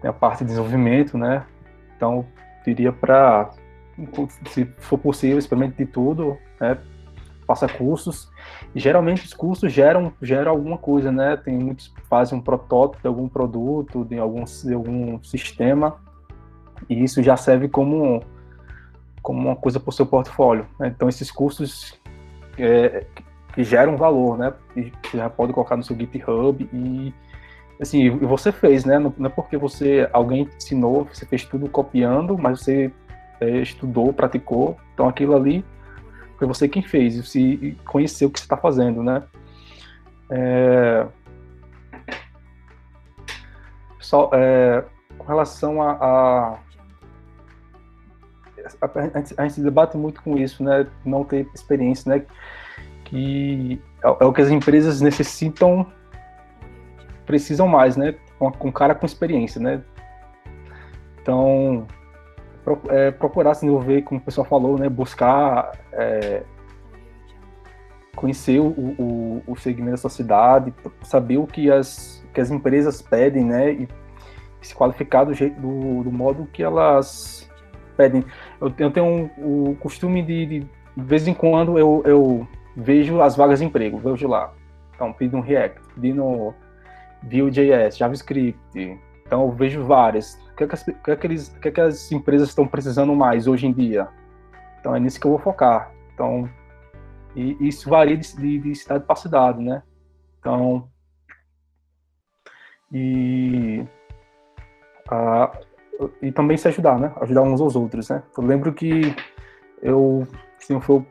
tem 0.00 0.10
a 0.10 0.12
parte 0.12 0.40
de 0.40 0.46
desenvolvimento, 0.46 1.16
né? 1.16 1.44
Então, 1.96 2.26
diria 2.64 2.92
para, 2.92 3.50
se 4.46 4.66
for 4.78 4.98
possível, 4.98 5.38
experimente 5.38 5.76
de 5.76 5.86
tudo, 5.86 6.38
né? 6.60 6.78
Faça 7.48 7.66
cursos. 7.66 8.30
E 8.74 8.78
geralmente 8.78 9.24
os 9.24 9.32
cursos 9.32 9.72
geram, 9.72 10.12
geram 10.22 10.52
alguma 10.52 10.78
coisa, 10.78 11.10
né? 11.10 11.36
Tem 11.36 11.58
muitos 11.58 11.88
que 11.88 12.00
fazem 12.02 12.38
um 12.38 12.42
protótipo 12.42 13.02
de 13.02 13.08
algum 13.08 13.26
produto, 13.26 14.04
de 14.04 14.18
algum, 14.18 14.44
de 14.44 14.74
algum 14.74 15.20
sistema, 15.24 15.96
e 16.88 17.02
isso 17.02 17.22
já 17.22 17.36
serve 17.36 17.68
como 17.68 18.22
como 19.22 19.40
uma 19.40 19.56
coisa 19.56 19.80
para 19.80 19.90
o 19.90 19.92
seu 19.92 20.06
portfólio. 20.06 20.66
Né? 20.78 20.88
Então, 20.88 21.08
esses 21.08 21.30
cursos 21.30 21.98
é, 22.58 23.04
que 23.54 23.64
geram 23.64 23.96
valor, 23.96 24.38
né? 24.38 24.54
E 24.76 24.92
você 25.02 25.18
já 25.18 25.28
pode 25.28 25.52
colocar 25.52 25.76
no 25.76 25.82
seu 25.82 25.96
GitHub 25.96 26.68
e 26.72 27.12
assim, 27.80 28.10
você 28.10 28.52
fez, 28.52 28.84
né? 28.84 28.98
Não, 28.98 29.12
é 29.26 29.28
porque 29.28 29.56
você 29.56 30.08
alguém 30.12 30.44
te 30.44 30.56
ensinou, 30.56 31.04
você 31.04 31.26
fez 31.26 31.44
tudo 31.44 31.68
copiando, 31.68 32.38
mas 32.38 32.60
você 32.60 32.92
é, 33.40 33.58
estudou, 33.58 34.12
praticou. 34.12 34.76
Então, 34.94 35.08
aquilo 35.08 35.34
ali 35.34 35.64
foi 36.38 36.46
você 36.46 36.68
quem 36.68 36.82
fez 36.82 37.16
e 37.16 37.22
você 37.22 37.76
conheceu 37.84 38.28
o 38.28 38.30
que 38.30 38.38
você 38.38 38.44
está 38.44 38.56
fazendo, 38.56 39.02
né? 39.02 39.24
É... 40.30 41.06
Só, 43.98 44.30
é, 44.32 44.84
com 45.18 45.26
relação 45.26 45.82
a, 45.82 45.92
a 45.92 46.58
a, 48.80 49.18
gente, 49.18 49.34
a 49.36 49.48
gente 49.48 49.60
debate 49.60 49.96
muito 49.96 50.22
com 50.22 50.36
isso, 50.36 50.62
né? 50.62 50.86
Não 51.04 51.24
ter 51.24 51.48
experiência, 51.54 52.10
né? 52.10 52.24
Que 53.04 53.80
é, 54.04 54.08
é 54.08 54.24
o 54.24 54.32
que 54.32 54.42
as 54.42 54.50
empresas 54.50 55.00
necessitam, 55.00 55.86
precisam 57.26 57.66
mais, 57.66 57.96
né? 57.96 58.14
Com, 58.38 58.50
com 58.52 58.72
cara 58.72 58.94
com 58.94 59.06
experiência, 59.06 59.60
né? 59.60 59.82
Então, 61.20 61.86
é, 62.88 63.10
procurar 63.10 63.54
se 63.54 63.62
desenvolver, 63.62 64.02
como 64.02 64.20
o 64.20 64.22
pessoal 64.22 64.46
falou, 64.46 64.78
né? 64.78 64.88
Buscar 64.88 65.72
é, 65.92 66.42
conhecer 68.16 68.58
o, 68.58 68.66
o, 68.66 69.42
o 69.46 69.56
segmento 69.56 69.92
da 69.92 69.96
sociedade, 69.96 70.74
saber 71.02 71.38
o 71.38 71.46
que 71.46 71.70
as, 71.70 72.24
que 72.34 72.40
as 72.40 72.50
empresas 72.50 73.00
pedem, 73.00 73.44
né? 73.44 73.72
E 73.72 73.88
se 74.60 74.74
qualificar 74.74 75.24
do, 75.24 75.32
jeito, 75.32 75.60
do, 75.60 76.02
do 76.02 76.10
modo 76.10 76.48
que 76.52 76.62
elas 76.62 77.48
pedem. 77.96 78.24
Eu, 78.60 78.72
eu 78.78 78.90
tenho 78.90 79.30
o 79.38 79.76
costume 79.80 80.22
de, 80.22 80.46
de, 80.46 80.60
de 80.60 80.68
vez 80.96 81.28
em 81.28 81.34
quando, 81.34 81.78
eu, 81.78 82.02
eu 82.04 82.48
vejo 82.76 83.20
as 83.20 83.36
vagas 83.36 83.60
de 83.60 83.66
emprego, 83.66 83.98
vejo 83.98 84.26
lá. 84.28 84.52
Então, 84.94 85.12
pedindo 85.12 85.40
React, 85.40 85.80
pedindo 85.94 86.54
Vue.js, 87.22 87.96
JavaScript. 87.96 88.58
Então, 89.26 89.42
eu 89.42 89.52
vejo 89.52 89.84
várias. 89.84 90.38
Que, 90.58 90.64
é 90.64 90.66
que, 90.66 90.74
as, 90.74 90.82
que, 90.82 91.10
é 91.12 91.16
que, 91.16 91.26
eles, 91.26 91.48
que, 91.62 91.68
é 91.68 91.70
que 91.70 91.80
as 91.80 92.10
empresas 92.10 92.48
estão 92.48 92.66
precisando 92.66 93.14
mais 93.14 93.46
hoje 93.46 93.64
em 93.64 93.72
dia? 93.72 94.08
Então, 94.80 94.94
é 94.94 94.98
nisso 94.98 95.20
que 95.20 95.26
eu 95.26 95.30
vou 95.30 95.38
focar. 95.38 95.92
Então, 96.12 96.50
e, 97.36 97.56
isso 97.60 97.88
varia 97.88 98.16
de, 98.16 98.36
de, 98.36 98.58
de 98.58 98.74
cidade 98.74 99.04
para 99.04 99.14
cidade, 99.14 99.62
né? 99.62 99.84
Então, 100.40 100.88
e, 102.92 103.86
a, 105.08 105.52
e 106.20 106.32
também 106.32 106.56
se 106.56 106.66
ajudar, 106.66 106.98
né? 106.98 107.12
Ajudar 107.20 107.42
uns 107.42 107.60
aos 107.60 107.76
outros, 107.76 108.08
né? 108.08 108.20
Eu 108.36 108.42
lembro 108.42 108.72
que 108.72 109.14
eu 109.80 110.26
assim, 110.60 110.80
foi 110.80 111.06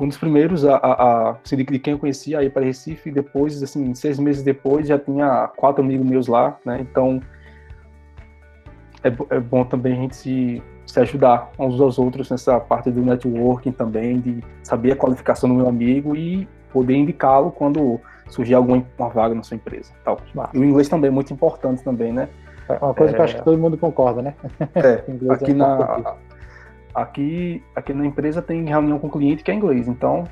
um 0.00 0.08
dos 0.08 0.18
primeiros 0.18 0.64
a, 0.64 0.74
a, 0.74 1.30
a 1.30 1.38
de 1.44 1.78
quem 1.78 1.92
eu 1.92 2.00
conhecia 2.00 2.40
aí 2.40 2.50
para 2.50 2.64
Recife. 2.64 3.10
E 3.10 3.12
depois, 3.12 3.62
assim, 3.62 3.94
seis 3.94 4.18
meses 4.18 4.42
depois, 4.42 4.88
já 4.88 4.98
tinha 4.98 5.46
quatro 5.56 5.84
amigos 5.84 6.04
meus 6.04 6.26
lá, 6.26 6.58
né? 6.64 6.80
Então 6.80 7.22
é, 9.02 9.36
é 9.36 9.40
bom 9.40 9.64
também 9.64 9.92
a 9.92 9.96
gente 9.96 10.16
se, 10.16 10.62
se 10.86 11.00
ajudar 11.00 11.50
uns 11.58 11.80
aos 11.80 11.98
outros 11.98 12.30
nessa 12.30 12.58
parte 12.60 12.90
do 12.90 13.02
networking 13.02 13.72
também, 13.72 14.20
de 14.20 14.44
saber 14.62 14.92
a 14.92 14.96
qualificação 14.96 15.48
do 15.48 15.54
meu 15.54 15.68
amigo 15.68 16.14
e 16.16 16.48
poder 16.72 16.94
indicá-lo 16.94 17.50
quando 17.50 18.00
surgir 18.28 18.54
alguma 18.54 18.84
uma 18.98 19.08
vaga 19.08 19.34
na 19.34 19.42
sua 19.42 19.56
empresa. 19.56 19.92
Tal. 20.04 20.18
E 20.54 20.58
o 20.58 20.64
inglês 20.64 20.88
também 20.88 21.08
é 21.08 21.12
muito 21.12 21.32
importante 21.32 21.82
também, 21.82 22.12
né? 22.12 22.28
É 22.68 22.72
uma 22.84 22.94
coisa 22.94 23.12
é, 23.12 23.14
que 23.14 23.20
eu 23.20 23.24
acho 23.24 23.36
que 23.36 23.44
todo 23.44 23.58
mundo 23.58 23.76
concorda, 23.76 24.22
né? 24.22 24.34
É, 24.74 25.04
aqui 25.32 25.50
é 25.50 25.54
na, 25.54 26.14
Aqui, 26.94 27.64
aqui 27.74 27.94
na 27.94 28.04
empresa 28.04 28.42
tem 28.42 28.66
reunião 28.66 28.98
com 28.98 29.06
o 29.06 29.10
cliente 29.10 29.42
que 29.42 29.50
é 29.50 29.54
inglês, 29.54 29.88
então 29.88 30.24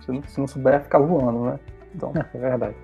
se 0.00 0.10
não, 0.10 0.22
se 0.24 0.40
não 0.40 0.46
souber, 0.46 0.82
fica 0.82 0.98
voando, 0.98 1.44
né? 1.44 1.58
Então... 1.94 2.12
É 2.34 2.38
verdade. 2.38 2.74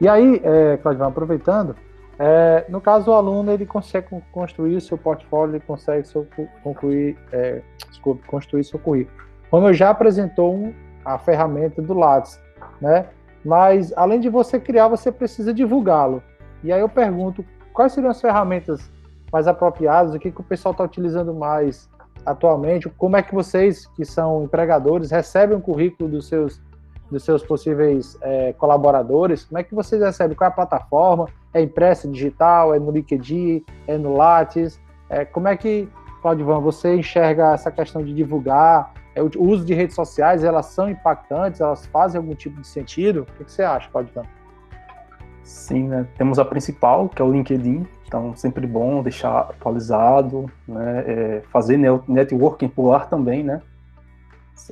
E 0.00 0.08
aí, 0.08 0.40
é, 0.42 0.76
Claudio, 0.78 1.04
aproveitando, 1.04 1.76
é, 2.24 2.64
no 2.68 2.80
caso 2.80 3.10
o 3.10 3.14
aluno 3.14 3.50
ele 3.50 3.66
consegue 3.66 4.06
construir 4.30 4.80
seu 4.80 4.96
portfólio, 4.96 5.56
ele 5.56 5.64
consegue 5.66 6.06
seu, 6.06 6.24
concluir, 6.62 7.18
é, 7.32 7.60
desculpe, 7.90 8.24
construir 8.28 8.62
seu 8.62 8.78
currículo. 8.78 9.16
Como 9.50 9.66
eu 9.66 9.74
já 9.74 9.90
apresentou 9.90 10.54
um, 10.54 10.72
a 11.04 11.18
ferramenta 11.18 11.82
do 11.82 11.92
Lattes, 11.94 12.40
né? 12.80 13.06
Mas 13.44 13.92
além 13.96 14.20
de 14.20 14.28
você 14.28 14.60
criar, 14.60 14.86
você 14.86 15.10
precisa 15.10 15.52
divulgá-lo. 15.52 16.22
E 16.62 16.72
aí 16.72 16.80
eu 16.80 16.88
pergunto, 16.88 17.44
quais 17.72 17.92
seriam 17.92 18.12
as 18.12 18.20
ferramentas 18.20 18.88
mais 19.32 19.48
apropriadas, 19.48 20.14
o 20.14 20.18
que, 20.20 20.30
que 20.30 20.40
o 20.40 20.44
pessoal 20.44 20.70
está 20.70 20.84
utilizando 20.84 21.34
mais 21.34 21.90
atualmente, 22.24 22.88
como 22.90 23.16
é 23.16 23.22
que 23.22 23.34
vocês, 23.34 23.84
que 23.96 24.04
são 24.04 24.44
empregadores, 24.44 25.10
recebem 25.10 25.56
o 25.56 25.60
currículo 25.60 26.08
dos 26.08 26.28
seus, 26.28 26.62
dos 27.10 27.24
seus 27.24 27.42
possíveis 27.42 28.16
é, 28.22 28.52
colaboradores? 28.52 29.44
Como 29.44 29.58
é 29.58 29.64
que 29.64 29.74
vocês 29.74 30.00
recebem? 30.00 30.36
Qual 30.36 30.46
é 30.46 30.52
a 30.52 30.54
plataforma? 30.54 31.26
É 31.54 31.60
impressa, 31.60 32.08
digital? 32.08 32.74
É 32.74 32.78
no 32.78 32.90
LinkedIn? 32.90 33.64
É 33.86 33.98
no 33.98 34.14
Lattes? 34.14 34.80
É, 35.08 35.24
como 35.24 35.48
é 35.48 35.56
que, 35.56 35.88
Claudivan, 36.22 36.60
você 36.60 36.96
enxerga 36.96 37.52
essa 37.52 37.70
questão 37.70 38.02
de 38.02 38.14
divulgar? 38.14 38.94
É, 39.14 39.22
o 39.22 39.30
uso 39.36 39.64
de 39.64 39.74
redes 39.74 39.94
sociais, 39.94 40.42
elas 40.42 40.66
são 40.66 40.88
impactantes? 40.88 41.60
Elas 41.60 41.84
fazem 41.86 42.18
algum 42.18 42.34
tipo 42.34 42.60
de 42.60 42.66
sentido? 42.66 43.22
O 43.22 43.26
que, 43.26 43.44
que 43.44 43.52
você 43.52 43.62
acha, 43.62 43.90
Claudivan? 43.90 44.24
Sim, 45.42 45.88
né? 45.88 46.06
Temos 46.16 46.38
a 46.38 46.44
principal, 46.44 47.08
que 47.08 47.20
é 47.20 47.24
o 47.24 47.32
LinkedIn, 47.32 47.86
então, 48.06 48.34
sempre 48.36 48.66
bom 48.66 49.02
deixar 49.02 49.40
atualizado, 49.40 50.50
né? 50.68 51.04
É, 51.06 51.42
fazer 51.50 51.78
networking 52.06 52.68
por 52.68 52.92
ar 52.92 53.08
também, 53.08 53.42
né? 53.42 53.60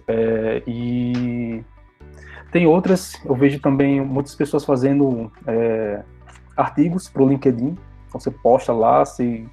É, 0.06 0.62
e 0.66 1.64
tem 2.52 2.66
outras, 2.66 3.20
eu 3.24 3.34
vejo 3.34 3.60
também 3.60 4.00
muitas 4.00 4.34
pessoas 4.34 4.64
fazendo 4.64 5.32
é, 5.46 6.02
artigos 6.60 7.08
para 7.08 7.22
o 7.22 7.28
LinkedIn. 7.28 7.76
Então, 8.08 8.20
você 8.20 8.30
posta 8.30 8.72
lá, 8.72 9.04
você, 9.04 9.46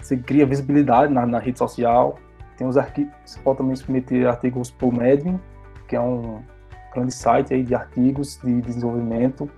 você 0.00 0.16
cria 0.16 0.46
visibilidade 0.46 1.12
na, 1.12 1.26
na 1.26 1.38
rede 1.38 1.58
social. 1.58 2.18
Tem 2.56 2.66
os 2.66 2.76
artigos, 2.76 3.12
você 3.24 3.40
pode 3.40 3.58
também 3.58 3.74
submeter 3.74 4.28
artigos 4.28 4.70
para 4.70 4.86
o 4.86 4.92
Medium, 4.96 5.40
que 5.88 5.96
é 5.96 6.00
um 6.00 6.42
grande 6.94 7.12
site 7.12 7.52
aí 7.52 7.62
de 7.62 7.74
artigos 7.74 8.38
de 8.42 8.60
desenvolvimento. 8.60 9.50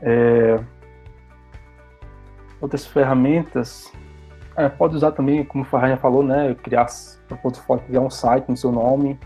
É, 0.00 0.58
outras 2.60 2.86
ferramentas, 2.86 3.92
é, 4.56 4.68
pode 4.68 4.96
usar 4.96 5.12
também, 5.12 5.44
como 5.44 5.64
o 5.64 5.66
Farraia 5.66 5.96
falou, 5.96 6.22
né, 6.22 6.54
criar 6.62 6.86
criar 7.86 8.00
um 8.00 8.10
site 8.10 8.48
no 8.48 8.56
seu 8.56 8.72
nome. 8.72 9.18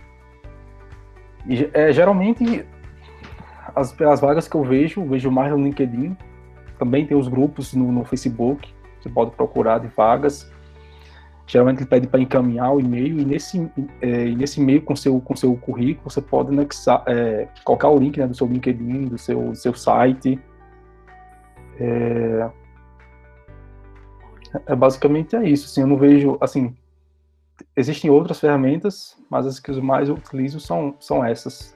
E, 1.46 1.70
é, 1.72 1.92
geralmente, 1.92 2.66
as, 3.74 4.00
as 4.00 4.20
vagas 4.20 4.48
que 4.48 4.56
eu 4.56 4.62
vejo, 4.62 5.04
vejo 5.04 5.30
mais 5.30 5.50
no 5.50 5.58
LinkedIn, 5.58 6.16
também 6.78 7.06
tem 7.06 7.16
os 7.16 7.28
grupos 7.28 7.74
no, 7.74 7.90
no 7.90 8.04
Facebook, 8.04 8.72
você 9.00 9.08
pode 9.08 9.32
procurar 9.32 9.78
de 9.78 9.88
vagas. 9.88 10.50
Geralmente 11.46 11.80
ele 11.80 11.86
pede 11.86 12.06
para 12.06 12.20
encaminhar 12.20 12.74
o 12.74 12.80
e-mail 12.80 13.20
e 13.20 13.24
nesse, 13.24 13.70
é, 14.00 14.24
nesse 14.30 14.60
e-mail 14.60 14.80
com 14.80 14.96
seu 14.96 15.20
com 15.20 15.36
seu 15.36 15.54
currículo 15.56 16.10
você 16.10 16.22
pode 16.22 16.48
anexar, 16.48 17.04
é, 17.06 17.48
colocar 17.64 17.90
o 17.90 17.98
link 17.98 18.18
né, 18.18 18.26
do 18.26 18.34
seu 18.34 18.46
LinkedIn, 18.46 19.04
do 19.04 19.18
seu, 19.18 19.50
do 19.50 19.54
seu 19.54 19.74
site. 19.74 20.40
É, 21.78 22.50
é 24.66 24.74
basicamente 24.74 25.36
é 25.36 25.44
isso. 25.44 25.66
Assim, 25.66 25.82
eu 25.82 25.86
não 25.86 25.98
vejo, 25.98 26.38
assim, 26.40 26.74
existem 27.76 28.10
outras 28.10 28.40
ferramentas, 28.40 29.16
mas 29.28 29.46
as 29.46 29.60
que 29.60 29.70
eu 29.70 29.82
mais 29.82 30.08
utilizo 30.08 30.60
são, 30.60 30.94
são 30.98 31.24
essas. 31.24 31.73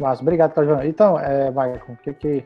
Massa, 0.00 0.22
obrigado, 0.22 0.54
Cajão. 0.54 0.82
Então, 0.82 1.18
é, 1.18 1.50
Michael, 1.50 1.80
o 1.88 1.96
que, 1.96 2.14
que, 2.14 2.44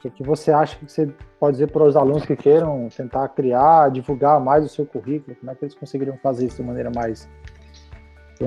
que, 0.00 0.10
que 0.10 0.22
você 0.24 0.50
acha 0.50 0.76
que 0.76 0.90
você 0.90 1.08
pode 1.38 1.52
dizer 1.52 1.70
para 1.70 1.84
os 1.84 1.96
alunos 1.96 2.26
que 2.26 2.34
queiram 2.34 2.88
tentar 2.94 3.28
criar, 3.28 3.90
divulgar 3.90 4.40
mais 4.40 4.64
o 4.64 4.68
seu 4.68 4.84
currículo? 4.84 5.36
Como 5.36 5.52
é 5.52 5.54
que 5.54 5.64
eles 5.64 5.74
conseguiriam 5.74 6.18
fazer 6.18 6.46
isso 6.46 6.56
de 6.56 6.62
maneira 6.62 6.90
mais, 6.94 7.28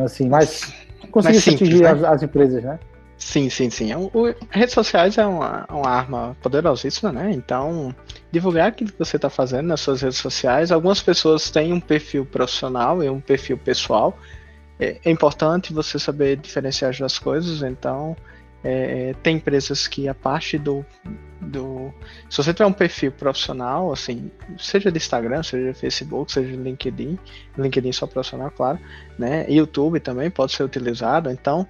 assim, 0.03 0.27
mais 0.27 0.73
conseguir 1.09 1.37
atingir 1.37 1.81
né? 1.83 1.89
as, 1.89 2.03
as 2.03 2.23
empresas, 2.23 2.61
né? 2.63 2.77
Sim, 3.17 3.49
sim, 3.49 3.69
sim. 3.69 3.93
O, 3.93 4.09
o, 4.13 4.35
redes 4.49 4.73
sociais 4.73 5.17
é 5.17 5.25
uma, 5.25 5.65
uma 5.69 5.89
arma 5.89 6.35
poderosíssima, 6.41 7.11
né? 7.13 7.31
Então, 7.31 7.95
divulgar 8.31 8.69
aquilo 8.69 8.91
que 8.91 8.99
você 8.99 9.15
está 9.15 9.29
fazendo 9.29 9.67
nas 9.67 9.79
suas 9.79 10.01
redes 10.01 10.17
sociais. 10.17 10.71
Algumas 10.71 11.01
pessoas 11.01 11.49
têm 11.49 11.71
um 11.71 11.79
perfil 11.79 12.25
profissional 12.25 13.01
e 13.03 13.09
um 13.09 13.21
perfil 13.21 13.57
pessoal. 13.57 14.17
É, 14.81 14.97
é 15.05 15.11
importante 15.11 15.71
você 15.71 15.99
saber 15.99 16.37
diferenciar 16.37 16.89
as 16.89 16.97
duas 16.97 17.19
coisas. 17.19 17.61
Então, 17.61 18.17
é, 18.63 19.13
tem 19.21 19.37
empresas 19.37 19.87
que 19.87 20.07
a 20.07 20.13
parte 20.13 20.57
do, 20.57 20.83
do. 21.39 21.93
Se 22.27 22.37
você 22.37 22.51
tiver 22.51 22.65
um 22.65 22.73
perfil 22.73 23.11
profissional, 23.11 23.93
assim, 23.93 24.31
seja 24.57 24.91
de 24.91 24.97
Instagram, 24.97 25.43
seja 25.43 25.71
de 25.71 25.77
Facebook, 25.77 26.31
seja 26.31 26.49
de 26.49 26.57
LinkedIn, 26.57 27.17
LinkedIn 27.57 27.91
só 27.91 28.07
profissional, 28.07 28.49
claro, 28.49 28.79
né? 29.17 29.45
YouTube 29.47 29.99
também 29.99 30.31
pode 30.31 30.53
ser 30.53 30.63
utilizado. 30.63 31.29
Então, 31.29 31.67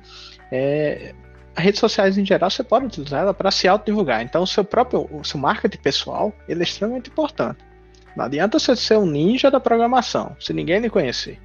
é, 0.49 1.13
redes 1.55 1.81
sociais 1.81 2.17
em 2.17 2.25
geral 2.25 2.49
você 2.49 2.63
pode 2.63 2.85
utilizar 2.85 3.21
ela 3.21 3.33
para 3.33 3.51
se 3.51 3.67
autodivulgar. 3.67 4.21
Então, 4.21 4.43
o 4.43 4.47
seu 4.47 4.63
próprio 4.63 5.09
o 5.11 5.23
seu 5.23 5.39
marketing 5.39 5.79
pessoal 5.79 6.33
ele 6.47 6.61
é 6.61 6.63
extremamente 6.63 7.09
importante. 7.09 7.59
Não 8.15 8.25
adianta 8.25 8.57
você 8.59 8.75
ser 8.75 8.97
um 8.97 9.05
ninja 9.05 9.51
da 9.51 9.59
programação 9.59 10.35
se 10.39 10.53
ninguém 10.53 10.79
lhe 10.79 10.89
conhecer. 10.89 11.39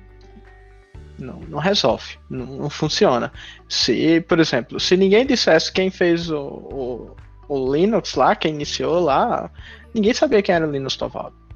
Não, 1.19 1.41
não 1.49 1.59
resolve, 1.59 2.19
não, 2.29 2.45
não, 2.45 2.71
funciona. 2.71 3.33
Se, 3.69 4.21
por 4.23 4.39
exemplo, 4.39 4.79
se 4.79 4.97
ninguém 4.97 5.25
dissesse 5.25 5.73
quem 5.73 5.91
fez 5.91 6.31
o, 6.31 6.39
o, 6.39 7.17
o 7.49 7.75
Linux 7.75 8.15
lá, 8.15 8.37
quem 8.37 8.55
iniciou 8.55 9.01
lá, 9.01 9.51
ninguém 9.95 10.13
sabia 10.13 10.43
quem 10.43 10.55
era 10.55 10.67
o 10.67 10.71
Linux 10.71 10.97
Torvalds. 10.97 11.47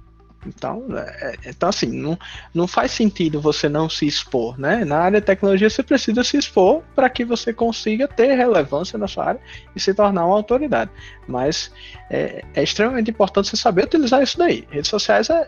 Então, 0.47 0.87
é, 0.97 1.37
é, 1.45 1.51
então 1.51 1.69
assim, 1.69 1.87
não, 1.87 2.19
não 2.55 2.67
faz 2.67 2.93
sentido 2.93 3.41
você 3.41 3.69
não 3.69 3.91
se 3.91 4.07
expor, 4.07 4.59
né? 4.59 4.85
Na 4.85 4.99
área 5.01 5.21
de 5.21 5.27
tecnologia 5.27 5.69
você 5.69 5.83
precisa 5.83 6.25
se 6.25 6.39
expor 6.39 6.83
para 6.95 7.11
que 7.11 7.25
você 7.25 7.53
consiga 7.53 8.09
ter 8.09 8.35
relevância 8.35 8.99
na 8.99 9.07
sua 9.07 9.27
área 9.27 9.41
e 9.77 9.81
se 9.81 9.93
tornar 9.93 10.25
uma 10.25 10.35
autoridade. 10.35 10.91
Mas 11.29 11.71
é, 12.09 12.43
é 12.55 12.63
extremamente 12.63 13.11
importante 13.11 13.51
você 13.51 13.57
saber 13.57 13.85
utilizar 13.85 14.23
isso 14.23 14.39
daí. 14.39 14.67
Redes 14.71 14.89
sociais 14.89 15.29
é 15.29 15.47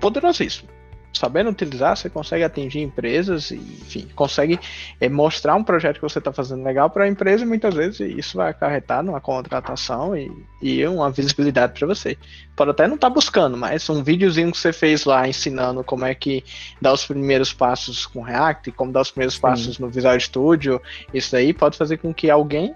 poderosíssimo. 0.00 0.68
Sabendo 1.12 1.50
utilizar, 1.50 1.96
você 1.96 2.08
consegue 2.08 2.44
atingir 2.44 2.80
empresas 2.80 3.50
e, 3.50 3.56
enfim, 3.56 4.08
consegue 4.14 4.58
é, 5.00 5.08
mostrar 5.08 5.54
um 5.54 5.64
projeto 5.64 5.96
que 5.96 6.02
você 6.02 6.18
está 6.18 6.32
fazendo 6.32 6.62
legal 6.62 6.88
para 6.88 7.04
a 7.04 7.08
empresa 7.08 7.44
e 7.44 7.46
muitas 7.46 7.74
vezes 7.74 8.00
isso 8.00 8.36
vai 8.36 8.50
acarretar 8.50 9.02
numa 9.02 9.20
contratação 9.20 10.16
e, 10.16 10.30
e 10.62 10.86
uma 10.86 11.10
visibilidade 11.10 11.78
para 11.78 11.86
você. 11.86 12.16
Pode 12.54 12.70
até 12.70 12.86
não 12.86 12.94
estar 12.94 13.08
tá 13.08 13.14
buscando, 13.14 13.56
mas 13.56 13.88
um 13.90 14.02
videozinho 14.02 14.52
que 14.52 14.58
você 14.58 14.72
fez 14.72 15.04
lá 15.04 15.28
ensinando 15.28 15.82
como 15.82 16.04
é 16.04 16.14
que 16.14 16.44
dá 16.80 16.92
os 16.92 17.04
primeiros 17.04 17.52
passos 17.52 18.06
com 18.06 18.22
React, 18.22 18.72
como 18.72 18.92
dá 18.92 19.00
os 19.00 19.10
primeiros 19.10 19.34
Sim. 19.34 19.40
passos 19.40 19.78
no 19.78 19.88
Visual 19.88 20.18
Studio, 20.18 20.80
isso 21.12 21.34
aí 21.34 21.52
pode 21.52 21.76
fazer 21.76 21.96
com 21.98 22.14
que 22.14 22.30
alguém 22.30 22.74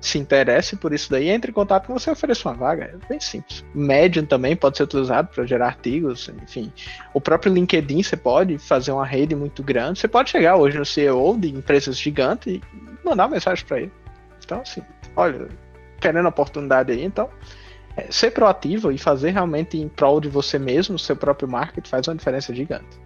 se 0.00 0.18
interesse 0.18 0.76
por 0.76 0.92
isso 0.92 1.10
daí, 1.10 1.28
entre 1.28 1.50
em 1.50 1.54
contato 1.54 1.86
com 1.86 1.98
você 1.98 2.10
ofereça 2.10 2.48
uma 2.48 2.54
vaga. 2.54 2.84
É 2.84 3.08
bem 3.08 3.18
simples. 3.20 3.64
Medium 3.74 4.24
também 4.24 4.54
pode 4.54 4.76
ser 4.76 4.84
utilizado 4.84 5.28
para 5.28 5.44
gerar 5.46 5.66
artigos, 5.66 6.30
enfim. 6.42 6.72
O 7.12 7.20
próprio 7.20 7.52
LinkedIn 7.52 8.02
você 8.02 8.16
pode 8.16 8.58
fazer 8.58 8.92
uma 8.92 9.06
rede 9.06 9.34
muito 9.34 9.62
grande. 9.62 9.98
Você 9.98 10.08
pode 10.08 10.30
chegar 10.30 10.56
hoje 10.56 10.78
no 10.78 10.84
CEO 10.84 11.36
de 11.38 11.48
empresas 11.48 11.98
gigantes 11.98 12.54
e 12.54 12.62
mandar 13.04 13.24
uma 13.24 13.34
mensagem 13.34 13.64
para 13.64 13.80
ele. 13.80 13.92
Então, 14.44 14.60
assim, 14.60 14.82
olha, 15.16 15.48
querendo 16.00 16.28
oportunidade 16.28 16.92
aí, 16.92 17.04
então. 17.04 17.28
É, 17.96 18.12
ser 18.12 18.30
proativo 18.30 18.92
e 18.92 18.98
fazer 18.98 19.30
realmente 19.30 19.78
em 19.78 19.88
prol 19.88 20.20
de 20.20 20.28
você 20.28 20.58
mesmo, 20.58 20.98
seu 20.98 21.16
próprio 21.16 21.48
marketing, 21.48 21.88
faz 21.88 22.06
uma 22.06 22.14
diferença 22.14 22.54
gigante. 22.54 23.00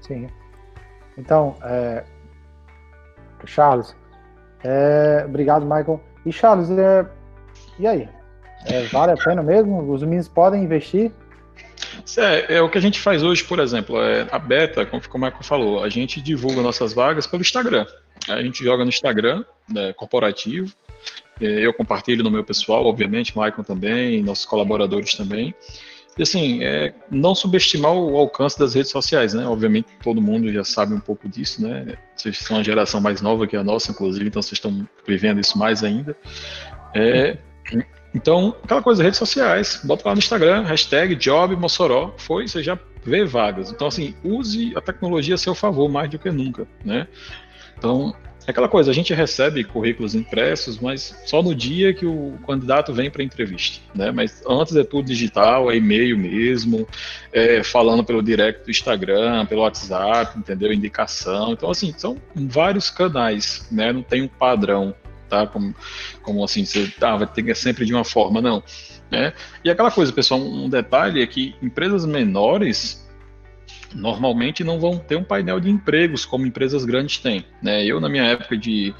Sim. 0.00 0.28
Então, 1.16 1.56
é, 1.62 2.04
Charles, 3.44 3.94
é, 4.66 5.24
obrigado, 5.24 5.62
Michael. 5.62 6.00
E 6.24 6.32
Charles, 6.32 6.68
é, 6.70 7.06
e 7.78 7.86
aí? 7.86 8.08
É, 8.66 8.82
vale 8.84 9.12
a 9.12 9.16
pena 9.16 9.42
mesmo? 9.42 9.92
Os 9.92 10.02
meninos 10.02 10.28
podem 10.28 10.64
investir? 10.64 11.12
É, 12.16 12.56
é, 12.56 12.62
o 12.62 12.68
que 12.68 12.78
a 12.78 12.80
gente 12.80 13.00
faz 13.00 13.22
hoje, 13.22 13.44
por 13.44 13.58
exemplo, 13.60 14.00
é, 14.00 14.26
a 14.30 14.38
beta, 14.38 14.84
como, 14.84 15.08
como 15.08 15.26
é 15.26 15.30
que 15.30 15.44
falou, 15.44 15.84
a 15.84 15.88
gente 15.88 16.20
divulga 16.20 16.62
nossas 16.62 16.92
vagas 16.92 17.26
pelo 17.26 17.42
Instagram. 17.42 17.86
A 18.28 18.42
gente 18.42 18.64
joga 18.64 18.84
no 18.84 18.88
Instagram, 18.88 19.44
né, 19.68 19.92
corporativo. 19.92 20.72
É, 21.40 21.46
eu 21.46 21.72
compartilho 21.72 22.24
no 22.24 22.30
meu 22.30 22.42
pessoal, 22.42 22.84
obviamente, 22.86 23.36
Michael 23.38 23.64
também, 23.64 24.22
nossos 24.22 24.44
colaboradores 24.44 25.14
também. 25.14 25.54
E 26.18 26.22
assim, 26.22 26.62
é, 26.62 26.94
não 27.10 27.34
subestimar 27.34 27.92
o 27.92 28.16
alcance 28.16 28.58
das 28.58 28.74
redes 28.74 28.90
sociais, 28.90 29.34
né? 29.34 29.46
Obviamente 29.46 29.88
todo 30.02 30.20
mundo 30.20 30.50
já 30.50 30.64
sabe 30.64 30.94
um 30.94 31.00
pouco 31.00 31.28
disso, 31.28 31.62
né? 31.62 31.96
Vocês 32.14 32.38
são 32.38 32.56
uma 32.56 32.64
geração 32.64 33.00
mais 33.00 33.20
nova 33.20 33.46
que 33.46 33.56
a 33.56 33.62
nossa, 33.62 33.90
inclusive, 33.90 34.26
então 34.26 34.40
vocês 34.40 34.54
estão 34.54 34.88
vivendo 35.06 35.40
isso 35.40 35.58
mais 35.58 35.84
ainda. 35.84 36.16
É, 36.94 37.36
então, 38.14 38.56
aquela 38.64 38.82
coisa, 38.82 39.02
redes 39.02 39.18
sociais, 39.18 39.82
bota 39.84 40.08
lá 40.08 40.14
no 40.14 40.18
Instagram, 40.18 40.62
hashtag 40.62 41.14
Job 41.16 41.54
Mossoró, 41.54 42.14
foi, 42.16 42.48
você 42.48 42.62
já 42.62 42.78
vê 43.04 43.26
vagas. 43.26 43.70
Então, 43.70 43.86
assim, 43.86 44.14
use 44.24 44.72
a 44.74 44.80
tecnologia 44.80 45.34
a 45.34 45.38
seu 45.38 45.54
favor 45.54 45.86
mais 45.90 46.08
do 46.08 46.18
que 46.18 46.30
nunca, 46.30 46.66
né? 46.82 47.06
Então, 47.76 48.16
é 48.46 48.50
aquela 48.52 48.68
coisa, 48.68 48.92
a 48.92 48.94
gente 48.94 49.12
recebe 49.12 49.64
currículos 49.64 50.14
impressos, 50.14 50.78
mas 50.78 51.20
só 51.26 51.42
no 51.42 51.52
dia 51.52 51.92
que 51.92 52.06
o 52.06 52.38
candidato 52.46 52.92
vem 52.92 53.10
para 53.10 53.20
a 53.20 53.24
entrevista, 53.24 53.80
né? 53.92 54.12
Mas 54.12 54.40
antes 54.48 54.76
é 54.76 54.84
tudo 54.84 55.06
digital, 55.06 55.68
é 55.68 55.76
e-mail 55.76 56.16
mesmo, 56.16 56.86
é 57.32 57.64
falando 57.64 58.04
pelo 58.04 58.22
direct 58.22 58.64
do 58.64 58.70
Instagram, 58.70 59.46
pelo 59.46 59.62
WhatsApp, 59.62 60.38
entendeu? 60.38 60.72
Indicação. 60.72 61.52
Então, 61.52 61.68
assim, 61.70 61.92
são 61.96 62.18
vários 62.36 62.88
canais, 62.88 63.66
né? 63.70 63.92
Não 63.92 64.02
tem 64.02 64.22
um 64.22 64.28
padrão, 64.28 64.94
tá? 65.28 65.44
Como, 65.48 65.74
como 66.22 66.44
assim, 66.44 66.64
você 66.64 66.88
ah, 67.00 67.16
vai 67.16 67.26
ter 67.26 67.42
que 67.42 67.54
sempre 67.54 67.84
de 67.84 67.92
uma 67.92 68.04
forma, 68.04 68.40
não. 68.40 68.62
Né? 69.10 69.32
E 69.64 69.70
aquela 69.70 69.90
coisa, 69.90 70.12
pessoal, 70.12 70.40
um 70.40 70.68
detalhe 70.68 71.20
é 71.20 71.26
que 71.26 71.54
empresas 71.60 72.04
menores 72.04 73.05
normalmente 73.94 74.64
não 74.64 74.78
vão 74.78 74.98
ter 74.98 75.16
um 75.16 75.24
painel 75.24 75.60
de 75.60 75.70
empregos 75.70 76.24
como 76.24 76.46
empresas 76.46 76.84
grandes 76.84 77.18
têm. 77.18 77.44
Né? 77.62 77.84
Eu, 77.84 78.00
na 78.00 78.08
minha 78.08 78.24
época 78.24 78.56
de, 78.56 78.94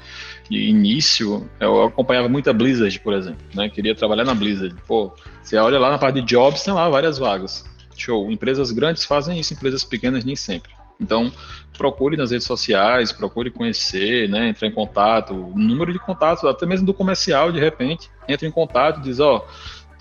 de 0.49 0.69
início, 0.69 1.49
eu 1.59 1.83
acompanhava 1.83 2.29
muito 2.29 2.49
a 2.49 2.53
Blizzard, 2.53 2.99
por 2.99 3.13
exemplo. 3.13 3.45
Né? 3.53 3.69
Queria 3.69 3.95
trabalhar 3.95 4.23
na 4.23 4.33
Blizzard. 4.33 4.75
Pô, 4.87 5.13
você 5.41 5.57
olha 5.57 5.79
lá 5.79 5.89
na 5.89 5.97
parte 5.97 6.21
de 6.21 6.27
jobs, 6.27 6.63
tem 6.63 6.73
lá 6.73 6.89
várias 6.89 7.17
vagas. 7.17 7.65
Show. 7.95 8.31
Empresas 8.31 8.71
grandes 8.71 9.05
fazem 9.05 9.39
isso, 9.39 9.53
empresas 9.53 9.83
pequenas 9.83 10.23
nem 10.23 10.35
sempre. 10.35 10.71
Então, 10.99 11.31
procure 11.77 12.17
nas 12.17 12.31
redes 12.31 12.47
sociais, 12.47 13.11
procure 13.11 13.51
conhecer, 13.51 14.27
né, 14.29 14.49
entrar 14.49 14.67
em 14.67 14.71
contato, 14.71 15.33
número 15.55 15.93
de 15.93 15.99
contatos, 15.99 16.43
até 16.43 16.65
mesmo 16.65 16.85
do 16.85 16.93
comercial, 16.93 17.51
de 17.51 17.59
repente, 17.59 18.09
entra 18.27 18.47
em 18.47 18.51
contato, 18.51 19.01
diz, 19.01 19.19
ó, 19.19 19.45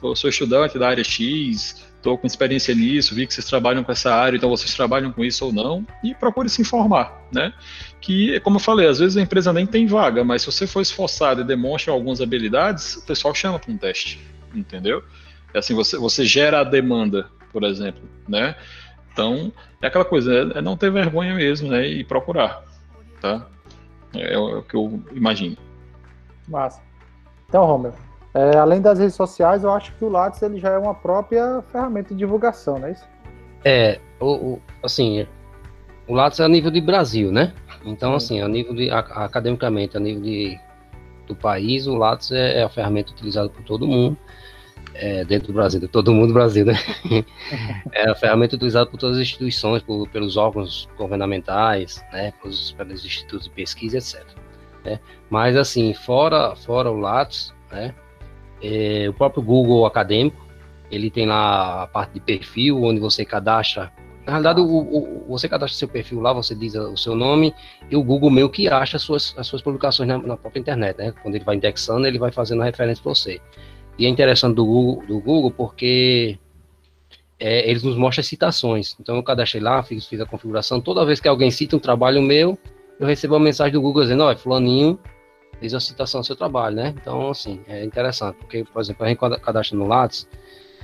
oh, 0.00 0.16
sou 0.16 0.30
estudante 0.30 0.78
da 0.78 0.88
área 0.88 1.04
X, 1.04 1.85
estou 1.97 2.16
com 2.16 2.27
experiência 2.27 2.74
nisso, 2.74 3.14
vi 3.14 3.27
que 3.27 3.35
vocês 3.35 3.47
trabalham 3.47 3.82
com 3.82 3.90
essa 3.90 4.14
área, 4.14 4.36
então 4.36 4.48
vocês 4.48 4.74
trabalham 4.74 5.12
com 5.12 5.24
isso 5.24 5.44
ou 5.44 5.52
não, 5.52 5.85
e 6.02 6.14
procure 6.14 6.48
se 6.48 6.62
informar, 6.62 7.27
né? 7.32 7.52
Que, 8.01 8.39
como 8.40 8.56
eu 8.56 8.60
falei, 8.60 8.86
às 8.86 8.98
vezes 8.98 9.16
a 9.16 9.23
empresa 9.23 9.52
nem 9.52 9.66
tem 9.66 9.86
vaga, 9.86 10.24
mas 10.24 10.43
se 10.43 10.52
você 10.52 10.66
for 10.66 10.81
esforçado 10.81 11.40
e 11.40 11.44
demonstra 11.44 11.93
algumas 11.93 12.20
habilidades, 12.20 12.97
o 12.97 13.06
pessoal 13.06 13.35
chama 13.35 13.59
para 13.59 13.73
um 13.73 13.77
teste, 13.77 14.20
entendeu? 14.55 15.02
É 15.52 15.59
assim, 15.59 15.74
você, 15.74 15.97
você 15.97 16.24
gera 16.24 16.60
a 16.60 16.64
demanda, 16.64 17.28
por 17.52 17.64
exemplo, 17.64 18.02
né? 18.28 18.55
Então, 19.12 19.52
é 19.81 19.86
aquela 19.86 20.05
coisa, 20.05 20.32
é, 20.32 20.59
é 20.59 20.62
não 20.62 20.77
ter 20.77 20.90
vergonha 20.90 21.35
mesmo, 21.35 21.70
né? 21.70 21.86
E 21.86 22.05
procurar, 22.05 22.62
tá? 23.20 23.47
É, 24.14 24.35
é 24.35 24.39
o 24.39 24.62
que 24.62 24.77
eu 24.77 25.02
imagino. 25.12 25.56
Massa. 26.48 26.82
Então, 27.48 27.64
Romero, 27.64 27.94
é, 28.36 28.58
além 28.58 28.82
das 28.82 28.98
redes 28.98 29.14
sociais, 29.14 29.64
eu 29.64 29.70
acho 29.72 29.94
que 29.96 30.04
o 30.04 30.10
Lattes 30.10 30.42
ele 30.42 30.60
já 30.60 30.68
é 30.68 30.76
uma 30.76 30.94
própria 30.94 31.64
ferramenta 31.72 32.10
de 32.10 32.16
divulgação, 32.16 32.78
não 32.78 32.88
é 32.88 32.92
isso? 32.92 33.08
É, 33.64 33.98
o, 34.20 34.26
o 34.26 34.62
assim, 34.82 35.26
o 36.06 36.14
Lattes 36.14 36.38
é 36.38 36.44
a 36.44 36.48
nível 36.48 36.70
de 36.70 36.82
Brasil, 36.82 37.32
né? 37.32 37.54
Então, 37.82 38.10
Sim. 38.10 38.16
assim, 38.16 38.42
a 38.42 38.48
nível 38.48 38.74
de, 38.74 38.90
a, 38.90 38.98
academicamente, 38.98 39.96
a 39.96 40.00
nível 40.00 40.20
de, 40.20 40.60
do 41.26 41.34
país, 41.34 41.86
o 41.86 41.94
Lattes 41.94 42.30
é, 42.30 42.58
é 42.58 42.64
a 42.64 42.68
ferramenta 42.68 43.10
utilizada 43.10 43.48
por 43.48 43.62
todo 43.64 43.86
mundo, 43.86 44.18
é, 44.92 45.24
dentro 45.24 45.46
do 45.46 45.54
Brasil, 45.54 45.80
de 45.80 45.88
todo 45.88 46.12
mundo 46.12 46.28
do 46.28 46.34
Brasil, 46.34 46.66
né? 46.66 46.74
é 47.90 48.10
a 48.10 48.14
ferramenta 48.14 48.54
utilizada 48.56 48.84
por 48.84 48.98
todas 48.98 49.16
as 49.16 49.22
instituições, 49.22 49.82
por, 49.82 50.06
pelos 50.10 50.36
órgãos 50.36 50.86
governamentais, 50.98 52.04
né? 52.12 52.34
Pelos, 52.42 52.72
pelos 52.72 53.02
institutos 53.02 53.44
de 53.44 53.50
pesquisa, 53.54 53.96
etc. 53.96 54.22
Né? 54.84 55.00
Mas, 55.30 55.56
assim, 55.56 55.94
fora, 55.94 56.54
fora 56.54 56.90
o 56.90 57.00
Lattes, 57.00 57.54
né? 57.72 57.94
É, 58.66 59.09
o 59.09 59.12
próprio 59.12 59.43
Google 59.43 59.86
Acadêmico, 59.86 60.44
ele 60.90 61.09
tem 61.09 61.24
lá 61.24 61.84
a 61.84 61.86
parte 61.86 62.14
de 62.14 62.20
perfil, 62.20 62.82
onde 62.82 62.98
você 62.98 63.24
cadastra. 63.24 63.93
Na 64.24 64.32
realidade, 64.32 64.60
o, 64.60 64.64
o, 64.64 65.24
você 65.28 65.48
cadastra 65.48 65.78
seu 65.78 65.86
perfil 65.86 66.20
lá, 66.20 66.32
você 66.32 66.52
diz 66.52 66.74
o 66.74 66.97
seu 66.97 67.14
nome, 67.14 67.55
e 67.88 67.94
o 67.94 68.02
Google 68.02 68.28
meio 68.28 68.51
que 68.51 68.68
acha 68.68 68.97
as 68.97 69.02
suas, 69.05 69.34
as 69.38 69.47
suas 69.47 69.62
publicações 69.62 70.09
na, 70.09 70.18
na 70.18 70.36
própria 70.36 70.59
internet, 70.59 70.98
né? 70.98 71.12
Quando 71.22 71.36
ele 71.36 71.44
vai 71.44 71.55
indexando, 71.55 72.06
ele 72.09 72.18
vai 72.18 72.32
fazendo 72.32 72.62
a 72.62 72.64
referência 72.64 73.01
para 73.02 73.14
você. 73.14 73.40
E 73.97 74.05
é 74.05 74.09
interessante 74.09 74.56
do 74.56 74.66
Google, 74.66 75.06
do 75.06 75.20
Google 75.20 75.51
porque 75.52 76.36
é, 77.38 77.70
eles 77.70 77.84
nos 77.84 77.97
mostram 77.97 78.20
as 78.22 78.26
citações. 78.26 78.97
Então 79.01 79.14
eu 79.14 79.22
cadastrei 79.22 79.62
lá, 79.62 79.80
fiz, 79.84 80.06
fiz 80.06 80.20
a 80.20 80.26
configuração. 80.26 80.80
Toda 80.80 81.06
vez 81.06 81.20
que 81.20 81.28
alguém 81.28 81.52
cita 81.52 81.76
um 81.76 81.78
trabalho 81.78 82.20
meu, 82.20 82.59
eu 82.98 83.06
recebo 83.06 83.34
uma 83.34 83.44
mensagem 83.44 83.72
do 83.72 83.80
Google 83.80 84.02
dizendo, 84.02 84.24
olha, 84.24 84.36
fulaninho 84.36 84.98
fez 85.61 85.74
a 85.74 85.81
citação 85.81 86.20
do 86.20 86.27
seu 86.27 86.37
trabalho, 86.37 86.77
né? 86.77 86.95
Então, 87.01 87.31
assim, 87.31 87.61
é 87.66 87.85
interessante, 87.85 88.37
porque, 88.37 88.65
por 88.65 88.81
exemplo, 88.81 89.05
a 89.05 89.09
gente 89.09 89.19
cadastra 89.19 89.77
no 89.77 89.87
Lattes, 89.87 90.28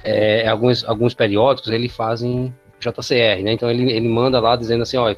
é, 0.04 0.48
alguns, 0.48 0.84
alguns 0.84 1.14
periódicos, 1.14 1.70
ele 1.70 1.88
fazem 1.88 2.54
JCR, 2.80 3.42
né? 3.42 3.52
Então, 3.52 3.70
ele, 3.70 3.90
ele 3.92 4.08
manda 4.08 4.40
lá 4.40 4.56
dizendo 4.56 4.82
assim, 4.82 4.96
olha, 4.96 5.16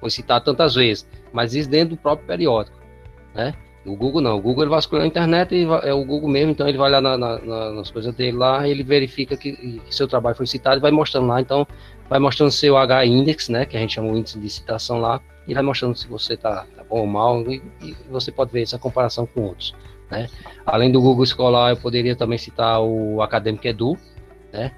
foi 0.00 0.10
citado 0.10 0.44
tantas 0.44 0.74
vezes, 0.74 1.08
mas 1.32 1.54
isso 1.54 1.68
dentro 1.68 1.96
do 1.96 2.00
próprio 2.00 2.26
periódico, 2.26 2.78
né? 3.34 3.54
O 3.86 3.96
Google 3.96 4.20
não, 4.20 4.36
o 4.36 4.40
Google 4.40 4.64
ele 4.64 4.70
vasculha 4.70 5.02
a 5.02 5.06
internet 5.06 5.54
e 5.54 5.64
é 5.82 5.94
o 5.94 6.04
Google 6.04 6.28
mesmo, 6.28 6.50
então 6.50 6.68
ele 6.68 6.76
vai 6.76 6.90
lá 6.90 7.00
na, 7.00 7.16
na, 7.16 7.38
nas 7.72 7.90
coisas 7.90 8.14
dele 8.14 8.36
lá, 8.36 8.68
ele 8.68 8.82
verifica 8.82 9.36
que, 9.36 9.80
seu 9.88 10.06
trabalho 10.06 10.36
foi 10.36 10.46
citado 10.46 10.76
e 10.76 10.80
vai 10.80 10.90
mostrando 10.90 11.26
lá, 11.26 11.40
então 11.40 11.66
vai 12.08 12.18
mostrando 12.18 12.50
seu 12.50 12.76
H-index, 12.76 13.48
né, 13.48 13.64
que 13.64 13.76
a 13.76 13.80
gente 13.80 13.94
chama 13.94 14.12
o 14.12 14.16
índice 14.16 14.38
de 14.38 14.50
citação 14.50 15.00
lá, 15.00 15.20
e 15.48 15.54
vai 15.54 15.62
mostrando 15.62 15.96
se 15.96 16.06
você 16.06 16.34
está 16.34 16.66
tá 16.76 16.84
bom 16.84 17.00
ou 17.00 17.06
mal, 17.06 17.40
e, 17.50 17.62
e, 17.80 17.96
você 18.10 18.30
pode 18.30 18.52
ver 18.52 18.62
essa 18.62 18.78
comparação 18.78 19.26
com 19.26 19.40
outros. 19.40 19.74
Né? 20.10 20.28
Além 20.66 20.92
do 20.92 21.00
Google 21.00 21.24
Escolar, 21.24 21.70
eu 21.70 21.76
poderia 21.76 22.14
também 22.14 22.36
citar 22.36 22.82
o 22.82 23.22
Academic 23.22 23.66
Edu, 23.66 23.96
né? 24.52 24.70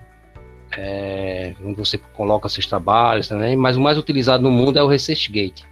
É, 0.77 1.53
onde 1.65 1.77
você 1.77 1.99
coloca 1.99 2.49
seus 2.49 2.65
trabalhos 2.65 3.27
também, 3.27 3.57
mas 3.57 3.77
o 3.77 3.81
mais 3.81 3.99
utilizado 3.99 4.41
no 4.41 4.53
mundo 4.53 4.79
é 4.79 4.83
o 4.83 4.87
ResearchGate, 4.87 5.67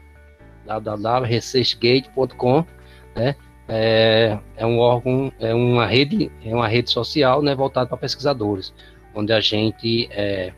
www.researchgate.com, 0.67 2.65
né? 3.15 3.37
É, 3.69 4.37
é, 4.57 4.67
um 4.67 4.79
órgão, 4.79 5.33
é 5.39 5.55
uma 5.55 5.87
rede, 5.87 6.33
é 6.45 6.53
uma 6.53 6.67
rede 6.67 6.91
social, 6.91 7.43
né, 7.43 7.55
voltada 7.55 7.87
para 7.87 7.99
pesquisadores, 7.99 8.75
onde 9.15 9.33
a 9.33 9.41
gente 9.41 10.09
é, 10.11 10.53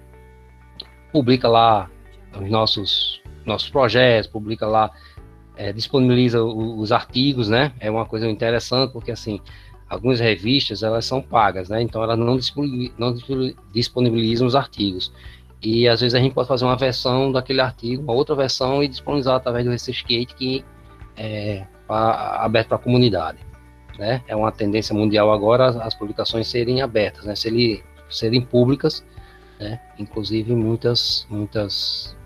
publica 1.13 1.49
lá 1.49 1.91
os 2.41 2.49
nossos 2.49 3.20
nossos 3.45 3.69
projetos, 3.69 4.31
publica 4.31 4.67
lá, 4.67 4.91
é, 5.57 5.73
disponibiliza 5.73 6.43
os, 6.43 6.81
os 6.81 6.93
artigos, 6.93 7.49
né? 7.49 7.73
É 7.81 7.91
uma 7.91 8.07
coisa 8.07 8.29
interessante 8.29 8.93
porque 8.93 9.11
assim 9.11 9.41
algumas 9.89 10.21
revistas 10.21 10.83
elas 10.83 11.05
são 11.05 11.21
pagas, 11.21 11.69
né? 11.69 11.83
Então 11.83 12.03
elas 12.03 12.19
não 12.19 12.39
não 12.97 13.15
disponibilizam 13.73 14.47
os 14.47 14.55
artigos. 14.55 15.13
E 15.63 15.87
às 15.89 16.01
vezes 16.01 16.15
a 16.15 16.21
gente 16.21 16.33
pode 16.33 16.49
fazer 16.49 16.65
uma 16.65 16.77
versão 16.77 17.31
daquele 17.31 17.61
artigo, 17.61 18.03
uma 18.03 18.15
outra 18.15 18.35
versão 18.35 18.83
e 18.83 18.89
disponibilizar 18.89 19.37
através 19.37 19.65
do 19.65 19.71
ResearchGate 19.71 20.35
que 20.35 20.65
é 21.17 21.67
pra, 21.87 22.43
aberto 22.43 22.69
para 22.69 22.77
a 22.77 22.81
comunidade. 22.81 23.39
Né? 23.99 24.23
É 24.27 24.35
uma 24.35 24.51
tendência 24.51 24.95
mundial 24.95 25.31
agora 25.31 25.67
as, 25.67 25.77
as 25.77 25.95
publicações 25.95 26.49
serem 26.49 26.81
abertas, 26.81 27.25
né? 27.27 27.35
serem, 27.35 27.83
serem 28.09 28.41
públicas, 28.41 29.05
né? 29.59 29.79
inclusive 29.99 30.55
muitas, 30.55 31.27
muitas 31.29 32.17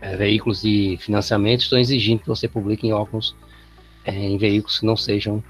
é, 0.00 0.16
veículos 0.16 0.62
de 0.62 0.96
financiamento 1.00 1.60
estão 1.60 1.78
exigindo 1.78 2.20
que 2.20 2.28
você 2.28 2.48
publique 2.48 2.86
em 2.86 2.92
órgãos, 2.92 3.36
é, 4.04 4.12
em 4.12 4.36
veículos 4.38 4.80
que 4.80 4.86
não 4.86 4.96
sejam 4.96 5.42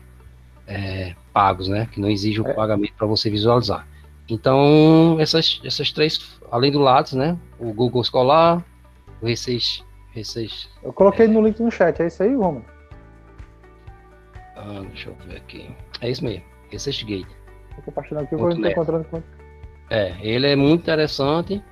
é, 0.67 1.15
pagos, 1.33 1.69
né? 1.69 1.89
que 1.91 2.01
não 2.01 2.09
exijam 2.09 2.45
o 2.45 2.49
é. 2.49 2.53
pagamento 2.53 2.95
para 2.97 3.07
você 3.07 3.31
visualizar. 3.31 3.87
Então, 4.29 5.17
essas, 5.21 5.61
essas 5.65 5.93
três, 5.93 6.41
além 6.51 6.73
do 6.73 6.81
Lattes, 6.81 7.13
né? 7.13 7.39
O 7.59 7.73
Google 7.73 8.03
Escolar, 8.03 8.65
o 9.23 9.27
R6. 9.27 9.85
R6 10.17 10.69
Eu 10.83 10.93
coloquei 10.93 11.27
é... 11.27 11.29
no 11.29 11.47
link 11.47 11.61
no 11.61 11.71
chat, 11.71 12.01
é 12.01 12.07
isso 12.07 12.23
aí, 12.23 12.35
Romulo? 12.35 12.65
Ah, 14.57 14.83
deixa 14.89 15.11
eu 15.11 15.17
ver 15.29 15.37
aqui. 15.37 15.71
É 16.01 16.11
isso 16.11 16.25
mesmo, 16.25 16.43
R6 16.73 17.05
Gate. 17.05 17.29
Vou 17.75 17.85
compartilhando 17.85 18.25
aqui, 18.25 18.35
eu 18.35 18.39
vou 18.39 18.51
encontrando 18.51 19.05
com... 19.05 19.23
É, 19.91 20.17
ele 20.21 20.49
é 20.49 20.57
muito 20.57 20.81
interessante 20.81 21.63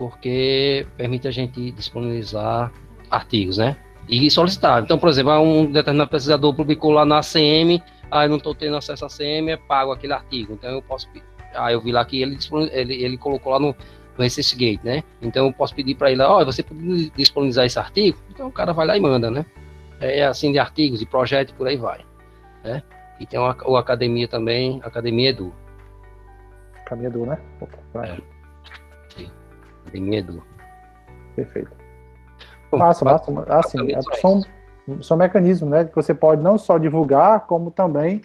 porque 0.00 0.86
permite 0.96 1.28
a 1.28 1.30
gente 1.30 1.70
disponibilizar 1.72 2.72
artigos, 3.10 3.58
né? 3.58 3.76
E 4.08 4.30
solicitar. 4.30 4.82
Então, 4.82 4.98
por 4.98 5.10
exemplo, 5.10 5.38
um 5.38 5.70
determinado 5.70 6.08
pesquisador 6.08 6.54
publicou 6.54 6.90
lá 6.90 7.04
na 7.04 7.18
ACM, 7.18 7.82
ah, 8.10 8.24
eu 8.24 8.30
não 8.30 8.38
estou 8.38 8.54
tendo 8.54 8.78
acesso 8.78 9.04
à 9.04 9.08
ACM, 9.08 9.50
é 9.50 9.58
pago 9.58 9.92
aquele 9.92 10.14
artigo. 10.14 10.54
Então, 10.54 10.70
eu 10.70 10.80
posso 10.80 11.06
ah, 11.54 11.70
eu 11.70 11.82
vi 11.82 11.92
lá 11.92 12.02
que 12.02 12.22
ele, 12.22 12.38
ele, 12.72 12.94
ele 12.94 13.18
colocou 13.18 13.52
lá 13.52 13.58
no, 13.58 13.68
no 13.68 14.24
Gate, 14.56 14.82
né? 14.82 15.04
Então 15.20 15.46
eu 15.46 15.52
posso 15.52 15.74
pedir 15.74 15.96
para 15.96 16.10
ele, 16.10 16.22
ó, 16.22 16.40
oh, 16.40 16.44
você 16.46 16.62
pode 16.62 17.10
disponibilizar 17.10 17.66
esse 17.66 17.78
artigo? 17.78 18.16
Então 18.30 18.48
o 18.48 18.52
cara 18.52 18.72
vai 18.72 18.86
lá 18.86 18.96
e 18.96 19.00
manda, 19.00 19.30
né? 19.30 19.44
É 20.00 20.24
assim 20.24 20.50
de 20.50 20.58
artigos, 20.58 20.98
de 20.98 21.04
projetos, 21.04 21.52
por 21.52 21.66
aí 21.66 21.76
vai, 21.76 22.00
né? 22.64 22.82
E 23.18 23.26
tem 23.26 23.38
o 23.38 23.76
Academia 23.76 24.26
também, 24.26 24.80
Academia 24.82 25.28
Edu. 25.28 25.52
Academia 26.86 27.10
Edu, 27.10 27.26
né? 27.26 27.38
É. 27.96 28.29
Academia 29.90 30.20
Edu. 30.20 30.42
Perfeito. 31.34 31.70
Massa, 32.72 33.04
massa. 33.04 33.44
Assim, 33.48 33.92
é, 33.92 34.00
são, 34.20 34.42
são 35.02 35.16
mecanismos, 35.16 35.68
né? 35.68 35.84
Que 35.84 35.94
você 35.94 36.14
pode 36.14 36.40
não 36.40 36.56
só 36.56 36.78
divulgar, 36.78 37.46
como 37.46 37.70
também 37.70 38.22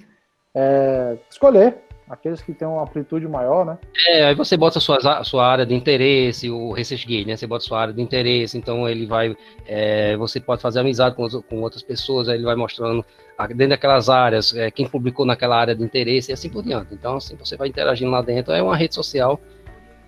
é, 0.53 1.17
escolher 1.29 1.77
aqueles 2.07 2.39
que 2.41 2.53
têm 2.53 2.67
uma 2.67 2.83
amplitude 2.83 3.27
maior, 3.27 3.65
né? 3.65 3.77
É, 4.07 4.25
aí 4.25 4.35
você 4.35 4.55
bota 4.55 4.77
a 4.77 4.81
sua, 4.81 5.23
sua 5.23 5.47
área 5.47 5.65
de 5.65 5.73
interesse, 5.73 6.49
o 6.49 6.71
ResearchGate, 6.71 7.25
né? 7.25 7.35
Você 7.35 7.47
bota 7.47 7.63
a 7.63 7.67
sua 7.67 7.81
área 7.81 7.93
de 7.93 8.01
interesse, 8.01 8.57
então 8.57 8.87
ele 8.87 9.07
vai, 9.07 9.35
é, 9.65 10.15
você 10.15 10.39
pode 10.39 10.61
fazer 10.61 10.79
amizade 10.79 11.15
com, 11.15 11.27
com 11.41 11.61
outras 11.61 11.81
pessoas, 11.81 12.29
aí 12.29 12.35
ele 12.35 12.45
vai 12.45 12.55
mostrando 12.55 13.03
dentro 13.49 13.69
daquelas 13.69 14.07
áreas, 14.07 14.55
é, 14.55 14.69
quem 14.69 14.87
publicou 14.87 15.25
naquela 15.25 15.57
área 15.57 15.75
de 15.75 15.83
interesse 15.83 16.31
e 16.31 16.33
assim 16.33 16.49
por 16.49 16.63
diante. 16.63 16.93
Então, 16.93 17.15
assim, 17.15 17.35
você 17.35 17.57
vai 17.57 17.67
interagindo 17.69 18.11
lá 18.11 18.21
dentro, 18.21 18.53
é 18.53 18.61
uma 18.61 18.77
rede 18.77 18.93
social 18.93 19.39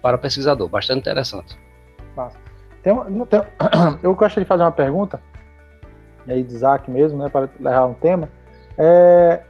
para 0.07 0.15
o 0.15 0.19
pesquisador, 0.19 0.69
bastante 0.69 1.01
interessante. 1.01 1.59
Tem, 2.81 2.93
eu 4.01 4.15
gostaria 4.15 4.45
de 4.45 4.47
fazer 4.47 4.63
uma 4.63 4.71
pergunta, 4.71 5.19
e 6.25 6.31
aí 6.31 6.43
de 6.43 6.55
Isaac 6.55 6.89
mesmo, 6.89 7.21
né, 7.21 7.29
para 7.29 7.49
levar 7.59 7.87
um 7.87 7.93
tema. 7.93 8.29
É, 8.77 9.41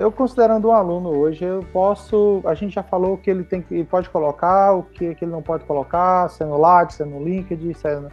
eu 0.00 0.10
considerando 0.10 0.66
um 0.66 0.72
aluno 0.72 1.10
hoje, 1.10 1.44
eu 1.44 1.64
posso. 1.72 2.42
A 2.44 2.54
gente 2.54 2.74
já 2.74 2.82
falou 2.82 3.16
que 3.18 3.30
ele 3.30 3.44
tem 3.44 3.62
que 3.62 3.84
pode 3.84 4.10
colocar, 4.10 4.72
o 4.72 4.82
que, 4.82 5.14
que 5.14 5.24
ele 5.24 5.30
não 5.30 5.42
pode 5.42 5.64
colocar, 5.64 6.28
se 6.28 6.42
é 6.42 6.46
no 6.46 6.58
se 6.88 7.02
é 7.02 7.06
no 7.06 7.22
LinkedIn, 7.22 7.72
se 7.74 7.86
é 7.86 7.94
no, 7.94 8.08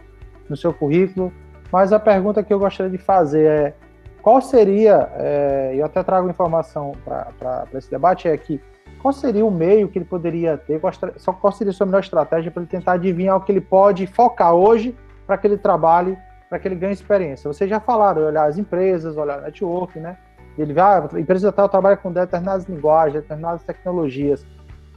no 0.50 0.56
seu 0.56 0.72
currículo. 0.72 1.32
Mas 1.72 1.92
a 1.92 1.98
pergunta 1.98 2.44
que 2.44 2.54
eu 2.54 2.60
gostaria 2.60 2.92
de 2.92 2.98
fazer 2.98 3.44
é 3.44 3.74
qual 4.22 4.40
seria, 4.40 5.10
é, 5.16 5.72
eu 5.74 5.84
até 5.84 6.00
trago 6.04 6.30
informação 6.30 6.92
para 7.04 7.66
esse 7.74 7.90
debate, 7.90 8.28
é 8.28 8.36
que 8.36 8.60
qual 9.00 9.12
seria 9.12 9.44
o 9.44 9.50
meio 9.50 9.88
que 9.88 9.98
ele 9.98 10.04
poderia 10.04 10.56
ter, 10.56 10.80
qual, 10.80 11.52
seria 11.52 11.70
a 11.70 11.74
sua 11.74 11.86
melhor 11.86 12.00
estratégia 12.00 12.50
para 12.50 12.62
ele 12.62 12.70
tentar 12.70 12.92
adivinhar 12.92 13.36
o 13.36 13.40
que 13.40 13.52
ele 13.52 13.60
pode 13.60 14.06
focar 14.06 14.52
hoje 14.54 14.96
para 15.26 15.38
que 15.38 15.46
ele 15.46 15.56
trabalhe, 15.56 16.18
para 16.48 16.58
que 16.58 16.66
ele 16.66 16.74
ganhe 16.74 16.92
experiência. 16.92 17.52
Vocês 17.52 17.68
já 17.68 17.80
falaram, 17.80 18.26
olhar 18.26 18.44
as 18.44 18.58
empresas, 18.58 19.16
olhar 19.16 19.40
network, 19.42 19.98
né? 20.00 20.16
Ele 20.56 20.72
vai, 20.72 20.98
ah, 20.98 21.08
a 21.12 21.20
empresa 21.20 21.52
tal 21.52 21.68
trabalha 21.68 21.96
com 21.96 22.10
determinadas 22.10 22.64
linguagens, 22.64 23.22
determinadas 23.22 23.62
tecnologias, 23.62 24.44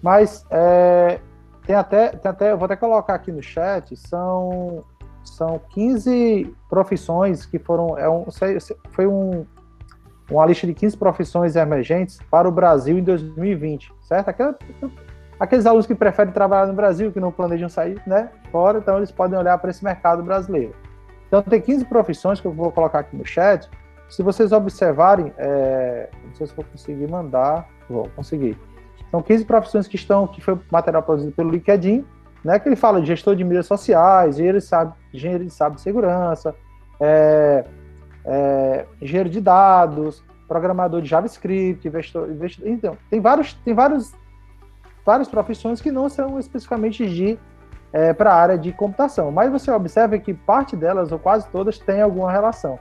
mas 0.01 0.45
é, 0.49 1.19
tem 1.65 1.75
até, 1.75 2.09
tem 2.09 2.31
até, 2.31 2.51
eu 2.51 2.57
vou 2.57 2.65
até 2.65 2.75
colocar 2.75 3.13
aqui 3.13 3.31
no 3.31 3.43
chat, 3.43 3.95
são 3.95 4.83
são 5.23 5.61
15 5.69 6.55
profissões 6.67 7.45
que 7.45 7.59
foram, 7.59 7.97
é 7.97 8.09
um, 8.09 8.25
foi 8.89 9.05
um, 9.05 9.45
uma 10.31 10.45
lista 10.45 10.65
de 10.65 10.73
15 10.73 10.97
profissões 10.97 11.55
emergentes 11.55 12.19
para 12.29 12.47
o 12.47 12.51
Brasil 12.51 12.97
em 12.97 13.03
2020, 13.03 13.91
certo? 14.01 14.29
Aquela, 14.29 14.55
aqueles 15.39 15.65
alunos 15.65 15.85
que 15.85 15.93
preferem 15.95 16.31
trabalhar 16.31 16.67
no 16.67 16.73
Brasil, 16.73 17.11
que 17.11 17.19
não 17.19 17.31
planejam 17.31 17.67
sair 17.67 18.01
né, 18.07 18.29
fora, 18.51 18.79
então 18.79 18.97
eles 18.97 19.11
podem 19.11 19.37
olhar 19.37 19.57
para 19.57 19.69
esse 19.69 19.83
mercado 19.83 20.23
brasileiro. 20.23 20.73
Então 21.27 21.41
tem 21.41 21.61
15 21.61 21.85
profissões 21.85 22.39
que 22.39 22.47
eu 22.47 22.51
vou 22.51 22.71
colocar 22.71 22.99
aqui 22.99 23.15
no 23.15 23.25
chat, 23.25 23.69
se 24.09 24.21
vocês 24.21 24.51
observarem, 24.51 25.33
é, 25.37 26.09
não 26.25 26.35
sei 26.35 26.45
se 26.45 26.53
vou 26.53 26.65
conseguir 26.65 27.09
mandar, 27.09 27.67
vou 27.89 28.09
conseguir. 28.13 28.57
São 29.09 29.21
15 29.21 29.45
profissões 29.45 29.87
que 29.87 29.95
estão, 29.95 30.27
que 30.27 30.41
foi 30.41 30.59
material 30.69 31.01
produzido 31.01 31.31
pelo 31.31 31.49
LinkedIn, 31.49 32.05
né, 32.43 32.59
que 32.59 32.67
ele 32.67 32.75
fala 32.75 32.99
de 32.99 33.07
gestor 33.07 33.35
de 33.35 33.43
mídias 33.43 33.67
sociais, 33.67 34.35
engenheiro 34.35 34.57
de, 34.57 34.65
sabe, 34.65 34.93
engenheiro 35.13 35.45
de, 35.45 35.51
sabe, 35.51 35.79
segurança, 35.79 36.53
é, 36.99 37.63
é, 38.25 38.85
engenheiro 39.01 39.29
de 39.29 39.41
dados, 39.41 40.23
programador 40.47 41.01
de 41.01 41.09
JavaScript, 41.09 41.87
investor, 41.87 42.29
investor, 42.29 42.67
então, 42.67 42.97
tem 43.09 43.19
vários, 43.19 43.53
tem 43.53 43.73
vários, 43.73 44.13
várias 45.05 45.27
profissões 45.27 45.81
que 45.81 45.91
não 45.91 46.09
são 46.09 46.39
especificamente 46.39 47.07
de 47.07 47.39
é, 47.93 48.13
para 48.13 48.33
a 48.33 48.35
área 48.35 48.57
de 48.57 48.71
computação, 48.71 49.31
mas 49.31 49.51
você 49.51 49.71
observa 49.71 50.17
que 50.17 50.33
parte 50.33 50.75
delas, 50.75 51.11
ou 51.11 51.19
quase 51.19 51.47
todas, 51.49 51.77
tem 51.77 52.01
alguma 52.01 52.31
relação. 52.31 52.79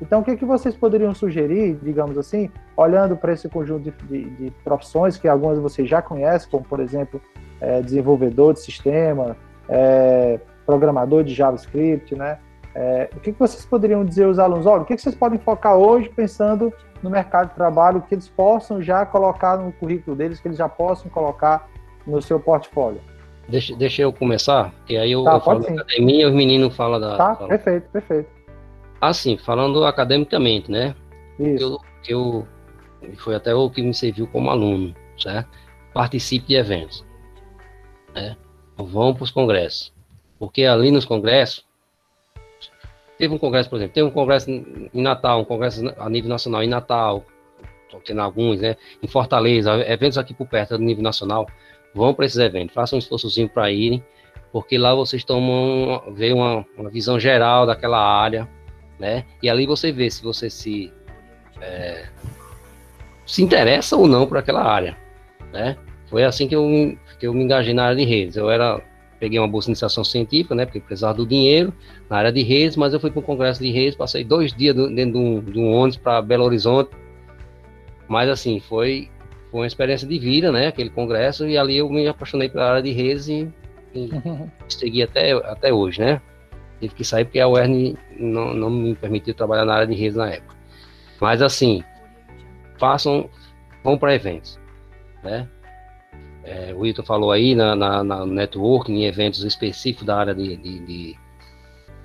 Então, 0.00 0.20
o 0.20 0.24
que, 0.24 0.36
que 0.36 0.44
vocês 0.44 0.76
poderiam 0.76 1.12
sugerir, 1.12 1.76
digamos 1.82 2.16
assim, 2.16 2.50
olhando 2.76 3.16
para 3.16 3.32
esse 3.32 3.48
conjunto 3.48 3.82
de, 3.82 3.90
de, 4.06 4.30
de, 4.30 4.50
profissões 4.62 5.16
que 5.16 5.26
algumas 5.26 5.58
vocês 5.58 5.88
já 5.88 6.00
conhecem, 6.00 6.48
como, 6.50 6.64
por 6.64 6.78
exemplo, 6.78 7.20
é, 7.60 7.82
desenvolvedor 7.82 8.54
de 8.54 8.60
sistema, 8.60 9.36
é, 9.68 10.38
programador 10.64 11.24
de 11.24 11.34
JavaScript, 11.34 12.14
né? 12.14 12.38
É, 12.74 13.10
o 13.16 13.20
que, 13.20 13.32
que 13.32 13.38
vocês 13.38 13.64
poderiam 13.64 14.04
dizer 14.04 14.24
aos 14.24 14.38
alunos? 14.38 14.66
Olha, 14.66 14.82
o 14.82 14.84
que, 14.84 14.94
que 14.94 15.02
vocês 15.02 15.14
podem 15.14 15.38
focar 15.38 15.76
hoje 15.76 16.08
pensando 16.10 16.72
no 17.02 17.10
mercado 17.10 17.48
de 17.48 17.54
trabalho, 17.54 18.02
que 18.02 18.14
eles 18.14 18.28
possam 18.28 18.82
já 18.82 19.04
colocar 19.06 19.56
no 19.56 19.72
currículo 19.72 20.16
deles, 20.16 20.40
que 20.40 20.48
eles 20.48 20.58
já 20.58 20.68
possam 20.68 21.10
colocar 21.10 21.68
no 22.06 22.20
seu 22.20 22.38
portfólio? 22.38 23.00
Deixa, 23.48 23.74
deixa 23.74 24.02
eu 24.02 24.12
começar, 24.12 24.72
e 24.88 24.96
aí 24.96 25.12
eu, 25.12 25.24
tá, 25.24 25.34
eu 25.34 25.40
falo 25.40 25.62
sim. 25.62 25.74
da 25.74 25.82
academia 25.82 26.22
e 26.22 26.26
os 26.26 26.34
meninos 26.34 26.76
falam 26.76 27.00
da... 27.00 27.16
Tá, 27.16 27.34
falam. 27.34 27.48
perfeito, 27.48 27.88
perfeito. 27.90 28.28
Assim, 29.00 29.38
falando 29.38 29.84
academicamente, 29.84 30.70
né? 30.70 30.94
Isso. 31.38 31.80
Eu, 32.08 32.46
eu 33.02 33.16
foi 33.16 33.34
até 33.34 33.54
o 33.54 33.70
que 33.70 33.80
me 33.80 33.94
serviu 33.94 34.26
como 34.26 34.50
aluno, 34.50 34.94
certo? 35.16 35.48
Participe 35.94 36.48
de 36.48 36.56
eventos, 36.56 37.04
né? 38.14 38.36
Vão 38.76 39.14
para 39.14 39.24
os 39.24 39.30
congressos, 39.30 39.92
porque 40.38 40.64
ali 40.64 40.90
nos 40.90 41.04
congressos 41.04 41.64
teve 43.18 43.34
um 43.34 43.38
congresso, 43.38 43.68
por 43.68 43.76
exemplo, 43.76 43.94
teve 43.94 44.06
um 44.06 44.10
congresso 44.10 44.50
em 44.50 45.02
Natal, 45.02 45.40
um 45.40 45.44
congresso 45.44 45.92
a 45.98 46.08
nível 46.08 46.28
nacional 46.28 46.62
em 46.62 46.68
Natal, 46.68 47.24
tendo 48.04 48.20
alguns, 48.20 48.60
né? 48.60 48.76
Em 49.02 49.08
Fortaleza, 49.08 49.74
eventos 49.90 50.16
aqui 50.16 50.32
por 50.32 50.46
perto 50.46 50.78
do 50.78 50.84
nível 50.84 51.02
nacional, 51.02 51.46
vão 51.94 52.14
para 52.14 52.26
esses 52.26 52.38
eventos, 52.38 52.74
façam 52.74 52.96
um 52.96 53.00
esforçozinho 53.00 53.48
para 53.48 53.70
irem, 53.70 54.02
porque 54.52 54.78
lá 54.78 54.94
vocês 54.94 55.24
tomam, 55.24 56.02
vê 56.14 56.32
uma, 56.32 56.64
uma 56.76 56.90
visão 56.90 57.18
geral 57.18 57.66
daquela 57.66 57.98
área, 57.98 58.48
né? 58.98 59.24
E 59.42 59.50
ali 59.50 59.66
você 59.66 59.90
vê 59.90 60.10
se 60.10 60.22
você 60.22 60.48
se 60.48 60.92
é, 61.60 62.08
se 63.26 63.42
interessa 63.42 63.96
ou 63.96 64.06
não 64.06 64.26
por 64.26 64.38
aquela 64.38 64.62
área, 64.62 64.96
né? 65.52 65.76
Foi 66.06 66.24
assim 66.24 66.48
que 66.48 66.56
eu, 66.56 66.96
que 67.18 67.26
eu 67.26 67.34
me 67.34 67.44
engajei 67.44 67.74
na 67.74 67.84
área 67.84 67.96
de 67.96 68.04
redes. 68.04 68.36
Eu 68.36 68.50
era 68.50 68.80
peguei 69.18 69.38
uma 69.38 69.48
bolsa 69.48 69.66
de 69.66 69.72
iniciação 69.72 70.04
científica, 70.04 70.54
né? 70.54 70.64
Porque 70.64 70.80
precisava 70.80 71.14
do 71.14 71.26
dinheiro 71.26 71.72
na 72.08 72.18
área 72.18 72.32
de 72.32 72.42
redes, 72.42 72.76
mas 72.76 72.92
eu 72.92 73.00
fui 73.00 73.10
para 73.10 73.20
um 73.20 73.22
congresso 73.22 73.62
de 73.62 73.70
redes, 73.70 73.96
passei 73.96 74.24
dois 74.24 74.52
dias 74.52 74.74
dentro 74.74 75.12
de 75.12 75.18
um, 75.18 75.40
de 75.40 75.58
um 75.58 75.72
ônibus 75.72 75.96
para 75.96 76.22
Belo 76.22 76.44
Horizonte. 76.44 76.90
Mas 78.08 78.28
assim, 78.28 78.60
foi, 78.60 79.10
foi 79.50 79.60
uma 79.60 79.66
experiência 79.66 80.06
de 80.06 80.18
vida, 80.18 80.52
né? 80.52 80.68
Aquele 80.68 80.90
congresso, 80.90 81.46
e 81.46 81.58
ali 81.58 81.78
eu 81.78 81.88
me 81.90 82.06
apaixonei 82.06 82.48
pela 82.48 82.70
área 82.70 82.82
de 82.82 82.92
redes 82.92 83.28
e, 83.28 83.48
e 83.94 84.08
segui 84.68 85.02
até, 85.02 85.32
até 85.32 85.72
hoje, 85.72 86.00
né? 86.00 86.20
tive 86.80 86.94
que 86.94 87.04
sair 87.04 87.24
porque 87.24 87.40
a 87.40 87.48
UERN 87.48 87.96
não, 88.16 88.54
não 88.54 88.70
me 88.70 88.94
permitiu 88.94 89.34
trabalhar 89.34 89.64
na 89.64 89.74
área 89.74 89.86
de 89.86 89.94
redes 89.94 90.16
na 90.16 90.30
época. 90.30 90.56
Mas 91.20 91.42
assim, 91.42 91.82
façam, 92.78 93.28
vão 93.82 93.98
para 93.98 94.14
eventos, 94.14 94.58
né? 95.22 95.48
É, 96.48 96.74
o 96.74 96.86
Ito 96.86 97.02
falou 97.02 97.30
aí 97.30 97.54
na, 97.54 97.76
na, 97.76 98.02
na, 98.02 98.24
networking, 98.24 98.94
em 98.94 99.04
eventos 99.04 99.44
específicos 99.44 100.06
da 100.06 100.16
área 100.16 100.34
de, 100.34 100.56
de, 100.56 100.78
de, 100.78 101.16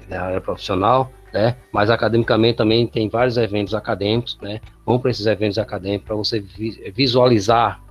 da 0.10 0.22
área 0.22 0.42
profissional, 0.42 1.10
né? 1.32 1.56
Mas 1.72 1.90
academicamente 1.90 2.58
também 2.58 2.86
tem 2.86 3.08
vários 3.08 3.38
eventos 3.38 3.74
acadêmicos, 3.74 4.38
né? 4.42 4.60
Vão 4.86 5.00
para 5.00 5.12
esses 5.12 5.26
eventos 5.26 5.58
acadêmicos 5.58 6.06
para 6.06 6.16
você 6.16 6.44
visualizar, 6.94 7.82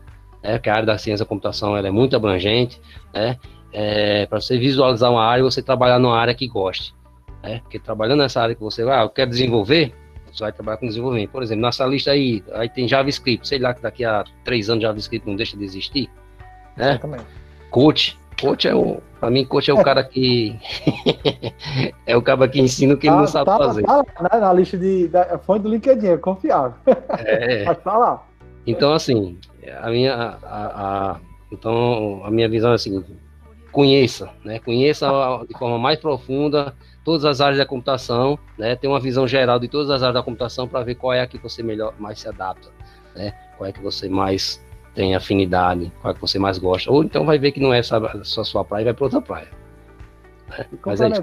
né? 0.43 0.59
Que 0.59 0.69
a 0.69 0.75
área 0.75 0.87
da 0.87 0.99
ciência 0.99 1.25
da 1.25 1.29
computação 1.29 1.75
ela 1.75 1.89
é 1.89 1.91
muito 1.91 2.15
abrangente, 2.15 2.79
né? 3.15 3.39
É, 3.73 4.27
para 4.27 4.39
você 4.39 4.59
visualizar 4.59 5.11
uma 5.11 5.25
área, 5.25 5.43
você 5.43 5.63
trabalhar 5.63 5.99
numa 5.99 6.19
área 6.19 6.35
que 6.35 6.47
goste, 6.47 6.95
né? 7.43 7.61
Porque 7.61 7.79
trabalhando 7.79 8.19
nessa 8.19 8.43
área 8.43 8.55
que 8.55 8.61
você 8.61 8.85
vai, 8.85 8.99
ah, 8.99 9.05
eu 9.05 9.09
quero 9.09 9.31
desenvolver, 9.31 9.95
você 10.31 10.45
vai 10.45 10.53
trabalhar 10.53 10.77
com 10.77 10.87
desenvolvimento. 10.87 11.31
Por 11.31 11.43
exemplo, 11.43 11.63
nessa 11.63 11.87
lista 11.87 12.11
aí, 12.11 12.45
aí 12.53 12.69
tem 12.69 12.87
JavaScript, 12.87 13.49
sei 13.49 13.59
lá 13.59 13.73
que 13.73 13.81
daqui 13.81 14.05
a 14.05 14.23
três 14.45 14.69
anos 14.69 14.83
JavaScript 14.83 15.27
não 15.27 15.35
deixa 15.35 15.57
de 15.57 15.65
existir, 15.65 16.11
né? 16.77 16.91
Exatamente. 16.91 17.25
Coach, 17.71 18.19
coach 18.41 18.69
é 18.69 18.75
o, 18.75 19.01
pra 19.19 19.31
mim, 19.31 19.45
coach 19.45 19.71
é 19.71 19.75
o 19.75 19.83
cara 19.83 20.05
que 20.05 20.59
é 22.07 22.17
o 22.17 22.23
cara 22.23 22.49
que 22.49 22.61
ensina 22.61 22.95
o 22.95 22.97
que 22.97 23.07
tá, 23.07 23.13
ele 23.13 23.23
não 23.23 23.29
sabe 23.29 23.47
tá, 23.47 23.59
fazer. 23.59 23.83
Tá 23.83 23.97
lá, 23.97 24.05
né, 24.33 24.41
na 24.41 24.53
lista 24.53 24.77
de 24.77 25.09
da 25.09 25.39
fonte 25.39 25.63
do 25.63 25.69
LinkedIn, 25.69 26.09
é 26.09 26.17
confiável. 26.17 26.75
É. 27.25 27.65
Mas 27.65 27.79
tá 27.79 27.97
lá. 27.97 28.27
Então, 28.67 28.93
assim, 28.93 29.39
a 29.81 29.91
minha, 29.91 30.15
a, 30.15 31.13
a, 31.13 31.17
então, 31.51 32.23
a 32.25 32.31
minha 32.31 32.49
visão 32.49 32.73
é 32.73 32.75
a 32.75 32.79
seguinte, 32.79 33.13
conheça, 33.73 34.31
né? 34.45 34.59
Conheça 34.61 35.09
de 35.49 35.59
forma 35.59 35.79
mais 35.79 35.99
profunda 35.99 36.75
todas 37.05 37.25
as 37.25 37.41
áreas 37.41 37.59
da 37.59 37.67
computação, 37.67 38.39
né? 38.57 38.77
Tem 38.77 38.89
uma 38.89 39.01
visão 39.01 39.27
geral 39.27 39.59
de 39.59 39.67
todas 39.67 39.91
as 39.91 40.03
áreas 40.03 40.15
da 40.15 40.23
computação 40.23 40.69
para 40.69 40.85
ver 40.85 40.95
qual 40.95 41.13
é 41.13 41.21
a 41.21 41.27
que 41.27 41.39
você 41.39 41.63
melhor 41.63 41.95
mais 41.99 42.21
se 42.21 42.29
adapta, 42.29 42.69
né? 43.17 43.33
Qual 43.57 43.69
é 43.69 43.73
que 43.73 43.81
você 43.81 44.09
mais 44.09 44.63
tem 44.95 45.15
afinidade, 45.15 45.93
qual 46.01 46.13
é 46.13 46.15
que 46.15 46.21
você 46.21 46.39
mais 46.39 46.59
gosta. 46.59 46.91
Ou 46.91 47.03
então 47.03 47.25
vai 47.25 47.39
ver 47.39 47.53
que 47.53 47.61
não 47.61 47.73
é 47.73 47.83
só 47.83 47.97
a 47.97 48.45
sua 48.45 48.65
praia 48.65 48.83
e 48.83 48.85
vai 48.87 48.95
para 48.95 49.05
outra 49.05 49.21
praia. 49.21 49.49
Né? 50.51 50.67
Mas 50.85 51.01
é 51.01 51.09
isso, 51.09 51.23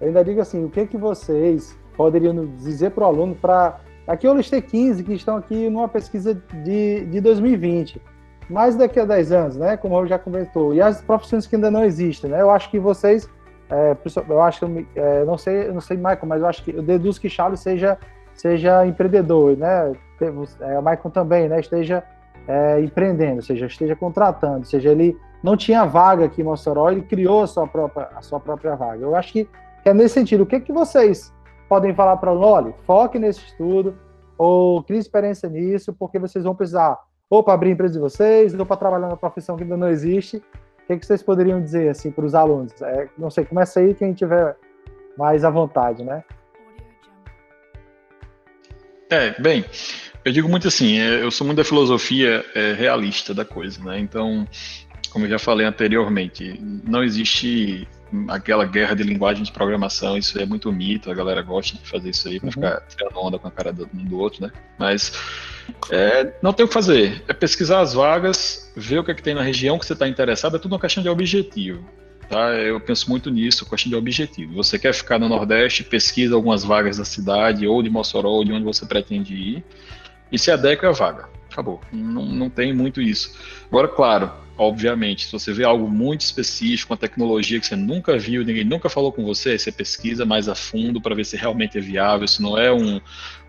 eu 0.00 0.06
ainda 0.06 0.24
digo 0.24 0.40
assim, 0.40 0.64
o 0.64 0.70
que 0.70 0.86
que 0.86 0.96
vocês 0.96 1.76
poderiam 1.96 2.46
dizer 2.56 2.90
para 2.90 3.04
o 3.04 3.06
aluno 3.08 3.34
para 3.34 3.80
aqui 4.06 4.28
eu 4.28 4.34
listei 4.34 4.62
15 4.62 5.02
que 5.02 5.12
estão 5.12 5.36
aqui 5.36 5.68
numa 5.68 5.88
pesquisa 5.88 6.40
de, 6.64 7.04
de 7.06 7.20
2020 7.20 8.00
mas 8.48 8.76
daqui 8.76 8.98
a 9.00 9.04
10 9.04 9.32
anos, 9.32 9.56
né, 9.56 9.76
como 9.76 9.98
eu 9.98 10.06
já 10.06 10.18
comentou, 10.18 10.72
e 10.72 10.80
as 10.80 11.02
profissões 11.02 11.46
que 11.46 11.56
ainda 11.56 11.70
não 11.70 11.84
existem, 11.84 12.30
né, 12.30 12.40
eu 12.40 12.48
acho 12.48 12.70
que 12.70 12.78
vocês 12.78 13.28
é, 13.70 13.96
eu 14.28 14.40
acho 14.40 14.64
que 14.66 14.86
é, 14.96 15.24
não 15.24 15.36
sei, 15.36 15.70
não 15.70 15.80
sei, 15.80 15.96
Michael, 15.96 16.26
mas 16.26 16.40
eu 16.40 16.48
acho 16.48 16.64
que 16.64 16.74
eu 16.74 16.82
deduzo 16.82 17.20
que 17.20 17.28
Charles 17.28 17.60
seja 17.60 17.98
seja 18.32 18.86
empreendedor, 18.86 19.56
né? 19.56 19.92
É, 20.20 20.78
o 20.78 20.82
Michael 20.82 21.10
também, 21.12 21.48
né? 21.48 21.60
Esteja 21.60 22.02
é, 22.48 22.80
empreendendo, 22.80 23.36
ou 23.36 23.42
seja, 23.42 23.66
esteja 23.66 23.94
contratando, 23.94 24.58
ou 24.58 24.64
seja, 24.64 24.90
ele 24.90 25.16
não 25.42 25.56
tinha 25.56 25.84
vaga 25.84 26.24
aqui 26.24 26.40
em 26.40 26.44
Mossoró, 26.44 26.90
ele 26.90 27.02
criou 27.02 27.42
a 27.42 27.46
sua 27.46 27.68
própria 27.68 28.08
a 28.16 28.22
sua 28.22 28.40
própria 28.40 28.74
vaga. 28.74 29.04
Eu 29.04 29.14
acho 29.14 29.32
que, 29.32 29.44
que 29.82 29.88
é 29.88 29.94
nesse 29.94 30.14
sentido. 30.14 30.42
O 30.42 30.46
que 30.46 30.58
que 30.58 30.72
vocês 30.72 31.32
podem 31.68 31.94
falar 31.94 32.16
para 32.16 32.32
o 32.32 32.40
Olha, 32.40 32.74
foque 32.84 33.18
nesse 33.18 33.44
estudo 33.44 33.96
ou 34.36 34.82
crie 34.82 34.98
experiência 34.98 35.48
nisso, 35.48 35.92
porque 35.92 36.18
vocês 36.18 36.44
vão 36.44 36.54
precisar 36.54 36.98
ou 37.30 37.44
para 37.44 37.54
abrir 37.54 37.68
a 37.68 37.72
empresa 37.74 37.94
de 37.94 38.00
vocês, 38.00 38.58
ou 38.58 38.64
para 38.64 38.76
trabalhar 38.76 39.08
na 39.08 39.16
profissão 39.16 39.54
que 39.54 39.62
ainda 39.62 39.76
não 39.76 39.88
existe, 39.88 40.42
que, 40.88 40.98
que 40.98 41.06
vocês 41.06 41.22
poderiam 41.22 41.60
dizer 41.60 41.90
assim 41.90 42.10
para 42.10 42.24
os 42.24 42.34
alunos? 42.34 42.72
É, 42.80 43.08
não 43.18 43.30
sei, 43.30 43.44
começa 43.44 43.80
aí 43.80 43.94
quem 43.94 44.14
tiver 44.14 44.56
mais 45.16 45.44
à 45.44 45.50
vontade, 45.50 46.02
né? 46.02 46.24
É, 49.10 49.40
bem, 49.40 49.64
eu 50.28 50.32
digo 50.32 50.48
muito 50.48 50.68
assim, 50.68 50.98
é, 50.98 51.22
eu 51.22 51.30
sou 51.30 51.46
muito 51.46 51.56
da 51.56 51.64
filosofia 51.64 52.44
é, 52.54 52.72
realista 52.74 53.32
da 53.32 53.44
coisa, 53.44 53.82
né? 53.82 53.98
Então, 53.98 54.46
como 55.10 55.24
eu 55.24 55.30
já 55.30 55.38
falei 55.38 55.66
anteriormente, 55.66 56.60
não 56.86 57.02
existe 57.02 57.88
aquela 58.28 58.64
guerra 58.66 58.94
de 58.94 59.02
linguagem 59.02 59.42
de 59.42 59.50
programação, 59.52 60.16
isso 60.16 60.38
é 60.38 60.44
muito 60.44 60.70
mito, 60.70 61.10
a 61.10 61.14
galera 61.14 61.42
gosta 61.42 61.76
de 61.76 61.86
fazer 61.86 62.10
isso 62.10 62.28
aí 62.28 62.38
para 62.38 62.46
uhum. 62.46 62.52
ficar 62.52 62.80
tirando 62.88 63.16
onda 63.18 63.38
com 63.38 63.48
a 63.48 63.50
cara 63.50 63.72
do, 63.72 63.88
um 63.94 64.04
do 64.04 64.18
outro, 64.18 64.42
né? 64.42 64.52
Mas 64.78 65.12
é, 65.90 66.34
não 66.42 66.52
tem 66.52 66.64
o 66.64 66.68
que 66.68 66.74
fazer, 66.74 67.22
é 67.26 67.32
pesquisar 67.32 67.80
as 67.80 67.94
vagas, 67.94 68.70
ver 68.76 68.98
o 68.98 69.04
que, 69.04 69.10
é 69.10 69.14
que 69.14 69.22
tem 69.22 69.34
na 69.34 69.42
região 69.42 69.78
que 69.78 69.86
você 69.86 69.94
está 69.94 70.06
interessado, 70.06 70.56
é 70.56 70.58
tudo 70.58 70.72
uma 70.72 70.80
questão 70.80 71.02
de 71.02 71.08
objetivo. 71.08 71.84
Tá? 72.28 72.52
Eu 72.52 72.78
penso 72.78 73.08
muito 73.08 73.30
nisso, 73.30 73.64
questão 73.64 73.88
de 73.88 73.96
objetivo. 73.96 74.54
Você 74.56 74.78
quer 74.78 74.92
ficar 74.92 75.18
no 75.18 75.30
Nordeste, 75.30 75.82
pesquisa 75.82 76.34
algumas 76.34 76.62
vagas 76.62 76.98
da 76.98 77.04
cidade, 77.04 77.66
ou 77.66 77.82
de 77.82 77.88
Mossoró, 77.88 78.28
ou 78.28 78.44
de 78.44 78.52
onde 78.52 78.64
você 78.64 78.84
pretende 78.84 79.34
ir, 79.34 79.64
e 80.30 80.38
se 80.38 80.50
adequa 80.50 80.88
à 80.88 80.92
vaga. 80.92 81.28
Acabou. 81.50 81.80
Não, 81.92 82.24
não 82.24 82.50
tem 82.50 82.72
muito 82.72 83.00
isso. 83.00 83.36
Agora, 83.68 83.88
claro, 83.88 84.30
obviamente, 84.56 85.26
se 85.26 85.32
você 85.32 85.52
vê 85.52 85.64
algo 85.64 85.88
muito 85.88 86.20
específico, 86.20 86.92
uma 86.92 86.98
tecnologia 86.98 87.58
que 87.58 87.66
você 87.66 87.76
nunca 87.76 88.18
viu, 88.18 88.44
ninguém 88.44 88.64
nunca 88.64 88.88
falou 88.88 89.10
com 89.10 89.24
você, 89.24 89.58
você 89.58 89.72
pesquisa 89.72 90.24
mais 90.24 90.48
a 90.48 90.54
fundo 90.54 91.00
para 91.00 91.14
ver 91.14 91.24
se 91.24 91.36
realmente 91.36 91.78
é 91.78 91.80
viável, 91.80 92.28
se 92.28 92.42
não 92.42 92.58
é 92.58 92.72
um, 92.72 93.00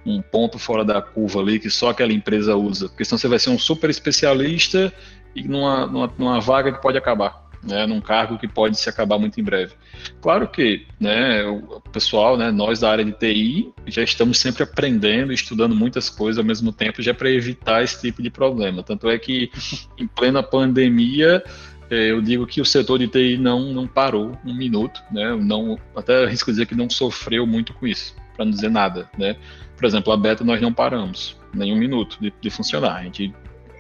um 0.06 0.22
ponto 0.22 0.58
fora 0.58 0.86
da 0.86 1.02
curva 1.02 1.42
ali 1.42 1.60
que 1.60 1.70
só 1.70 1.90
aquela 1.90 2.14
empresa 2.14 2.56
usa. 2.56 2.88
Porque 2.88 3.04
senão 3.04 3.18
você 3.18 3.28
vai 3.28 3.40
ser 3.40 3.50
um 3.50 3.60
super 3.60 3.90
especialista 3.90 4.94
e 5.36 5.44
numa, 5.44 5.86
numa, 5.86 6.14
numa 6.18 6.40
vaga 6.40 6.72
que 6.72 6.82
pode 6.82 6.98
acabar 6.98 7.49
né, 7.64 7.86
num 7.86 7.99
cargo 7.99 8.38
que 8.38 8.48
pode 8.48 8.77
se 8.77 8.90
acabar 8.90 9.18
muito 9.18 9.40
em 9.40 9.44
breve. 9.44 9.73
Claro 10.22 10.48
que, 10.48 10.86
né, 10.99 11.44
o 11.45 11.81
pessoal, 11.91 12.38
né, 12.38 12.52
nós 12.52 12.80
da 12.80 12.91
área 12.91 13.03
de 13.03 13.11
TI, 13.11 13.73
já 13.86 14.02
estamos 14.02 14.40
sempre 14.40 14.64
aprendendo, 14.64 15.34
estudando 15.34 15.76
muitas 15.76 16.10
coisas 16.10 16.38
ao 16.38 16.45
mesmo 16.45 16.72
tempo, 16.72 17.02
já 17.02 17.14
para 17.14 17.30
evitar 17.30 17.84
esse 17.84 17.99
tipo 18.02 18.22
de 18.22 18.30
problema. 18.30 18.84
Tanto 18.84 19.10
é 19.10 19.18
que, 19.18 19.52
em 19.98 20.07
plena 20.07 20.41
pandemia, 20.41 21.44
é, 21.90 22.11
eu 22.11 22.22
digo 22.22 22.45
que 22.45 22.61
o 22.61 22.65
setor 22.65 22.99
de 22.99 23.07
TI 23.07 23.38
não, 23.38 23.73
não 23.73 23.88
parou 23.88 24.38
um 24.45 24.53
minuto, 24.53 25.02
né, 25.11 25.36
não, 25.36 25.77
até 25.95 26.26
arrisco 26.26 26.52
dizer 26.52 26.65
que 26.65 26.76
não 26.76 26.90
sofreu 26.90 27.45
muito 27.45 27.73
com 27.73 27.86
isso, 27.86 28.15
para 28.36 28.45
não 28.45 28.52
dizer 28.52 28.69
nada, 28.69 29.10
né. 29.18 29.36
Por 29.76 29.86
exemplo, 29.86 30.11
a 30.11 30.18
beta 30.18 30.44
nós 30.44 30.61
não 30.61 30.73
paramos, 30.73 31.38
nem 31.53 31.73
um 31.73 31.77
minuto 31.77 32.18
de, 32.19 32.34
de 32.41 32.49
funcionar. 32.49 32.98
A 32.98 33.03
gente 33.03 33.34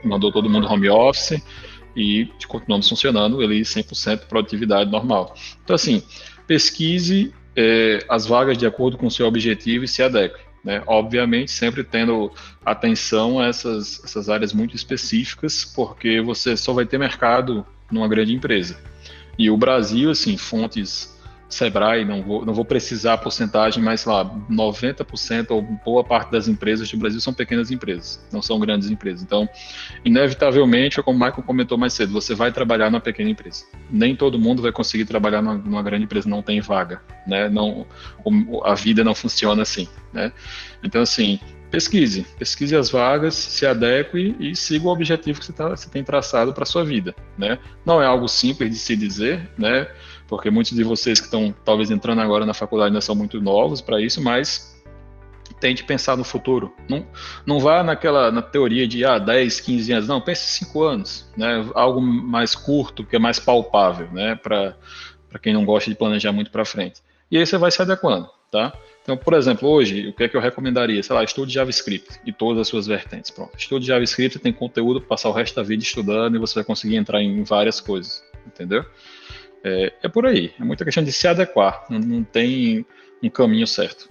mandou 0.03 0.31
todo 0.31 0.49
mundo 0.49 0.65
home 0.65 0.89
office, 0.89 1.41
e 1.95 2.29
continuamos 2.47 2.87
funcionando 2.87 3.41
ele 3.41 3.61
100% 3.61 4.27
produtividade 4.27 4.91
normal. 4.91 5.35
Então, 5.63 5.75
assim, 5.75 6.03
pesquise 6.47 7.33
é, 7.55 8.05
as 8.09 8.25
vagas 8.25 8.57
de 8.57 8.65
acordo 8.65 8.97
com 8.97 9.07
o 9.07 9.11
seu 9.11 9.27
objetivo 9.27 9.85
e 9.85 9.87
se 9.87 10.01
adeque. 10.01 10.39
Né? 10.63 10.83
Obviamente, 10.87 11.51
sempre 11.51 11.83
tendo 11.83 12.31
atenção 12.65 13.39
a 13.39 13.47
essas, 13.47 14.03
essas 14.03 14.29
áreas 14.29 14.53
muito 14.53 14.75
específicas, 14.75 15.65
porque 15.65 16.21
você 16.21 16.55
só 16.57 16.73
vai 16.73 16.85
ter 16.85 16.97
mercado 16.97 17.65
numa 17.91 18.07
grande 18.07 18.33
empresa. 18.33 18.77
E 19.37 19.49
o 19.49 19.57
Brasil, 19.57 20.11
assim, 20.11 20.37
fontes 20.37 21.17
Sebrae, 21.49 22.05
não 22.05 22.21
vou, 22.21 22.45
não 22.45 22.53
vou 22.53 22.63
precisar 22.63 23.13
a 23.13 23.17
porcentagem, 23.17 23.83
mas 23.83 24.05
lá, 24.05 24.23
90% 24.23 25.49
ou 25.49 25.63
boa 25.83 26.03
parte 26.03 26.31
das 26.31 26.47
empresas 26.47 26.89
do 26.91 26.97
Brasil 26.97 27.19
são 27.19 27.33
pequenas 27.33 27.71
empresas, 27.71 28.23
não 28.31 28.41
são 28.41 28.59
grandes 28.59 28.91
empresas. 28.91 29.23
Então, 29.23 29.49
inevitavelmente, 30.05 31.01
como 31.01 31.17
o 31.17 31.19
Michael 31.19 31.43
comentou 31.43 31.77
mais 31.77 31.93
cedo, 31.93 32.13
você 32.13 32.35
vai 32.35 32.51
trabalhar 32.51 32.91
numa 32.91 33.01
pequena 33.01 33.31
empresa. 33.31 33.65
Nem 33.89 34.15
todo 34.15 34.37
mundo 34.37 34.61
vai 34.61 34.71
conseguir 34.71 35.05
trabalhar 35.05 35.41
numa, 35.41 35.55
numa 35.55 35.81
grande 35.81 36.03
empresa, 36.03 36.29
não 36.29 36.43
tem 36.43 36.61
vaga, 36.61 37.01
né? 37.25 37.49
Não, 37.49 37.87
a 38.63 38.75
vida 38.75 39.03
não 39.03 39.15
funciona 39.15 39.63
assim, 39.63 39.87
né? 40.13 40.31
Então, 40.83 41.01
assim, 41.01 41.39
pesquise, 41.71 42.25
pesquise 42.37 42.75
as 42.75 42.89
vagas, 42.89 43.35
se 43.35 43.65
adeque 43.65 44.35
e 44.39 44.55
siga 44.55 44.87
o 44.87 44.91
objetivo 44.91 45.39
que 45.39 45.45
você, 45.45 45.53
tá, 45.53 45.69
você 45.69 45.89
tem 45.89 46.03
traçado 46.03 46.53
para 46.53 46.65
sua 46.65 46.83
vida, 46.83 47.15
né? 47.37 47.59
Não 47.85 48.01
é 48.01 48.05
algo 48.05 48.27
simples 48.27 48.69
de 48.69 48.77
se 48.77 48.95
dizer, 48.95 49.49
né? 49.57 49.87
Porque 50.29 50.51
muitos 50.51 50.73
de 50.73 50.83
vocês 50.83 51.19
que 51.19 51.25
estão 51.25 51.53
talvez 51.65 51.89
entrando 51.89 52.21
agora 52.21 52.45
na 52.45 52.53
faculdade 52.53 52.89
ainda 52.89 53.01
são 53.01 53.15
muito 53.15 53.41
novos 53.41 53.81
para 53.81 53.99
isso, 53.99 54.21
mas 54.21 54.79
tente 55.59 55.83
pensar 55.83 56.15
no 56.15 56.23
futuro. 56.23 56.73
Não, 56.87 57.05
não 57.45 57.59
vá 57.59 57.83
naquela 57.83 58.31
na 58.31 58.41
teoria 58.41 58.87
de 58.87 59.03
ah, 59.03 59.17
10, 59.17 59.59
15 59.59 59.91
anos, 59.91 60.07
não, 60.07 60.21
pense 60.21 60.47
5 60.59 60.83
anos, 60.83 61.29
né? 61.35 61.67
Algo 61.73 61.99
mais 61.99 62.53
curto, 62.53 63.03
que 63.03 63.15
é 63.15 63.19
mais 63.19 63.39
palpável, 63.39 64.07
né, 64.11 64.35
para 64.35 64.75
quem 65.41 65.53
não 65.53 65.65
gosta 65.65 65.89
de 65.89 65.97
planejar 65.97 66.31
muito 66.31 66.51
para 66.51 66.63
frente. 66.63 67.01
E 67.31 67.37
aí 67.37 67.45
você 67.45 67.57
vai 67.57 67.71
se 67.71 67.81
adequando, 67.81 68.29
tá? 68.51 68.71
Então, 69.01 69.17
por 69.17 69.33
exemplo, 69.33 69.67
hoje, 69.67 70.09
o 70.09 70.13
que 70.13 70.23
é 70.23 70.29
que 70.29 70.37
eu 70.37 70.41
recomendaria? 70.41 71.01
Sei 71.01 71.15
lá, 71.15 71.23
estude 71.23 71.51
JavaScript 71.51 72.19
e 72.25 72.31
todas 72.31 72.61
as 72.61 72.67
suas 72.67 72.85
vertentes. 72.85 73.31
Pronto. 73.31 73.57
Estude 73.57 73.87
JavaScript, 73.87 74.37
tem 74.37 74.53
conteúdo 74.53 74.99
para 74.99 75.09
passar 75.09 75.29
o 75.29 75.31
resto 75.31 75.55
da 75.55 75.63
vida 75.63 75.81
estudando 75.81 76.35
e 76.35 76.39
você 76.39 76.55
vai 76.55 76.63
conseguir 76.63 76.95
entrar 76.95 77.19
em 77.19 77.43
várias 77.43 77.79
coisas, 77.79 78.23
entendeu? 78.45 78.85
É, 79.63 79.93
é 80.03 80.09
por 80.09 80.25
aí. 80.25 80.53
É 80.59 80.63
muita 80.63 80.85
questão 80.85 81.03
de 81.03 81.11
se 81.11 81.27
adequar. 81.27 81.85
Não, 81.89 81.99
não 81.99 82.23
tem 82.23 82.85
um 83.21 83.29
caminho 83.29 83.67
certo. 83.67 84.07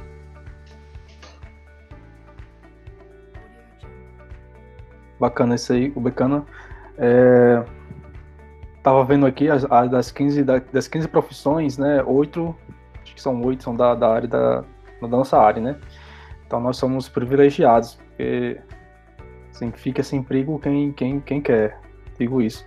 Bacana 5.19 5.57
isso 5.57 5.73
aí, 5.73 5.93
o 5.97 6.01
Becana. 6.01 6.45
É, 6.97 7.65
tava 8.83 9.05
vendo 9.05 9.27
aqui 9.27 9.49
as, 9.49 9.65
as, 9.71 9.91
das, 9.91 10.11
15, 10.11 10.45
das 10.45 10.89
15 10.89 11.09
profissões, 11.09 11.77
né? 11.77 12.03
Oito, 12.05 12.55
acho 13.03 13.15
que 13.15 13.21
são 13.21 13.41
oito, 13.43 13.65
são 13.65 13.75
da, 13.75 13.95
da 13.95 14.09
área 14.09 14.29
da, 14.29 14.65
da 15.01 15.09
nossa 15.09 15.39
área, 15.39 15.61
né? 15.61 15.77
Então 16.47 16.61
nós 16.61 16.77
somos 16.77 17.09
privilegiados, 17.09 17.95
porque 17.95 18.61
assim, 19.51 19.71
fica 19.73 20.03
sem 20.03 20.21
emprego 20.21 20.59
quem, 20.59 20.93
quem, 20.93 21.21
quem 21.21 21.41
quer. 21.41 21.79
digo 22.19 22.41
isso. 22.41 22.65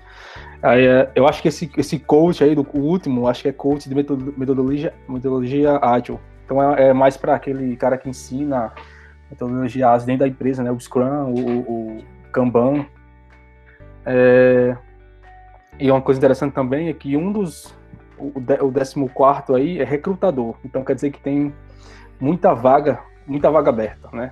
Aí, 0.62 0.86
é, 0.86 1.12
eu 1.16 1.28
acho 1.28 1.42
que 1.42 1.48
esse, 1.48 1.72
esse 1.76 1.98
coach 1.98 2.44
aí, 2.44 2.54
do 2.54 2.66
o 2.74 2.80
último, 2.80 3.28
acho 3.28 3.42
que 3.42 3.50
é 3.50 3.52
coach 3.52 3.90
de 3.90 3.96
metodologia, 3.96 4.94
metodologia 5.08 5.80
ágil. 5.82 6.20
Então 6.46 6.62
é, 6.76 6.90
é 6.90 6.94
mais 6.94 7.18
para 7.18 7.36
aquele 7.36 7.76
cara 7.76 7.98
que 7.98 8.10
ensina 8.10 8.72
metodologia 9.30 9.90
ágil 9.90 10.06
dentro 10.06 10.20
da 10.20 10.28
empresa, 10.28 10.62
né? 10.62 10.72
O 10.72 10.80
Scrum, 10.80 11.34
o, 11.34 11.60
o 11.60 12.04
Kanban. 12.32 12.86
É, 14.06 14.76
e 15.80 15.90
uma 15.90 16.02
coisa 16.02 16.20
interessante 16.20 16.54
também 16.54 16.90
é 16.90 16.94
que 16.94 17.18
um 17.18 17.32
dos, 17.32 17.74
o, 18.18 18.32
o 18.38 19.10
14 19.10 19.56
aí 19.56 19.80
é 19.80 19.84
recrutador. 19.84 20.56
Então 20.64 20.84
quer 20.84 20.94
dizer 20.94 21.10
que 21.10 21.20
tem 21.20 21.52
muita 22.20 22.54
vaga, 22.54 23.00
muita 23.26 23.50
vaga 23.50 23.70
aberta, 23.70 24.10
né? 24.14 24.32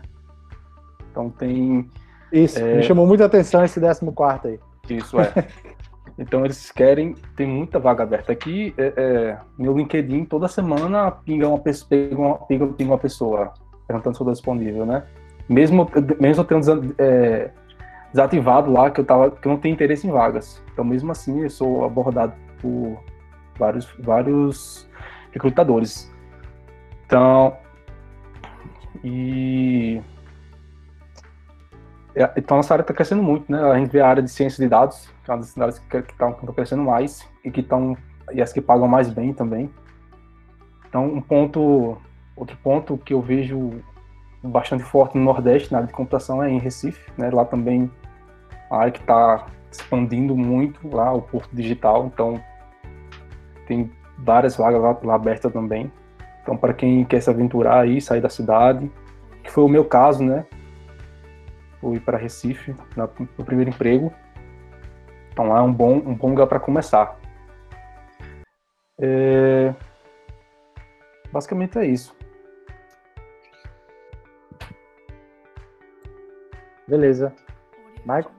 Então 1.09 1.29
tem. 1.29 1.89
Isso, 2.31 2.59
é... 2.59 2.75
me 2.75 2.83
chamou 2.83 3.07
muita 3.07 3.25
atenção 3.25 3.65
esse 3.65 3.79
14 3.81 4.47
aí. 4.47 4.59
Isso, 4.89 5.19
é. 5.19 5.33
Então 6.19 6.43
eles 6.43 6.69
querem, 6.69 7.15
tem 7.37 7.47
muita 7.47 7.79
vaga 7.79 8.03
aberta. 8.03 8.33
Aqui, 8.33 8.73
é, 8.77 8.93
é, 8.97 9.37
meu 9.57 9.75
LinkedIn, 9.75 10.25
toda 10.25 10.49
semana 10.49 11.09
pinga 11.09 11.47
uma, 11.47 11.57
pinga, 11.57 11.85
pinga, 12.45 12.67
pinga 12.67 12.91
uma 12.91 12.97
pessoa 12.97 13.53
perguntando 13.87 14.17
se 14.17 14.21
eu 14.21 14.25
estou 14.25 14.33
disponível, 14.33 14.85
né? 14.85 15.03
Mesmo, 15.47 15.89
mesmo 16.19 16.41
eu 16.41 16.45
tendo 16.45 16.95
é, 16.99 17.49
desativado 18.11 18.71
lá, 18.71 18.91
que 18.91 18.99
eu, 18.99 19.05
tava, 19.05 19.31
que 19.31 19.47
eu 19.47 19.51
não 19.51 19.57
tenho 19.57 19.73
interesse 19.73 20.05
em 20.05 20.11
vagas. 20.11 20.61
Então, 20.73 20.83
mesmo 20.83 21.11
assim, 21.11 21.41
eu 21.41 21.49
sou 21.49 21.85
abordado 21.85 22.33
por 22.61 23.01
vários, 23.57 23.87
vários 23.99 24.89
recrutadores. 25.31 26.11
Então, 27.05 27.55
e 29.03 30.01
então 32.35 32.57
nossa 32.57 32.73
área 32.73 32.81
está 32.81 32.93
crescendo 32.93 33.23
muito, 33.23 33.49
né? 33.49 33.61
A 33.63 33.77
gente 33.77 33.91
vê 33.91 34.01
a 34.01 34.07
área 34.07 34.21
de 34.21 34.29
ciência 34.29 34.61
de 34.61 34.69
dados, 34.69 35.09
que 35.23 35.31
é 35.31 35.33
uma 35.33 35.39
das 35.39 35.57
áreas 35.57 35.79
que 35.79 35.97
estão 35.97 36.33
crescendo 36.33 36.83
mais 36.83 37.27
e 37.45 37.49
que 37.49 37.61
estão 37.61 37.95
e 38.31 38.41
as 38.41 38.51
que 38.51 38.61
pagam 38.61 38.87
mais 38.87 39.09
bem 39.09 39.33
também. 39.33 39.69
Então 40.87 41.05
um 41.05 41.21
ponto, 41.21 41.97
outro 42.35 42.57
ponto 42.61 42.97
que 42.97 43.13
eu 43.13 43.21
vejo 43.21 43.81
bastante 44.43 44.83
forte 44.83 45.17
no 45.17 45.23
Nordeste 45.23 45.71
na 45.71 45.79
área 45.79 45.87
de 45.87 45.93
computação 45.93 46.43
é 46.43 46.49
em 46.49 46.59
Recife, 46.59 47.11
né? 47.17 47.29
Lá 47.31 47.45
também 47.45 47.89
a 48.69 48.77
área 48.77 48.91
que 48.91 48.99
está 48.99 49.47
expandindo 49.71 50.35
muito 50.35 50.93
lá 50.93 51.13
o 51.13 51.21
Porto 51.21 51.55
Digital, 51.55 52.07
então 52.07 52.41
tem 53.67 53.91
várias 54.17 54.57
vagas 54.57 54.81
lá, 54.81 54.97
lá 55.03 55.15
abertas 55.15 55.53
também. 55.53 55.91
Então 56.41 56.57
para 56.57 56.73
quem 56.73 57.05
quer 57.05 57.21
se 57.21 57.29
aventurar 57.29 57.81
aí, 57.81 58.01
sair 58.01 58.19
da 58.19 58.29
cidade, 58.29 58.91
que 59.43 59.51
foi 59.51 59.63
o 59.63 59.69
meu 59.69 59.85
caso, 59.85 60.23
né? 60.23 60.45
Fui 61.79 61.99
para 61.99 62.17
Recife 62.17 62.75
no 63.37 63.45
primeiro 63.45 63.69
emprego. 63.71 64.13
Então 65.31 65.49
lá 65.49 65.59
é 65.59 65.61
um 65.61 65.73
bom, 65.73 65.95
um 65.95 66.15
bom 66.15 66.29
lugar 66.29 66.47
para 66.47 66.59
começar. 66.59 67.17
É... 68.99 69.73
Basicamente 71.31 71.77
é 71.77 71.85
isso. 71.85 72.15
Beleza. 76.87 77.33
Michael? 77.99 78.38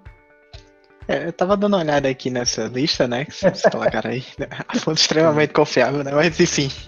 É, 1.09 1.27
eu 1.27 1.33
tava 1.33 1.57
dando 1.57 1.75
uma 1.75 1.83
olhada 1.83 2.09
aqui 2.09 2.31
nessa 2.31 2.65
lista, 2.67 3.09
né? 3.09 3.25
Que 3.25 3.35
vocês 3.35 3.63
colocaram 3.63 4.11
aí. 4.11 4.25
Né? 4.39 4.47
A 4.69 4.79
fonte 4.79 5.01
extremamente 5.01 5.53
confiável, 5.53 6.05
né? 6.05 6.13
Mas 6.13 6.39
enfim. 6.39 6.71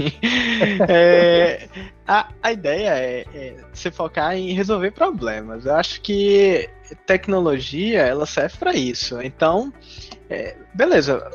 É, 0.88 1.68
a, 2.06 2.28
a 2.40 2.52
ideia 2.52 2.90
é, 2.90 3.24
é 3.34 3.56
se 3.72 3.90
focar 3.90 4.36
em 4.36 4.52
resolver 4.52 4.92
problemas. 4.92 5.66
Eu 5.66 5.74
acho 5.74 6.00
que 6.00 6.68
tecnologia 7.06 8.02
ela 8.02 8.26
serve 8.26 8.56
para 8.58 8.74
isso. 8.74 9.20
Então, 9.20 9.72
é, 10.30 10.56
beleza. 10.74 11.30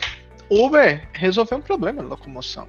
Uber 0.49 1.07
resolveu 1.13 1.57
um 1.57 1.61
problema 1.61 2.01
na 2.01 2.09
locomoção. 2.09 2.67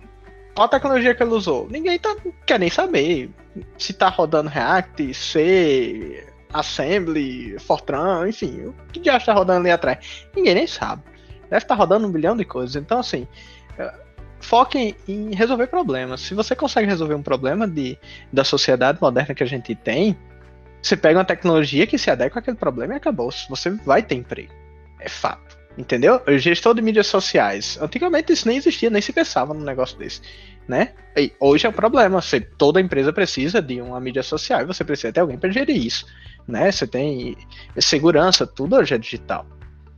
Qual 0.54 0.66
a 0.66 0.68
tecnologia 0.68 1.14
que 1.14 1.22
ele 1.22 1.30
usou? 1.30 1.68
Ninguém 1.70 1.98
tá, 1.98 2.16
quer 2.44 2.58
nem 2.58 2.70
saber 2.70 3.30
se 3.76 3.92
tá 3.92 4.08
rodando 4.08 4.50
React, 4.50 5.14
C, 5.14 6.26
Assembly, 6.52 7.58
Fortran, 7.58 8.28
enfim, 8.28 8.66
o 8.66 8.74
que 8.92 9.02
já 9.04 9.16
está 9.16 9.32
rodando 9.32 9.60
ali 9.60 9.70
atrás? 9.70 10.26
Ninguém 10.34 10.54
nem 10.54 10.66
sabe. 10.66 11.02
Deve 11.50 11.62
estar 11.62 11.74
rodando 11.74 12.06
um 12.06 12.12
bilhão 12.12 12.36
de 12.36 12.44
coisas. 12.44 12.76
Então, 12.76 12.98
assim, 12.98 13.26
é, 13.78 13.92
foquem 14.40 14.94
em 15.06 15.34
resolver 15.34 15.66
problemas. 15.66 16.20
Se 16.20 16.34
você 16.34 16.54
consegue 16.54 16.86
resolver 16.86 17.14
um 17.14 17.22
problema 17.22 17.66
de, 17.66 17.98
da 18.32 18.44
sociedade 18.44 18.98
moderna 19.00 19.34
que 19.34 19.42
a 19.42 19.46
gente 19.46 19.74
tem, 19.74 20.16
você 20.82 20.96
pega 20.96 21.18
uma 21.18 21.24
tecnologia 21.24 21.86
que 21.86 21.98
se 21.98 22.10
adequa 22.10 22.40
àquele 22.40 22.56
problema 22.56 22.94
e 22.94 22.96
acabou. 22.96 23.30
Você 23.48 23.70
vai 23.70 24.02
ter 24.02 24.14
emprego. 24.14 24.52
É 25.00 25.08
fato. 25.08 25.58
Entendeu? 25.76 26.20
Gestor 26.38 26.74
de 26.74 26.82
mídias 26.82 27.06
sociais. 27.06 27.78
Antigamente 27.80 28.32
isso 28.32 28.48
nem 28.48 28.56
existia, 28.56 28.90
nem 28.90 29.00
se 29.00 29.12
pensava 29.12 29.54
num 29.54 29.62
negócio 29.62 29.96
desse. 29.96 30.20
Né? 30.66 30.92
E 31.16 31.32
hoje 31.40 31.66
é 31.66 31.70
um 31.70 31.72
problema. 31.72 32.20
Você, 32.20 32.40
toda 32.40 32.80
empresa 32.80 33.12
precisa 33.12 33.62
de 33.62 33.80
uma 33.80 34.00
mídia 34.00 34.22
social 34.22 34.60
e 34.62 34.64
você 34.64 34.84
precisa 34.84 35.12
ter 35.12 35.20
alguém 35.20 35.38
para 35.38 35.50
gerir 35.50 35.76
isso 35.76 36.04
né? 36.48 36.72
Você 36.72 36.86
tem 36.86 37.36
segurança, 37.78 38.46
tudo 38.46 38.76
hoje 38.76 38.94
é 38.94 38.98
digital. 38.98 39.46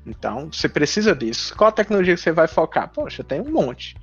Então, 0.04 0.50
você 0.52 0.68
precisa 0.68 1.14
disso. 1.14 1.54
Qual 1.56 1.70
tecnologia 1.70 2.14
que 2.14 2.20
você 2.20 2.32
vai 2.32 2.48
focar? 2.48 2.90
Poxa, 2.92 3.22
tem 3.22 3.40
um 3.40 3.50
monte. 3.50 3.94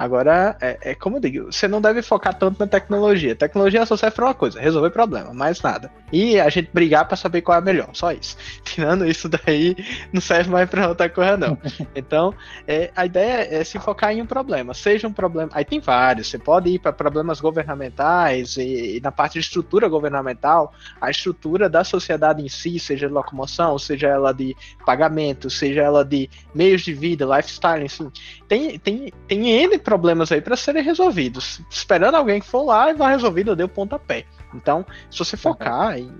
Agora, 0.00 0.56
é, 0.62 0.78
é, 0.80 0.94
como 0.94 1.18
eu 1.18 1.20
digo, 1.20 1.52
você 1.52 1.68
não 1.68 1.78
deve 1.78 2.00
focar 2.00 2.32
tanto 2.32 2.58
na 2.58 2.66
tecnologia. 2.66 3.36
Tecnologia 3.36 3.84
só 3.84 3.98
serve 3.98 4.16
para 4.16 4.24
uma 4.24 4.34
coisa, 4.34 4.58
resolver 4.58 4.88
problema, 4.88 5.34
mais 5.34 5.60
nada. 5.60 5.92
E 6.10 6.40
a 6.40 6.48
gente 6.48 6.70
brigar 6.72 7.06
para 7.06 7.18
saber 7.18 7.42
qual 7.42 7.56
é 7.56 7.58
a 7.58 7.60
melhor, 7.60 7.90
só 7.92 8.10
isso. 8.10 8.34
Tirando 8.64 9.04
isso 9.04 9.28
daí, 9.28 9.76
não 10.10 10.22
serve 10.22 10.48
mais 10.48 10.70
para 10.70 10.88
outra 10.88 11.10
coisa, 11.10 11.36
não. 11.36 11.58
Então, 11.94 12.32
é, 12.66 12.90
a 12.96 13.04
ideia 13.04 13.60
é 13.60 13.62
se 13.62 13.78
focar 13.78 14.10
em 14.10 14.22
um 14.22 14.26
problema. 14.26 14.72
Seja 14.72 15.06
um 15.06 15.12
problema. 15.12 15.50
Aí 15.52 15.66
tem 15.66 15.80
vários. 15.80 16.28
Você 16.28 16.38
pode 16.38 16.70
ir 16.70 16.78
para 16.78 16.94
problemas 16.94 17.38
governamentais 17.38 18.56
e, 18.56 18.96
e, 18.96 19.00
na 19.02 19.12
parte 19.12 19.34
de 19.34 19.40
estrutura 19.40 19.86
governamental, 19.86 20.72
a 20.98 21.10
estrutura 21.10 21.68
da 21.68 21.84
sociedade 21.84 22.42
em 22.42 22.48
si, 22.48 22.78
seja 22.78 23.06
de 23.06 23.12
locomoção, 23.12 23.78
seja 23.78 24.08
ela 24.08 24.32
de 24.32 24.56
pagamento, 24.86 25.50
seja 25.50 25.82
ela 25.82 26.02
de 26.02 26.30
meios 26.54 26.80
de 26.80 26.94
vida, 26.94 27.26
lifestyle, 27.26 27.84
enfim. 27.84 28.10
Tem, 28.48 28.78
tem, 28.78 29.12
tem 29.28 29.50
N 29.50 29.78
problemas 29.90 30.30
aí 30.30 30.40
para 30.40 30.54
serem 30.54 30.84
resolvidos. 30.84 31.60
Esperando 31.68 32.14
alguém 32.14 32.40
que 32.40 32.46
for 32.46 32.62
lá 32.62 32.90
e 32.90 32.94
vai 32.94 33.12
resolvido, 33.12 33.50
eu 33.50 33.56
dei 33.56 33.66
o 33.66 33.68
pontapé. 33.68 34.24
Então, 34.54 34.86
se 35.10 35.18
você 35.18 35.36
focar 35.36 35.98
em, 35.98 36.12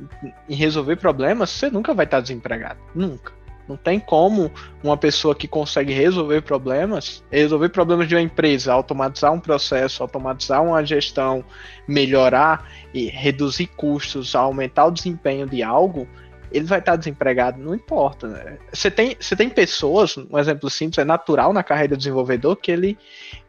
em, 0.49 0.55
resolver 0.57 0.97
problemas, 0.97 1.51
você 1.51 1.71
nunca 1.71 1.95
vai 1.95 2.05
estar 2.05 2.21
desempregado. 2.21 2.81
Nunca. 2.93 3.33
Não 3.69 3.77
tem 3.77 4.01
como 4.01 4.51
uma 4.83 4.97
pessoa 4.97 5.37
que 5.37 5.47
consegue 5.47 5.93
resolver 5.93 6.41
problemas, 6.43 7.23
resolver 7.31 7.69
problemas 7.69 8.09
de 8.09 8.17
uma 8.17 8.21
empresa, 8.21 8.73
automatizar 8.73 9.33
um 9.33 9.39
processo, 9.39 10.03
automatizar 10.03 10.61
uma 10.65 10.85
gestão, 10.85 11.45
melhorar 11.87 12.69
e 12.93 13.07
reduzir 13.07 13.69
custos, 13.69 14.35
aumentar 14.35 14.87
o 14.87 14.91
desempenho 14.91 15.47
de 15.47 15.63
algo, 15.63 16.09
ele 16.51 16.67
vai 16.67 16.79
estar 16.79 16.97
desempregado, 16.97 17.59
não 17.59 17.75
importa. 17.75 18.29
Né? 18.29 18.59
Você 18.73 18.91
tem, 18.91 19.17
você 19.19 19.37
tem 19.37 19.49
pessoas, 19.49 20.17
um 20.17 20.39
exemplo 20.39 20.69
simples, 20.71 20.99
é 20.99 21.05
natural 21.05 21.53
na 21.53 21.63
carreira 21.63 21.95
do 21.95 21.99
desenvolvedor 21.99 22.57
que 22.57 22.71
ele, 22.71 22.99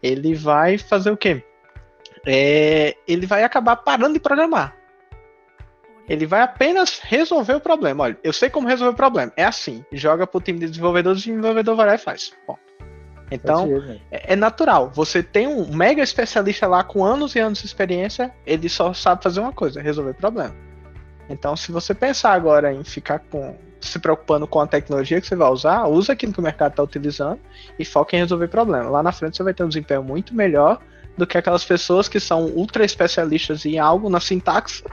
ele 0.01 0.35
vai 0.35 0.77
fazer 0.77 1.11
o 1.11 1.17
quê? 1.17 1.43
É, 2.25 2.95
ele 3.07 3.25
vai 3.25 3.43
acabar 3.43 3.75
parando 3.77 4.13
de 4.13 4.19
programar. 4.19 4.75
Ele 6.07 6.25
vai 6.25 6.41
apenas 6.41 6.99
resolver 6.99 7.53
o 7.53 7.59
problema. 7.59 8.03
Olha, 8.03 8.17
eu 8.23 8.33
sei 8.33 8.49
como 8.49 8.67
resolver 8.67 8.93
o 8.93 8.97
problema. 8.97 9.31
É 9.37 9.45
assim. 9.45 9.85
Joga 9.91 10.27
pro 10.27 10.41
time 10.41 10.59
de 10.59 10.67
desenvolvedores, 10.67 11.21
o 11.21 11.25
desenvolvedor 11.25 11.75
vai 11.75 11.87
lá 11.87 11.95
e 11.95 11.97
faz. 11.97 12.33
Bom. 12.45 12.57
Então, 13.31 13.69
é, 14.11 14.33
é, 14.33 14.35
natural. 14.35 14.91
Você 14.93 15.23
tem 15.23 15.47
um 15.47 15.73
mega 15.73 16.03
especialista 16.03 16.67
lá 16.67 16.83
com 16.83 17.03
anos 17.03 17.33
e 17.33 17.39
anos 17.39 17.59
de 17.59 17.65
experiência, 17.65 18.33
ele 18.45 18.67
só 18.67 18.93
sabe 18.93 19.23
fazer 19.23 19.39
uma 19.39 19.53
coisa, 19.53 19.81
resolver 19.81 20.13
problema. 20.15 20.53
Então, 21.31 21.55
se 21.55 21.71
você 21.71 21.93
pensar 21.93 22.33
agora 22.33 22.73
em 22.73 22.83
ficar 22.83 23.19
com 23.19 23.55
se 23.79 23.97
preocupando 23.97 24.45
com 24.45 24.59
a 24.59 24.67
tecnologia 24.67 25.19
que 25.19 25.27
você 25.27 25.35
vai 25.35 25.49
usar, 25.49 25.87
usa 25.87 26.13
aquilo 26.13 26.31
que 26.31 26.39
o 26.39 26.43
mercado 26.43 26.71
está 26.71 26.83
utilizando 26.83 27.39
e 27.79 27.83
foca 27.83 28.15
em 28.15 28.19
resolver 28.19 28.47
problemas. 28.47 28.91
Lá 28.91 29.01
na 29.01 29.11
frente 29.11 29.37
você 29.37 29.43
vai 29.43 29.53
ter 29.53 29.63
um 29.63 29.67
desempenho 29.67 30.03
muito 30.03 30.35
melhor 30.35 30.79
do 31.17 31.25
que 31.25 31.37
aquelas 31.37 31.65
pessoas 31.65 32.07
que 32.07 32.19
são 32.19 32.45
ultra 32.45 32.85
especialistas 32.85 33.65
em 33.65 33.79
algo, 33.79 34.09
na 34.09 34.19
sintaxe, 34.19 34.83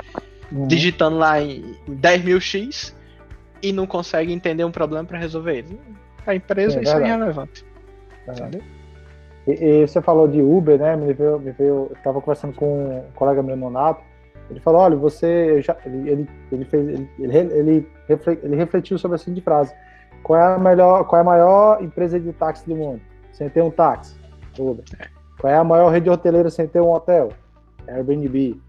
uhum. 0.51 0.67
digitando 0.67 1.19
lá 1.19 1.41
em 1.41 1.77
10 1.87 2.25
mil 2.25 2.41
X 2.41 2.95
e 3.63 3.73
não 3.73 3.87
consegue 3.87 4.33
entender 4.33 4.65
um 4.65 4.71
problema 4.71 5.05
para 5.05 5.19
resolver 5.19 5.59
ele. 5.59 5.79
A 6.27 6.35
empresa, 6.35 6.79
é, 6.79 6.83
isso 6.83 6.97
é 6.97 7.07
irrelevante. 7.07 7.65
É. 8.27 8.33
Entendeu? 8.33 8.63
E, 9.47 9.53
e, 9.53 9.87
você 9.87 10.03
falou 10.03 10.29
de 10.29 10.41
Uber, 10.41 10.79
né? 10.79 10.97
Me 10.97 11.13
veio, 11.13 11.39
me 11.39 11.53
veio, 11.53 11.69
eu 11.69 11.93
estava 11.97 12.21
conversando 12.21 12.53
com 12.55 12.99
um 12.99 13.13
colega 13.15 13.43
meu, 13.43 13.57
Nonato, 13.57 14.03
ele 14.51 14.61
falou, 14.61 14.81
olha, 14.81 14.97
você 14.97 15.61
já, 15.63 15.77
ele, 15.85 16.29
ele, 16.51 16.65
fez, 16.65 16.89
ele, 16.89 17.11
ele, 17.19 17.89
ele, 18.43 18.57
refletiu 18.57 18.99
sobre 18.99 19.17
a 19.17 19.19
seguinte 19.19 19.43
frase: 19.43 19.75
qual 20.23 20.41
é 20.41 20.55
a 20.55 20.59
melhor, 20.59 21.05
qual 21.05 21.19
é 21.19 21.23
a 21.23 21.25
maior 21.25 21.83
empresa 21.83 22.19
de 22.19 22.33
táxi 22.33 22.67
do 22.67 22.75
mundo? 22.75 23.01
Sem 23.33 23.49
ter 23.49 23.63
um 23.63 23.71
táxi, 23.71 24.17
Uber. 24.59 24.85
Qual 25.41 25.53
é 25.53 25.57
a 25.57 25.65
maior 25.65 25.91
rede 25.91 26.11
hoteleira 26.11 26.51
sem 26.51 26.67
ter 26.67 26.81
um 26.81 26.91
hotel? 26.91 27.31
Airbnb. 27.87 28.61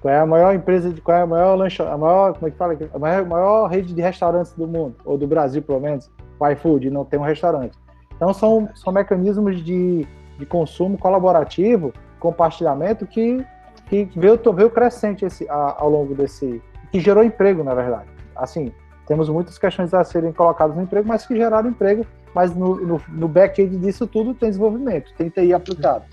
Qual 0.00 0.12
é 0.12 0.18
a 0.18 0.26
maior 0.26 0.54
empresa 0.54 0.90
de, 0.90 1.00
qual 1.00 1.16
é 1.16 1.20
a 1.22 1.26
maior 1.26 1.54
lancha, 1.54 1.88
a 1.88 1.96
maior, 1.96 2.32
como 2.34 2.48
é 2.48 2.50
que 2.50 2.56
fala? 2.56 2.76
A 2.94 2.98
maior, 2.98 3.26
maior 3.26 3.66
rede 3.66 3.94
de 3.94 4.00
restaurantes 4.00 4.52
do 4.54 4.66
mundo 4.66 4.96
ou 5.04 5.18
do 5.18 5.26
Brasil, 5.26 5.62
pelo 5.62 5.80
menos? 5.80 6.10
o 6.40 6.48
iFood 6.48 6.90
não 6.90 7.04
tem 7.04 7.20
um 7.20 7.22
restaurante. 7.22 7.78
Então 8.16 8.32
são, 8.32 8.68
são 8.74 8.92
mecanismos 8.92 9.62
de, 9.62 10.06
de 10.38 10.46
consumo 10.46 10.98
colaborativo, 10.98 11.92
compartilhamento 12.18 13.06
que, 13.06 13.44
que 13.90 14.18
veio, 14.18 14.38
veio 14.54 14.70
crescente 14.70 15.24
esse, 15.24 15.48
a, 15.48 15.76
ao 15.78 15.90
longo 15.90 16.14
desse. 16.14 16.62
que 16.92 17.00
gerou 17.00 17.24
emprego, 17.24 17.64
na 17.64 17.74
verdade. 17.74 18.08
Assim, 18.36 18.72
temos 19.06 19.28
muitas 19.28 19.58
questões 19.58 19.92
a 19.92 20.04
serem 20.04 20.32
colocadas 20.32 20.76
no 20.76 20.82
emprego, 20.82 21.08
mas 21.08 21.26
que 21.26 21.36
geraram 21.36 21.68
emprego, 21.68 22.06
mas 22.32 22.54
no, 22.54 22.76
no, 22.76 23.02
no 23.08 23.28
back-end 23.28 23.76
disso 23.78 24.06
tudo 24.06 24.32
tem 24.32 24.48
desenvolvimento, 24.48 25.12
tem 25.14 25.28
TI 25.28 25.52
aplicado. 25.52 26.04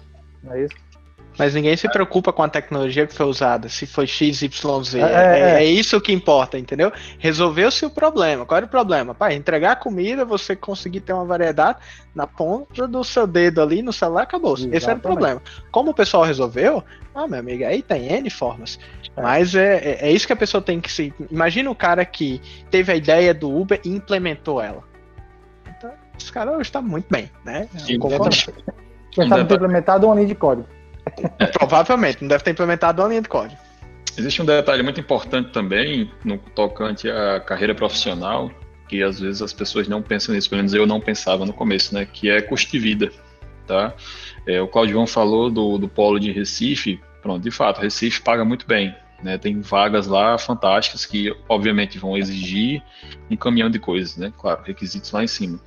Não 0.43 0.53
é 0.53 0.63
isso? 0.63 0.75
Mas 1.37 1.53
ninguém 1.53 1.77
se 1.77 1.87
preocupa 1.89 2.33
com 2.33 2.41
a 2.41 2.49
tecnologia 2.49 3.05
que 3.05 3.13
foi 3.13 3.25
usada, 3.25 3.69
se 3.69 3.85
foi 3.85 4.07
X, 4.07 4.41
Y, 4.41 4.83
Z. 4.83 4.99
É, 4.99 5.03
é, 5.03 5.39
é, 5.39 5.53
é 5.57 5.65
isso 5.65 6.01
que 6.01 6.11
importa, 6.11 6.57
entendeu? 6.57 6.91
Resolveu-se 7.19 7.85
o 7.85 7.89
problema. 7.89 8.45
Qual 8.45 8.57
era 8.57 8.65
o 8.65 8.69
problema? 8.69 9.13
Pai, 9.13 9.35
entregar 9.35 9.75
comida, 9.77 10.25
você 10.25 10.55
conseguir 10.55 11.01
ter 11.01 11.13
uma 11.13 11.25
variedade 11.25 11.79
na 12.15 12.25
ponta 12.25 12.87
do 12.87 13.03
seu 13.03 13.27
dedo 13.27 13.61
ali 13.61 13.81
no 13.81 13.93
celular, 13.93 14.23
acabou. 14.23 14.57
-se. 14.57 14.69
Esse 14.71 14.89
era 14.89 14.97
o 14.97 15.01
problema. 15.01 15.41
Como 15.71 15.91
o 15.91 15.93
pessoal 15.93 16.23
resolveu, 16.23 16.83
ah, 17.13 17.27
meu 17.27 17.39
amigo, 17.39 17.63
aí 17.65 17.81
tem 17.81 18.11
N 18.11 18.29
formas. 18.29 18.79
É. 19.15 19.21
Mas 19.21 19.55
é, 19.55 19.77
é, 19.77 20.07
é, 20.07 20.11
isso 20.11 20.25
que 20.25 20.33
a 20.33 20.37
pessoa 20.37 20.61
tem 20.61 20.79
que 20.79 20.91
se. 20.91 21.13
Imagina 21.31 21.69
o 21.69 21.75
cara 21.75 22.05
que 22.05 22.41
teve 22.71 22.91
a 22.91 22.95
ideia 22.95 23.33
do 23.33 23.55
Uber 23.55 23.79
e 23.83 23.89
implementou 23.89 24.61
ela. 24.61 24.83
Então, 25.67 25.91
esse 26.19 26.31
cara 26.31 26.51
hoje 26.51 26.63
está 26.63 26.81
muito 26.81 27.07
bem, 27.09 27.29
né? 27.45 27.67
Sim, 27.77 27.99
Quem 29.11 29.27
sabe 29.27 29.45
ter 29.45 29.55
implementado 29.55 30.05
uma 30.05 30.15
linha 30.15 30.27
de 30.27 30.35
código. 30.35 30.67
Provavelmente, 31.53 32.21
não 32.21 32.27
deve 32.27 32.43
ter 32.43 32.51
implementado 32.51 33.01
uma 33.01 33.09
linha 33.09 33.21
de 33.21 33.29
código. 33.29 33.59
Existe 34.17 34.41
um 34.41 34.45
detalhe 34.45 34.81
muito 34.81 34.99
importante 34.99 35.51
também 35.51 36.11
no 36.25 36.37
tocante 36.37 37.09
à 37.09 37.39
carreira 37.39 37.75
profissional, 37.75 38.49
que 38.87 39.03
às 39.03 39.19
vezes 39.19 39.41
as 39.41 39.53
pessoas 39.53 39.87
não 39.87 40.01
pensam 40.01 40.33
nisso, 40.33 40.49
pelo 40.49 40.59
menos 40.59 40.73
eu 40.73 40.87
não 40.87 40.99
pensava 40.99 41.45
no 41.45 41.53
começo, 41.53 41.93
né? 41.93 42.07
Que 42.11 42.29
é 42.29 42.41
custo 42.41 42.71
de 42.71 42.79
vida, 42.79 43.11
tá? 43.67 43.93
É, 44.47 44.59
o 44.59 44.67
Claudio 44.67 45.05
falou 45.05 45.51
do, 45.51 45.77
do 45.77 45.87
polo 45.87 46.19
de 46.19 46.31
Recife, 46.31 46.99
pronto, 47.21 47.43
de 47.43 47.51
fato, 47.51 47.79
Recife 47.79 48.21
paga 48.21 48.43
muito 48.43 48.65
bem, 48.65 48.95
né? 49.21 49.37
Tem 49.37 49.59
vagas 49.61 50.07
lá 50.07 50.37
fantásticas 50.37 51.05
que, 51.05 51.35
obviamente, 51.47 51.99
vão 51.99 52.17
exigir 52.17 52.81
um 53.29 53.35
caminhão 53.35 53.69
de 53.69 53.77
coisas, 53.77 54.17
né? 54.17 54.33
Claro, 54.35 54.61
requisitos 54.63 55.11
lá 55.11 55.23
em 55.23 55.27
cima. 55.27 55.59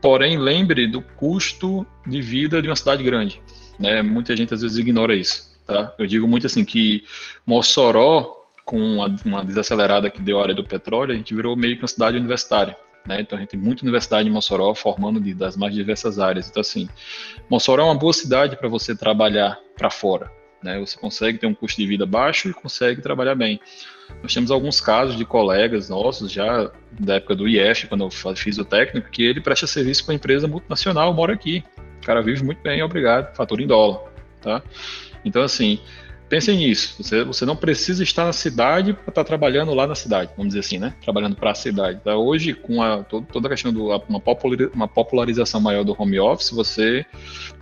Porém, 0.00 0.38
lembre 0.38 0.86
do 0.86 1.02
custo 1.02 1.86
de 2.06 2.20
vida 2.22 2.62
de 2.62 2.68
uma 2.68 2.76
cidade 2.76 3.02
grande. 3.02 3.40
Né? 3.78 4.02
Muita 4.02 4.36
gente 4.36 4.52
às 4.54 4.62
vezes 4.62 4.78
ignora 4.78 5.14
isso. 5.14 5.50
Tá? 5.66 5.94
Eu 5.98 6.06
digo 6.06 6.26
muito 6.26 6.46
assim 6.46 6.64
que 6.64 7.04
Mossoró, 7.46 8.44
com 8.64 8.78
uma, 8.78 9.44
desacelerada 9.44 10.10
que 10.10 10.20
deu 10.20 10.38
a 10.38 10.42
área 10.42 10.54
do 10.54 10.64
petróleo, 10.64 11.12
a 11.12 11.16
gente 11.16 11.34
virou 11.34 11.56
meio 11.56 11.76
que 11.76 11.82
uma 11.82 11.88
cidade 11.88 12.16
universitária. 12.16 12.76
Né? 13.06 13.20
Então 13.20 13.36
a 13.36 13.40
gente 13.40 13.50
tem 13.50 13.60
muita 13.60 13.82
universidade 13.82 14.28
em 14.28 14.32
Mossoró 14.32 14.74
formando 14.74 15.20
de, 15.20 15.34
das 15.34 15.56
mais 15.56 15.74
diversas 15.74 16.18
áreas. 16.18 16.48
Então 16.48 16.60
assim, 16.60 16.88
Mossoró 17.50 17.82
é 17.82 17.86
uma 17.86 17.98
boa 17.98 18.12
cidade 18.12 18.56
para 18.56 18.68
você 18.68 18.94
trabalhar 18.94 19.58
para 19.76 19.90
fora. 19.90 20.30
Né? 20.62 20.78
Você 20.78 20.96
consegue 20.96 21.38
ter 21.38 21.46
um 21.46 21.54
custo 21.54 21.80
de 21.80 21.86
vida 21.86 22.06
baixo 22.06 22.48
e 22.48 22.54
consegue 22.54 23.02
trabalhar 23.02 23.34
bem. 23.34 23.60
Nós 24.22 24.32
temos 24.32 24.50
alguns 24.50 24.80
casos 24.80 25.16
de 25.16 25.24
colegas 25.24 25.88
nossos, 25.88 26.30
já 26.30 26.70
da 26.92 27.14
época 27.14 27.34
do 27.34 27.48
IF, 27.48 27.88
quando 27.88 28.04
eu 28.04 28.36
fiz 28.36 28.58
o 28.58 28.64
técnico, 28.64 29.10
que 29.10 29.22
ele 29.22 29.40
presta 29.40 29.66
serviço 29.66 30.04
para 30.04 30.12
uma 30.12 30.16
empresa 30.16 30.46
multinacional, 30.46 31.12
mora 31.12 31.32
aqui. 31.32 31.64
O 32.02 32.06
cara 32.06 32.20
vive 32.20 32.44
muito 32.44 32.60
bem, 32.62 32.82
obrigado, 32.82 33.32
fatura 33.36 33.62
em 33.62 33.66
dólar, 33.66 34.00
tá? 34.40 34.60
Então, 35.24 35.40
assim, 35.40 35.78
pensem 36.28 36.56
nisso. 36.56 37.00
Você, 37.00 37.22
você 37.22 37.46
não 37.46 37.54
precisa 37.54 38.02
estar 38.02 38.24
na 38.24 38.32
cidade 38.32 38.92
para 38.92 39.02
estar 39.02 39.12
tá 39.12 39.24
trabalhando 39.24 39.72
lá 39.72 39.86
na 39.86 39.94
cidade, 39.94 40.32
vamos 40.36 40.48
dizer 40.48 40.60
assim, 40.60 40.78
né? 40.78 40.94
Trabalhando 41.00 41.36
para 41.36 41.52
a 41.52 41.54
cidade. 41.54 42.00
Tá? 42.02 42.16
Hoje, 42.16 42.54
com 42.54 42.82
a, 42.82 43.04
toda 43.04 43.46
a 43.46 43.50
questão 43.50 43.72
de 43.72 43.78
uma 43.78 44.88
popularização 44.88 45.60
maior 45.60 45.84
do 45.84 45.94
home 45.96 46.18
office, 46.18 46.50
você 46.50 47.06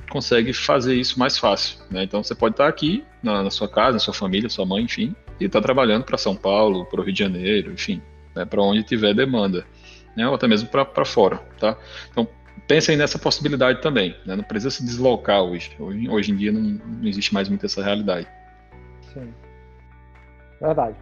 consegue 0.08 0.54
fazer 0.54 0.94
isso 0.94 1.18
mais 1.18 1.36
fácil. 1.36 1.78
Né? 1.90 2.04
Então, 2.04 2.22
você 2.22 2.34
pode 2.34 2.54
estar 2.54 2.64
tá 2.64 2.70
aqui 2.70 3.04
na, 3.22 3.42
na, 3.42 3.50
sua 3.50 3.68
casa, 3.68 3.92
na 3.92 3.98
sua 3.98 4.14
família, 4.14 4.48
sua 4.48 4.64
mãe, 4.64 4.84
enfim, 4.84 5.14
e 5.38 5.44
estar 5.44 5.60
tá 5.60 5.66
trabalhando 5.66 6.04
para 6.04 6.16
São 6.16 6.34
Paulo, 6.34 6.86
para 6.86 7.00
o 7.00 7.04
Rio 7.04 7.12
de 7.12 7.18
Janeiro, 7.18 7.72
enfim, 7.72 8.00
né? 8.34 8.46
para 8.46 8.62
onde 8.62 8.82
tiver 8.82 9.12
demanda. 9.12 9.66
Né? 10.16 10.26
Ou 10.26 10.34
até 10.34 10.48
mesmo 10.48 10.68
para 10.68 11.04
fora, 11.04 11.38
tá? 11.58 11.76
Então, 12.10 12.26
pensem 12.66 12.96
nessa 12.96 13.18
possibilidade 13.18 13.80
também. 13.80 14.16
Né? 14.26 14.36
Não 14.36 14.44
precisa 14.44 14.70
se 14.70 14.84
deslocar 14.84 15.42
hoje. 15.42 15.74
Hoje, 15.78 16.08
hoje 16.08 16.32
em 16.32 16.36
dia 16.36 16.52
não, 16.52 16.60
não, 16.60 17.08
existe 17.08 17.32
mais 17.34 17.48
muito 17.48 17.66
essa 17.66 17.82
realidade. 17.82 18.26
Sim. 19.12 19.32
Verdade. 20.60 20.96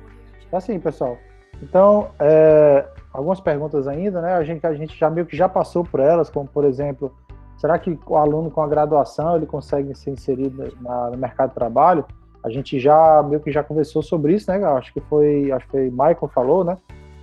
É 0.50 0.56
assim, 0.56 0.78
pessoal. 0.78 1.18
Então, 1.62 2.10
é, 2.18 2.86
algumas 3.12 3.40
perguntas 3.40 3.88
ainda, 3.88 4.20
né? 4.20 4.34
A 4.34 4.44
gente, 4.44 4.66
a 4.66 4.74
gente 4.74 4.96
já 4.96 5.10
meio 5.10 5.26
que 5.26 5.36
já 5.36 5.48
passou 5.48 5.84
por 5.84 6.00
elas, 6.00 6.30
como 6.30 6.48
por 6.48 6.64
exemplo, 6.64 7.14
será 7.56 7.78
que 7.78 7.98
o 8.06 8.16
aluno 8.16 8.50
com 8.50 8.62
a 8.62 8.68
graduação 8.68 9.36
ele 9.36 9.46
consegue 9.46 9.94
ser 9.94 10.10
inserido 10.10 10.72
na, 10.80 11.10
no 11.10 11.18
mercado 11.18 11.50
de 11.50 11.54
trabalho? 11.54 12.04
A 12.42 12.50
gente 12.50 12.78
já 12.78 13.22
meio 13.22 13.40
que 13.40 13.50
já 13.50 13.62
conversou 13.64 14.02
sobre 14.02 14.34
isso, 14.34 14.50
né? 14.50 14.64
Acho 14.64 14.92
que 14.92 15.00
foi, 15.00 15.50
acho 15.50 15.66
que 15.66 15.72
foi 15.72 15.90
Michael 15.90 16.30
falou, 16.32 16.64
né? 16.64 16.76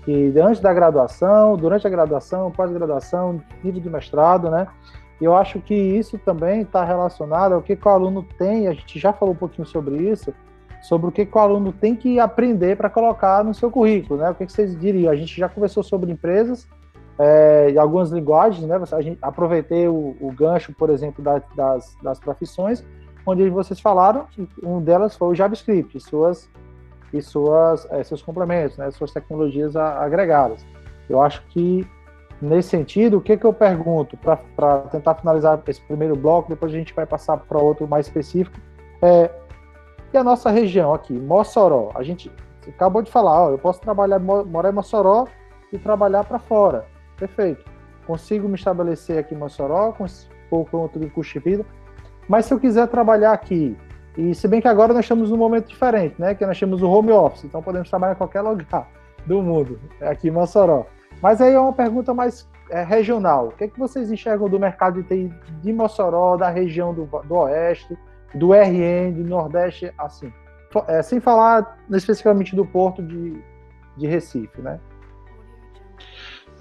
Que 0.06 0.32
antes 0.40 0.62
da 0.62 0.72
graduação, 0.72 1.58
durante 1.58 1.86
a 1.88 1.90
graduação, 1.90 2.52
pós-graduação, 2.52 3.42
nível 3.64 3.82
de 3.82 3.90
mestrado, 3.90 4.50
né? 4.52 4.68
Eu 5.20 5.36
acho 5.36 5.60
que 5.60 5.74
isso 5.74 6.18
também 6.20 6.62
está 6.62 6.84
relacionado 6.84 7.54
ao 7.54 7.62
que, 7.62 7.76
que 7.76 7.88
o 7.88 7.92
aluno 7.92 8.24
tem, 8.38 8.68
a 8.68 8.74
gente 8.74 9.00
já 9.00 9.12
falou 9.12 9.34
um 9.34 9.38
pouquinho 9.38 9.66
sobre 9.66 9.98
isso, 9.98 10.34
sobre 10.82 11.08
o 11.08 11.12
que, 11.12 11.26
que 11.26 11.38
o 11.38 11.42
aluno 11.42 11.74
tem 11.74 11.96
que 11.96 12.20
aprender 12.20 12.78
para 12.78 12.90
colocar 12.90 13.44
no 13.44 13.54
seu 13.54 13.72
currículo, 13.72 14.20
né? 14.20 14.30
O 14.30 14.36
que, 14.36 14.46
que, 14.46 14.52
vocês 14.52 14.80
diriam? 14.80 15.12
A 15.12 15.16
gente 15.16 15.36
já 15.36 15.50
conversou 15.50 15.82
sobre 15.82 16.12
empresas 16.12 16.68
é, 17.18 17.74
algumas 17.78 18.12
linguagens, 18.12 18.68
né? 18.68 18.80
A 18.92 19.02
gente, 19.02 19.18
aproveitei 19.22 19.88
o, 19.88 20.16
o 20.20 20.32
gancho, 20.32 20.74
por 20.74 20.90
exemplo, 20.92 21.24
da, 21.24 21.42
das, 21.56 21.98
das 22.04 22.20
profissões, 22.20 22.86
onde 23.26 23.50
vocês 23.50 23.80
falaram, 23.80 24.28
um 24.62 24.82
delas 24.82 25.16
foi 25.16 25.30
o 25.30 25.36
JavaScript, 25.36 26.00
suas 26.00 26.48
e 27.18 27.22
suas, 27.22 27.90
é, 27.92 28.04
seus 28.04 28.22
complementos, 28.22 28.78
né, 28.78 28.92
suas 28.92 29.12
tecnologias 29.12 29.76
agregadas. 29.76 30.66
Eu 31.10 31.22
acho 31.22 31.42
que, 31.48 31.88
nesse 32.42 32.70
sentido, 32.70 33.18
o 33.18 33.22
que, 33.22 33.38
que 33.38 33.46
eu 33.46 33.54
pergunto, 33.54 34.18
para 34.18 34.78
tentar 34.92 35.16
finalizar 35.16 35.62
esse 35.68 35.82
primeiro 35.82 36.16
bloco, 36.16 36.50
depois 36.50 36.74
a 36.74 36.78
gente 36.78 36.94
vai 36.94 37.06
passar 37.06 37.38
para 37.38 37.58
outro 37.60 37.88
mais 37.88 38.08
específico, 38.08 38.58
é, 39.02 39.30
e 40.14 40.18
a 40.18 40.24
nossa 40.24 40.50
região 40.50 40.94
aqui, 40.94 41.14
Mossoró, 41.14 41.92
a 41.96 42.04
gente 42.04 42.32
acabou 42.68 43.02
de 43.02 43.12
falar, 43.12 43.46
ó, 43.46 43.52
eu 43.52 43.58
posso 43.58 43.80
trabalhar, 43.82 44.20
morar 44.20 44.70
em 44.70 44.74
Mossoró 44.74 45.28
e 45.72 45.78
trabalhar 45.78 46.24
para 46.24 46.40
fora, 46.40 46.86
perfeito. 47.18 47.64
Consigo 48.08 48.48
me 48.48 48.56
estabelecer 48.56 49.18
aqui 49.18 49.36
em 49.36 49.38
Mossoró, 49.38 49.92
com 49.92 50.06
pouco 50.50 50.78
outro 50.78 51.00
de 51.00 51.10
custo 51.10 51.34
de 51.34 51.40
vida, 51.40 51.66
mas 52.28 52.46
se 52.46 52.54
eu 52.54 52.60
quiser 52.60 52.88
trabalhar 52.88 53.34
aqui 53.34 53.78
e 54.18 54.34
se 54.34 54.48
bem 54.48 54.62
que 54.62 54.68
agora 54.68 54.94
nós 54.94 55.06
estamos 55.06 55.30
num 55.30 55.38
momento 55.38 55.68
diferente, 55.68 56.16
né? 56.18 56.34
Que 56.34 56.46
nós 56.46 56.58
temos 56.58 56.82
o 56.82 56.90
home 56.90 57.12
office, 57.12 57.44
então 57.44 57.62
podemos 57.62 57.90
trabalhar 57.90 58.14
em 58.14 58.18
qualquer 58.18 58.42
lugar 58.42 58.88
do 59.26 59.42
mundo, 59.42 59.80
aqui 60.02 60.30
em 60.30 60.32
Mossoró. 60.32 60.86
Mas 61.22 61.42
aí 61.42 61.54
é 61.54 61.60
uma 61.60 61.74
pergunta 61.74 62.14
mais 62.14 62.48
é, 62.70 62.84
regional. 62.84 63.48
O 63.48 63.52
que, 63.52 63.66
é 63.66 63.68
que 63.68 63.78
vocês 63.80 64.12
enxergam 64.12 64.50
do 64.50 64.60
mercado 64.60 65.02
de 65.02 65.08
TI 65.08 65.34
de 65.62 65.74
Mossoró, 65.74 66.38
da 66.38 66.50
região 66.50 66.94
do, 66.94 67.06
do 67.06 67.36
Oeste, 67.36 67.98
do 68.34 68.54
RN, 68.54 69.14
do 69.14 69.24
Nordeste, 69.24 69.92
assim? 69.98 70.32
É, 70.88 71.02
sem 71.02 71.20
falar 71.20 71.78
especificamente 71.90 72.56
do 72.56 72.66
porto 72.66 73.02
de, 73.02 73.42
de 73.98 74.08
Recife, 74.08 74.62
né? 74.62 74.80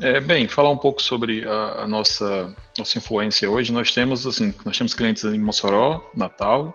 É, 0.00 0.20
bem, 0.20 0.48
falar 0.48 0.70
um 0.70 0.76
pouco 0.76 1.00
sobre 1.00 1.46
a, 1.46 1.82
a, 1.82 1.88
nossa, 1.88 2.54
nossa 2.76 2.98
influência 2.98 3.48
hoje. 3.48 3.72
Nós 3.72 3.92
temos 3.92 4.26
assim, 4.26 4.52
nós 4.64 4.76
temos 4.76 4.92
clientes 4.92 5.24
em 5.24 5.38
Mossoró, 5.38 6.04
Natal, 6.14 6.74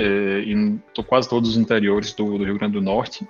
é, 0.00 0.42
em 0.44 0.82
quase 1.06 1.28
todos 1.28 1.50
os 1.50 1.56
interiores 1.56 2.14
do, 2.14 2.38
do 2.38 2.44
Rio 2.44 2.58
Grande 2.58 2.72
do 2.72 2.80
Norte. 2.80 3.28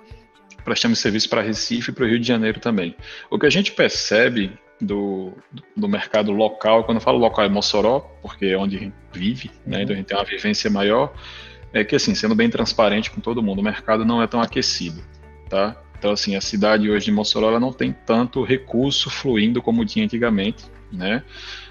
Prestamos 0.63 0.99
serviço 0.99 1.29
para 1.29 1.41
Recife 1.41 1.91
e 1.91 1.93
para 1.93 2.05
o 2.05 2.07
Rio 2.07 2.19
de 2.19 2.27
Janeiro 2.27 2.59
também. 2.59 2.95
O 3.29 3.37
que 3.37 3.45
a 3.45 3.49
gente 3.49 3.71
percebe 3.73 4.51
do, 4.79 5.33
do 5.75 5.87
mercado 5.87 6.31
local, 6.31 6.83
quando 6.83 6.97
eu 6.97 7.01
falo 7.01 7.17
local 7.17 7.43
é 7.45 7.49
Mossoró, 7.49 7.99
porque 8.21 8.45
é 8.45 8.57
onde 8.57 8.77
a 8.77 8.79
gente 8.79 8.95
vive, 9.11 9.51
né, 9.65 9.83
então 9.83 9.93
a 9.93 9.97
gente 9.97 10.07
tem 10.07 10.17
uma 10.17 10.23
vivência 10.23 10.69
maior, 10.69 11.13
é 11.73 11.83
que 11.83 11.95
assim, 11.95 12.15
sendo 12.15 12.35
bem 12.35 12.49
transparente 12.49 13.11
com 13.11 13.21
todo 13.21 13.43
mundo, 13.43 13.59
o 13.59 13.63
mercado 13.63 14.05
não 14.05 14.21
é 14.21 14.27
tão 14.27 14.41
aquecido, 14.41 15.03
tá? 15.49 15.79
Então 15.97 16.11
assim, 16.11 16.35
a 16.35 16.41
cidade 16.41 16.89
hoje 16.89 17.05
de 17.05 17.11
Mossoró 17.11 17.59
não 17.59 17.71
tem 17.71 17.93
tanto 18.05 18.43
recurso 18.43 19.09
fluindo 19.09 19.61
como 19.61 19.85
tinha 19.85 20.03
antigamente, 20.03 20.65
né? 20.91 21.23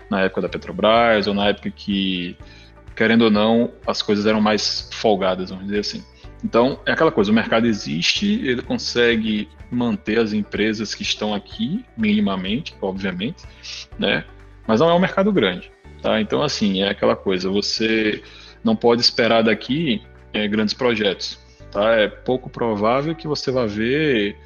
Na 0.09 0.23
época 0.23 0.43
da 0.43 0.49
Petrobras 0.49 1.27
ou 1.27 1.35
na 1.35 1.49
época 1.49 1.71
que 1.71 2.37
querendo 3.01 3.23
ou 3.23 3.31
não, 3.31 3.73
as 3.87 4.03
coisas 4.03 4.27
eram 4.27 4.43
mais 4.43 4.91
folgadas, 4.93 5.49
vamos 5.49 5.65
dizer 5.65 5.79
assim. 5.79 6.05
Então, 6.45 6.79
é 6.85 6.93
aquela 6.93 7.11
coisa, 7.11 7.31
o 7.31 7.35
mercado 7.35 7.67
existe, 7.67 8.47
ele 8.47 8.61
consegue 8.61 9.49
manter 9.71 10.19
as 10.19 10.35
empresas 10.35 10.95
que 10.95 11.03
estão 11.03 11.33
aqui, 11.33 11.83
minimamente, 11.97 12.75
obviamente, 12.79 13.43
né? 13.99 14.23
Mas 14.67 14.81
não 14.81 14.91
é 14.91 14.93
um 14.93 14.99
mercado 14.99 15.33
grande, 15.33 15.73
tá? 16.03 16.21
Então, 16.21 16.43
assim, 16.43 16.83
é 16.83 16.91
aquela 16.91 17.17
coisa, 17.17 17.49
você 17.49 18.23
não 18.63 18.77
pode 18.77 19.01
esperar 19.01 19.45
daqui 19.45 20.03
é, 20.35 20.47
grandes 20.47 20.75
projetos, 20.75 21.39
tá? 21.73 21.95
É 21.95 22.07
pouco 22.07 22.51
provável 22.51 23.15
que 23.15 23.27
você 23.27 23.51
vá 23.51 23.65
ver 23.65 24.37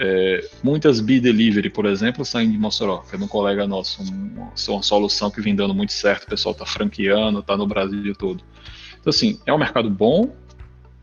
É, 0.00 0.48
muitas 0.62 1.00
B-Delivery, 1.00 1.70
por 1.70 1.84
exemplo, 1.84 2.24
saem 2.24 2.50
de 2.50 2.56
Mossoró, 2.56 2.98
que 2.98 3.16
é 3.16 3.18
um 3.18 3.26
colega 3.26 3.66
nosso, 3.66 4.00
uma, 4.02 4.52
uma 4.68 4.82
solução 4.82 5.30
que 5.30 5.40
vem 5.40 5.56
dando 5.56 5.74
muito 5.74 5.92
certo, 5.92 6.24
o 6.24 6.28
pessoal 6.28 6.52
está 6.52 6.64
franqueando, 6.64 7.40
está 7.40 7.56
no 7.56 7.66
Brasil 7.66 8.14
todo. 8.14 8.44
Então, 9.00 9.10
assim, 9.10 9.40
é 9.44 9.52
um 9.52 9.58
mercado 9.58 9.90
bom, 9.90 10.32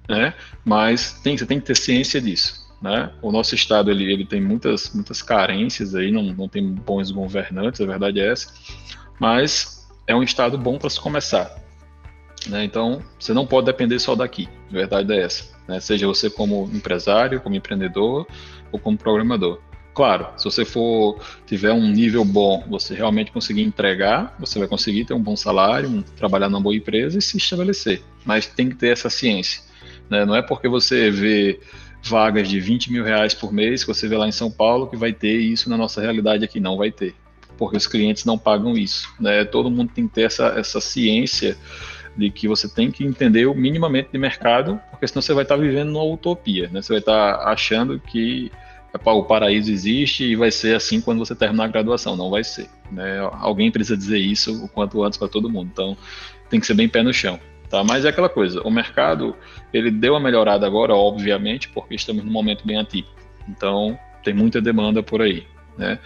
né? 0.08 0.34
mas 0.64 1.20
tem, 1.22 1.38
você 1.38 1.46
tem 1.46 1.60
que 1.60 1.66
ter 1.66 1.76
ciência 1.76 2.22
disso. 2.22 2.66
Né? 2.82 3.12
O 3.22 3.32
nosso 3.32 3.54
estado 3.54 3.92
ele, 3.92 4.12
ele 4.12 4.26
tem 4.26 4.40
muitas, 4.40 4.94
muitas 4.94 5.22
carências 5.22 5.94
aí, 5.94 6.12
não, 6.12 6.24
não 6.24 6.48
tem 6.48 6.66
bons 6.66 7.12
governantes, 7.12 7.82
a 7.82 7.86
verdade 7.86 8.20
é 8.20 8.32
essa, 8.32 8.54
mas 9.20 9.86
é 10.08 10.16
um 10.16 10.24
estado 10.24 10.58
bom 10.58 10.78
para 10.78 10.90
se 10.90 11.00
começar. 11.02 11.65
Né? 12.48 12.64
Então, 12.64 13.02
você 13.20 13.34
não 13.34 13.46
pode 13.46 13.66
depender 13.66 14.00
só 14.00 14.16
daqui, 14.16 14.48
a 14.70 14.74
verdade 14.74 15.14
é 15.14 15.24
essa. 15.24 15.46
Né? 15.68 15.80
Seja 15.80 16.08
você 16.08 16.30
como 16.30 16.70
empresário, 16.74 17.42
como 17.42 17.56
empreendedor 17.56 18.28
ou 18.72 18.80
como 18.80 18.98
programador. 18.98 19.60
Claro, 19.94 20.28
se 20.36 20.44
você 20.44 20.66
for 20.66 21.18
tiver 21.46 21.72
um 21.72 21.88
nível 21.88 22.26
bom, 22.26 22.66
você 22.68 22.94
realmente 22.94 23.32
conseguir 23.32 23.62
entregar, 23.62 24.36
você 24.38 24.60
vai 24.60 24.68
conseguir 24.68 25.06
ter 25.06 25.14
um 25.14 25.24
bom 25.24 25.38
salário, 25.38 25.90
um, 25.90 26.02
trabalhar 26.02 26.50
numa 26.50 26.60
boa 26.60 26.76
empresa 26.76 27.18
e 27.18 27.22
se 27.22 27.38
estabelecer. 27.38 28.04
Mas 28.26 28.46
tem 28.46 28.68
que 28.68 28.76
ter 28.76 28.90
essa 28.90 29.10
ciência. 29.10 29.62
Né? 30.10 30.26
Não 30.26 30.36
é 30.36 30.42
porque 30.42 30.68
você 30.68 31.10
vê 31.10 31.62
vagas 32.04 32.50
de 32.50 32.60
20 32.60 32.92
mil 32.92 33.06
reais 33.06 33.34
por 33.34 33.54
mês 33.54 33.86
que 33.86 33.88
você 33.88 34.06
vê 34.06 34.18
lá 34.18 34.28
em 34.28 34.34
São 34.34 34.52
Paulo 34.52 34.88
que 34.88 34.98
vai 34.98 35.14
ter 35.14 35.38
isso 35.38 35.70
na 35.70 35.78
nossa 35.78 36.02
realidade 36.02 36.44
aqui. 36.44 36.60
Não 36.60 36.76
vai 36.76 36.92
ter, 36.92 37.16
porque 37.58 37.78
os 37.78 37.88
clientes 37.88 38.26
não 38.26 38.38
pagam 38.38 38.74
isso. 38.74 39.08
Né? 39.18 39.46
Todo 39.46 39.72
mundo 39.72 39.94
tem 39.96 40.10
que 40.10 40.14
ter 40.14 40.24
essa, 40.24 40.48
essa 40.60 40.82
ciência 40.82 41.58
de 42.18 42.30
que 42.30 42.48
você 42.48 42.68
tem 42.68 42.92
que 42.92 43.04
entender 43.04 43.46
o 43.46 43.54
minimamente 43.54 44.10
de 44.12 44.18
mercado, 44.18 44.80
porque 44.90 45.08
senão 45.08 45.22
você 45.22 45.34
vai 45.34 45.44
estar 45.44 45.58
vivendo 45.58 45.92
numa 45.92 46.04
utopia. 46.04 46.70
Né? 46.72 46.82
Você 46.82 46.94
vai 46.94 47.00
estar 47.00 47.40
achando 47.48 48.00
que 48.00 48.52
o 48.94 49.24
paraíso 49.24 49.72
existe 49.72 50.24
e 50.24 50.36
vai 50.36 50.52
ser 50.52 50.76
assim 50.76 51.02
quando 51.02 51.20
você 51.20 51.36
terminar 51.36 51.66
a 51.66 51.68
graduação. 51.68 52.16
Não 52.16 52.30
vai 52.30 52.44
ser. 52.44 52.70
Né? 52.92 53.20
Alguém 53.34 53.70
precisa 53.70 53.98
dizer 53.98 54.20
isso 54.20 54.64
o 54.64 54.70
quanto 54.70 55.04
antes 55.04 55.18
para 55.18 55.28
todo 55.28 55.50
mundo. 55.50 55.70
Então, 55.72 55.98
tem 56.50 56.60
que 56.60 56.66
ser 56.66 56.74
bem 56.74 56.88
pé 56.88 57.04
no 57.04 57.14
chão. 57.14 57.40
Tá? 57.70 57.84
Mas 57.84 58.06
é 58.06 58.10
aquela 58.10 58.30
coisa, 58.30 58.62
o 58.62 58.70
mercado 58.70 59.36
ele 59.74 59.90
deu 59.90 60.14
uma 60.14 60.20
melhorada 60.20 60.66
agora, 60.66 60.96
obviamente, 60.96 61.68
porque 61.70 61.96
estamos 61.96 62.24
num 62.24 62.32
momento 62.32 62.66
bem 62.66 62.78
atípico. 62.78 63.16
Então, 63.50 63.98
tem 64.24 64.34
muita 64.34 64.62
demanda 64.62 65.04
por 65.04 65.22
aí, 65.22 65.46
né? 65.78 66.00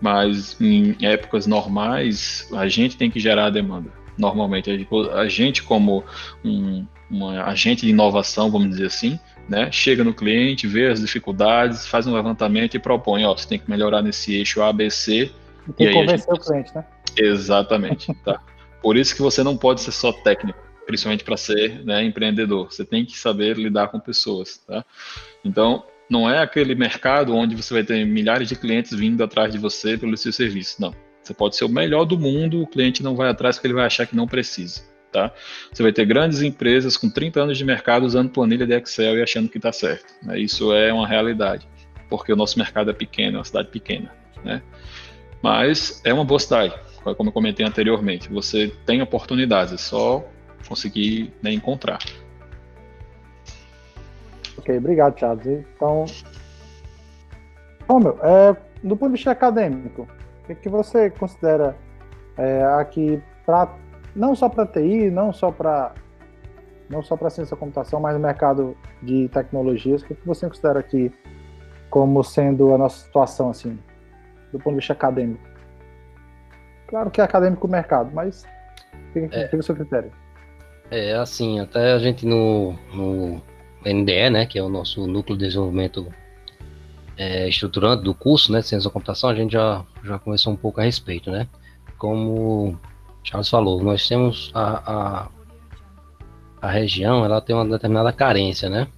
Mas 0.00 0.60
em 0.60 0.96
épocas 1.00 1.46
normais, 1.46 2.48
a 2.52 2.66
gente 2.66 2.96
tem 2.96 3.10
que 3.10 3.20
gerar 3.20 3.46
a 3.46 3.50
demanda. 3.50 3.90
Normalmente, 4.16 4.70
a 5.12 5.28
gente 5.28 5.62
como 5.62 6.04
um 6.44 6.86
uma 7.12 7.44
agente 7.44 7.84
de 7.84 7.90
inovação, 7.90 8.50
vamos 8.50 8.70
dizer 8.70 8.86
assim, 8.86 9.20
né? 9.46 9.70
Chega 9.70 10.02
no 10.02 10.14
cliente, 10.14 10.66
vê 10.66 10.86
as 10.86 10.98
dificuldades, 10.98 11.86
faz 11.86 12.06
um 12.06 12.14
levantamento 12.14 12.74
e 12.74 12.78
propõe, 12.78 13.24
ó, 13.26 13.36
você 13.36 13.46
tem 13.46 13.58
que 13.58 13.68
melhorar 13.68 14.00
nesse 14.00 14.34
eixo 14.34 14.62
ABC. 14.62 15.30
E 15.68 15.72
tem 15.74 15.88
que 15.88 15.92
convencer 15.92 16.34
gente... 16.34 16.40
o 16.40 16.44
cliente, 16.44 16.74
né? 16.74 16.84
Exatamente, 17.18 18.14
tá? 18.24 18.40
Por 18.80 18.96
isso 18.96 19.14
que 19.14 19.20
você 19.20 19.42
não 19.42 19.58
pode 19.58 19.82
ser 19.82 19.92
só 19.92 20.10
técnico 20.10 20.58
principalmente 20.84 21.22
para 21.22 21.36
ser 21.36 21.84
né, 21.84 22.02
empreendedor. 22.02 22.72
Você 22.72 22.84
tem 22.84 23.04
que 23.04 23.16
saber 23.16 23.56
lidar 23.56 23.88
com 23.88 24.00
pessoas, 24.00 24.58
tá? 24.66 24.84
Então, 25.44 25.84
não 26.10 26.28
é 26.28 26.38
aquele 26.38 26.74
mercado 26.74 27.34
onde 27.34 27.54
você 27.54 27.72
vai 27.72 27.84
ter 27.84 28.04
milhares 28.04 28.48
de 28.48 28.56
clientes 28.56 28.92
vindo 28.92 29.22
atrás 29.22 29.52
de 29.52 29.58
você 29.58 29.96
pelo 29.96 30.16
seu 30.16 30.32
serviço, 30.32 30.80
não. 30.80 30.92
Você 31.22 31.32
pode 31.32 31.56
ser 31.56 31.64
o 31.64 31.68
melhor 31.68 32.04
do 32.04 32.18
mundo, 32.18 32.62
o 32.62 32.66
cliente 32.66 33.02
não 33.02 33.14
vai 33.14 33.30
atrás 33.30 33.56
porque 33.56 33.68
ele 33.68 33.74
vai 33.74 33.86
achar 33.86 34.06
que 34.06 34.16
não 34.16 34.26
precisa, 34.26 34.82
tá? 35.12 35.32
Você 35.72 35.82
vai 35.82 35.92
ter 35.92 36.04
grandes 36.04 36.42
empresas 36.42 36.96
com 36.96 37.08
30 37.08 37.40
anos 37.40 37.58
de 37.58 37.64
mercado 37.64 38.04
usando 38.04 38.30
planilha 38.30 38.66
de 38.66 38.74
Excel 38.74 39.18
e 39.18 39.22
achando 39.22 39.48
que 39.48 39.58
está 39.58 39.72
certo. 39.72 40.12
Né? 40.22 40.40
Isso 40.40 40.72
é 40.72 40.92
uma 40.92 41.06
realidade, 41.06 41.66
porque 42.10 42.32
o 42.32 42.36
nosso 42.36 42.58
mercado 42.58 42.90
é 42.90 42.94
pequeno, 42.94 43.36
é 43.36 43.38
uma 43.38 43.44
cidade 43.44 43.68
pequena, 43.68 44.10
né? 44.44 44.62
Mas 45.40 46.00
é 46.04 46.12
uma 46.12 46.24
boa 46.24 46.38
cidade, 46.38 46.74
como 47.16 47.28
eu 47.28 47.32
comentei 47.32 47.66
anteriormente. 47.66 48.28
Você 48.28 48.72
tem 48.86 49.02
oportunidades, 49.02 49.74
é 49.74 49.76
só 49.76 50.24
conseguir 50.68 51.32
né, 51.42 51.52
encontrar. 51.52 51.98
Ok, 54.56 54.76
obrigado, 54.76 55.18
Charles. 55.18 55.64
Então, 55.74 56.04
Romeu, 57.88 58.18
é, 58.22 58.56
do 58.82 58.96
ponto 58.96 59.10
de 59.10 59.16
vista 59.16 59.32
acadêmico, 59.32 60.06
que, 60.46 60.54
que 60.54 60.68
você 60.68 61.10
considera 61.10 61.76
é, 62.36 62.64
aqui 62.78 63.22
para 63.44 63.74
não 64.14 64.34
só 64.34 64.48
para 64.48 64.66
TI, 64.66 65.10
não 65.10 65.32
só 65.32 65.50
para 65.50 65.94
não 66.90 67.02
só 67.02 67.16
para 67.16 67.30
ciência 67.30 67.56
da 67.56 67.60
computação, 67.60 68.00
mas 68.00 68.14
no 68.14 68.20
mercado 68.20 68.76
de 69.02 69.26
tecnologias, 69.28 70.02
o 70.02 70.06
que, 70.06 70.14
que 70.14 70.26
você 70.26 70.46
considera 70.46 70.80
aqui 70.80 71.10
como 71.88 72.22
sendo 72.22 72.74
a 72.74 72.78
nossa 72.78 73.04
situação 73.04 73.48
assim, 73.48 73.78
do 74.52 74.58
ponto 74.58 74.74
de 74.74 74.80
vista 74.80 74.92
acadêmico? 74.92 75.42
Claro 76.86 77.10
que 77.10 77.20
é 77.20 77.24
acadêmico 77.24 77.66
o 77.66 77.70
mercado, 77.70 78.10
mas 78.12 78.44
é, 79.14 79.48
que 79.48 79.56
é 79.56 79.58
o 79.58 79.62
seu 79.62 79.74
critério? 79.74 80.12
É, 80.90 81.14
assim, 81.14 81.58
até 81.58 81.94
a 81.94 81.98
gente 81.98 82.26
no, 82.26 82.74
no 82.92 83.40
NDE, 83.86 84.28
né, 84.28 84.44
que 84.44 84.58
é 84.58 84.62
o 84.62 84.68
nosso 84.68 85.06
núcleo 85.06 85.38
de 85.38 85.46
desenvolvimento 85.46 86.12
é, 87.22 87.48
estruturante 87.48 88.02
do 88.02 88.12
curso, 88.12 88.50
né, 88.50 88.60
Ciência 88.62 88.88
da 88.88 88.92
Computação, 88.92 89.30
a 89.30 89.34
gente 89.34 89.52
já, 89.52 89.84
já 90.02 90.18
conversou 90.18 90.52
um 90.52 90.56
pouco 90.56 90.80
a 90.80 90.84
respeito, 90.84 91.30
né. 91.30 91.46
Como 91.98 92.78
Charles 93.22 93.48
falou, 93.48 93.82
nós 93.82 94.06
temos 94.08 94.50
a, 94.54 94.92
a, 94.92 95.28
a 96.60 96.70
região, 96.70 97.24
ela 97.24 97.40
tem 97.40 97.54
uma 97.54 97.64
determinada 97.64 98.12
carência, 98.12 98.68
né, 98.68 98.88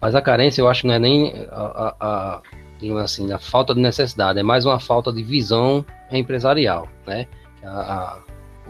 mas 0.00 0.14
a 0.14 0.22
carência 0.22 0.60
eu 0.60 0.68
acho 0.68 0.82
que 0.82 0.86
não 0.88 0.94
é 0.94 0.98
nem 0.98 1.46
a, 1.50 1.94
a, 2.00 2.40
a 2.40 3.02
assim, 3.02 3.32
a 3.32 3.38
falta 3.38 3.74
de 3.74 3.80
necessidade, 3.80 4.38
é 4.38 4.42
mais 4.42 4.64
uma 4.64 4.78
falta 4.78 5.12
de 5.12 5.22
visão 5.22 5.84
empresarial, 6.10 6.88
né, 7.06 7.26
a, 7.62 7.68
a 7.68 8.18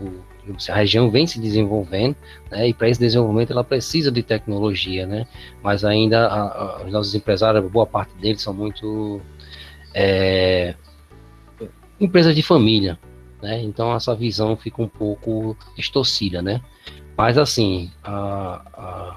o 0.01 0.23
a 0.71 0.75
região 0.75 1.11
vem 1.11 1.27
se 1.27 1.41
desenvolvendo, 1.41 2.17
né, 2.51 2.69
e 2.69 2.75
para 2.75 2.89
esse 2.89 3.01
desenvolvimento 3.01 3.53
ela 3.53 3.65
precisa 3.65 4.11
de 4.11 4.23
tecnologia, 4.23 5.07
né, 5.07 5.27
mas 5.63 5.85
ainda 5.85 6.27
a, 6.27 6.41
a, 6.41 6.85
os 6.85 6.93
nossos 6.93 7.15
empresários, 7.15 7.71
boa 7.71 7.87
parte 7.87 8.15
deles 8.17 8.43
são 8.43 8.55
muito 8.55 9.21
é, 9.95 10.75
empresas 12.01 12.35
de 12.35 12.43
família, 12.43 12.99
né, 13.43 13.63
então 13.63 13.95
essa 13.95 14.15
visão 14.15 14.57
fica 14.57 14.83
um 14.83 14.89
pouco 14.89 15.57
distorcida, 15.77 16.41
né, 16.43 16.61
mas 17.17 17.37
assim, 17.37 17.91
a, 18.05 19.17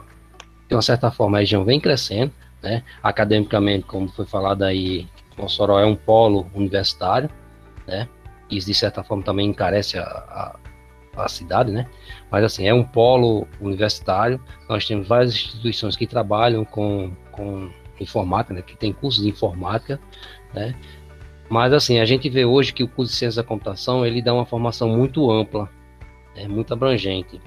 de 0.67 0.75
uma 0.75 0.81
certa 0.81 1.11
forma 1.11 1.37
a 1.37 1.39
região 1.41 1.63
vem 1.63 1.79
crescendo, 1.79 2.31
né, 2.61 2.83
academicamente, 3.01 3.85
como 3.85 4.07
foi 4.07 4.25
falado 4.25 4.63
aí, 4.63 5.07
Mossoró 5.37 5.79
é 5.79 5.85
um 5.85 5.95
polo 5.95 6.47
universitário, 6.53 7.29
né, 7.87 8.07
isso 8.49 8.67
de 8.67 8.73
certa 8.73 9.03
forma 9.03 9.23
também 9.23 9.47
encarece 9.47 9.97
a, 9.97 10.55
a, 11.15 11.27
cidade, 11.27 11.71
né? 11.71 11.87
Mas 12.29 12.43
assim, 12.43 12.67
é 12.67 12.73
um 12.73 12.83
polo 12.83 13.47
universitário. 13.59 14.39
Nós 14.69 14.85
temos 14.85 15.07
várias 15.07 15.33
instituições 15.33 15.95
que 15.95 16.07
trabalham 16.07 16.63
com, 16.63 17.11
com 17.31 17.69
informática, 17.99 18.53
né? 18.53 18.61
Que 18.61 18.75
tem 18.75 18.93
cursos 18.93 19.23
de 19.23 19.29
informática, 19.29 19.99
né? 20.53 20.75
Mas 21.49 21.73
assim, 21.73 21.99
a 21.99 22.05
gente 22.05 22.29
vê 22.29 22.45
hoje 22.45 22.73
que 22.73 22.83
o 22.83 22.87
curso 22.87 23.11
de 23.11 23.17
ciência 23.17 23.41
da 23.41 23.47
computação 23.47 24.05
ele 24.05 24.21
dá 24.21 24.33
uma 24.33 24.45
formação 24.45 24.89
muito 24.89 25.29
ampla, 25.29 25.69
é 26.35 26.47
muito 26.47 26.73
abrangente. 26.73 27.41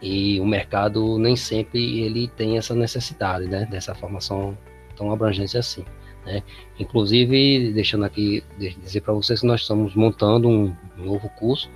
E 0.00 0.40
o 0.40 0.46
mercado 0.46 1.18
nem 1.18 1.36
sempre 1.36 2.00
ele 2.00 2.28
tem 2.28 2.56
essa 2.56 2.74
necessidade, 2.74 3.46
né? 3.46 3.66
Dessa 3.66 3.94
formação 3.94 4.56
tão 4.96 5.12
abrangente 5.12 5.58
assim. 5.58 5.84
Né? 6.24 6.42
Inclusive, 6.78 7.72
deixando 7.72 8.04
aqui 8.04 8.42
dizer 8.58 9.00
para 9.00 9.12
vocês 9.14 9.40
que 9.40 9.46
nós 9.46 9.62
estamos 9.62 9.94
montando 9.94 10.48
um 10.48 10.74
novo 10.96 11.28
curso 11.30 11.70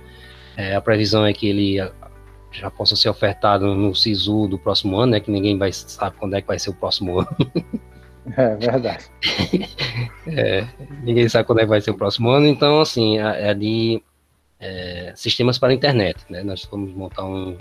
é, 0.57 0.75
a 0.75 0.81
previsão 0.81 1.25
é 1.25 1.33
que 1.33 1.47
ele 1.47 1.79
já 2.51 2.71
possa 2.71 2.95
ser 2.95 3.09
ofertado 3.09 3.75
no 3.75 3.93
SISU 3.93 4.47
do 4.47 4.57
próximo 4.57 4.97
ano, 4.97 5.13
né? 5.13 5.19
Que 5.19 5.29
ninguém 5.29 5.57
vai 5.57 5.71
sabe 5.71 6.15
quando 6.17 6.35
é 6.35 6.41
que 6.41 6.47
vai 6.47 6.57
ser 6.57 6.69
o 6.69 6.73
próximo 6.73 7.19
ano. 7.19 7.35
É 8.35 8.55
verdade. 8.55 9.05
é, 10.25 10.65
ninguém 11.03 11.29
sabe 11.29 11.45
quando 11.45 11.59
é 11.59 11.61
que 11.61 11.69
vai 11.69 11.79
ser 11.79 11.91
o 11.91 11.95
próximo 11.95 12.31
ano, 12.31 12.47
então 12.47 12.81
assim 12.81 13.19
é, 13.19 13.51
é 13.51 13.53
de 13.53 14.01
é, 14.59 15.13
sistemas 15.15 15.59
para 15.59 15.71
a 15.71 15.75
internet, 15.75 16.17
né? 16.27 16.41
Nós 16.41 16.65
vamos 16.65 16.91
montar 16.93 17.23
um, 17.23 17.55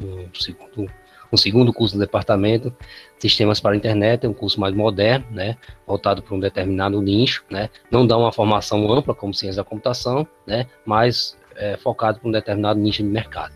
um, 0.00 0.28
segundo, 0.34 0.90
um 1.32 1.36
segundo 1.36 1.72
curso 1.72 1.94
do 1.94 2.00
departamento, 2.00 2.74
sistemas 3.20 3.60
para 3.60 3.72
a 3.72 3.76
internet, 3.76 4.26
é 4.26 4.28
um 4.28 4.34
curso 4.34 4.58
mais 4.58 4.74
moderno, 4.74 5.26
né? 5.30 5.56
Voltado 5.86 6.22
para 6.22 6.34
um 6.34 6.40
determinado 6.40 7.00
nicho, 7.00 7.44
né? 7.48 7.70
Não 7.88 8.04
dá 8.04 8.16
uma 8.16 8.32
formação 8.32 8.92
ampla 8.92 9.14
como 9.14 9.32
ciência 9.32 9.62
da 9.62 9.68
computação, 9.68 10.26
né? 10.44 10.66
Mas 10.84 11.36
é, 11.60 11.76
focado 11.76 12.18
para 12.18 12.28
um 12.28 12.32
determinado 12.32 12.80
nicho 12.80 13.02
de 13.02 13.08
mercado. 13.08 13.54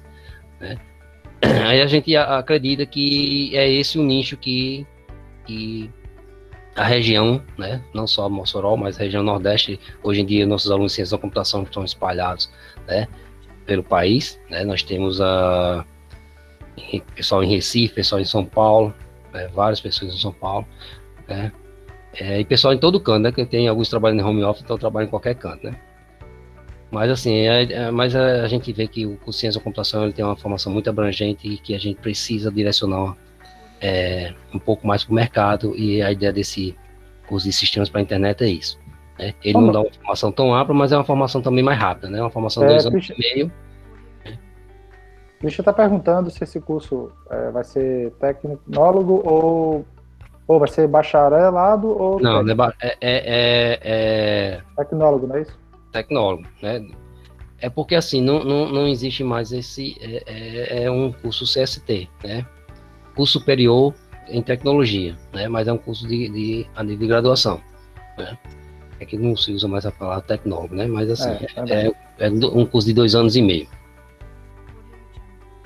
Né? 0.61 0.77
Aí 1.67 1.81
a 1.81 1.87
gente 1.87 2.15
acredita 2.15 2.85
que 2.85 3.57
é 3.57 3.69
esse 3.69 3.99
o 3.99 4.03
nicho 4.03 4.37
que, 4.37 4.87
que 5.47 5.91
a 6.77 6.85
região, 6.85 7.43
né, 7.57 7.83
não 7.95 8.07
só 8.07 8.29
Mossoró, 8.29 8.77
mas 8.77 8.97
a 8.97 9.05
região 9.05 9.23
Nordeste, 9.23 9.81
hoje 10.03 10.21
em 10.21 10.27
dia 10.27 10.47
nossos 10.47 10.71
alunos 10.71 10.93
de 10.93 10.97
ciência 10.97 11.17
da 11.17 11.21
computação 11.21 11.63
estão 11.63 11.85
espalhados 11.85 12.51
né, 12.87 13.09
pelo 13.65 13.83
país. 13.83 14.39
Né? 14.51 14.65
Nós 14.65 14.83
temos 14.83 15.21
a, 15.21 15.85
pessoal 17.17 17.43
em 17.43 17.49
Recife, 17.49 17.95
pessoal 17.95 18.21
em 18.21 18.25
São 18.27 18.45
Paulo, 18.45 18.95
né, 19.33 19.49
várias 19.55 19.81
pessoas 19.81 20.15
em 20.15 20.19
São 20.19 20.33
Paulo. 20.33 20.67
Né? 21.27 21.51
É, 22.21 22.41
e 22.41 22.45
pessoal 22.45 22.73
em 22.73 22.79
todo 22.79 23.01
canto, 23.01 23.23
né? 23.23 23.33
Que 23.33 23.45
tem 23.45 23.67
alguns 23.67 23.89
trabalhando 23.89 24.21
em 24.21 24.23
home 24.23 24.45
office, 24.45 24.63
então 24.63 24.79
trabalham 24.79 25.09
em 25.09 25.11
qualquer 25.11 25.35
canto, 25.35 25.67
né? 25.67 25.75
Mas 26.95 27.11
assim, 27.11 27.35
é, 27.35 27.73
é, 27.73 27.91
mas 27.91 28.15
a, 28.15 28.45
a, 28.45 28.47
gente 28.47 28.73
vê 28.73 28.87
que 28.87 29.05
o 29.05 29.17
curso 29.17 29.41
ciência 29.41 29.59
da 29.59 29.65
computação 29.65 30.05
ele 30.05 30.13
tem 30.13 30.25
uma 30.25 30.37
formação 30.37 30.73
muito 30.73 30.89
abrangente 30.89 31.49
e 31.49 31.59
que 31.59 31.75
a 31.75 31.79
gente 31.79 32.01
precisa 32.01 32.53
direcionar 32.53 33.17
é, 33.81 34.33
um 34.55 34.61
pouco 34.61 34.87
mais 34.87 35.03
para 35.03 35.11
o 35.11 35.15
mercado 35.17 35.75
e 35.77 36.01
a 36.01 36.13
ideia 36.13 36.33
desse 36.33 36.77
curso 37.27 37.49
de 37.49 37.53
sistemas 37.53 37.91
para 37.91 37.99
a 37.99 38.03
internet 38.03 38.45
é 38.45 38.49
isso. 38.49 38.79
Né? 39.19 39.35
Ele 39.43 39.59
não 39.59 39.73
dá 39.73 39.81
uma 39.81 39.91
formação 39.93 40.31
tão 40.31 40.55
ampla, 40.55 40.73
mas 40.73 40.93
é 40.93 40.97
uma 40.97 41.03
formação 41.03 41.43
também 41.43 41.65
mais 41.65 41.81
rápida, 41.81 42.09
né? 42.09 42.21
Uma 42.21 42.31
formação 42.31 42.63
de 42.63 42.69
é, 42.69 42.73
dois 42.75 42.87
anos 42.87 43.11
e 43.11 43.19
meio. 43.19 43.53
Eu 45.43 45.49
estar 45.49 45.73
perguntando 45.73 46.31
se 46.31 46.45
esse 46.45 46.61
curso 46.61 47.11
é, 47.29 47.51
vai 47.51 47.65
ser 47.65 48.13
tecnólogo 48.21 49.21
ou, 49.25 49.85
ou 50.47 50.59
vai 50.61 50.69
ser 50.69 50.87
bacharelado 50.87 51.89
ou. 51.89 52.21
Não, 52.21 52.39
é, 52.49 52.53
é, 52.81 52.97
é, 53.01 53.81
é, 53.83 54.61
Tecnólogo, 54.77 55.27
não 55.27 55.35
é 55.35 55.43
isso? 55.43 55.64
Tecnólogo, 55.95 56.45
né? 56.63 56.87
É 57.59 57.71
porque 57.71 57.95
assim, 57.95 58.21
não, 58.21 58.45
não, 58.45 58.69
não 58.71 58.89
existe 58.89 59.25
mais 59.25 59.53
esse. 59.53 59.97
É, 60.01 60.23
é, 60.27 60.85
é 60.85 60.91
um 60.91 61.13
curso 61.13 61.45
CST, 61.45 62.09
né? 62.23 62.47
Curso 63.15 63.39
superior 63.39 63.95
em 64.29 64.43
tecnologia, 64.43 65.17
né? 65.33 65.49
Mas 65.49 65.69
é 65.69 65.73
um 65.73 65.79
curso 65.79 66.07
de, 66.07 66.29
de, 66.29 66.67
a 66.75 66.83
nível 66.83 66.99
de 66.99 67.07
graduação, 67.07 67.61
né? 68.19 68.37
É 69.01 69.07
que 69.07 69.17
não 69.17 69.37
se 69.37 69.53
usa 69.53 69.67
mais 69.69 69.87
a 69.87 69.93
palavra 69.93 70.23
tecnólogo, 70.23 70.75
né? 70.75 70.87
Mas 70.87 71.11
assim, 71.11 71.47
é, 71.69 71.87
é, 72.19 72.27
é 72.27 72.31
um 72.31 72.67
curso 72.67 72.89
de 72.89 72.95
dois 72.95 73.15
anos 73.15 73.37
e 73.37 73.43
meio 73.43 73.69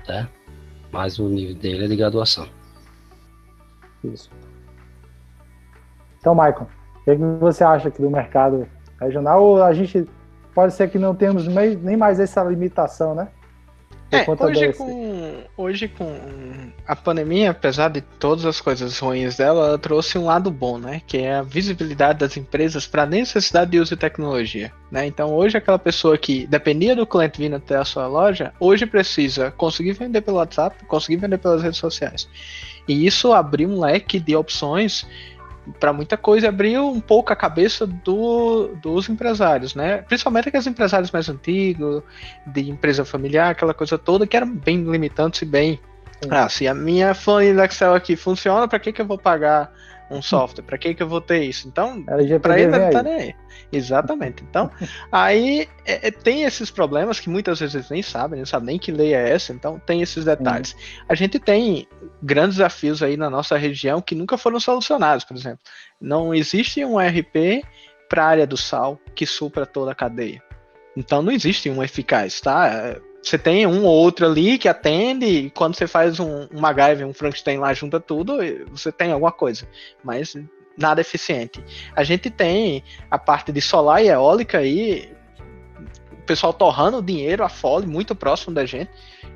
tá? 0.09 0.27
Mas 0.91 1.19
o 1.19 1.29
nível 1.29 1.55
dele 1.55 1.85
é 1.85 1.89
de 1.89 1.95
graduação. 1.95 2.49
Isso. 4.03 4.31
Então, 6.19 6.35
Maicon, 6.35 6.65
o 6.65 7.05
que, 7.05 7.15
você 7.39 7.63
acha 7.63 7.89
aqui 7.89 8.01
do 8.01 8.11
mercado 8.11 8.67
regional? 8.99 9.45
Ou 9.45 9.63
a 9.63 9.73
gente 9.73 10.09
pode 10.59 10.75
ser 10.75 10.91
que 10.91 10.99
não 10.99 11.15
temos 11.15 11.47
nem 11.47 11.97
mais 11.97 12.19
essa 12.19 12.43
limitação, 12.43 13.15
né? 13.15 13.29
É, 14.11 14.27
hoje 14.29 14.73
com, 14.73 15.45
hoje 15.57 15.87
com 15.87 16.21
a 16.85 16.97
pandemia, 16.97 17.53
apesar 17.53 17.91
de 17.91 18.01
todas 18.01 18.45
as 18.45 18.61
coisas 18.61 18.99
ruins 18.99 19.37
dela, 19.37 19.69
ela 19.69 19.79
trouxe 19.79 20.19
um 20.19 20.25
lado 20.25 20.51
bom, 20.51 20.77
né? 20.77 21.01
Que 21.07 21.19
é 21.19 21.37
a 21.37 21.43
visibilidade 21.43 22.19
das 22.19 22.37
empresas 22.37 22.89
para 22.89 23.05
a 23.05 23.07
necessidade 23.07 23.71
de 23.71 23.79
uso 23.79 23.91
de 23.91 24.01
tecnologia. 24.01 24.73
Né? 24.91 25.07
Então 25.07 25.33
hoje 25.33 25.57
aquela 25.57 25.79
pessoa 25.79 26.19
que 26.19 26.45
dependia 26.49 26.97
do 26.97 27.07
cliente 27.07 27.41
vindo 27.41 27.55
até 27.55 27.77
a 27.77 27.85
sua 27.85 28.09
loja, 28.09 28.53
hoje 28.59 28.85
precisa 28.85 29.53
conseguir 29.53 29.93
vender 29.93 30.23
pelo 30.23 30.39
WhatsApp, 30.39 30.85
conseguir 30.87 31.19
vender 31.19 31.39
pelas 31.39 31.63
redes 31.63 31.79
sociais. 31.79 32.29
E 32.89 33.07
isso 33.07 33.33
abriu 33.33 33.69
um 33.69 33.79
leque 33.79 34.19
de 34.19 34.35
opções 34.35 35.07
para 35.79 35.93
muita 35.93 36.17
coisa 36.17 36.49
abriu 36.49 36.89
um 36.89 37.01
pouco 37.01 37.33
a 37.33 37.37
cabeça 37.37 37.87
do, 37.87 38.75
dos 38.83 39.09
empresários, 39.09 39.75
né? 39.75 39.99
Principalmente 40.03 40.49
aqueles 40.49 40.67
empresários 40.67 41.11
mais 41.11 41.29
antigos, 41.29 42.03
de 42.47 42.71
empresa 42.71 43.05
familiar, 43.05 43.51
aquela 43.51 43.75
coisa 43.75 43.99
toda 43.99 44.27
que 44.27 44.37
eram 44.37 44.51
bem 44.51 44.83
limitantes 44.83 45.43
e 45.43 45.45
bem. 45.45 45.81
Ah, 46.29 46.49
se 46.49 46.67
a 46.67 46.75
minha 46.75 47.15
folha 47.15 47.55
do 47.55 47.63
Excel 47.63 47.95
aqui 47.95 48.17
funciona, 48.17 48.67
para 48.67 48.79
que, 48.79 48.93
que 48.93 49.01
eu 49.01 49.07
vou 49.07 49.19
pagar 49.19 49.73
um 50.11 50.23
software. 50.23 50.65
Para 50.65 50.79
que 50.79 50.95
que 50.95 51.03
eu 51.03 51.09
vou 51.09 51.21
ter 51.21 51.43
isso? 51.45 51.69
Então, 51.69 52.03
para 52.41 52.61
ele 52.61 52.71
não 52.71 52.91
tá 52.91 53.03
nem 53.03 53.15
aí. 53.15 53.35
Exatamente. 53.71 54.43
Então, 54.49 54.71
aí 55.13 55.69
é, 55.85 56.09
é, 56.09 56.11
tem 56.11 56.45
esses 56.45 56.71
problemas 56.71 57.21
que 57.21 57.29
muitas 57.29 57.61
vezes 57.61 57.91
nem 57.91 58.03
sabem, 58.03 58.39
não 58.39 58.47
sabem 58.47 58.67
nem 58.67 58.79
que 58.79 58.91
lei 58.91 59.15
é 59.15 59.31
essa, 59.31 59.53
então 59.53 59.81
tem 59.85 60.01
esses 60.01 60.25
detalhes. 60.25 60.75
A 61.09 61.15
gente 61.15 61.39
tem 61.39 61.87
grandes 62.23 62.57
desafios 62.57 63.03
aí 63.03 63.17
na 63.17 63.31
nossa 63.31 63.57
região 63.57 64.01
que 64.01 64.15
nunca 64.15 64.37
foram 64.37 64.59
solucionados, 64.59 65.25
por 65.25 65.37
exemplo. 65.37 65.61
Não 66.01 66.35
existe 66.35 66.85
um 66.85 66.99
RP 66.99 67.65
para 68.09 68.25
a 68.25 68.29
área 68.29 68.47
do 68.47 68.57
sal 68.57 68.99
que 69.15 69.27
supra 69.27 69.67
toda 69.67 69.93
a 69.93 69.95
cadeia. 69.95 70.43
Então 70.97 71.23
não 71.23 71.31
existe 71.31 71.71
um 71.71 71.83
eficaz, 71.83 72.41
tá? 72.41 72.97
Você 73.23 73.39
tem 73.39 73.67
um 73.67 73.85
ou 73.85 73.95
outro 73.95 74.27
ali 74.27 74.59
que 74.59 74.69
atende, 74.69 75.27
e 75.27 75.51
quando 75.51 75.77
você 75.77 75.87
faz 75.87 76.19
um, 76.19 76.49
um 76.53 76.61
MacGyver, 76.61 77.07
um 77.07 77.13
Frankenstein 77.13 77.59
lá, 77.59 77.75
junta 77.75 78.01
tudo, 78.01 78.39
você 78.71 78.91
tem 78.91 79.13
alguma 79.13 79.33
coisa. 79.33 79.69
Mas 80.03 80.35
nada 80.77 81.01
eficiente. 81.01 81.63
A 81.95 82.05
gente 82.05 82.31
tem 82.31 82.83
a 83.11 83.19
parte 83.19 83.53
de 83.53 83.61
solar 83.61 84.03
e 84.03 84.09
eólica 84.09 84.59
aí, 84.59 85.13
o 86.13 86.23
pessoal 86.23 86.53
torrando 86.53 87.03
dinheiro 87.03 87.45
a 87.45 87.49
fole 87.49 87.87
muito 87.87 88.15
próximo 88.15 88.55
da 88.55 88.65
gente, 88.65 88.91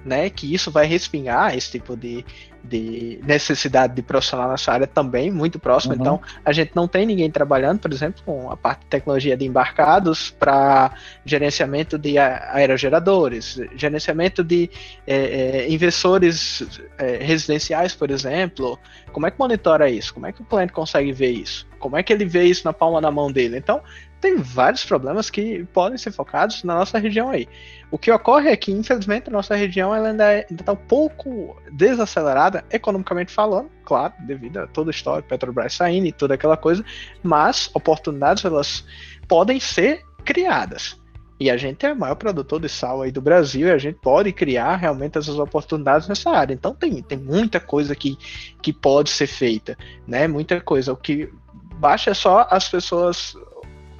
né? 0.04 0.30
Que 0.30 0.52
isso 0.52 0.70
vai 0.70 0.86
respingar 0.86 1.56
esse 1.56 1.72
tipo 1.72 1.96
de, 1.96 2.24
de 2.64 3.20
necessidade 3.24 3.94
de 3.94 4.02
profissional 4.02 4.50
nessa 4.50 4.72
área 4.72 4.86
também 4.86 5.30
muito 5.30 5.58
próximo. 5.58 5.94
Uhum. 5.94 6.00
Então, 6.00 6.20
a 6.44 6.52
gente 6.52 6.72
não 6.74 6.86
tem 6.86 7.04
ninguém 7.04 7.30
trabalhando, 7.30 7.80
por 7.80 7.92
exemplo, 7.92 8.22
com 8.24 8.50
a 8.50 8.56
parte 8.56 8.80
de 8.80 8.86
tecnologia 8.86 9.36
de 9.36 9.44
embarcados 9.44 10.30
para 10.30 10.92
gerenciamento 11.24 11.98
de 11.98 12.18
aerogeradores, 12.18 13.60
gerenciamento 13.74 14.44
de 14.44 14.70
é, 15.06 15.16
é, 15.16 15.72
investidores 15.72 16.80
é, 16.98 17.16
residenciais, 17.16 17.94
por 17.94 18.10
exemplo. 18.10 18.78
Como 19.12 19.26
é 19.26 19.30
que 19.30 19.38
monitora 19.38 19.90
isso? 19.90 20.14
Como 20.14 20.26
é 20.26 20.32
que 20.32 20.42
o 20.42 20.44
cliente 20.44 20.72
consegue 20.72 21.12
ver 21.12 21.30
isso? 21.30 21.66
Como 21.78 21.96
é 21.96 22.02
que 22.02 22.12
ele 22.12 22.24
vê 22.24 22.44
isso 22.44 22.62
na 22.64 22.72
palma 22.72 23.00
da 23.00 23.10
mão 23.10 23.30
dele? 23.30 23.58
Então, 23.58 23.82
tem 24.20 24.36
vários 24.36 24.84
problemas 24.84 25.28
que 25.28 25.64
podem 25.72 25.98
ser 25.98 26.12
focados 26.12 26.62
na 26.62 26.76
nossa 26.76 26.96
região 26.96 27.28
aí. 27.28 27.48
O 27.92 27.98
que 27.98 28.10
ocorre 28.10 28.48
é 28.48 28.56
que, 28.56 28.72
infelizmente, 28.72 29.28
a 29.28 29.30
nossa 29.30 29.54
região 29.54 29.94
ela 29.94 30.08
ainda 30.08 30.46
está 30.50 30.72
um 30.72 30.76
pouco 30.76 31.60
desacelerada, 31.70 32.64
economicamente 32.70 33.30
falando, 33.30 33.70
claro, 33.84 34.14
devido 34.20 34.60
a 34.60 34.66
toda 34.66 34.88
a 34.88 34.92
história, 34.92 35.22
Petrobras 35.22 35.74
saindo 35.74 36.06
e 36.06 36.12
toda 36.12 36.32
aquela 36.32 36.56
coisa, 36.56 36.82
mas 37.22 37.70
oportunidades 37.74 38.46
elas 38.46 38.82
podem 39.28 39.60
ser 39.60 40.02
criadas. 40.24 40.98
E 41.38 41.50
a 41.50 41.56
gente 41.58 41.84
é 41.84 41.92
o 41.92 41.96
maior 41.98 42.14
produtor 42.14 42.60
de 42.60 42.68
sal 42.68 43.02
aí 43.02 43.12
do 43.12 43.20
Brasil 43.20 43.68
e 43.68 43.70
a 43.70 43.76
gente 43.76 43.98
pode 44.00 44.32
criar 44.32 44.76
realmente 44.76 45.18
essas 45.18 45.38
oportunidades 45.38 46.08
nessa 46.08 46.30
área. 46.30 46.54
Então 46.54 46.74
tem, 46.74 47.02
tem 47.02 47.18
muita 47.18 47.60
coisa 47.60 47.94
que, 47.94 48.16
que 48.62 48.72
pode 48.72 49.10
ser 49.10 49.26
feita, 49.26 49.76
né? 50.06 50.26
Muita 50.26 50.62
coisa. 50.62 50.94
O 50.94 50.96
que 50.96 51.28
baixa 51.76 52.12
é 52.12 52.14
só 52.14 52.46
as 52.50 52.70
pessoas 52.70 53.36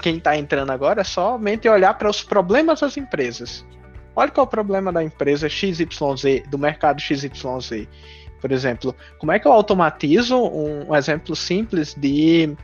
quem 0.01 0.17
está 0.17 0.37
entrando 0.37 0.71
agora 0.71 1.03
é 1.03 1.05
somente 1.05 1.69
olhar 1.69 1.93
para 1.95 2.09
os 2.09 2.23
problemas 2.23 2.81
das 2.81 2.97
empresas. 2.97 3.67
Olha 4.15 4.31
qual 4.31 4.45
é 4.45 4.47
o 4.47 4.51
problema 4.51 4.93
da 4.93 5.03
empresa 5.03 5.49
XYZ, 5.49 5.87
do 6.49 6.59
mercado 6.59 7.01
XYZ. 7.01 7.89
Por 8.41 8.51
exemplo, 8.51 8.95
como 9.19 9.33
é 9.33 9.39
que 9.39 9.47
eu 9.47 9.53
automatizo 9.53 10.37
um, 10.37 10.91
um 10.91 10.97
exemplo 10.97 11.35
simples 11.37 11.95
de 11.95 12.57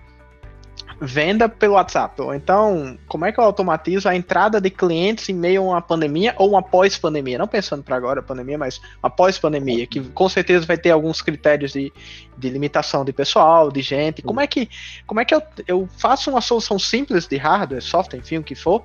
venda 1.00 1.48
pelo 1.48 1.74
WhatsApp. 1.74 2.20
Então, 2.34 2.98
como 3.06 3.24
é 3.24 3.32
que 3.32 3.38
eu 3.38 3.44
automatizo 3.44 4.08
a 4.08 4.16
entrada 4.16 4.60
de 4.60 4.70
clientes 4.70 5.28
em 5.28 5.34
meio 5.34 5.62
a 5.62 5.66
uma 5.66 5.82
pandemia 5.82 6.34
ou 6.36 6.50
uma 6.50 6.62
pós-pandemia? 6.62 7.38
Não 7.38 7.46
pensando 7.46 7.82
para 7.82 7.96
agora 7.96 8.20
a 8.20 8.22
pandemia, 8.22 8.58
mas 8.58 8.80
uma 9.02 9.10
pós-pandemia, 9.10 9.86
que 9.86 10.00
com 10.00 10.28
certeza 10.28 10.66
vai 10.66 10.76
ter 10.76 10.90
alguns 10.90 11.22
critérios 11.22 11.72
de, 11.72 11.92
de 12.36 12.50
limitação 12.50 13.04
de 13.04 13.12
pessoal, 13.12 13.70
de 13.70 13.80
gente. 13.80 14.22
Como 14.22 14.40
é 14.40 14.46
que, 14.46 14.68
como 15.06 15.20
é 15.20 15.24
que 15.24 15.34
eu, 15.34 15.42
eu 15.66 15.88
faço 15.98 16.30
uma 16.30 16.40
solução 16.40 16.78
simples 16.78 17.26
de 17.26 17.36
hardware, 17.36 17.82
software, 17.82 18.18
enfim, 18.18 18.38
o 18.38 18.42
que 18.42 18.54
for, 18.54 18.84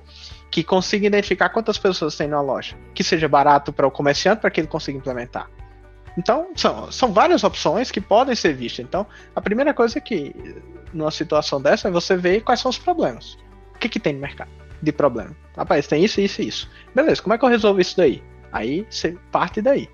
que 0.50 0.62
consiga 0.62 1.06
identificar 1.06 1.48
quantas 1.48 1.78
pessoas 1.78 2.16
tem 2.16 2.28
na 2.28 2.40
loja, 2.40 2.76
que 2.94 3.02
seja 3.02 3.28
barato 3.28 3.72
para 3.72 3.86
o 3.86 3.90
comerciante 3.90 4.40
para 4.40 4.50
que 4.50 4.60
ele 4.60 4.68
consiga 4.68 4.96
implementar. 4.96 5.48
Então, 6.16 6.48
são, 6.54 6.92
são 6.92 7.12
várias 7.12 7.42
opções 7.42 7.90
que 7.90 8.00
podem 8.00 8.34
ser 8.34 8.54
vistas. 8.54 8.84
Então, 8.84 9.06
a 9.34 9.40
primeira 9.40 9.74
coisa 9.74 10.00
que 10.00 10.34
numa 10.92 11.10
situação 11.10 11.60
dessa 11.60 11.88
é 11.88 11.90
você 11.90 12.16
ver 12.16 12.42
quais 12.42 12.60
são 12.60 12.70
os 12.70 12.78
problemas. 12.78 13.36
O 13.74 13.78
que, 13.78 13.88
que 13.88 14.00
tem 14.00 14.12
no 14.12 14.20
mercado 14.20 14.50
de 14.80 14.92
problema? 14.92 15.36
Rapaz, 15.56 15.86
tem 15.86 16.04
isso, 16.04 16.20
isso 16.20 16.40
e 16.40 16.48
isso. 16.48 16.70
Beleza, 16.94 17.20
como 17.20 17.34
é 17.34 17.38
que 17.38 17.44
eu 17.44 17.48
resolvo 17.48 17.80
isso 17.80 17.96
daí? 17.96 18.22
Aí 18.52 18.86
você 18.88 19.16
parte 19.32 19.60
daí. 19.60 19.88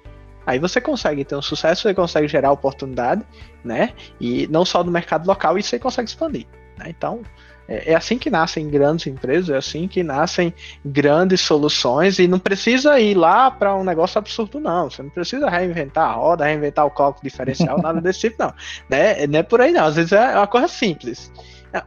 Aí 0.47 0.59
você 0.59 0.81
consegue 0.81 1.25
ter 1.25 1.37
um 1.37 1.43
sucesso, 1.43 1.83
você 1.83 1.95
consegue 1.95 2.29
gerar 2.29 2.53
oportunidade, 2.53 3.25
né? 3.63 3.93
E 4.21 4.47
não 4.49 4.65
só 4.65 4.83
no 4.83 4.91
mercado 4.91 5.27
local, 5.27 5.59
e 5.59 5.63
você 5.63 5.79
consegue 5.79 6.09
expandir. 6.09 6.47
Né? 6.79 6.87
Então, 6.89 7.23
é, 7.71 7.93
é 7.93 7.95
assim 7.95 8.19
que 8.19 8.29
nascem 8.29 8.69
grandes 8.69 9.07
empresas, 9.07 9.49
é 9.49 9.57
assim 9.57 9.87
que 9.87 10.03
nascem 10.03 10.53
grandes 10.85 11.41
soluções 11.41 12.19
e 12.19 12.27
não 12.27 12.41
precisa 12.41 12.99
ir 12.99 13.15
lá 13.15 13.49
para 13.49 13.77
um 13.77 13.85
negócio 13.85 14.19
absurdo, 14.19 14.59
não. 14.59 14.91
Você 14.91 15.03
não 15.03 15.11
precisa 15.11 15.49
reinventar 15.49 16.11
a 16.11 16.13
roda, 16.13 16.45
reinventar 16.45 16.85
o 16.85 16.91
cálculo 16.91 17.23
diferencial, 17.23 17.79
nada 17.81 18.01
desse 18.01 18.21
tipo, 18.21 18.43
não. 18.43 18.53
Né? 18.89 19.25
Não 19.29 19.39
é 19.39 19.43
por 19.45 19.61
aí, 19.61 19.71
não. 19.71 19.85
Às 19.85 19.95
vezes 19.95 20.13
é 20.13 20.37
uma 20.37 20.49
coisa 20.49 20.67
simples. 20.67 21.33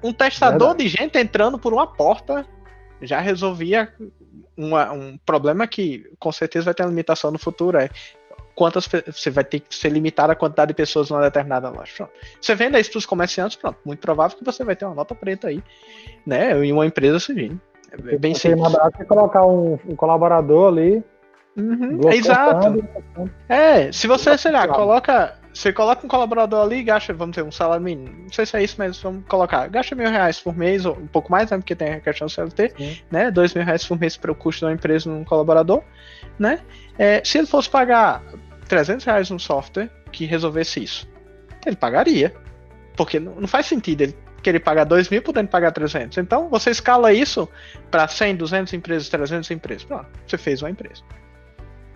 Um 0.01 0.13
testador 0.13 0.73
de 0.77 0.87
gente 0.87 1.17
entrando 1.17 1.59
por 1.59 1.73
uma 1.73 1.85
porta 1.85 2.45
já 3.01 3.19
resolvia 3.19 3.93
uma, 4.55 4.93
um 4.93 5.17
problema 5.25 5.67
que 5.67 6.09
com 6.17 6.31
certeza 6.31 6.65
vai 6.65 6.73
ter 6.73 6.83
uma 6.83 6.89
limitação 6.89 7.31
no 7.31 7.37
futuro. 7.37 7.77
É 7.77 7.89
quantas 8.55 8.87
você 8.87 9.29
vai 9.29 9.43
ter 9.43 9.59
que 9.59 9.73
ser 9.73 9.89
limitado 9.89 10.31
a 10.31 10.35
quantidade 10.35 10.69
de 10.69 10.73
pessoas 10.73 11.09
numa 11.09 11.21
determinada 11.21 11.69
loja. 11.69 11.91
Pronto. 11.95 12.11
Você 12.39 12.55
vende 12.55 12.79
isso 12.79 12.91
para 12.91 12.99
os 12.99 13.05
comerciantes, 13.05 13.57
pronto. 13.57 13.77
Muito 13.85 13.99
provável 13.99 14.37
que 14.37 14.43
você 14.43 14.63
vai 14.63 14.75
ter 14.75 14.85
uma 14.85 14.95
nota 14.95 15.15
preta 15.15 15.47
aí, 15.47 15.63
né? 16.25 16.57
Em 16.63 16.71
uma 16.71 16.85
empresa 16.85 17.19
surgindo. 17.19 17.59
É 17.91 18.17
bem 18.17 18.33
você 18.33 18.49
simples. 18.49 18.71
Você 18.71 19.05
colocar 19.05 19.45
um, 19.45 19.77
um 19.87 19.95
colaborador 19.95 20.69
ali. 20.69 21.03
Uhum, 21.55 22.09
exato. 22.11 22.83
É, 23.47 23.91
se 23.91 24.07
você, 24.07 24.35
sei 24.37 24.51
lá, 24.51 24.67
coloca 24.67 25.37
você 25.53 25.71
coloca 25.71 26.03
um 26.03 26.09
colaborador 26.09 26.63
ali 26.63 26.77
e 26.77 26.83
gasta, 26.83 27.13
vamos 27.13 27.35
dizer, 27.35 27.47
um 27.47 27.51
salário 27.51 27.83
mínimo. 27.83 28.23
Não 28.23 28.31
sei 28.31 28.45
se 28.45 28.57
é 28.57 28.63
isso, 28.63 28.75
mas 28.79 28.99
vamos 28.99 29.23
colocar. 29.27 29.67
Gasta 29.67 29.95
mil 29.95 30.09
reais 30.09 30.39
por 30.39 30.57
mês, 30.57 30.83
ou 30.83 30.97
um 30.97 31.05
pouco 31.05 31.31
mais, 31.31 31.51
né? 31.51 31.57
Porque 31.57 31.75
tem 31.75 31.93
a 31.93 31.99
questão 31.99 32.25
do 32.25 32.31
CLT, 32.31 32.73
Sim. 32.75 32.97
né? 33.11 33.29
Dois 33.29 33.53
mil 33.53 33.63
reais 33.63 33.85
por 33.85 33.99
mês 33.99 34.17
para 34.17 34.31
o 34.31 34.35
custo 34.35 34.65
da 34.65 34.73
empresa 34.73 35.09
num 35.09 35.23
colaborador, 35.23 35.83
né? 36.39 36.59
É, 36.97 37.21
se 37.23 37.37
ele 37.37 37.45
fosse 37.45 37.69
pagar 37.69 38.23
300 38.73 39.05
reais 39.05 39.29
num 39.29 39.37
software 39.37 39.87
que 40.11 40.25
resolvesse 40.25 40.83
isso, 40.83 41.07
ele 41.63 41.75
pagaria. 41.75 42.33
Porque 42.97 43.19
não, 43.19 43.47
faz 43.47 43.67
sentido 43.67 44.01
ele 44.01 44.17
querer 44.41 44.59
pagar 44.59 44.83
2 44.83 45.09
mil 45.09 45.21
podendo 45.21 45.47
pagar 45.47 45.71
300. 45.71 46.17
Então, 46.17 46.49
você 46.49 46.71
escala 46.71 47.13
isso 47.13 47.47
para 47.91 48.07
100, 48.07 48.35
200 48.35 48.73
empresas, 48.73 49.09
300 49.09 49.51
empresas. 49.51 49.83
Pronto, 49.83 50.07
você 50.25 50.39
fez 50.39 50.63
uma 50.63 50.71
empresa. 50.71 51.03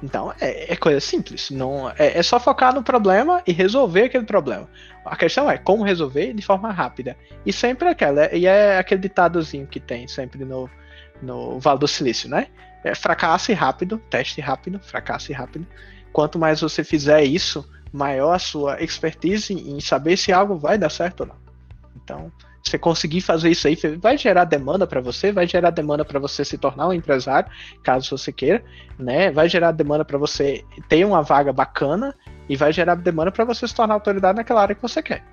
Então 0.04 0.32
é, 0.40 0.74
é 0.74 0.76
coisa 0.76 0.99
simples. 0.99 1.49
Não 1.49 1.90
é, 1.90 2.20
é, 2.20 2.22
só 2.22 2.40
focar 2.40 2.76
no 2.76 2.84
problema 2.84 3.41
e 3.48 3.52
resolver 3.52 4.04
aquele 4.04 4.26
problema. 4.26 4.70
A 5.04 5.16
questão 5.16 5.49
é 5.49 5.58
como 5.58 5.84
resolver 5.84 6.34
de 6.34 6.44
forma 6.44 6.72
rápida. 6.72 7.18
E 7.44 7.52
sempre 7.52 7.90
aquela. 7.90 8.32
E 8.36 8.45
é 8.45 8.78
aquele 8.78 9.02
ditadozinho 9.02 9.66
que 9.66 9.80
tem 9.80 10.08
sempre 10.08 10.45
no, 10.45 10.70
no 11.24 11.60
Vale 11.60 11.80
do 11.80 11.88
Silício, 11.88 12.30
né? 12.30 12.45
É 12.84 12.94
fracasse 12.94 13.52
rápido, 13.54 13.98
teste 14.10 14.40
rápido, 14.40 14.80
fracasse 14.80 15.34
rápido. 15.34 15.66
Quanto 16.18 16.39
mais 16.39 16.61
você 16.61 16.84
fizer 16.84 17.23
isso, 17.26 17.64
maior 17.94 18.34
a 18.34 18.39
sua 18.39 18.81
expertise 18.81 19.53
em 19.53 19.80
saber 19.80 20.18
se 20.18 20.34
algo 20.34 20.57
vai 20.57 20.76
dar 20.76 20.89
certo 20.89 21.19
ou 21.22 21.27
não. 21.27 21.35
Então, 21.95 22.31
você 22.64 22.76
conseguir 22.76 23.22
fazer 23.22 23.52
isso 23.52 23.68
aí, 23.68 23.77
vai 24.02 24.18
gerar 24.18 24.45
demanda 24.45 24.88
para 24.88 24.99
você, 24.99 25.31
vai 25.31 25.45
gerar 25.45 25.69
demanda 25.69 26.03
para 26.03 26.19
você 26.19 26.44
se 26.44 26.57
tornar 26.57 26.88
um 26.88 26.94
empresário, 26.94 27.52
caso 27.84 28.18
você 28.18 28.31
queira, 28.31 28.65
né? 28.98 29.30
Vai 29.30 29.48
gerar 29.48 29.72
demanda 29.73 30.03
para 30.03 30.18
você 30.18 30.65
ter 30.89 31.06
uma 31.06 31.22
vaga 31.22 31.53
bacana 31.53 32.15
e 32.49 32.56
vai 32.56 32.73
gerar 32.73 32.95
demanda 32.95 33.31
para 33.31 33.45
você 33.45 33.68
se 33.68 33.76
tornar 33.76 33.94
autoridade 33.94 34.38
naquela 34.38 34.64
área 34.64 34.73
que 34.73 34.81
você 34.81 35.03
quer. 35.03 35.23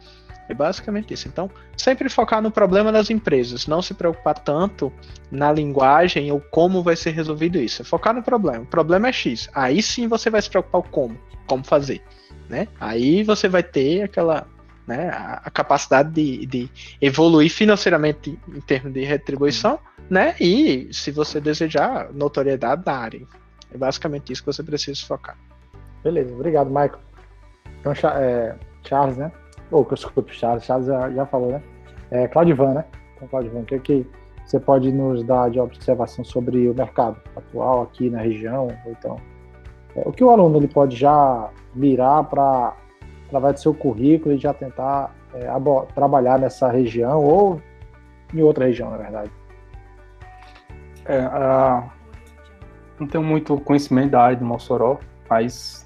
É 0.49 0.55
basicamente 0.55 1.15
isso. 1.15 1.27
Então, 1.27 1.51
sempre 1.77 2.09
focar 2.09 2.43
no 2.43 2.51
problema 2.51 2.93
das 2.93 3.11
empresas, 3.11 3.67
não 3.67 3.81
se 3.81 3.95
preocupar 3.95 4.39
tanto 4.39 4.93
na 5.31 5.51
linguagem 5.51 6.31
ou 6.31 6.41
como 6.41 6.83
vai 6.83 6.97
ser 6.97 7.11
resolvido 7.11 7.59
isso. 7.59 7.83
É 7.83 7.85
focar 7.85 8.15
no 8.15 8.23
problema. 8.23 8.63
O 8.63 8.67
problema 8.67 9.09
é 9.09 9.13
X. 9.13 9.49
Aí 9.55 9.83
sim 9.83 10.07
você 10.07 10.29
vai 10.29 10.43
se 10.43 10.51
preocupar 10.51 10.83
com 10.83 10.91
como, 10.91 11.19
como 11.47 11.65
fazer, 11.65 12.03
né? 12.49 12.69
Aí 12.79 13.23
você 13.23 13.49
vai 13.49 13.63
ter 13.63 14.03
aquela 14.03 14.47
né, 14.87 15.09
a, 15.11 15.51
capacidade 15.51 16.11
de, 16.13 16.47
de, 16.47 16.71
evoluir 17.01 17.51
financeiramente 17.51 18.39
em 18.49 18.61
termos 18.61 18.93
de 18.93 19.03
retribuição, 19.03 19.79
né, 20.11 20.35
e 20.39 20.89
se 20.93 21.11
você 21.11 21.41
desejar 21.41 22.13
notoriedade 22.13 22.83
na 22.85 22.93
área. 22.93 23.27
É 23.73 23.79
basicamente 23.79 24.33
isso 24.33 24.43
que 24.43 24.47
você 24.47 24.63
precisa 24.63 25.05
focar. 25.07 25.37
Beleza, 26.03 26.33
obrigado, 26.35 26.69
Michael. 26.69 27.01
Então, 27.81 27.93
é, 28.11 28.55
Charles, 28.87 29.17
né? 29.17 29.33
Ou 29.75 29.85
eu 29.91 29.95
desculpa, 29.95 30.33
Charles, 30.33 30.65
Charles 30.65 30.87
já, 30.87 31.11
já 31.11 31.27
falou, 31.27 31.51
né? 31.51 31.63
É, 32.13 32.29
Claudivan, 32.29 32.75
né? 32.75 32.85
Então, 33.17 33.27
Claudivan, 33.27 33.61
o 33.61 33.65
que, 33.65 33.75
é 33.75 33.79
que 33.81 34.07
você 34.47 34.61
pode 34.61 34.93
nos 34.93 35.25
dar 35.25 35.51
de 35.51 35.59
observação 35.59 36.25
sobre 36.25 36.69
o 36.69 36.75
mercado 36.75 37.17
atual 37.35 37.83
aqui 37.83 38.09
na 38.09 38.21
região? 38.21 38.69
Então, 38.87 39.17
é, 39.97 40.03
o 40.07 40.13
que 40.13 40.23
o 40.23 40.31
aluno 40.31 40.59
ele 40.59 40.69
pode 40.69 40.95
já 40.95 41.51
mirar 41.75 42.23
para 42.25 42.77
através 43.27 43.55
do 43.55 43.61
seu 43.63 43.75
currículo 43.75 44.37
e 44.37 44.39
já 44.39 44.55
tentar 44.55 45.13
é, 45.35 45.49
trabalhar 45.93 46.39
nessa 46.39 46.71
região 46.71 47.19
ou 47.25 47.61
em 48.33 48.43
outra 48.43 48.67
região, 48.67 48.91
na 48.91 48.97
verdade? 48.97 49.31
É, 51.07 51.21
não 53.01 53.09
tenho 53.09 53.25
muito 53.25 53.59
conhecimento 53.59 54.13
da 54.13 54.23
área 54.23 54.37
de 54.37 54.45
Mossoró, 54.45 54.99
mas 55.29 55.85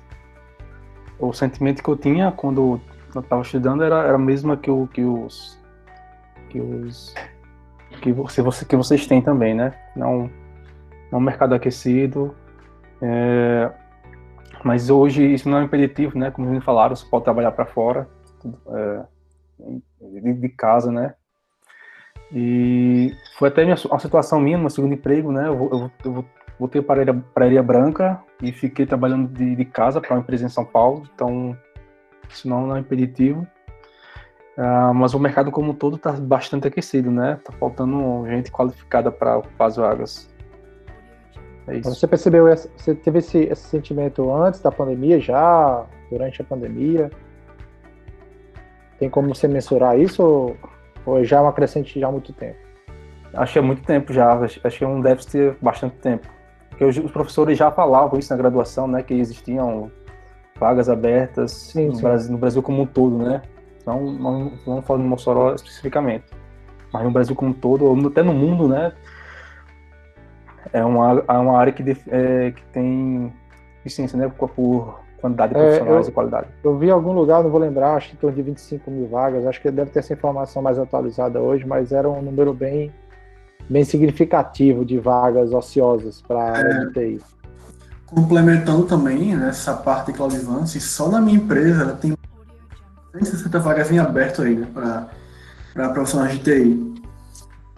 o 1.19 1.33
sentimento 1.33 1.83
que 1.83 1.89
eu 1.89 1.97
tinha 1.97 2.31
quando 2.31 2.79
eu 3.15 3.21
estava 3.21 3.43
estudando 3.43 3.83
era, 3.83 4.03
era 4.03 4.15
a 4.15 4.19
mesma 4.19 4.57
que, 4.57 4.71
o, 4.71 4.87
que 4.89 5.03
os 5.03 5.59
que 6.51 6.61
os 6.61 7.15
que 8.01 8.13
você, 8.13 8.43
você 8.43 8.65
que 8.65 8.77
vocês 8.77 9.07
têm 9.07 9.21
também, 9.21 9.55
né? 9.55 9.75
Não, 9.97 10.31
não 11.11 11.19
um 11.19 11.23
mercado 11.23 11.55
aquecido, 11.55 12.35
é, 13.01 13.71
mas 14.63 14.91
hoje 14.91 15.25
isso 15.25 15.49
não 15.49 15.59
é 15.59 15.65
impeditivo, 15.65 16.19
né? 16.19 16.31
Como 16.31 16.49
vocês 16.49 16.65
falaram, 16.65 16.95
você 16.95 17.07
pode 17.07 17.25
trabalhar 17.25 17.53
para 17.53 17.67
fora, 17.67 18.09
é, 18.69 19.03
de, 20.21 20.33
de, 20.35 20.49
casa, 20.51 20.93
né? 20.93 21.15
E 22.33 23.13
foi 23.39 23.49
até 23.49 23.65
minha, 23.65 23.77
uma 23.87 23.99
situação 23.99 24.39
minha, 24.39 24.59
no 24.59 24.71
segundo 24.71 24.95
emprego, 24.95 25.33
né? 25.33 25.49
Eu, 25.49 25.69
eu, 25.73 25.91
eu 26.05 26.25
voltei 26.59 26.83
para 26.83 27.03
a 27.03 27.41
Areia 27.41 27.63
Branca 27.63 28.21
e 28.43 28.53
fiquei 28.53 28.85
trabalhando 28.85 29.29
de, 29.29 29.57
de 29.57 29.65
casa 29.65 30.01
para 30.01 30.15
uma 30.15 30.21
empresa 30.21 30.45
em 30.45 30.51
São 30.51 30.65
Paulo, 30.65 31.09
então 31.15 31.57
isso 32.29 32.49
não, 32.49 32.75
é 32.77 32.81
impeditivo. 32.81 33.47
Uh, 34.57 34.93
mas 34.93 35.15
o 35.15 35.21
mercado 35.21 35.51
como 35.53 35.71
um 35.71 35.75
todo 35.75 35.97
está 35.97 36.13
bastante 36.13 36.67
aquecido, 36.67 37.11
né? 37.11 37.39
Tá 37.45 37.53
faltando 37.53 38.27
gente 38.29 38.51
qualificada 38.51 39.11
para 39.11 39.39
ocupar 39.39 39.69
as 39.69 39.77
vagas. 39.77 40.29
É 41.69 41.81
você 41.81 42.07
percebeu, 42.07 42.47
você 42.47 42.95
teve 42.95 43.19
esse, 43.19 43.39
esse 43.45 43.69
sentimento 43.69 44.33
antes 44.35 44.61
da 44.61 44.73
pandemia, 44.73 45.21
já 45.21 45.87
durante 46.11 46.41
a 46.43 46.45
pandemia? 46.45 47.11
Tem 48.99 49.09
como 49.09 49.33
você 49.33 49.47
mensurar 49.47 49.99
isso 49.99 50.23
ou, 50.25 50.57
ou 51.07 51.25
já 51.25 51.39
é 51.39 51.41
uma 51.41 51.53
crescente 51.53 52.01
já 52.01 52.09
há 52.09 52.11
muito 52.11 52.33
tempo? 52.33 52.59
Acho 53.35 53.53
que 53.53 53.59
é 53.59 53.63
muito 53.63 53.83
tempo 53.83 54.13
já, 54.13 54.35
acho 54.35 54.79
que 54.79 54.85
é 54.85 54.89
um 54.89 55.01
déficit 55.01 55.57
bastante 55.61 55.97
tempo. 55.97 56.27
Porque 56.71 56.85
os 56.85 57.11
professores 57.11 57.59
já 57.59 57.71
falavam 57.71 58.19
isso 58.19 58.33
na 58.33 58.37
graduação, 58.37 58.89
né, 58.89 59.03
que 59.03 59.15
existiam 59.15 59.91
vagas 60.59 60.89
abertas 60.89 61.53
sim, 61.53 61.89
no, 61.89 61.95
sim. 61.97 62.03
Brasil, 62.03 62.33
no, 62.33 62.39
Brasil, 62.39 62.63
como 62.63 62.83
um 62.83 62.87
todo, 62.87 63.19
né? 63.19 63.43
Não, 63.87 64.13
não, 64.13 64.53
não 64.67 64.83
falando 64.83 65.03
de 65.03 65.09
Mossoró 65.09 65.55
especificamente, 65.55 66.27
mas 66.93 67.05
no 67.05 67.11
Brasil 67.11 67.35
como 67.35 67.51
um 67.51 67.55
todo, 67.55 68.09
até 68.09 68.23
no 68.23 68.35
mundo, 68.35 68.69
né? 68.69 68.93
é 70.73 70.85
uma, 70.85 71.25
é 71.27 71.33
uma 71.33 71.59
área 71.59 71.73
que, 71.73 71.83
é, 72.09 72.53
que 72.53 72.63
tem 72.73 73.33
eficiência, 73.81 74.19
né, 74.19 74.31
por, 74.37 74.49
por 74.51 75.01
quantidade 75.21 75.53
de 75.53 75.59
profissionais 75.59 76.07
é, 76.07 76.09
eu, 76.09 76.11
e 76.11 76.15
qualidade. 76.15 76.47
Eu 76.63 76.79
vi 76.79 76.87
em 76.89 76.91
algum 76.91 77.13
lugar, 77.13 77.43
não 77.43 77.51
vou 77.51 77.61
lembrar, 77.61 77.95
acho 77.95 78.11
que 78.11 78.15
em 78.15 78.19
torno 78.19 78.37
de 78.37 78.43
25 78.43 78.91
mil 78.91 79.09
vagas, 79.09 79.47
acho 79.47 79.61
que 79.61 79.71
deve 79.71 79.91
ter 79.91 80.01
essa 80.01 80.13
informação 80.13 80.63
mais 80.63 80.79
atualizada 80.79 81.41
hoje, 81.41 81.67
mas 81.67 81.93
era 81.93 82.09
um 82.09 82.23
número 82.23 82.53
bem, 82.53 82.93
bem 83.69 83.85
significativo 83.85 84.85
de 84.85 84.99
vagas 84.99 85.53
ociosas 85.53 86.23
para 86.23 86.41
a 86.41 86.51
área 86.51 86.87
de 86.87 86.93
TI. 86.93 87.21
Complementando 88.11 88.85
também 88.85 89.37
nessa 89.37 89.75
né, 89.75 89.83
parte 89.85 90.07
de 90.07 90.19
Claudivance, 90.19 90.81
só 90.81 91.11
na 91.11 91.21
minha 91.21 91.37
empresa 91.37 91.83
ela 91.83 91.93
tem 91.93 92.17
160 93.13 93.59
vagas 93.59 93.91
em 93.91 93.99
aberto 93.99 94.43
aí, 94.43 94.57
né, 94.57 94.67
para 94.73 95.89
profissionais 95.91 96.33
de 96.33 96.39
TI. 96.39 97.03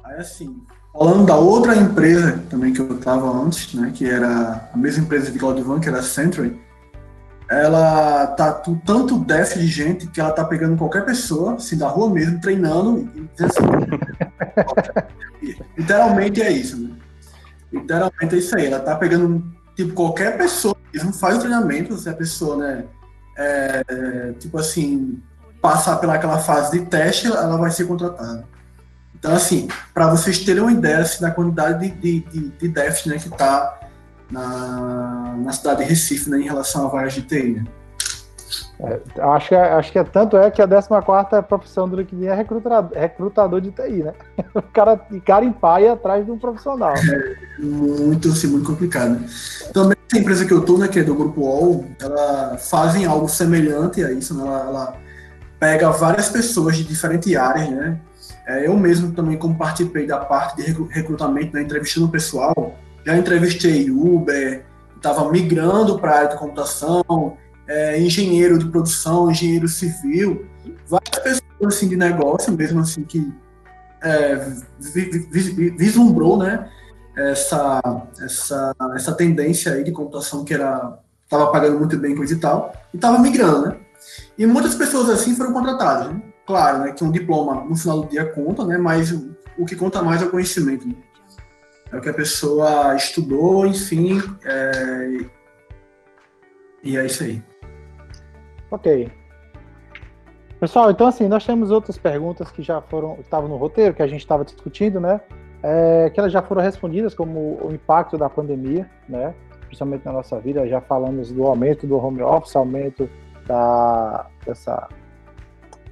Aí 0.05 0.17
assim, 0.17 0.63
Falando 0.93 1.25
da 1.25 1.37
outra 1.37 1.77
empresa 1.77 2.43
também 2.51 2.73
que 2.73 2.81
eu 2.81 2.97
estava 2.97 3.31
antes, 3.31 3.73
né, 3.75 3.93
que 3.95 4.09
era 4.09 4.69
a 4.73 4.77
mesma 4.77 5.05
empresa 5.05 5.31
de 5.31 5.39
Cloudvan, 5.39 5.79
que 5.79 5.89
era 5.89 6.01
a 6.01 6.03
Century, 6.03 6.61
ela 7.49 8.27
tá 8.29 8.53
tanto 8.85 9.19
déficit 9.19 9.61
de 9.61 9.67
gente 9.67 10.07
que 10.09 10.21
ela 10.21 10.33
tá 10.33 10.45
pegando 10.45 10.77
qualquer 10.77 11.05
pessoa, 11.05 11.55
assim, 11.55 11.79
da 11.79 11.89
rua 11.89 12.11
mesmo, 12.11 12.41
treinando 12.41 13.09
e 13.17 13.45
assim, 13.45 13.61
literalmente 15.79 16.43
é 16.43 16.53
isso, 16.53 16.77
né? 16.77 16.91
Literalmente 17.73 18.35
é 18.35 18.39
isso 18.39 18.57
aí. 18.57 18.67
Ela 18.67 18.81
tá 18.81 18.97
pegando, 18.97 19.45
tipo, 19.77 19.93
qualquer 19.95 20.37
pessoa 20.37 20.77
mesmo, 20.93 21.13
faz 21.13 21.37
o 21.37 21.41
treinamento, 21.41 21.97
se 21.97 22.09
a 22.09 22.15
pessoa, 22.15 22.57
né, 22.57 22.85
é, 23.37 24.33
tipo 24.39 24.59
assim, 24.59 25.23
passar 25.61 25.97
pelaquela 25.97 26.39
fase 26.39 26.79
de 26.79 26.87
teste, 26.87 27.27
ela 27.27 27.57
vai 27.57 27.71
ser 27.71 27.87
contratada. 27.87 28.45
Então, 29.15 29.35
assim, 29.35 29.69
para 29.93 30.11
vocês 30.11 30.39
terem 30.39 30.63
uma 30.63 30.73
ideia 30.73 31.01
assim, 31.01 31.21
da 31.21 31.31
quantidade 31.31 31.91
de, 31.91 32.21
de, 32.21 32.49
de 32.49 32.69
déficit 32.69 33.09
né, 33.11 33.19
que 33.19 33.29
está 33.29 33.79
na, 34.31 35.37
na 35.37 35.53
cidade 35.53 35.83
de 35.83 35.91
Recife 35.91 36.31
né, 36.31 36.39
em 36.41 36.45
relação 36.45 36.87
a 36.87 36.89
vagas 36.89 37.13
de 37.13 37.23
TI. 37.23 37.53
Né? 37.53 37.65
É, 38.83 39.21
acho, 39.21 39.49
que, 39.49 39.55
é, 39.55 39.73
acho 39.73 39.93
que 39.93 39.99
é, 39.99 40.05
tanto 40.05 40.37
é 40.39 40.51
que 40.51 40.63
a 40.63 40.67
14 40.67 41.43
profissão 41.47 41.87
do 41.87 41.97
LinkedIn 41.97 42.27
é 42.27 42.35
recrutador, 42.35 42.99
recrutador 42.99 43.61
de 43.61 43.71
TI, 43.71 44.03
né? 44.03 44.15
O 44.55 44.63
cara, 44.63 44.99
cara 45.25 45.45
em 45.45 45.53
pai 45.53 45.87
atrás 45.87 46.25
de 46.25 46.31
um 46.31 46.39
profissional. 46.39 46.95
É 46.95 47.63
muito, 47.63 48.29
assim, 48.29 48.47
muito 48.47 48.67
complicado. 48.67 49.23
Também 49.73 49.97
a 50.13 50.19
empresa 50.19 50.47
que 50.47 50.53
eu 50.53 50.61
estou, 50.61 50.79
né, 50.79 50.89
que 50.89 50.99
é 50.99 51.05
do 51.05 51.15
Grupo 51.15 51.43
OL, 51.43 51.85
ela 52.01 52.57
fazem 52.59 53.05
algo 53.05 53.29
semelhante 53.29 54.03
a 54.03 54.11
isso, 54.11 54.35
né? 54.35 54.47
ela, 54.47 54.61
ela 54.61 54.97
pega 55.59 55.91
várias 55.91 56.29
pessoas 56.31 56.77
de 56.77 56.85
diferentes 56.85 57.37
áreas, 57.37 57.69
né? 57.69 58.01
É, 58.47 58.67
eu 58.67 58.77
mesmo 58.77 59.13
também, 59.13 59.37
como 59.37 59.57
participei 59.57 60.07
da 60.07 60.19
parte 60.19 60.57
de 60.57 60.73
recrutamento, 60.91 61.55
né, 61.55 61.63
entrevistando 61.63 62.07
o 62.07 62.11
pessoal, 62.11 62.75
já 63.05 63.17
entrevistei 63.17 63.91
Uber, 63.91 64.65
estava 64.97 65.31
migrando 65.31 65.99
para 65.99 66.11
a 66.11 66.17
área 66.17 66.29
de 66.31 66.37
computação, 66.37 67.37
é, 67.71 68.01
engenheiro 68.01 68.59
de 68.59 68.67
produção, 68.67 69.31
engenheiro 69.31 69.69
civil, 69.69 70.45
várias 70.89 71.21
pessoas 71.21 71.75
assim, 71.77 71.89
de 71.89 71.97
negócio, 71.97 72.53
mesmo 72.53 72.81
assim, 72.81 73.05
que 73.05 73.33
é, 74.03 74.45
vislumbrou 75.79 76.37
né, 76.37 76.69
essa, 77.17 77.81
essa, 78.21 78.75
essa 78.97 79.13
tendência 79.13 79.73
aí 79.73 79.85
de 79.85 79.93
computação 79.93 80.45
que 80.45 80.53
era 80.53 80.99
estava 81.23 81.53
pagando 81.53 81.79
muito 81.79 81.97
bem 81.97 82.17
coisa 82.17 82.35
e 82.35 82.39
tal, 82.39 82.75
e 82.93 82.97
estava 82.97 83.17
migrando, 83.21 83.69
né? 83.69 83.77
E 84.37 84.45
muitas 84.47 84.75
pessoas 84.75 85.09
assim 85.09 85.37
foram 85.37 85.53
contratadas. 85.53 86.13
Né? 86.13 86.21
Claro, 86.45 86.79
né, 86.81 86.91
que 86.91 87.05
um 87.05 87.13
diploma 87.13 87.65
no 87.65 87.77
final 87.77 88.01
do 88.01 88.09
dia 88.09 88.27
conta, 88.27 88.65
né, 88.67 88.77
mas 88.77 89.13
o 89.57 89.65
que 89.65 89.77
conta 89.77 90.03
mais 90.03 90.21
é 90.21 90.25
o 90.25 90.31
conhecimento. 90.31 90.89
Né? 90.89 90.95
É 91.93 91.99
o 91.99 92.01
que 92.01 92.09
a 92.09 92.15
pessoa 92.15 92.97
estudou, 92.97 93.65
enfim, 93.65 94.21
é... 94.45 95.19
e 96.83 96.97
é 96.97 97.07
isso 97.07 97.23
aí. 97.23 97.41
Ok. 98.71 99.11
Pessoal, 100.61 100.91
então 100.91 101.07
assim, 101.07 101.27
nós 101.27 101.45
temos 101.45 101.71
outras 101.71 101.97
perguntas 101.97 102.51
que 102.51 102.63
já 102.63 102.81
foram, 102.83 103.17
estavam 103.21 103.49
no 103.49 103.57
roteiro, 103.57 103.95
que 103.95 104.03
a 104.03 104.07
gente 104.07 104.21
estava 104.21 104.45
discutindo, 104.45 105.01
né? 105.01 105.21
É, 105.63 106.11
que 106.11 106.21
elas 106.21 106.33
já 106.33 106.43
foram 106.43 106.63
respondidas, 106.63 107.15
como 107.15 107.59
o 107.63 107.73
impacto 107.73 108.19
da 108.19 108.29
pandemia, 108.29 108.89
né? 109.09 109.35
Principalmente 109.67 110.05
na 110.05 110.13
nossa 110.13 110.39
vida, 110.39 110.69
já 110.69 110.81
falamos 110.81 111.33
do 111.33 111.47
aumento 111.47 111.87
do 111.87 111.97
home 111.97 112.23
office, 112.23 112.55
aumento 112.57 113.09
da, 113.47 114.27
dessa, 114.45 114.89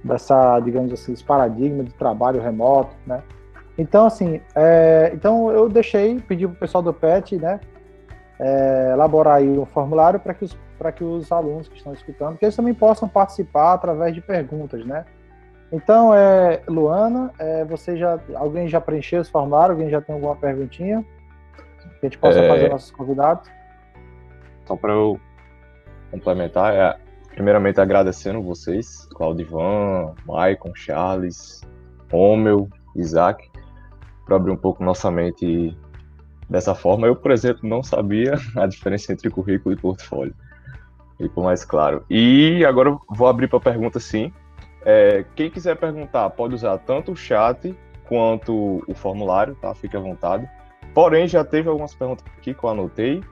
dessa, 0.05 0.61
digamos 0.61 0.93
assim, 0.93 1.13
esse 1.13 1.25
paradigma 1.25 1.83
de 1.83 1.95
trabalho 1.95 2.41
remoto, 2.41 2.95
né? 3.07 3.23
Então, 3.79 4.07
assim, 4.07 4.41
é, 4.55 5.11
então 5.15 5.51
eu 5.51 5.69
deixei, 5.69 6.19
pedi 6.21 6.47
para 6.47 6.57
o 6.57 6.59
pessoal 6.59 6.83
do 6.83 6.93
PET, 6.93 7.37
né, 7.37 7.61
é, 8.41 8.91
elaborar 8.93 9.37
aí 9.37 9.59
um 9.59 9.67
formulário 9.67 10.21
para 10.21 10.35
que, 10.35 10.45
os, 10.45 10.57
que 10.97 11.05
os 11.05 11.33
alunos 11.33 11.69
que 11.69 11.77
estão 11.77 11.93
escutando, 11.93 12.39
que 12.39 12.45
eles 12.45 12.57
também 12.57 12.75
possam 12.75 13.09
participar 13.09 13.75
através 13.75 14.15
de 14.15 14.21
perguntas, 14.21 14.85
né? 14.87 15.05
Então, 15.71 16.15
é, 16.15 16.63
Luana, 16.67 17.31
é, 17.39 17.65
você 17.65 17.97
já, 17.97 18.19
alguém 18.35 18.69
já 18.69 18.81
preencheu 18.81 19.21
esse 19.21 19.31
formulário? 19.31 19.75
Alguém 19.75 19.91
já 19.91 20.01
tem 20.01 20.15
alguma 20.15 20.35
perguntinha 20.35 21.05
que 22.01 22.07
a 22.07 22.09
gente 22.09 22.19
possa 22.19 22.41
é... 22.41 22.49
fazer 22.49 22.71
nossos 22.71 22.91
convidados? 22.91 23.51
Só 24.67 24.77
para 24.77 24.93
eu 24.93 25.21
complementar, 26.11 26.75
é, 26.75 26.97
primeiramente 27.35 27.81
agradecendo 27.81 28.43
vocês, 28.43 29.07
Claudivan, 29.15 30.15
Maicon, 30.27 30.73
Charles, 30.75 31.61
Romeu, 32.11 32.69
Isaac, 32.97 33.51
para 34.25 34.37
abrir 34.37 34.53
um 34.53 34.57
pouco 34.57 34.83
nossa 34.83 35.11
mente 35.11 35.77
dessa 36.49 36.75
forma. 36.75 37.07
Eu, 37.07 37.17
por 37.17 37.31
exemplo, 37.31 37.69
não 37.69 37.83
sabia 37.83 38.35
a 38.57 38.67
diferença 38.67 39.13
entre 39.13 39.31
currículo 39.31 39.75
e 39.75 39.79
portfólio. 39.79 40.35
Ficou 41.17 41.45
mais 41.45 41.65
claro. 41.65 42.05
E 42.09 42.65
agora 42.65 42.97
vou 43.11 43.27
abrir 43.27 43.49
para 43.49 43.61
pergunta 43.61 43.99
sim. 43.99 44.33
É, 44.85 45.25
quem 45.35 45.51
quiser 45.51 45.77
perguntar 45.77 46.31
pode 46.31 46.55
usar 46.55 46.79
tanto 46.79 47.13
o 47.13 47.17
chat 47.17 47.77
quanto 48.07 48.83
o 48.87 48.95
formulário, 48.95 49.55
tá? 49.57 49.75
Fique 49.75 49.97
à 49.97 50.01
vontade. 50.01 50.49
Porém, 50.95 51.27
já 51.29 51.45
teve 51.45 51.69
algumas 51.69 51.95
perguntas 51.95 52.25
aqui 52.39 52.55
que 52.55 52.65
eu 52.65 52.71
anotei 52.71 53.23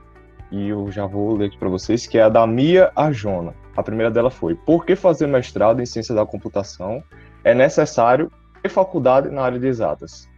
e 0.51 0.69
eu 0.69 0.91
já 0.91 1.05
vou 1.05 1.35
ler 1.35 1.47
aqui 1.47 1.57
para 1.57 1.69
vocês, 1.69 2.05
que 2.05 2.17
é 2.17 2.23
a 2.23 2.29
da 2.29 2.45
Mia 2.45 2.91
Arjona. 2.95 3.53
A 3.75 3.83
primeira 3.83 4.11
dela 4.11 4.29
foi: 4.29 4.55
Por 4.55 4.85
que 4.85 4.95
fazer 4.95 5.27
mestrado 5.27 5.81
em 5.81 5.85
ciência 5.85 6.13
da 6.13 6.25
computação 6.25 7.03
é 7.43 7.53
necessário 7.53 8.31
ter 8.61 8.69
faculdade 8.69 9.29
na 9.29 9.41
área 9.41 9.59
de 9.59 9.67
exatas? 9.67 10.29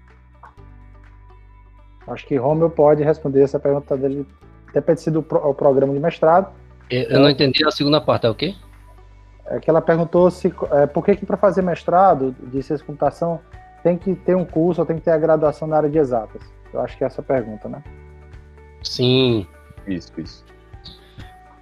Acho 2.10 2.26
que 2.26 2.36
Romeu 2.36 2.70
pode 2.70 3.04
responder 3.04 3.42
essa 3.42 3.60
pergunta 3.60 3.96
dele, 3.96 4.26
depende 4.74 5.10
do 5.12 5.22
pro, 5.22 5.54
programa 5.54 5.94
de 5.94 6.00
mestrado. 6.00 6.52
Eu 6.90 7.20
não 7.20 7.30
entendi 7.30 7.66
a 7.66 7.72
segunda 7.72 8.02
parte, 8.02 8.26
é 8.26 8.30
o 8.30 8.36
quê? 8.36 8.56
É 9.46 9.60
que 9.60 9.70
ela 9.70 9.82
perguntou 9.82 10.30
se 10.32 10.54
é, 10.72 10.88
por 10.88 11.06
que, 11.06 11.16
que 11.16 11.26
para 11.26 11.38
fazer 11.38 11.62
mestrado 11.62 12.36
de 12.42 12.64
ciência 12.64 12.78
de 12.78 12.84
computação 12.84 13.40
tem 13.84 13.98
que 13.98 14.16
ter 14.16 14.36
um 14.36 14.46
curso 14.46 14.82
ou 14.82 14.88
tem 14.88 14.98
que 14.98 15.04
ter 15.04 15.12
a 15.12 15.18
graduação 15.18 15.68
na 15.68 15.78
área 15.78 15.90
de 15.90 15.98
exatas. 15.98 16.42
Eu 16.74 16.82
acho 16.82 16.98
que 16.98 17.04
é 17.04 17.08
essa 17.08 17.22
a 17.22 17.24
pergunta, 17.24 17.70
né? 17.70 17.82
Sim. 18.84 19.48
Isso, 19.88 20.12
isso. 20.18 20.46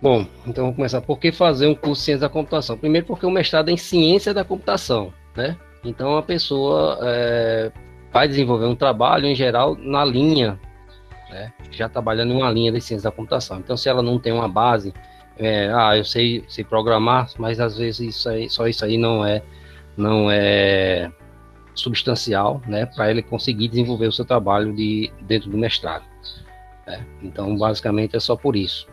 Bom, 0.02 0.26
então 0.46 0.66
vamos 0.66 0.76
começar. 0.76 1.02
Por 1.02 1.20
que 1.20 1.32
fazer 1.32 1.68
um 1.68 1.76
curso 1.76 2.02
de 2.02 2.06
ciência 2.06 2.22
da 2.22 2.30
computação? 2.30 2.78
Primeiro 2.78 3.08
porque 3.08 3.26
o 3.26 3.32
mestrado 3.32 3.70
é 3.70 3.72
em 3.72 3.78
ciência 3.78 4.34
da 4.34 4.44
computação, 4.44 5.14
né? 5.36 5.58
Então 5.84 6.18
a 6.18 6.24
pessoa 6.24 7.00
é, 7.02 7.72
vai 8.12 8.28
desenvolver 8.28 8.66
um 8.66 8.76
trabalho, 8.76 9.26
em 9.26 9.36
geral, 9.36 9.76
na 9.76 10.04
linha, 10.04 10.60
né? 11.30 11.54
já 11.72 11.88
trabalhando 11.90 12.34
em 12.34 12.38
uma 12.38 12.52
linha 12.52 12.72
de 12.72 12.82
ciência 12.82 13.10
da 13.10 13.16
computação. 13.16 13.60
Então, 13.60 13.76
se 13.78 13.90
ela 13.90 14.02
não 14.02 14.20
tem 14.20 14.34
uma 14.34 14.48
base, 14.48 14.94
é, 15.38 15.72
ah, 15.74 15.96
eu 15.96 16.04
sei, 16.04 16.44
sei 16.48 16.64
programar, 16.64 17.30
mas 17.38 17.60
às 17.60 17.78
vezes 17.78 18.16
isso 18.16 18.30
aí, 18.30 18.50
só 18.50 18.68
isso 18.68 18.84
aí 18.84 18.98
não 18.98 19.26
é, 19.26 19.44
não 19.96 20.32
é 20.32 21.12
substancial, 21.76 22.62
né, 22.68 22.86
para 22.88 23.12
ele 23.12 23.22
conseguir 23.22 23.68
desenvolver 23.68 24.08
o 24.08 24.12
seu 24.12 24.26
trabalho 24.26 24.74
de 24.74 25.12
dentro 25.22 25.50
do 25.50 25.58
mestrado. 25.58 26.04
Né? 26.88 27.06
Então, 27.22 27.56
basicamente 27.58 28.16
é 28.16 28.20
só 28.20 28.36
por 28.36 28.56
isso. 28.56 28.88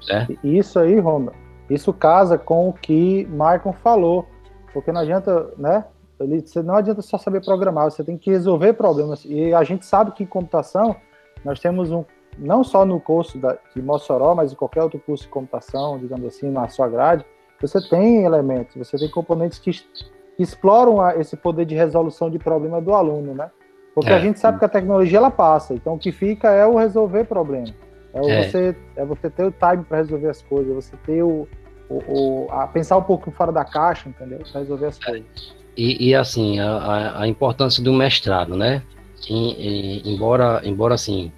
Certo? 0.00 0.38
Isso 0.42 0.78
aí, 0.78 0.98
Romer, 0.98 1.34
isso 1.68 1.92
casa 1.92 2.38
com 2.38 2.68
o 2.68 2.72
que 2.72 3.26
Michael 3.30 3.74
falou, 3.82 4.26
porque 4.72 4.90
não 4.90 5.00
adianta, 5.00 5.50
né? 5.58 5.84
Ele, 6.20 6.40
você 6.40 6.62
não 6.62 6.74
adianta 6.74 7.02
só 7.02 7.16
saber 7.16 7.44
programar, 7.44 7.90
você 7.90 8.04
tem 8.04 8.18
que 8.18 8.30
resolver 8.30 8.74
problemas. 8.74 9.24
E 9.24 9.54
a 9.54 9.64
gente 9.64 9.84
sabe 9.84 10.12
que 10.12 10.22
em 10.22 10.26
computação, 10.26 10.96
nós 11.44 11.58
temos 11.60 11.90
um, 11.90 12.04
não 12.38 12.62
só 12.62 12.84
no 12.84 13.00
curso 13.00 13.38
da, 13.38 13.58
de 13.74 13.82
Mossoró, 13.82 14.34
mas 14.34 14.52
em 14.52 14.56
qualquer 14.56 14.82
outro 14.82 14.98
curso 15.00 15.24
de 15.24 15.30
computação, 15.30 15.98
digamos 15.98 16.26
assim, 16.26 16.50
na 16.50 16.68
sua 16.68 16.88
grade, 16.88 17.24
você 17.60 17.80
tem 17.88 18.24
elementos, 18.24 18.74
você 18.76 18.96
tem 18.96 19.10
componentes 19.10 19.58
que, 19.58 19.70
que 19.72 20.42
exploram 20.42 21.00
a, 21.00 21.16
esse 21.16 21.36
poder 21.36 21.64
de 21.64 21.74
resolução 21.74 22.30
de 22.30 22.38
problema 22.38 22.80
do 22.80 22.94
aluno, 22.94 23.34
né? 23.34 23.50
Porque 23.94 24.10
é. 24.10 24.14
a 24.14 24.20
gente 24.20 24.38
sabe 24.38 24.58
que 24.58 24.64
a 24.64 24.68
tecnologia 24.68 25.18
ela 25.18 25.30
passa, 25.30 25.74
então 25.74 25.94
o 25.94 25.98
que 25.98 26.12
fica 26.12 26.50
é 26.50 26.66
o 26.66 26.76
resolver 26.76 27.24
problema. 27.24 27.68
É, 28.14 28.18
é. 28.18 28.42
Você, 28.42 28.76
é 28.96 29.04
você 29.04 29.28
ter 29.30 29.44
o 29.44 29.52
time 29.52 29.84
para 29.84 29.98
resolver 29.98 30.28
as 30.28 30.42
coisas, 30.42 30.74
você 30.74 30.96
ter 31.04 31.22
o, 31.22 31.46
o, 31.88 31.96
o, 32.08 32.46
a 32.50 32.66
pensar 32.66 32.96
um 32.96 33.02
pouco 33.02 33.30
fora 33.30 33.52
da 33.52 33.64
caixa, 33.64 34.08
entendeu? 34.08 34.40
Para 34.50 34.60
resolver 34.60 34.86
as 34.86 34.98
é. 35.02 35.04
coisas. 35.04 35.59
E, 35.76 36.08
e 36.08 36.14
assim, 36.14 36.58
a, 36.58 37.20
a, 37.20 37.28
importância 37.28 37.82
do 37.82 37.92
mestrado, 37.92 38.56
né? 38.56 38.82
E, 39.28 40.02
e, 40.04 40.12
embora, 40.12 40.60
embora 40.64 40.94
assim, 40.94 41.32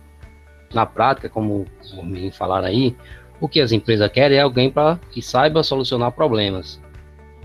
na 0.73 0.87
prática, 0.87 1.29
como 1.29 1.67
me 2.03 2.31
falaram 2.31 2.67
aí, 2.67 2.97
o 3.41 3.49
que 3.49 3.61
as 3.61 3.73
empresas 3.73 4.11
querem 4.11 4.39
é 4.39 4.41
alguém 4.41 4.71
para 4.71 4.99
que 5.11 5.21
saiba 5.21 5.63
solucionar 5.63 6.13
problemas, 6.13 6.81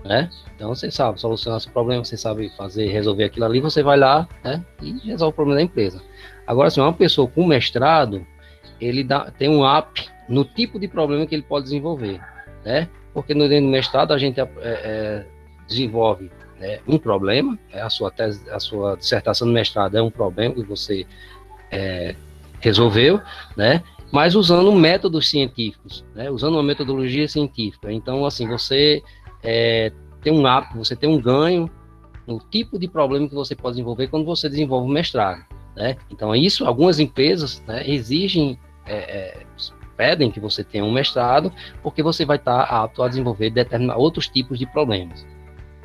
né? 0.04 0.30
Então 0.54 0.74
você 0.74 0.90
sabe 0.90 1.20
solucionar 1.20 1.58
esse 1.58 1.70
problema, 1.70 2.04
você 2.04 2.16
sabe 2.16 2.48
fazer, 2.56 2.88
resolver 2.88 3.24
aquilo 3.24 3.44
ali, 3.44 3.60
você 3.60 3.82
vai 3.82 3.98
lá, 3.98 4.28
né? 4.42 4.64
E 4.82 4.92
resolve 5.08 5.32
o 5.32 5.36
problema 5.36 5.60
da 5.60 5.64
empresa. 5.64 6.02
Agora, 6.46 6.70
se 6.70 6.80
assim, 6.80 6.88
uma 6.88 6.92
pessoa 6.92 7.28
com 7.28 7.46
mestrado, 7.46 8.26
ele 8.80 9.04
dá, 9.04 9.30
tem 9.30 9.48
um 9.48 9.66
app 9.66 10.08
no 10.28 10.44
tipo 10.44 10.78
de 10.78 10.88
problema 10.88 11.26
que 11.26 11.34
ele 11.34 11.42
pode 11.42 11.64
desenvolver, 11.64 12.20
né? 12.64 12.88
Porque 13.12 13.34
no 13.34 13.48
dentro 13.48 13.66
do 13.66 13.70
mestrado 13.70 14.12
a 14.12 14.18
gente 14.18 14.40
é, 14.40 14.48
é, 14.62 15.26
desenvolve 15.66 16.30
né, 16.58 16.80
um 16.86 16.98
problema, 16.98 17.58
é 17.72 17.80
a 17.80 17.90
sua 17.90 18.10
tese, 18.10 18.48
a 18.50 18.58
sua 18.58 18.96
dissertação 18.96 19.46
de 19.46 19.54
mestrado 19.54 19.96
é 19.96 20.02
um 20.02 20.10
problema 20.10 20.54
que 20.54 20.62
você 20.62 21.06
é, 21.70 22.14
resolveu, 22.60 23.20
né? 23.56 23.82
Mas 24.10 24.34
usando 24.34 24.72
métodos 24.72 25.28
científicos, 25.28 26.04
né? 26.14 26.30
Usando 26.30 26.54
uma 26.54 26.62
metodologia 26.62 27.28
científica. 27.28 27.92
Então, 27.92 28.24
assim, 28.24 28.48
você 28.48 29.02
é, 29.42 29.92
tem 30.22 30.32
um 30.32 30.46
hábito, 30.46 30.78
você 30.78 30.96
tem 30.96 31.08
um 31.08 31.20
ganho 31.20 31.70
no 32.26 32.38
tipo 32.38 32.78
de 32.78 32.88
problema 32.88 33.28
que 33.28 33.34
você 33.34 33.54
pode 33.54 33.74
desenvolver 33.76 34.08
quando 34.08 34.24
você 34.24 34.48
desenvolve 34.48 34.88
o 34.88 34.92
mestrado, 34.92 35.44
né? 35.76 35.96
Então, 36.10 36.34
isso, 36.34 36.66
algumas 36.66 36.98
empresas 36.98 37.62
né, 37.66 37.88
exigem 37.88 38.58
é, 38.86 38.96
é, 38.96 39.44
pedem 39.96 40.30
que 40.30 40.40
você 40.40 40.64
tenha 40.64 40.84
um 40.84 40.92
mestrado, 40.92 41.52
porque 41.82 42.02
você 42.02 42.24
vai 42.24 42.36
estar 42.36 42.62
apto 42.62 43.02
a 43.02 43.08
desenvolver 43.08 43.52
outros 43.96 44.28
tipos 44.28 44.58
de 44.58 44.66
problemas. 44.66 45.26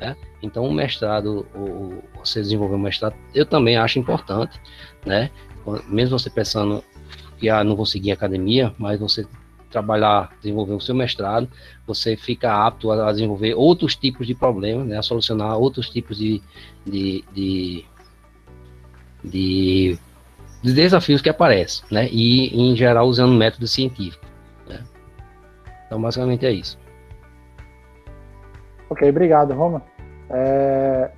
Né? 0.00 0.16
Então, 0.42 0.64
o 0.64 0.72
mestrado, 0.72 1.46
o, 1.54 2.02
você 2.18 2.40
desenvolver 2.40 2.74
um 2.74 2.78
mestrado, 2.78 3.14
eu 3.34 3.46
também 3.46 3.76
acho 3.76 3.98
importante, 3.98 4.60
né? 5.04 5.30
Mesmo 5.88 6.18
você 6.18 6.28
pensando 6.28 6.84
que 7.38 7.48
ah, 7.48 7.64
não 7.64 7.74
vou 7.74 7.86
seguir 7.86 8.12
academia, 8.12 8.74
mas 8.78 9.00
você 9.00 9.26
trabalhar, 9.70 10.30
desenvolver 10.40 10.74
o 10.74 10.80
seu 10.80 10.94
mestrado, 10.94 11.48
você 11.86 12.16
fica 12.16 12.66
apto 12.66 12.90
a 12.92 13.10
desenvolver 13.10 13.54
outros 13.54 13.96
tipos 13.96 14.26
de 14.26 14.34
problemas, 14.34 14.86
né? 14.86 14.98
A 14.98 15.02
solucionar 15.02 15.56
outros 15.58 15.88
tipos 15.88 16.16
de, 16.16 16.42
de, 16.86 17.24
de, 17.32 17.84
de, 19.24 19.98
de 20.62 20.72
desafios 20.72 21.22
que 21.22 21.28
aparecem, 21.28 21.84
né? 21.90 22.08
E, 22.10 22.48
em 22.54 22.76
geral, 22.76 23.08
usando 23.08 23.32
método 23.32 23.66
científico. 23.66 24.24
Né? 24.68 24.84
Então, 25.86 26.00
basicamente 26.00 26.46
é 26.46 26.52
isso. 26.52 26.78
Ok, 28.90 29.08
obrigado, 29.08 29.54
Roma. 29.54 29.82
É... 30.30 31.10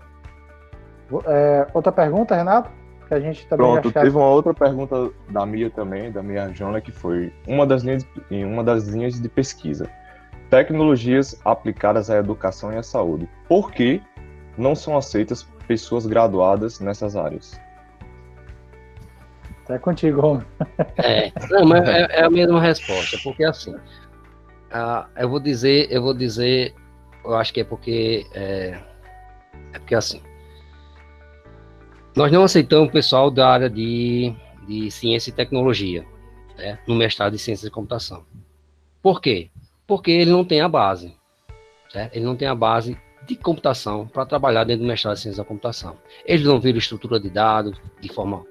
É, 1.27 1.67
outra 1.73 1.93
pergunta, 1.93 2.35
Renato? 2.35 2.71
Que 3.07 3.15
a 3.15 3.21
gente 3.21 3.47
também 3.47 3.65
Pronto, 3.65 3.93
teve 3.93 4.17
uma 4.17 4.29
outra 4.29 4.53
pergunta 4.53 5.11
da 5.29 5.47
Mia 5.47 5.71
também, 5.71 6.11
da 6.11 6.23
Mia 6.23 6.53
Jona, 6.53 6.81
que 6.81 6.91
foi 6.91 7.33
uma 7.47 7.65
das 7.65 7.83
linhas, 7.83 8.05
em 8.31 8.45
uma 8.45 8.65
das 8.65 8.89
linhas 8.89 9.21
de 9.21 9.29
pesquisa. 9.29 9.89
Tecnologias 10.51 11.41
aplicadas 11.45 12.11
à 12.11 12.17
educação 12.17 12.73
e 12.73 12.77
à 12.77 12.83
saúde. 12.83 13.29
Por 13.49 13.71
que 13.71 14.03
não 14.59 14.75
são 14.75 14.97
aceitas 14.97 15.45
pessoas 15.69 16.07
graduadas 16.07 16.81
nessas 16.81 17.15
áreas? 17.15 17.61
É 19.69 19.79
contigo, 19.79 20.21
Romo. 20.21 20.45
É, 20.97 21.33
não, 21.51 21.65
mas 21.65 21.89
é, 21.89 22.07
é, 22.11 22.25
a 22.25 22.31
mesma 22.31 22.61
resposta, 22.61 23.19
porque 23.23 23.45
assim, 23.45 23.75
uh, 23.75 25.07
eu 25.17 25.29
vou 25.29 25.41
dizer, 25.41 25.89
eu 25.91 26.03
vou 26.03 26.15
dizer 26.15 26.75
eu 27.27 27.35
acho 27.37 27.53
que 27.53 27.61
é 27.61 27.65
porque 27.65 28.27
é, 28.35 28.81
é 29.73 29.79
porque 29.79 29.95
assim 29.95 30.23
nós 32.17 32.33
não 32.33 32.45
aceitamos 32.45 32.89
o 32.89 32.93
pessoal 32.93 33.31
da 33.31 33.47
área 33.47 33.69
de, 33.69 34.33
de 34.67 34.91
ciência 34.91 35.29
e 35.29 35.35
tecnologia 35.35 36.07
né, 36.57 36.79
no 36.87 36.95
mestrado 36.95 37.33
de 37.33 37.39
ciência 37.39 37.69
de 37.69 37.71
computação. 37.71 38.25
Por 39.03 39.21
quê? 39.21 39.51
Porque 39.87 40.11
ele 40.11 40.31
não 40.31 40.43
tem 40.43 40.63
a 40.63 40.69
base. 40.69 41.15
Certo? 41.91 42.17
Ele 42.17 42.25
não 42.25 42.35
tem 42.35 42.49
a 42.49 42.55
base 42.55 42.99
de 43.27 43.37
computação 43.37 44.07
para 44.07 44.25
trabalhar 44.25 44.65
dentro 44.65 44.85
do 44.85 44.89
mestrado 44.89 45.17
de 45.17 45.21
ciência 45.21 45.43
da 45.43 45.47
computação. 45.47 45.99
Eles 46.25 46.47
não 46.47 46.59
viram 46.59 46.79
estrutura 46.79 47.21
de 47.21 47.29
dados 47.29 47.79
de 48.01 48.09
forma 48.09 48.45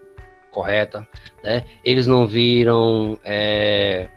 correta, 0.51 1.05
né? 1.43 1.65
eles 1.83 2.07
não 2.07 2.25
viram 2.25 3.19
é, 3.25 4.07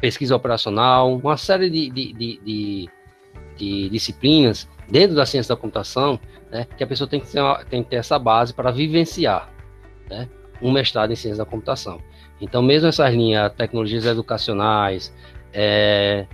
pesquisa 0.00 0.36
operacional, 0.36 1.16
uma 1.16 1.36
série 1.36 1.70
de, 1.70 1.88
de, 1.88 2.12
de, 2.12 2.40
de, 2.44 2.90
de 3.56 3.88
disciplinas 3.88 4.68
dentro 4.88 5.16
da 5.16 5.26
ciência 5.26 5.54
da 5.54 5.60
computação 5.60 6.18
né, 6.50 6.66
que 6.76 6.84
a 6.84 6.86
pessoa 6.86 7.08
tem 7.08 7.20
que, 7.20 7.26
ter, 7.26 7.42
tem 7.68 7.82
que 7.82 7.90
ter 7.90 7.96
essa 7.96 8.18
base 8.18 8.54
para 8.54 8.70
vivenciar 8.70 9.50
né, 10.08 10.28
um 10.60 10.70
mestrado 10.70 11.12
em 11.12 11.16
ciência 11.16 11.44
da 11.44 11.50
computação. 11.50 12.00
Então, 12.40 12.62
mesmo 12.62 12.88
essas 12.88 13.12
linhas, 13.12 13.52
tecnologias 13.54 14.04
educacionais, 14.04 15.12
é, 15.52 16.26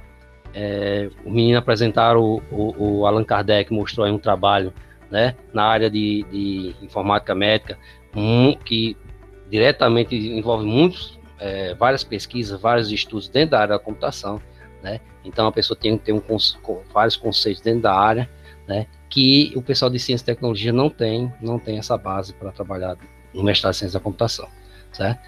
é, 0.54 1.08
o 1.24 1.30
menino 1.30 1.58
apresentaram, 1.58 2.20
o, 2.20 2.42
o, 2.50 3.00
o, 3.00 3.06
Allan 3.06 3.24
Kardec 3.24 3.72
mostrou 3.72 4.04
aí 4.04 4.12
um 4.12 4.18
trabalho 4.18 4.72
né, 5.10 5.34
na 5.52 5.64
área 5.64 5.88
de, 5.88 6.24
de 6.30 6.74
informática 6.82 7.34
médica, 7.34 7.78
um, 8.14 8.54
que 8.54 8.96
diretamente 9.48 10.16
envolve 10.16 10.64
muitos, 10.64 11.18
é, 11.38 11.74
várias 11.74 12.02
pesquisas, 12.02 12.60
vários 12.60 12.90
estudos 12.90 13.28
dentro 13.28 13.52
da 13.52 13.60
área 13.60 13.74
da 13.74 13.78
computação. 13.78 14.40
Né? 14.82 15.00
Então, 15.24 15.46
a 15.46 15.52
pessoa 15.52 15.78
tem 15.78 15.96
que 15.96 16.04
ter 16.04 16.12
um, 16.12 16.22
vários 16.92 17.16
conceitos 17.16 17.62
dentro 17.62 17.82
da 17.82 17.94
área, 17.94 18.28
né? 18.66 18.86
que 19.08 19.52
o 19.54 19.62
pessoal 19.62 19.90
de 19.90 19.98
ciência 19.98 20.24
e 20.24 20.26
tecnologia 20.26 20.72
não 20.72 20.88
tem, 20.88 21.32
não 21.40 21.58
tem 21.58 21.78
essa 21.78 21.96
base 21.96 22.32
para 22.32 22.50
trabalhar 22.50 22.96
no 23.32 23.42
mestrado 23.42 23.74
em 23.74 23.76
ciência 23.76 23.98
da 23.98 24.02
computação, 24.02 24.48
certo? 24.90 25.20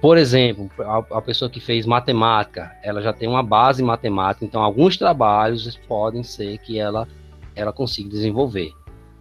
Por 0.00 0.16
exemplo, 0.16 0.70
a, 0.80 1.18
a, 1.18 1.22
pessoa 1.22 1.50
que 1.50 1.60
fez 1.60 1.84
matemática, 1.84 2.76
ela 2.82 3.02
já 3.02 3.12
tem 3.12 3.28
uma 3.28 3.42
base 3.42 3.82
em 3.82 3.86
matemática, 3.86 4.44
então 4.44 4.62
alguns 4.62 4.96
trabalhos 4.96 5.76
podem 5.88 6.22
ser 6.22 6.58
que 6.58 6.78
ela, 6.78 7.08
ela 7.54 7.72
consiga 7.72 8.08
desenvolver, 8.08 8.72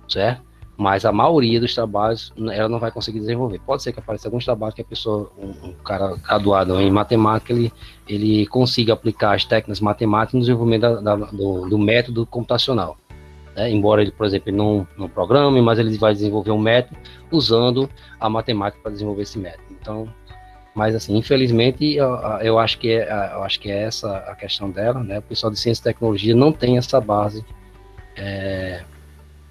certo? 0.08 0.47
Mas 0.78 1.06
a 1.06 1.12
maioria 1.12 1.60
dos 1.60 1.74
trabalhos 1.74 2.32
ela 2.52 2.70
não 2.70 2.80
vai 2.80 2.92
conseguir 2.92 3.20
desenvolver. 3.20 3.60
Pode 3.66 3.82
ser 3.82 3.92
que 3.92 4.00
apareça 4.00 4.28
alguns 4.28 4.46
trabalhos 4.46 4.76
que 4.76 4.82
a 4.82 4.86
pessoa, 4.86 5.32
um, 5.36 5.70
um 5.70 5.74
cara 5.74 6.16
graduado 6.18 6.80
em 6.80 6.92
matemática, 6.92 7.52
ele, 7.52 7.74
ele 8.08 8.46
consiga 8.46 8.94
aplicar 8.94 9.34
as 9.34 9.44
técnicas 9.44 9.82
matemáticas 9.82 10.36
no 10.36 10.40
desenvolvimento 10.42 10.82
da, 10.82 11.02
da, 11.02 11.16
do, 11.16 11.68
do 11.68 11.78
método 11.80 12.28
computacional. 12.28 12.96
Né? 13.56 13.72
Embora 13.72 14.04
ele, 14.04 14.12
por 14.12 14.28
exemplo, 14.28 14.54
não, 14.54 14.88
não 14.96 15.10
programe, 15.10 15.60
mas 15.64 15.80
ele 15.80 15.98
vai 15.98 16.14
desenvolver 16.14 16.52
um 16.52 16.60
método 16.60 16.96
usando 17.32 17.90
a 18.20 18.30
matemática 18.30 18.80
para 18.84 18.92
desenvolver 18.92 19.24
esse 19.24 19.40
método. 19.40 19.66
Então, 19.72 20.08
mas 20.76 20.94
assim, 20.94 21.18
infelizmente, 21.18 21.96
eu, 21.96 22.08
eu, 22.40 22.60
acho 22.60 22.78
que 22.78 22.92
é, 22.92 23.32
eu 23.34 23.44
acho 23.44 23.60
que 23.60 23.72
é 23.72 23.82
essa 23.82 24.16
a 24.18 24.36
questão 24.36 24.70
dela, 24.70 25.04
né? 25.04 25.18
O 25.18 25.24
pessoal 25.24 25.52
de 25.52 25.60
ciência 25.60 25.82
e 25.82 25.84
tecnologia 25.86 26.36
não 26.36 26.52
tem 26.52 26.78
essa 26.78 27.02
base 27.02 27.44
é, 28.16 28.84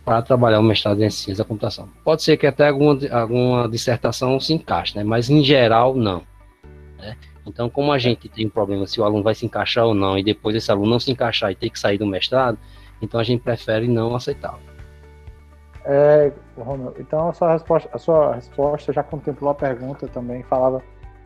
para 0.06 0.22
trabalhar 0.22 0.60
o 0.60 0.62
mestrado 0.62 1.02
em 1.02 1.10
ciência 1.10 1.42
da 1.42 1.48
computação. 1.48 1.88
Pode 2.04 2.22
ser 2.22 2.36
que 2.36 2.46
até 2.46 2.68
alguma, 2.68 2.96
alguma 3.10 3.68
dissertação 3.68 4.38
se 4.38 4.54
encaixe, 4.54 4.96
né? 4.96 5.02
Mas 5.02 5.28
em 5.28 5.42
geral, 5.42 5.96
não. 5.96 6.22
Né? 6.96 7.16
Então, 7.44 7.68
como 7.68 7.90
a 7.90 7.98
gente 7.98 8.28
tem 8.28 8.46
um 8.46 8.48
problema 8.48 8.86
se 8.86 9.00
o 9.00 9.04
aluno 9.04 9.24
vai 9.24 9.34
se 9.34 9.44
encaixar 9.44 9.84
ou 9.84 9.94
não, 9.94 10.16
e 10.16 10.22
depois 10.22 10.54
esse 10.54 10.70
aluno 10.70 10.90
não 10.90 11.00
se 11.00 11.10
encaixar 11.10 11.50
e 11.50 11.56
ter 11.56 11.70
que 11.70 11.78
sair 11.78 11.98
do 11.98 12.06
mestrado, 12.06 12.56
então 13.02 13.18
a 13.18 13.24
gente 13.24 13.42
prefere 13.42 13.88
não 13.88 14.14
aceitá-lo. 14.14 14.60
É, 15.84 16.32
Romeu, 16.56 16.94
então 17.00 17.28
a 17.28 17.32
sua 17.32 17.52
resposta, 17.52 17.90
a 17.92 17.98
sua 17.98 18.34
resposta 18.36 18.92
já 18.92 19.02
contemplou 19.02 19.50
a 19.50 19.54
pergunta 19.56 20.06
também, 20.06 20.44
falava, 20.44 20.82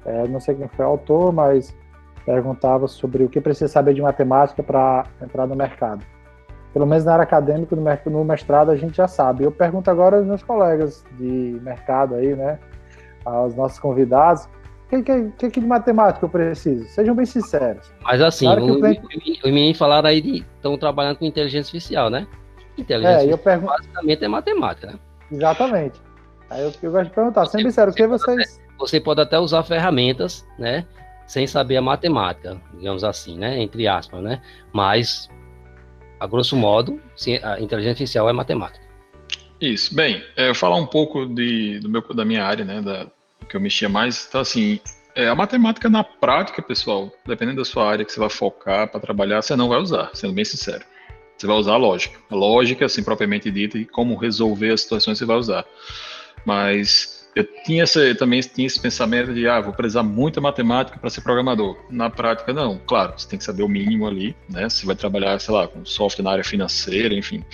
é, 0.07 0.27
não 0.27 0.41
sei 0.41 0.55
quem 0.55 0.69
foi 0.69 0.87
o 0.87 0.89
autor, 0.89 1.33
mas 1.35 1.77
perguntava 2.25 2.89
sobre 2.89 3.25
o 3.25 3.29
que 3.29 3.43
precisa 3.43 3.69
saber 3.69 3.93
de 3.93 4.01
matemática 4.01 4.63
para 4.63 5.05
entrar 5.23 5.47
no 5.47 5.55
mercado. 5.55 6.03
Pelo 6.73 6.87
menos 6.87 7.05
na 7.05 7.13
área 7.15 7.25
acadêmica, 7.25 7.75
no 7.75 8.25
mestrado, 8.25 8.71
a 8.71 8.77
gente 8.77 8.97
já 8.97 9.09
sabe. 9.09 9.45
Eu 9.45 9.51
pergunto 9.51 9.91
agora 9.91 10.17
aos 10.17 10.27
meus 10.27 10.43
colegas 10.43 11.05
de 11.19 11.59
mercado 11.63 12.15
aí, 12.15 12.35
né, 12.35 12.59
aos 13.25 13.55
nossos 13.55 13.79
convidados, 13.79 14.49
o 14.93 15.03
que, 15.03 15.31
que, 15.37 15.51
que, 15.51 15.61
de 15.61 15.67
matemática 15.67 16.25
eu 16.25 16.29
preciso? 16.29 16.85
Sejam 16.89 17.15
bem 17.15 17.25
sinceros. 17.25 17.93
Mas 18.03 18.21
assim, 18.21 18.45
claro 18.45 18.65
o, 18.65 18.81
meninos 19.45 19.79
falaram 19.79 20.09
aí 20.09 20.21
de 20.21 20.45
estão 20.57 20.77
trabalhando 20.77 21.19
com 21.19 21.25
inteligência 21.25 21.69
artificial, 21.69 22.11
né? 22.11 22.27
Inteligência 22.77 23.29
é, 23.29 23.33
eu 23.33 23.39
pergunto... 23.39 23.73
basicamente 23.73 24.25
é 24.25 24.29
matemática, 24.29 24.89
né? 24.89 24.99
Exatamente. 25.31 26.01
Aí 26.51 26.63
eu, 26.63 26.73
eu 26.83 26.91
gosto 26.91 27.05
de 27.05 27.15
perguntar, 27.15 27.47
sendo 27.47 27.63
sincero, 27.63 27.93
o 27.93 27.95
que 27.95 28.07
vocês. 28.07 28.61
você 28.77 29.01
pode 29.01 29.21
até 29.21 29.39
usar 29.39 29.63
ferramentas, 29.63 30.45
né? 30.59 30.85
Sem 31.25 31.47
saber 31.47 31.77
a 31.77 31.83
matemática, 31.83 32.61
digamos 32.75 33.05
assim, 33.05 33.39
né? 33.39 33.61
Entre 33.61 33.87
aspas, 33.87 34.21
né? 34.21 34.43
Mas, 34.73 35.29
a 36.21 36.27
grosso 36.27 36.55
modo, 36.55 37.01
a 37.43 37.61
inteligência 37.61 37.93
artificial 37.93 38.29
é 38.29 38.33
matemática. 38.33 38.85
Isso. 39.61 39.95
Bem, 39.95 40.23
é, 40.37 40.51
eu 40.51 40.55
falar 40.55 40.77
um 40.77 40.87
pouco 40.87 41.27
de, 41.27 41.81
do 41.81 41.89
meu, 41.89 42.03
da 42.15 42.25
minha 42.25 42.45
área, 42.45 42.65
né? 42.65 42.81
Da, 42.81 43.07
que 43.49 43.57
eu 43.57 43.61
mexia 43.61 43.89
mais. 43.89 44.27
Então, 44.29 44.41
assim, 44.41 44.81
é, 45.15 45.29
a 45.29 45.35
matemática 45.35 45.89
na 45.89 46.05
prática, 46.05 46.63
pessoal, 46.63 47.13
dependendo 47.27 47.59
da 47.59 47.65
sua 47.65 47.91
área 47.91 48.05
que 48.05 48.13
você 48.13 48.21
vai 48.21 48.31
focar 48.31 48.89
para 48.89 49.01
trabalhar, 49.01 49.43
você 49.43 49.57
não 49.57 49.69
vai 49.69 49.79
usar, 49.79 50.11
sendo 50.15 50.33
bem 50.33 50.45
sincero. 50.45 50.85
Você 51.37 51.47
vai 51.47 51.57
usar 51.57 51.73
a 51.73 51.79
lógica. 51.79 52.19
A 52.31 52.35
lógica, 52.35 52.87
assim, 52.87 53.03
propriamente 53.03 53.51
dita, 53.51 53.79
e 53.79 53.85
como 53.85 54.17
resolver 54.17 54.73
as 54.73 54.83
situações 54.83 55.19
você 55.19 55.25
vai 55.25 55.37
usar. 55.37 55.65
Mas 56.45 57.20
eu 57.35 57.45
tinha 57.65 57.83
essa, 57.85 58.01
eu 58.01 58.17
também 58.17 58.41
tinha 58.41 58.67
esse 58.67 58.81
pensamento 58.81 59.33
de, 59.33 59.47
ah, 59.47 59.61
vou 59.61 59.73
precisar 59.73 60.03
muita 60.03 60.41
matemática 60.41 60.99
para 60.99 61.11
ser 61.11 61.21
programador. 61.21 61.79
Na 61.91 62.11
prática, 62.11 62.53
não. 62.53 62.79
Claro, 62.79 63.15
você 63.17 63.29
tem 63.29 63.39
que 63.39 63.45
saber 63.45 63.63
o 63.63 63.69
mínimo 63.69 64.07
ali, 64.07 64.35
né? 64.49 64.69
Você 64.69 64.85
vai 64.85 64.97
trabalhar, 64.97 65.39
sei 65.39 65.55
lá, 65.55 65.69
com 65.69 65.85
software 65.85 66.25
na 66.25 66.33
área 66.33 66.45
financeira, 66.45 67.15
enfim. 67.15 67.45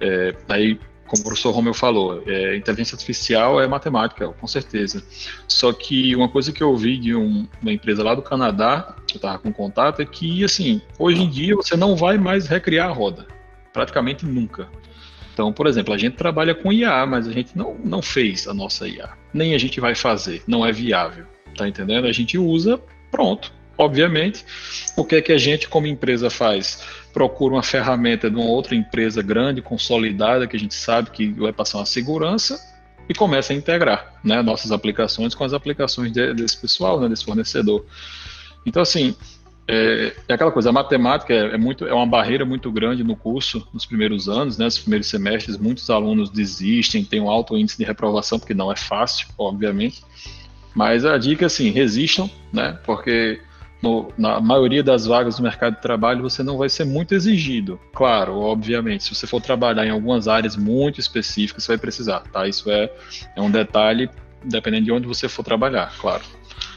É, 0.00 0.34
aí 0.48 0.78
como 1.06 1.22
o 1.22 1.24
professor 1.24 1.52
Romeu 1.52 1.72
falou, 1.72 2.22
é, 2.26 2.56
inteligência 2.56 2.94
artificial 2.94 3.60
é 3.60 3.66
matemática, 3.66 4.28
com 4.28 4.46
certeza. 4.46 5.02
Só 5.46 5.72
que 5.72 6.14
uma 6.14 6.28
coisa 6.28 6.52
que 6.52 6.62
eu 6.62 6.70
ouvi 6.70 6.98
de 6.98 7.14
um, 7.14 7.46
uma 7.62 7.72
empresa 7.72 8.02
lá 8.02 8.14
do 8.14 8.22
Canadá, 8.22 8.96
que 9.06 9.14
eu 9.14 9.18
estava 9.18 9.38
com 9.38 9.52
contato, 9.52 10.02
é 10.02 10.04
que, 10.04 10.44
assim, 10.44 10.80
hoje 10.98 11.22
em 11.22 11.30
dia 11.30 11.54
você 11.54 11.76
não 11.76 11.96
vai 11.96 12.18
mais 12.18 12.46
recriar 12.46 12.88
a 12.88 12.92
roda. 12.92 13.26
Praticamente 13.72 14.26
nunca. 14.26 14.68
Então, 15.36 15.52
por 15.52 15.66
exemplo, 15.66 15.92
a 15.92 15.98
gente 15.98 16.16
trabalha 16.16 16.54
com 16.54 16.72
IA, 16.72 17.04
mas 17.04 17.28
a 17.28 17.30
gente 17.30 17.50
não, 17.54 17.76
não 17.84 18.00
fez 18.00 18.48
a 18.48 18.54
nossa 18.54 18.88
IA. 18.88 19.10
Nem 19.34 19.54
a 19.54 19.58
gente 19.58 19.78
vai 19.78 19.94
fazer, 19.94 20.42
não 20.46 20.64
é 20.64 20.72
viável. 20.72 21.26
Tá 21.54 21.68
entendendo? 21.68 22.06
A 22.06 22.12
gente 22.12 22.38
usa, 22.38 22.80
pronto. 23.10 23.52
Obviamente, 23.76 24.42
o 24.96 25.04
que 25.04 25.16
é 25.16 25.20
que 25.20 25.32
a 25.32 25.36
gente, 25.36 25.68
como 25.68 25.86
empresa, 25.86 26.30
faz? 26.30 26.82
procura 27.12 27.54
uma 27.54 27.62
ferramenta 27.62 28.30
de 28.30 28.36
uma 28.36 28.46
outra 28.46 28.74
empresa 28.74 29.20
grande, 29.20 29.60
consolidada, 29.60 30.46
que 30.46 30.56
a 30.56 30.58
gente 30.58 30.74
sabe 30.74 31.10
que 31.10 31.28
vai 31.32 31.52
passar 31.52 31.80
uma 31.80 31.86
segurança 31.86 32.58
e 33.06 33.14
começa 33.14 33.52
a 33.52 33.56
integrar 33.56 34.14
né, 34.24 34.40
nossas 34.40 34.72
aplicações 34.72 35.34
com 35.34 35.44
as 35.44 35.52
aplicações 35.52 36.12
de, 36.12 36.32
desse 36.32 36.58
pessoal, 36.58 36.98
né, 36.98 37.10
desse 37.10 37.26
fornecedor. 37.26 37.84
Então, 38.64 38.80
assim, 38.80 39.14
é, 39.68 40.14
é, 40.28 40.34
aquela 40.34 40.52
coisa, 40.52 40.70
a 40.70 40.72
matemática 40.72 41.34
é, 41.34 41.54
é, 41.54 41.56
muito, 41.56 41.86
é 41.86 41.92
uma 41.92 42.06
barreira 42.06 42.44
muito 42.44 42.70
grande 42.70 43.02
no 43.02 43.16
curso, 43.16 43.66
nos 43.72 43.84
primeiros 43.84 44.28
anos, 44.28 44.56
né, 44.56 44.66
nos 44.66 44.78
primeiros 44.78 45.08
semestres, 45.08 45.58
muitos 45.58 45.90
alunos 45.90 46.30
desistem, 46.30 47.04
tem 47.04 47.20
um 47.20 47.28
alto 47.28 47.56
índice 47.56 47.78
de 47.78 47.84
reprovação, 47.84 48.38
porque 48.38 48.54
não 48.54 48.70
é 48.70 48.76
fácil, 48.76 49.28
obviamente, 49.36 50.04
mas 50.74 51.04
a 51.04 51.18
dica, 51.18 51.46
assim, 51.46 51.70
resistam, 51.70 52.30
né, 52.52 52.78
porque 52.84 53.40
no, 53.82 54.12
na 54.16 54.40
maioria 54.40 54.82
das 54.82 55.04
vagas 55.04 55.36
do 55.36 55.42
mercado 55.42 55.76
de 55.76 55.82
trabalho 55.82 56.22
você 56.22 56.42
não 56.42 56.56
vai 56.56 56.68
ser 56.68 56.84
muito 56.84 57.14
exigido. 57.14 57.80
Claro, 57.92 58.38
obviamente, 58.38 59.04
se 59.04 59.14
você 59.14 59.26
for 59.26 59.40
trabalhar 59.40 59.84
em 59.84 59.90
algumas 59.90 60.28
áreas 60.28 60.56
muito 60.56 61.00
específicas, 61.00 61.64
você 61.64 61.72
vai 61.72 61.78
precisar, 61.78 62.20
tá? 62.32 62.46
Isso 62.46 62.70
é, 62.70 62.90
é 63.34 63.40
um 63.40 63.50
detalhe 63.50 64.08
dependendo 64.44 64.84
de 64.84 64.92
onde 64.92 65.06
você 65.08 65.28
for 65.28 65.42
trabalhar, 65.42 65.92
claro. 65.98 66.22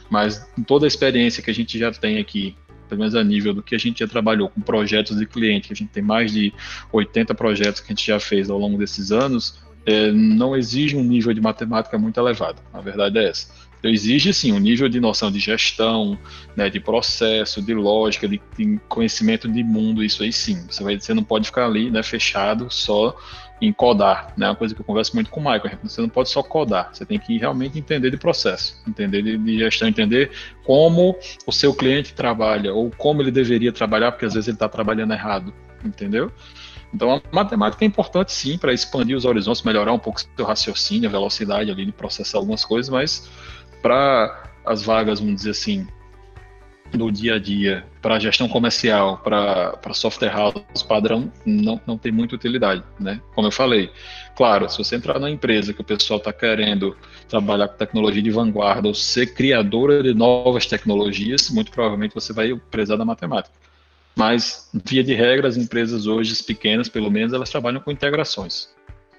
Mas 0.09 0.49
toda 0.65 0.85
a 0.85 0.87
experiência 0.87 1.43
que 1.43 1.51
a 1.51 1.53
gente 1.53 1.77
já 1.77 1.91
tem 1.91 2.17
aqui, 2.17 2.55
pelo 2.89 2.99
menos 2.99 3.15
a 3.15 3.23
nível 3.23 3.53
do 3.53 3.61
que 3.61 3.75
a 3.75 3.77
gente 3.77 3.99
já 3.99 4.07
trabalhou 4.07 4.49
com 4.49 4.59
projetos 4.59 5.17
de 5.17 5.25
cliente, 5.25 5.71
a 5.71 5.75
gente 5.75 5.89
tem 5.89 6.03
mais 6.03 6.31
de 6.31 6.51
80 6.91 7.33
projetos 7.35 7.79
que 7.79 7.93
a 7.93 7.95
gente 7.95 8.05
já 8.05 8.19
fez 8.19 8.49
ao 8.49 8.57
longo 8.57 8.77
desses 8.77 9.11
anos, 9.11 9.59
é, 9.85 10.11
não 10.11 10.57
exige 10.57 10.97
um 10.97 11.03
nível 11.03 11.33
de 11.33 11.39
matemática 11.39 11.97
muito 11.97 12.19
elevado. 12.19 12.61
A 12.73 12.81
verdade 12.81 13.19
é 13.19 13.29
essa. 13.29 13.47
Então, 13.79 13.89
exige 13.89 14.33
sim 14.33 14.51
um 14.51 14.59
nível 14.59 14.89
de 14.89 14.99
noção 14.99 15.31
de 15.31 15.39
gestão, 15.39 16.19
né, 16.55 16.69
de 16.69 16.81
processo, 16.81 17.61
de 17.61 17.73
lógica, 17.73 18.27
de, 18.27 18.41
de, 18.57 18.77
conhecimento 18.89 19.47
de 19.47 19.63
mundo, 19.63 20.03
isso 20.03 20.21
aí 20.21 20.33
sim. 20.33 20.65
Você, 20.69 20.83
vai, 20.83 20.99
você 20.99 21.13
não 21.13 21.23
pode 21.23 21.45
ficar 21.45 21.65
ali 21.65 21.89
né, 21.89 22.03
fechado 22.03 22.67
só 22.69 23.15
em 23.61 23.73
codar, 23.73 24.33
né? 24.37 24.47
Uma 24.47 24.55
coisa 24.55 24.73
que 24.73 24.81
eu 24.81 24.85
converso 24.85 25.13
muito 25.15 25.29
com 25.29 25.39
o 25.39 25.43
Michael. 25.43 25.77
Você 25.83 26.01
não 26.01 26.09
pode 26.09 26.29
só 26.29 26.41
codar, 26.41 26.89
você 26.93 27.05
tem 27.05 27.19
que 27.19 27.37
realmente 27.37 27.77
entender 27.77 28.09
de 28.09 28.17
processo, 28.17 28.81
entender 28.87 29.21
de, 29.21 29.37
de 29.37 29.59
gestão, 29.59 29.87
entender 29.87 30.31
como 30.63 31.15
o 31.45 31.51
seu 31.51 31.73
cliente 31.73 32.13
trabalha 32.13 32.73
ou 32.73 32.91
como 32.91 33.21
ele 33.21 33.31
deveria 33.31 33.71
trabalhar, 33.71 34.11
porque 34.11 34.25
às 34.25 34.33
vezes 34.33 34.47
ele 34.47 34.55
está 34.55 34.69
trabalhando 34.69 35.13
errado. 35.13 35.53
entendeu? 35.83 36.31
Então 36.93 37.11
a 37.11 37.21
matemática 37.31 37.85
é 37.85 37.87
importante 37.87 38.31
sim 38.31 38.57
para 38.57 38.73
expandir 38.73 39.15
os 39.15 39.25
horizontes, 39.25 39.61
melhorar 39.63 39.93
um 39.93 39.99
pouco 39.99 40.19
o 40.19 40.23
seu 40.35 40.45
raciocínio, 40.45 41.07
a 41.07 41.11
velocidade 41.11 41.69
ali 41.69 41.85
de 41.85 41.91
processar 41.91 42.37
algumas 42.37 42.65
coisas, 42.65 42.89
mas 42.89 43.29
para 43.81 44.43
as 44.65 44.83
vagas, 44.83 45.19
vamos 45.19 45.35
dizer 45.35 45.51
assim, 45.51 45.87
do 46.91 47.11
dia 47.11 47.35
a 47.35 47.39
dia, 47.39 47.85
para 48.01 48.19
gestão 48.19 48.47
comercial, 48.47 49.17
para 49.19 49.93
software 49.93 50.29
house 50.29 50.83
padrão, 50.87 51.31
não, 51.45 51.79
não 51.85 51.97
tem 51.97 52.11
muita 52.11 52.35
utilidade, 52.35 52.83
né? 52.99 53.21
Como 53.35 53.47
eu 53.47 53.51
falei, 53.51 53.91
claro, 54.35 54.69
se 54.69 54.77
você 54.77 54.95
entrar 54.95 55.19
na 55.19 55.29
empresa 55.29 55.73
que 55.73 55.81
o 55.81 55.83
pessoal 55.83 56.17
está 56.17 56.33
querendo 56.33 56.97
trabalhar 57.27 57.67
com 57.67 57.77
tecnologia 57.77 58.21
de 58.21 58.31
vanguarda 58.31 58.87
ou 58.87 58.93
ser 58.93 59.33
criadora 59.33 60.01
de 60.01 60.13
novas 60.13 60.65
tecnologias, 60.65 61.49
muito 61.49 61.71
provavelmente 61.71 62.15
você 62.15 62.33
vai 62.33 62.55
precisar 62.71 62.95
da 62.95 63.05
matemática. 63.05 63.53
Mas, 64.15 64.69
via 64.73 65.03
de 65.03 65.13
regra, 65.13 65.47
as 65.47 65.55
empresas 65.55 66.05
hoje, 66.07 66.33
as 66.33 66.41
pequenas 66.41 66.89
pelo 66.89 67.09
menos, 67.09 67.31
elas 67.31 67.49
trabalham 67.49 67.79
com 67.79 67.91
integrações. 67.91 68.69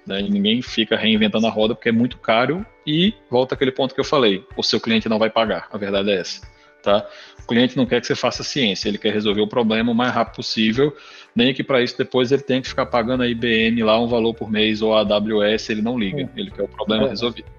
Né? 0.05 0.21
Ninguém 0.21 0.61
fica 0.61 0.95
reinventando 0.95 1.47
a 1.47 1.49
roda 1.49 1.75
porque 1.75 1.89
é 1.89 1.91
muito 1.91 2.17
caro 2.17 2.65
e 2.85 3.13
volta 3.29 3.55
aquele 3.55 3.71
ponto 3.71 3.93
que 3.93 3.99
eu 3.99 4.05
falei: 4.05 4.45
o 4.57 4.63
seu 4.63 4.79
cliente 4.79 5.09
não 5.09 5.19
vai 5.19 5.29
pagar. 5.29 5.67
A 5.71 5.77
verdade 5.77 6.11
é 6.11 6.19
essa. 6.19 6.41
Tá? 6.81 7.07
O 7.43 7.47
cliente 7.47 7.75
não 7.75 7.85
quer 7.85 7.99
que 7.99 8.07
você 8.07 8.15
faça 8.15 8.43
ciência, 8.43 8.87
ele 8.87 8.97
quer 8.97 9.13
resolver 9.13 9.41
o 9.41 9.47
problema 9.47 9.91
o 9.91 9.95
mais 9.95 10.13
rápido 10.13 10.35
possível, 10.35 10.95
nem 11.35 11.53
que 11.53 11.63
para 11.63 11.81
isso 11.81 11.97
depois 11.97 12.31
ele 12.31 12.41
tenha 12.41 12.61
que 12.61 12.67
ficar 12.67 12.85
pagando 12.85 13.23
a 13.23 13.27
IBM 13.27 13.83
lá 13.83 13.99
um 13.99 14.07
valor 14.07 14.33
por 14.33 14.49
mês 14.49 14.81
ou 14.81 14.95
a 14.95 15.01
AWS, 15.01 15.69
ele 15.69 15.81
não 15.81 15.97
liga, 15.97 16.29
ele 16.35 16.51
quer 16.51 16.63
o 16.63 16.67
problema 16.67 17.05
é. 17.05 17.09
resolvido. 17.09 17.49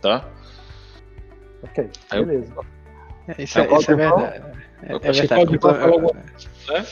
Tá? 0.00 0.26
Ok, 1.62 1.88
beleza. 2.10 2.54
É, 3.28 3.42
isso, 3.42 3.58
é, 3.58 3.74
isso 3.76 3.92
é 3.92 3.94
verdade. 3.94 4.42
É, 4.82 4.94
é 4.94 5.12
verdade. 5.12 5.52
Né? 6.68 6.86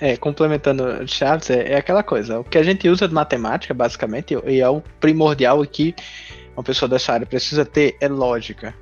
É, 0.00 0.12
é, 0.12 0.16
complementando 0.16 1.06
Charles, 1.06 1.50
é, 1.50 1.72
é, 1.72 1.76
aquela 1.76 2.02
coisa. 2.02 2.40
O 2.40 2.44
que 2.44 2.58
a 2.58 2.62
gente 2.62 2.88
usa 2.88 3.08
de 3.08 3.14
matemática, 3.14 3.74
basicamente, 3.74 4.36
e 4.46 4.60
é 4.60 4.68
o 4.68 4.80
primordial 5.00 5.64
que 5.66 5.94
uma 6.56 6.62
pessoa 6.62 6.88
dessa 6.88 7.12
área 7.12 7.26
precisa 7.26 7.64
ter 7.64 7.96
é 8.00 8.08
lógica. 8.08 8.74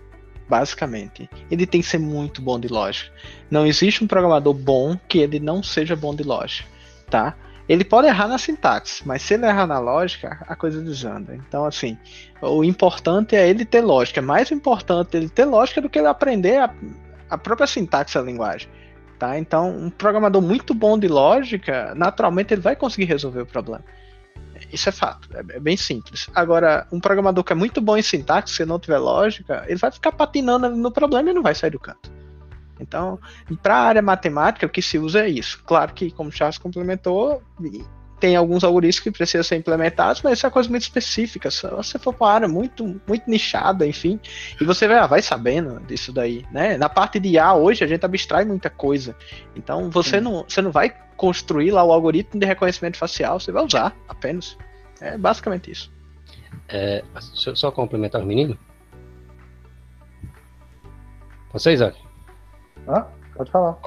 Basicamente. 0.52 1.30
Ele 1.50 1.64
tem 1.64 1.80
que 1.80 1.86
ser 1.86 1.96
muito 1.96 2.42
bom 2.42 2.60
de 2.60 2.68
lógica. 2.68 3.10
Não 3.50 3.66
existe 3.66 4.04
um 4.04 4.06
programador 4.06 4.52
bom 4.52 4.98
que 5.08 5.18
ele 5.18 5.40
não 5.40 5.62
seja 5.62 5.96
bom 5.96 6.14
de 6.14 6.22
lógica. 6.22 6.68
Tá? 7.08 7.34
Ele 7.66 7.82
pode 7.82 8.06
errar 8.06 8.28
na 8.28 8.36
sintaxe, 8.36 9.02
mas 9.06 9.22
se 9.22 9.32
ele 9.32 9.46
errar 9.46 9.66
na 9.66 9.78
lógica, 9.78 10.44
a 10.46 10.54
coisa 10.54 10.82
desanda. 10.82 11.34
Então, 11.34 11.64
assim, 11.64 11.96
o 12.42 12.62
importante 12.62 13.34
é 13.34 13.48
ele 13.48 13.64
ter 13.64 13.80
lógica. 13.80 14.20
É 14.20 14.22
mais 14.22 14.50
importante 14.50 15.16
ele 15.16 15.30
ter 15.30 15.46
lógica 15.46 15.80
do 15.80 15.88
que 15.88 15.98
ele 15.98 16.08
aprender 16.08 16.58
a, 16.58 16.74
a 17.30 17.38
própria 17.38 17.66
sintaxe 17.66 18.18
da 18.18 18.22
linguagem. 18.22 18.68
Tá? 19.18 19.38
Então, 19.38 19.74
um 19.74 19.88
programador 19.88 20.42
muito 20.42 20.74
bom 20.74 20.98
de 20.98 21.08
lógica, 21.08 21.94
naturalmente 21.94 22.52
ele 22.52 22.60
vai 22.60 22.76
conseguir 22.76 23.06
resolver 23.06 23.40
o 23.40 23.46
problema. 23.46 23.82
Isso 24.72 24.88
é 24.88 24.92
fato, 24.92 25.28
é, 25.34 25.56
é 25.56 25.60
bem 25.60 25.76
simples. 25.76 26.28
Agora, 26.34 26.86
um 26.90 26.98
programador 26.98 27.44
que 27.44 27.52
é 27.52 27.56
muito 27.56 27.80
bom 27.80 27.96
em 27.96 28.02
sintaxe, 28.02 28.54
se 28.54 28.64
não 28.64 28.78
tiver 28.78 28.98
lógica, 28.98 29.64
ele 29.66 29.78
vai 29.78 29.92
ficar 29.92 30.12
patinando 30.12 30.70
no 30.70 30.90
problema 30.90 31.30
e 31.30 31.34
não 31.34 31.42
vai 31.42 31.54
sair 31.54 31.70
do 31.70 31.78
canto. 31.78 32.10
Então, 32.80 33.18
para 33.62 33.76
a 33.76 33.82
área 33.82 34.02
matemática, 34.02 34.66
o 34.66 34.68
que 34.68 34.82
se 34.82 34.98
usa 34.98 35.20
é 35.20 35.28
isso. 35.28 35.62
Claro 35.64 35.92
que, 35.92 36.10
como 36.10 36.30
o 36.30 36.32
Charles 36.32 36.58
complementou, 36.58 37.42
tem 38.22 38.36
alguns 38.36 38.62
algoritmos 38.62 39.00
que 39.00 39.10
precisam 39.10 39.42
ser 39.42 39.56
implementados, 39.56 40.22
mas 40.22 40.38
isso 40.38 40.46
é 40.46 40.50
coisa 40.50 40.68
muito 40.68 40.82
específica. 40.82 41.50
Se 41.50 41.66
você 41.66 41.98
for 41.98 42.14
para 42.14 42.24
uma 42.24 42.32
área 42.32 42.48
muito, 42.48 43.00
muito 43.04 43.28
nichada, 43.28 43.84
enfim, 43.84 44.20
e 44.60 44.64
você 44.64 44.86
vai, 44.86 45.08
vai 45.08 45.20
sabendo 45.20 45.80
disso 45.80 46.12
daí, 46.12 46.44
né? 46.52 46.76
Na 46.76 46.88
parte 46.88 47.18
de 47.18 47.30
IA 47.30 47.52
hoje 47.54 47.82
a 47.82 47.86
gente 47.88 48.06
abstrai 48.06 48.44
muita 48.44 48.70
coisa. 48.70 49.16
Então 49.56 49.90
você 49.90 50.20
não, 50.20 50.44
você 50.46 50.62
não 50.62 50.70
vai 50.70 50.94
construir 51.22 51.70
lá 51.70 51.84
o 51.84 51.92
algoritmo 51.92 52.40
de 52.40 52.44
reconhecimento 52.44 52.96
facial, 52.96 53.38
você 53.38 53.52
vai 53.52 53.64
usar 53.64 53.96
apenas. 54.08 54.58
É 55.00 55.16
basicamente 55.16 55.70
isso. 55.70 55.88
É, 56.68 57.04
deixa 57.14 57.50
eu 57.50 57.54
só 57.54 57.70
complementar 57.70 58.20
os 58.20 58.26
meninos. 58.26 58.56
Você, 61.52 61.74
Isaac? 61.74 61.96
Ah, 62.88 63.06
pode 63.36 63.52
falar. 63.52 63.78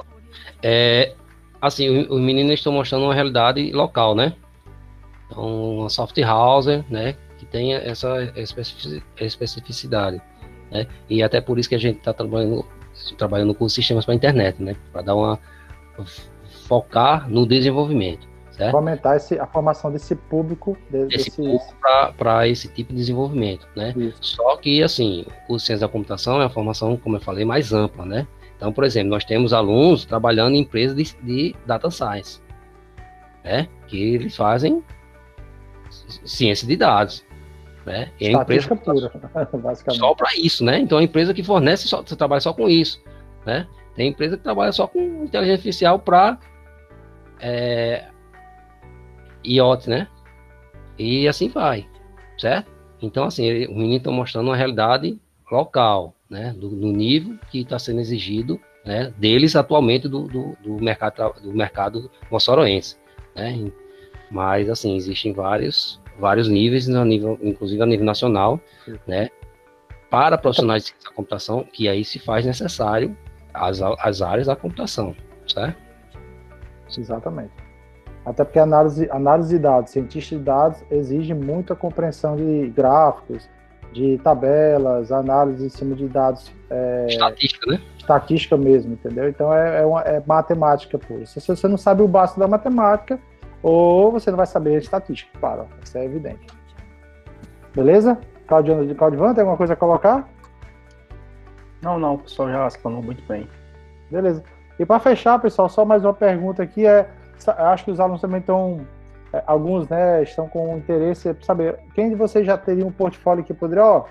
É, 0.62 1.14
assim, 1.60 2.06
os 2.08 2.20
meninos 2.22 2.54
estão 2.54 2.72
mostrando 2.72 3.04
uma 3.04 3.12
realidade 3.12 3.70
local, 3.70 4.14
né? 4.14 4.34
Então, 5.26 5.80
uma 5.80 5.90
soft 5.90 6.16
house, 6.20 6.68
né? 6.88 7.16
Que 7.36 7.44
tenha 7.44 7.76
essa 7.80 8.32
especificidade, 9.18 10.22
né? 10.70 10.86
E 11.10 11.22
até 11.22 11.42
por 11.42 11.58
isso 11.58 11.68
que 11.68 11.74
a 11.74 11.80
gente 11.80 11.98
está 11.98 12.14
trabalhando, 12.14 12.64
trabalhando 13.18 13.54
com 13.54 13.68
sistemas 13.68 14.06
para 14.06 14.14
internet, 14.14 14.62
né? 14.62 14.74
Para 14.90 15.02
dar 15.02 15.14
uma 15.14 15.38
focar 16.66 17.28
no 17.30 17.46
desenvolvimento, 17.46 18.28
certo? 18.50 18.76
Aumentar 18.76 19.16
esse, 19.16 19.38
a 19.38 19.46
formação 19.46 19.90
desse 19.92 20.14
público, 20.14 20.76
de, 20.90 21.06
desse, 21.06 21.30
público 21.30 21.74
para 22.16 22.48
esse 22.48 22.68
tipo 22.68 22.92
de 22.92 22.98
desenvolvimento, 22.98 23.66
né? 23.76 23.92
Isso. 23.96 24.18
Só 24.20 24.56
que 24.56 24.82
assim, 24.82 25.24
o 25.48 25.58
ciência 25.58 25.86
da 25.86 25.92
computação 25.92 26.40
é 26.40 26.44
uma 26.44 26.50
formação, 26.50 26.96
como 26.96 27.16
eu 27.16 27.20
falei, 27.20 27.44
mais 27.44 27.72
ampla, 27.72 28.04
né? 28.04 28.26
Então, 28.56 28.72
por 28.72 28.84
exemplo, 28.84 29.10
nós 29.10 29.24
temos 29.24 29.52
alunos 29.52 30.04
trabalhando 30.04 30.54
em 30.54 30.60
empresas 30.60 30.96
de, 30.96 31.04
de 31.22 31.54
data 31.66 31.90
science, 31.90 32.40
né? 33.44 33.68
Que 33.86 34.14
eles 34.14 34.34
fazem 34.34 34.82
ciência 36.24 36.66
de 36.66 36.76
dados, 36.76 37.24
né? 37.84 38.10
E 38.20 38.26
é 38.26 38.32
empresa 38.32 38.74
pura, 38.74 39.12
basicamente. 39.52 40.00
Só 40.00 40.14
para 40.14 40.34
isso, 40.36 40.64
né? 40.64 40.78
Então, 40.78 40.98
a 40.98 41.02
empresa 41.02 41.34
que 41.34 41.42
fornece 41.42 41.86
só, 41.86 42.02
você 42.02 42.16
trabalha 42.16 42.40
só 42.40 42.52
com 42.52 42.68
isso, 42.68 43.02
né? 43.44 43.66
Tem 43.94 44.08
empresa 44.08 44.36
que 44.36 44.42
trabalha 44.42 44.72
só 44.72 44.86
com 44.86 45.00
inteligência 45.24 45.54
artificial 45.54 45.98
para 45.98 46.38
é, 47.40 48.06
IoT, 49.44 49.88
né? 49.88 50.08
E 50.98 51.28
assim 51.28 51.48
vai, 51.48 51.86
certo? 52.38 52.70
Então, 53.00 53.24
assim, 53.24 53.66
o 53.66 53.74
menino 53.74 53.98
está 53.98 54.10
mostrando 54.10 54.48
uma 54.48 54.56
realidade 54.56 55.20
local, 55.50 56.14
né, 56.28 56.52
do, 56.58 56.68
nível 56.68 57.38
que 57.50 57.60
está 57.60 57.78
sendo 57.78 58.00
exigido 58.00 58.60
né, 58.84 59.12
deles 59.16 59.54
atualmente 59.54 60.08
do, 60.08 60.22
do, 60.26 60.56
do 60.60 60.82
mercado 60.82 61.40
do 61.40 61.52
mercado 61.52 62.10
moçoroense, 62.30 62.96
né? 63.34 63.70
Mas 64.30 64.68
assim 64.68 64.96
existem 64.96 65.32
vários 65.32 66.00
vários 66.18 66.48
níveis, 66.48 66.88
no 66.88 67.04
nível, 67.04 67.38
inclusive 67.42 67.82
a 67.82 67.86
nível 67.86 68.04
nacional, 68.04 68.60
né? 69.06 69.28
Para 70.10 70.38
profissionais 70.38 70.84
de 70.84 70.94
computação, 71.14 71.64
que 71.64 71.88
aí 71.88 72.04
se 72.04 72.18
faz 72.18 72.46
necessário 72.46 73.16
as, 73.52 73.80
as 73.82 74.22
áreas 74.22 74.46
da 74.46 74.56
computação, 74.56 75.14
certo? 75.46 75.85
Exatamente. 76.96 77.52
Até 78.24 78.42
porque 78.42 78.58
análise, 78.58 79.08
análise 79.10 79.50
de 79.50 79.58
dados, 79.60 79.92
cientista 79.92 80.36
de 80.36 80.42
dados, 80.42 80.82
exige 80.90 81.32
muita 81.32 81.76
compreensão 81.76 82.34
de 82.34 82.68
gráficos, 82.70 83.48
de 83.92 84.18
tabelas, 84.18 85.12
análise 85.12 85.64
em 85.64 85.68
cima 85.68 85.94
de 85.94 86.08
dados. 86.08 86.52
É, 86.68 87.06
estatística, 87.08 87.70
né? 87.70 87.80
Estatística 87.96 88.56
mesmo, 88.56 88.94
entendeu? 88.94 89.28
Então 89.28 89.54
é, 89.54 89.82
é, 89.82 89.86
uma, 89.86 90.00
é 90.02 90.22
matemática 90.26 90.98
pura. 90.98 91.24
Se 91.24 91.40
você 91.40 91.68
não 91.68 91.76
sabe 91.76 92.02
o 92.02 92.08
básico 92.08 92.40
da 92.40 92.48
matemática, 92.48 93.18
ou 93.62 94.10
você 94.10 94.30
não 94.30 94.36
vai 94.36 94.46
saber 94.46 94.74
a 94.74 94.78
estatística, 94.78 95.30
claro, 95.38 95.66
isso 95.82 95.96
é 95.96 96.04
evidente. 96.04 96.46
Beleza? 97.74 98.18
Claudio, 98.46 98.94
Claudivan, 98.96 99.34
tem 99.34 99.42
alguma 99.42 99.56
coisa 99.56 99.74
a 99.74 99.76
colocar? 99.76 100.28
Não, 101.80 101.98
não, 101.98 102.14
o 102.14 102.18
pessoal 102.18 102.50
já 102.50 102.70
falou 102.70 103.02
muito 103.02 103.22
bem. 103.28 103.48
Beleza. 104.10 104.42
E 104.78 104.84
para 104.84 105.00
fechar, 105.00 105.38
pessoal, 105.40 105.68
só 105.68 105.84
mais 105.84 106.04
uma 106.04 106.12
pergunta 106.12 106.62
aqui 106.62 106.86
é, 106.86 107.08
acho 107.46 107.84
que 107.84 107.90
os 107.90 108.00
alunos 108.00 108.20
também 108.20 108.40
estão 108.40 108.80
é, 109.32 109.42
alguns 109.46 109.88
né, 109.88 110.22
estão 110.22 110.48
com 110.48 110.76
interesse 110.76 111.32
para 111.32 111.44
saber 111.44 111.78
quem 111.94 112.10
de 112.10 112.14
vocês 112.14 112.46
já 112.46 112.56
teria 112.56 112.86
um 112.86 112.92
portfólio 112.92 113.44
que 113.44 113.54
poderia, 113.54 113.84
ó, 113.84 114.04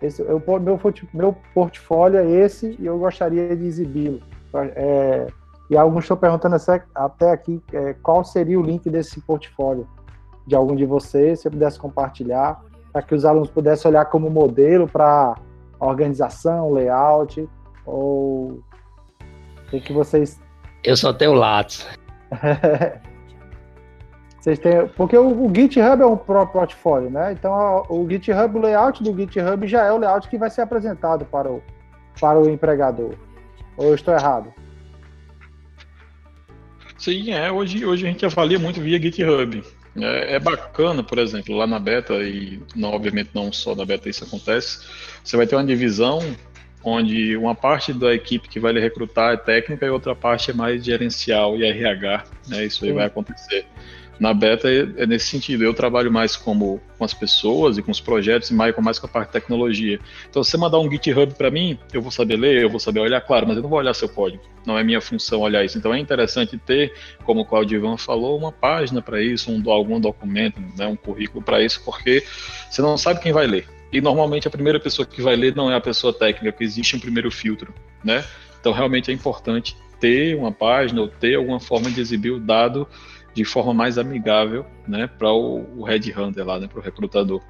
esse, 0.00 0.22
eu, 0.22 0.42
meu, 0.60 0.80
meu 1.12 1.36
portfólio 1.54 2.18
é 2.18 2.28
esse 2.28 2.76
e 2.78 2.86
eu 2.86 2.98
gostaria 2.98 3.54
de 3.54 3.64
exibi-lo. 3.64 4.20
É, 4.74 5.26
e 5.70 5.76
alguns 5.76 6.04
estão 6.04 6.16
perguntando 6.16 6.56
até 6.94 7.30
aqui 7.30 7.62
é, 7.72 7.94
qual 8.02 8.24
seria 8.24 8.58
o 8.58 8.62
link 8.62 8.90
desse 8.90 9.20
portfólio 9.20 9.86
de 10.46 10.56
algum 10.56 10.74
de 10.74 10.84
vocês, 10.84 11.40
se 11.40 11.48
eu 11.48 11.52
pudesse 11.52 11.78
compartilhar, 11.78 12.60
para 12.92 13.00
que 13.02 13.14
os 13.14 13.24
alunos 13.24 13.50
pudessem 13.50 13.90
olhar 13.90 14.04
como 14.06 14.28
modelo 14.28 14.88
para 14.88 15.34
organização, 15.78 16.72
layout, 16.72 17.48
ou 17.86 18.60
o 19.72 19.80
que 19.80 19.92
vocês. 19.92 20.40
Eu 20.84 20.96
só 20.96 21.12
tenho 21.12 21.34
Lattes. 21.34 21.86
Vocês 24.42 24.58
têm, 24.58 24.88
porque 24.96 25.16
o, 25.16 25.46
o, 25.46 25.54
GitHub 25.54 26.02
é 26.02 26.06
um 26.06 26.16
próprio 26.16 26.52
portfólio, 26.52 27.08
né? 27.08 27.30
Então 27.30 27.54
a, 27.54 27.82
o 27.82 28.04
GitHub, 28.10 28.58
o 28.58 28.60
layout 28.60 29.00
do 29.00 29.16
GitHub 29.16 29.68
já 29.68 29.84
é 29.84 29.92
o 29.92 29.98
layout 29.98 30.28
que 30.28 30.36
vai 30.36 30.50
ser 30.50 30.62
apresentado 30.62 31.24
para 31.24 31.48
o, 31.48 31.62
para 32.20 32.40
o 32.40 32.50
empregador. 32.50 33.14
Ou 33.76 33.86
eu 33.86 33.94
estou 33.94 34.12
errado? 34.12 34.52
Sim, 36.98 37.30
é. 37.32 37.52
Hoje, 37.52 37.86
hoje 37.86 38.04
a 38.04 38.10
gente 38.10 38.26
avalia 38.26 38.58
muito 38.58 38.80
via 38.80 39.00
GitHub. 39.00 39.62
É, 39.96 40.34
é, 40.34 40.40
bacana, 40.40 41.04
por 41.04 41.18
exemplo, 41.18 41.54
lá 41.54 41.66
na 41.66 41.78
beta, 41.78 42.14
e 42.14 42.60
não, 42.74 42.90
obviamente 42.90 43.30
não 43.34 43.52
só 43.52 43.76
na 43.76 43.84
beta 43.84 44.08
isso 44.08 44.24
acontece, 44.24 44.84
você 45.22 45.36
vai 45.36 45.46
ter 45.46 45.54
uma 45.54 45.64
divisão 45.64 46.18
onde 46.84 47.36
uma 47.36 47.54
parte 47.54 47.92
da 47.92 48.14
equipe 48.14 48.48
que 48.48 48.58
vai 48.58 48.72
lhe 48.72 48.80
recrutar 48.80 49.34
é 49.34 49.36
técnica 49.36 49.86
e 49.86 49.90
outra 49.90 50.14
parte 50.14 50.50
é 50.50 50.54
mais 50.54 50.84
gerencial 50.84 51.56
e 51.56 51.64
RH, 51.64 52.24
né? 52.48 52.64
Isso 52.64 52.84
aí 52.84 52.90
Sim. 52.90 52.96
vai 52.96 53.06
acontecer. 53.06 53.66
Na 54.22 54.32
beta 54.32 54.68
é, 54.70 55.04
nesse 55.04 55.26
sentido, 55.26 55.64
eu 55.64 55.74
trabalho 55.74 56.12
mais 56.12 56.36
como, 56.36 56.80
com 56.96 57.04
as 57.04 57.12
pessoas 57.12 57.76
e 57.76 57.82
com 57.82 57.90
os 57.90 58.00
projetos 58.00 58.50
e 58.50 58.52
Michael 58.52 58.80
mais 58.80 58.98
com 58.98 59.06
a 59.06 59.08
parte 59.08 59.28
de 59.28 59.32
tecnologia. 59.32 59.98
Então, 60.28 60.44
se 60.44 60.50
você 60.52 60.56
mandar 60.56 60.78
um 60.78 60.88
GitHub 60.88 61.34
para 61.34 61.50
mim, 61.50 61.76
eu 61.92 62.00
vou 62.00 62.12
saber 62.12 62.36
ler, 62.36 62.62
eu 62.62 62.70
vou 62.70 62.78
saber 62.78 63.00
olhar, 63.00 63.20
claro, 63.20 63.48
mas 63.48 63.56
eu 63.56 63.62
não 63.62 63.70
vou 63.70 63.80
olhar 63.80 63.92
seu 63.94 64.08
código. 64.08 64.42
Não 64.64 64.78
é 64.78 64.84
minha 64.84 65.00
função 65.00 65.40
olhar 65.40 65.64
isso. 65.64 65.76
Então, 65.76 65.92
é 65.92 65.98
interessante 65.98 66.56
ter, 66.56 66.92
como 67.24 67.40
o 67.40 67.44
Claudio 67.44 67.78
Ivan 67.78 67.96
falou, 67.96 68.38
uma 68.38 68.52
página 68.52 69.02
para 69.02 69.20
isso, 69.20 69.50
um, 69.50 69.68
algum 69.68 69.98
documento, 69.98 70.60
né, 70.78 70.86
um 70.86 70.94
currículo 70.94 71.42
para 71.42 71.60
isso, 71.60 71.82
porque 71.84 72.22
você 72.70 72.80
não 72.80 72.96
sabe 72.96 73.20
quem 73.20 73.32
vai 73.32 73.48
ler. 73.48 73.66
E 73.92 74.00
normalmente 74.00 74.48
a 74.48 74.50
primeira 74.50 74.80
pessoa 74.80 75.06
que 75.06 75.20
vai 75.20 75.36
ler 75.36 75.54
não 75.54 75.70
é 75.70 75.76
a 75.76 75.80
pessoa 75.80 76.12
técnica, 76.12 76.56
que 76.56 76.64
existe 76.64 76.96
um 76.96 77.00
primeiro 77.00 77.30
filtro, 77.30 77.74
né? 78.02 78.24
Então, 78.58 78.72
realmente 78.72 79.10
é 79.10 79.14
importante 79.14 79.76
ter 80.00 80.36
uma 80.36 80.50
página 80.50 81.02
ou 81.02 81.08
ter 81.08 81.34
alguma 81.34 81.60
forma 81.60 81.90
de 81.90 82.00
exibir 82.00 82.30
o 82.30 82.40
dado 82.40 82.88
de 83.34 83.44
forma 83.44 83.72
mais 83.72 83.98
amigável, 83.98 84.64
né, 84.86 85.06
para 85.06 85.32
o, 85.32 85.80
o 85.80 85.84
headhunter 85.84 86.44
lá, 86.44 86.58
né, 86.58 86.66
para 86.66 86.78
o 86.78 86.82
recrutador. 86.82 87.42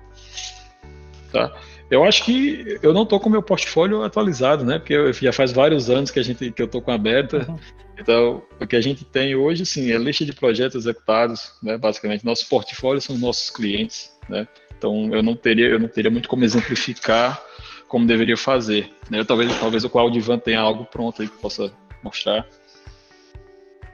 Tá? 1.33 1.53
Eu 1.91 2.05
acho 2.05 2.25
que 2.25 2.79
eu 2.83 2.93
não 2.93 3.03
estou 3.03 3.19
com 3.19 3.29
meu 3.29 3.43
portfólio 3.43 4.03
atualizado, 4.03 4.65
né, 4.65 4.79
porque 4.79 5.13
já 5.13 5.33
faz 5.33 5.53
vários 5.53 5.91
anos 5.91 6.11
que 6.11 6.21
a 6.21 6.23
gente 6.23 6.51
que 6.53 6.63
eu 6.63 6.67
estou 6.67 6.81
com 6.81 6.91
aberta. 6.91 7.47
Uhum. 7.49 7.59
Então, 7.99 8.43
o 8.61 8.67
que 8.67 8.77
a 8.77 8.81
gente 8.81 9.05
tem 9.05 9.35
hoje, 9.35 9.67
sim, 9.67 9.91
é 9.91 9.99
lista 9.99 10.25
de 10.25 10.33
projetos 10.33 10.77
executados, 10.77 11.53
né, 11.63 11.77
basicamente. 11.77 12.25
Nossos 12.25 12.49
portfólios 12.49 13.05
são 13.05 13.19
nossos 13.19 13.51
clientes, 13.51 14.11
né. 14.29 14.47
Então, 14.83 15.15
eu 15.15 15.23
não 15.23 15.37
teria 15.37 15.69
eu 15.69 15.79
não 15.79 15.87
teria 15.87 16.11
muito 16.11 16.29
como 16.29 16.43
exemplificar 16.45 17.41
como 17.87 18.07
deveria 18.07 18.37
fazer. 18.37 18.91
Né? 19.11 19.23
Talvez 19.23 19.61
talvez 19.61 19.85
o 19.85 19.91
Claudivan 19.91 20.39
tenha 20.39 20.59
algo 20.59 20.87
pronto 20.87 21.21
aí 21.23 21.29
que 21.29 21.39
possa 21.39 21.71
mostrar. 22.03 22.47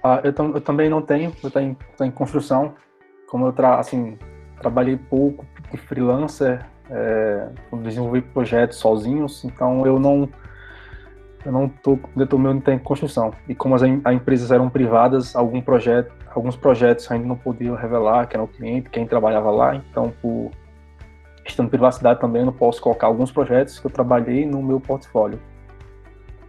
Ah, 0.03 0.21
eu, 0.23 0.33
eu, 0.55 0.61
também 0.61 0.89
não 0.89 1.03
tenho, 1.03 1.35
eu 1.43 1.49
estou 1.49 1.61
em, 1.61 1.77
em, 2.01 2.11
construção. 2.11 2.77
Como 3.27 3.47
eu 3.47 3.53
tra 3.53 3.81
assim, 3.81 4.17
trabalhei 4.61 4.97
pouco 4.97 5.45
de 5.71 5.77
freelancer, 5.77 6.65
é, 6.89 7.49
desenvolvi 7.83 8.23
projetos 8.23 8.79
sozinhos, 8.79 9.45
então 9.45 9.85
eu 9.85 9.99
não 9.99 10.29
eu 11.45 11.53
não 11.53 11.69
tô, 11.69 11.99
meu 12.15 12.63
em 12.69 12.79
construção. 12.79 13.33
E 13.49 13.55
como 13.55 13.75
as, 13.75 13.83
as, 13.83 14.15
empresas 14.15 14.53
eram 14.53 14.71
privadas, 14.71 15.35
algum 15.35 15.61
projeto, 15.61 16.15
alguns 16.35 16.57
projetos 16.57 17.11
ainda 17.11 17.27
não 17.27 17.37
podiam 17.37 17.75
revelar 17.75 18.27
quem 18.27 18.39
era 18.39 18.45
o 18.45 18.49
cliente, 18.49 18.91
quem 18.91 19.07
trabalhava 19.07 19.51
lá, 19.51 19.75
então 19.75 20.13
por 20.23 20.53
questão 21.49 21.65
de 21.65 21.71
privacidade 21.71 22.21
também 22.21 22.43
eu 22.43 22.47
não 22.47 22.53
posso 22.53 22.81
colocar 22.81 23.07
alguns 23.07 23.33
projetos 23.33 23.79
que 23.79 23.87
eu 23.87 23.91
trabalhei 23.91 24.45
no 24.45 24.63
meu 24.63 24.79
portfólio. 24.79 25.41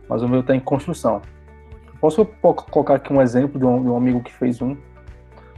Mas 0.09 0.21
o 0.21 0.27
meu 0.27 0.41
está 0.41 0.53
em 0.53 0.59
construção. 0.59 1.21
Posso 2.01 2.25
colocar 2.25 2.95
aqui 2.95 3.11
um 3.13 3.21
exemplo 3.21 3.57
de 3.57 3.65
um, 3.65 3.81
de 3.81 3.87
um 3.87 3.95
amigo 3.95 4.21
que 4.21 4.33
fez 4.33 4.61
um? 4.61 4.75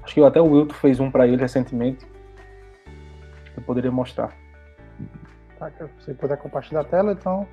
Acho 0.04 0.14
que 0.14 0.24
até 0.24 0.40
o 0.40 0.46
Wilton 0.46 0.74
fez 0.76 1.00
um 1.00 1.10
para 1.10 1.28
ele 1.28 1.38
recentemente. 1.38 2.06
Eu 3.56 3.64
poderia 3.64 3.92
mostrar. 3.92 4.32
Tá, 5.58 5.72
se 6.00 6.14
puder 6.14 6.38
compartilhar 6.38 6.82
a 6.82 6.84
tela, 6.84 7.12
então. 7.12 7.48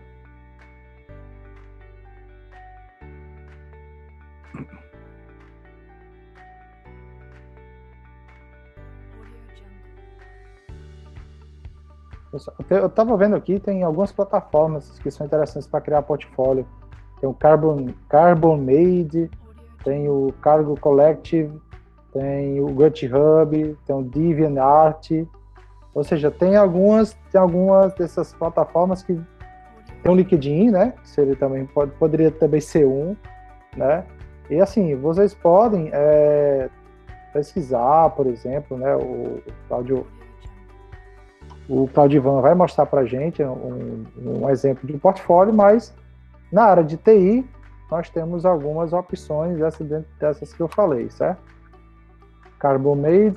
Eu 12.68 12.86
estava 12.86 13.16
vendo 13.16 13.36
aqui, 13.36 13.58
tem 13.58 13.82
algumas 13.82 14.12
plataformas 14.12 14.98
que 14.98 15.10
são 15.10 15.26
interessantes 15.26 15.66
para 15.66 15.80
criar 15.80 16.02
portfólio 16.02 16.66
tem 17.20 17.28
o 17.28 17.34
Carbon, 17.34 17.88
Carbon 18.08 18.56
Made, 18.56 19.30
tem 19.84 20.08
o 20.08 20.32
Cargo 20.40 20.78
Collective, 20.80 21.60
tem 22.12 22.60
o 22.60 22.68
GitHub, 22.68 23.76
tem 23.86 23.96
o 23.96 24.02
DeviantArt, 24.02 25.10
ou 25.94 26.04
seja, 26.04 26.30
tem 26.30 26.56
algumas, 26.56 27.16
tem 27.30 27.40
algumas 27.40 27.92
dessas 27.94 28.32
plataformas 28.34 29.02
que 29.02 29.14
tem 30.02 30.12
o 30.12 30.14
LinkedIn, 30.14 30.70
né? 30.70 30.94
Que 31.02 31.20
ele 31.20 31.34
também 31.34 31.66
pode, 31.66 31.90
poderia 31.92 32.30
também 32.30 32.60
ser 32.60 32.86
um, 32.86 33.16
né? 33.76 34.04
E 34.48 34.60
assim, 34.60 34.94
vocês 34.94 35.34
podem 35.34 35.90
é, 35.92 36.70
pesquisar, 37.32 38.10
por 38.10 38.26
exemplo, 38.26 38.78
né? 38.78 38.94
O, 38.94 39.38
o 39.38 39.42
Claudio, 39.66 40.06
o 41.68 41.86
Claudivan 41.88 42.40
vai 42.40 42.54
mostrar 42.54 42.86
para 42.86 43.04
gente 43.04 43.42
um, 43.42 44.04
um 44.16 44.48
exemplo 44.48 44.86
de 44.86 44.96
portfólio, 44.96 45.52
mas 45.52 45.94
na 46.50 46.64
área 46.64 46.82
de 46.82 46.96
TI, 46.96 47.46
nós 47.90 48.08
temos 48.08 48.46
algumas 48.46 48.92
opções 48.92 49.58
dessas, 49.58 50.04
dessas 50.18 50.52
que 50.52 50.60
eu 50.60 50.68
falei, 50.68 51.10
certo? 51.10 51.42
Carbomade, 52.58 53.34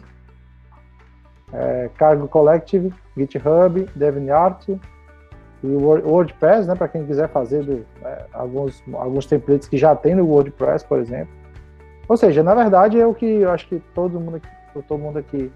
é, 1.54 1.90
Cargo 1.98 2.28
Collective, 2.28 2.94
GitHub, 3.18 3.88
DeviantArt 3.96 4.70
e 4.70 5.68
WordPress, 5.68 6.68
né, 6.68 6.76
para 6.76 6.88
quem 6.88 7.06
quiser 7.06 7.30
fazer 7.30 7.64
do, 7.64 7.86
né, 8.02 8.26
alguns, 8.34 8.82
alguns 8.94 9.26
templates 9.26 9.68
que 9.68 9.78
já 9.78 9.96
tem 9.96 10.16
no 10.16 10.26
WordPress, 10.26 10.86
por 10.86 11.00
exemplo. 11.00 11.34
Ou 12.08 12.18
seja, 12.18 12.42
na 12.42 12.56
verdade, 12.56 13.00
é 13.00 13.06
o 13.06 13.14
que 13.14 13.26
eu 13.26 13.52
acho 13.52 13.68
que 13.68 13.80
todo 13.94 14.20
mundo 14.20 14.38
aqui, 14.38 14.48
todo 14.88 14.98
mundo 14.98 15.20
aqui 15.20 15.52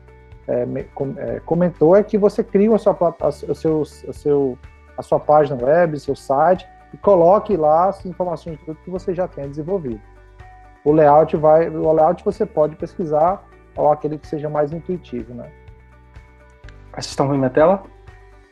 é, 0.48 0.64
é, 1.18 1.40
comentou 1.42 1.96
é 1.96 2.04
que 2.04 2.18
você 2.18 2.44
cria 2.44 2.74
a 2.74 2.78
sua, 2.78 2.94
a, 2.94 3.28
o 3.28 3.56
seu, 3.56 3.82
a, 3.82 4.14
seu, 4.14 4.58
a 4.98 5.02
sua 5.02 5.20
página 5.20 5.64
web, 5.64 6.00
seu 6.00 6.16
site, 6.16 6.68
e 6.94 6.98
coloque 6.98 7.58
lá 7.58 7.90
as 7.90 8.06
informações 8.06 8.58
de 8.60 8.66
tudo 8.66 8.80
que 8.84 8.90
você 8.90 9.14
já 9.14 9.28
tenha 9.28 9.48
desenvolvido. 9.48 10.02
O 10.84 10.92
layout 10.92 11.36
vai, 11.36 11.68
o 11.68 11.92
layout 11.92 12.24
você 12.24 12.46
pode 12.46 12.76
pesquisar 12.76 13.44
ou 13.76 13.92
aquele 13.92 14.18
que 14.18 14.28
seja 14.28 14.48
mais 14.50 14.72
intuitivo, 14.72 15.34
né? 15.34 15.52
Vocês 16.92 17.08
estão 17.08 17.28
vendo 17.28 17.40
minha 17.40 17.50
tela? 17.50 17.84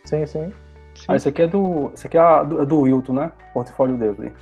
Sim, 0.03 0.26
sim. 0.26 0.52
sim. 0.95 1.06
Ah, 1.07 1.15
esse 1.15 1.30
aqui 1.30 1.44
é 1.44 1.48
do, 1.48 1.91
esse 1.94 2.07
aqui 2.07 2.18
é 2.18 2.45
do, 2.45 2.61
é 2.61 2.65
do 2.65 2.82
Wilton, 2.82 3.14
né? 3.14 3.32
O 3.52 3.53
portfólio 3.53 3.98
dele. 3.98 4.34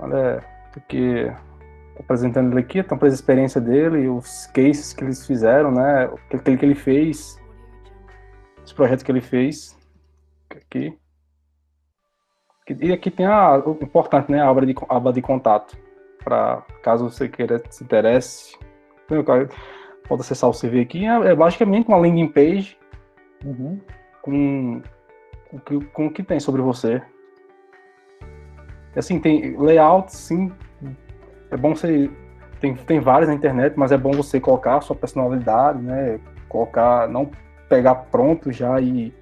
Olha, 0.00 0.42
aqui 0.74 1.30
apresentando 2.00 2.52
ele 2.52 2.60
aqui, 2.60 2.78
então 2.78 2.98
para 2.98 3.08
a 3.08 3.12
experiência 3.12 3.60
dele, 3.60 4.08
os 4.08 4.46
cases 4.48 4.92
que 4.92 5.04
eles 5.04 5.26
fizeram, 5.26 5.70
né? 5.70 6.10
Aquele 6.32 6.56
que 6.56 6.64
ele 6.64 6.74
fez, 6.74 7.40
os 8.64 8.72
projetos 8.72 9.02
que 9.04 9.12
ele 9.12 9.20
fez 9.20 9.78
aqui. 10.50 10.96
E 12.80 12.92
aqui 12.92 13.10
tem 13.10 13.26
a 13.26 13.60
importante, 13.80 14.30
né, 14.30 14.40
a 14.40 14.48
aba 14.48 14.64
de, 14.64 14.74
a 14.88 14.96
aba 14.96 15.12
de 15.12 15.20
contato, 15.20 15.76
para 16.22 16.62
caso 16.82 17.10
você 17.10 17.28
queira 17.28 17.60
se 17.68 17.82
interesse. 17.82 18.56
Pode 19.08 20.20
acessar 20.20 20.48
o 20.48 20.52
CV 20.52 20.80
aqui. 20.80 21.04
É, 21.04 21.30
é 21.30 21.34
basicamente 21.34 21.88
uma 21.88 21.96
landing 21.96 22.28
page 22.28 22.76
uhum. 23.44 23.80
com, 24.22 24.82
com, 25.64 25.80
com 25.92 26.06
o 26.06 26.12
que 26.12 26.22
tem 26.22 26.38
sobre 26.38 26.62
você. 26.62 27.02
Assim, 28.94 29.18
tem 29.18 29.56
layout, 29.56 30.14
sim. 30.14 30.52
É 31.50 31.56
bom 31.56 31.74
você. 31.74 32.10
Tem, 32.60 32.74
tem 32.74 33.00
vários 33.00 33.28
na 33.28 33.34
internet, 33.34 33.74
mas 33.76 33.90
é 33.90 33.96
bom 33.96 34.12
você 34.12 34.38
colocar 34.38 34.76
a 34.76 34.80
sua 34.80 34.94
personalidade, 34.94 35.80
né? 35.80 36.20
Colocar, 36.48 37.08
não 37.08 37.30
pegar 37.68 37.94
pronto 37.94 38.52
já 38.52 38.80
e, 38.80 39.14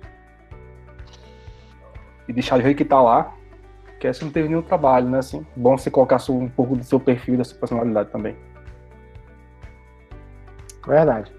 e 2.26 2.32
deixar 2.32 2.56
do 2.56 2.62
jeito 2.62 2.76
que 2.76 2.84
tá 2.84 3.00
lá 3.00 3.32
que 3.98 4.06
essa 4.06 4.24
não 4.24 4.30
teve 4.32 4.48
nenhum 4.48 4.62
trabalho, 4.62 5.08
né? 5.08 5.18
Assim, 5.18 5.44
bom 5.56 5.76
você 5.76 5.90
colocar 5.90 6.18
um 6.30 6.48
pouco 6.48 6.76
do 6.76 6.84
seu 6.84 7.00
perfil, 7.00 7.36
da 7.36 7.44
sua 7.44 7.58
personalidade 7.58 8.10
também. 8.10 8.36
Verdade. 10.86 11.32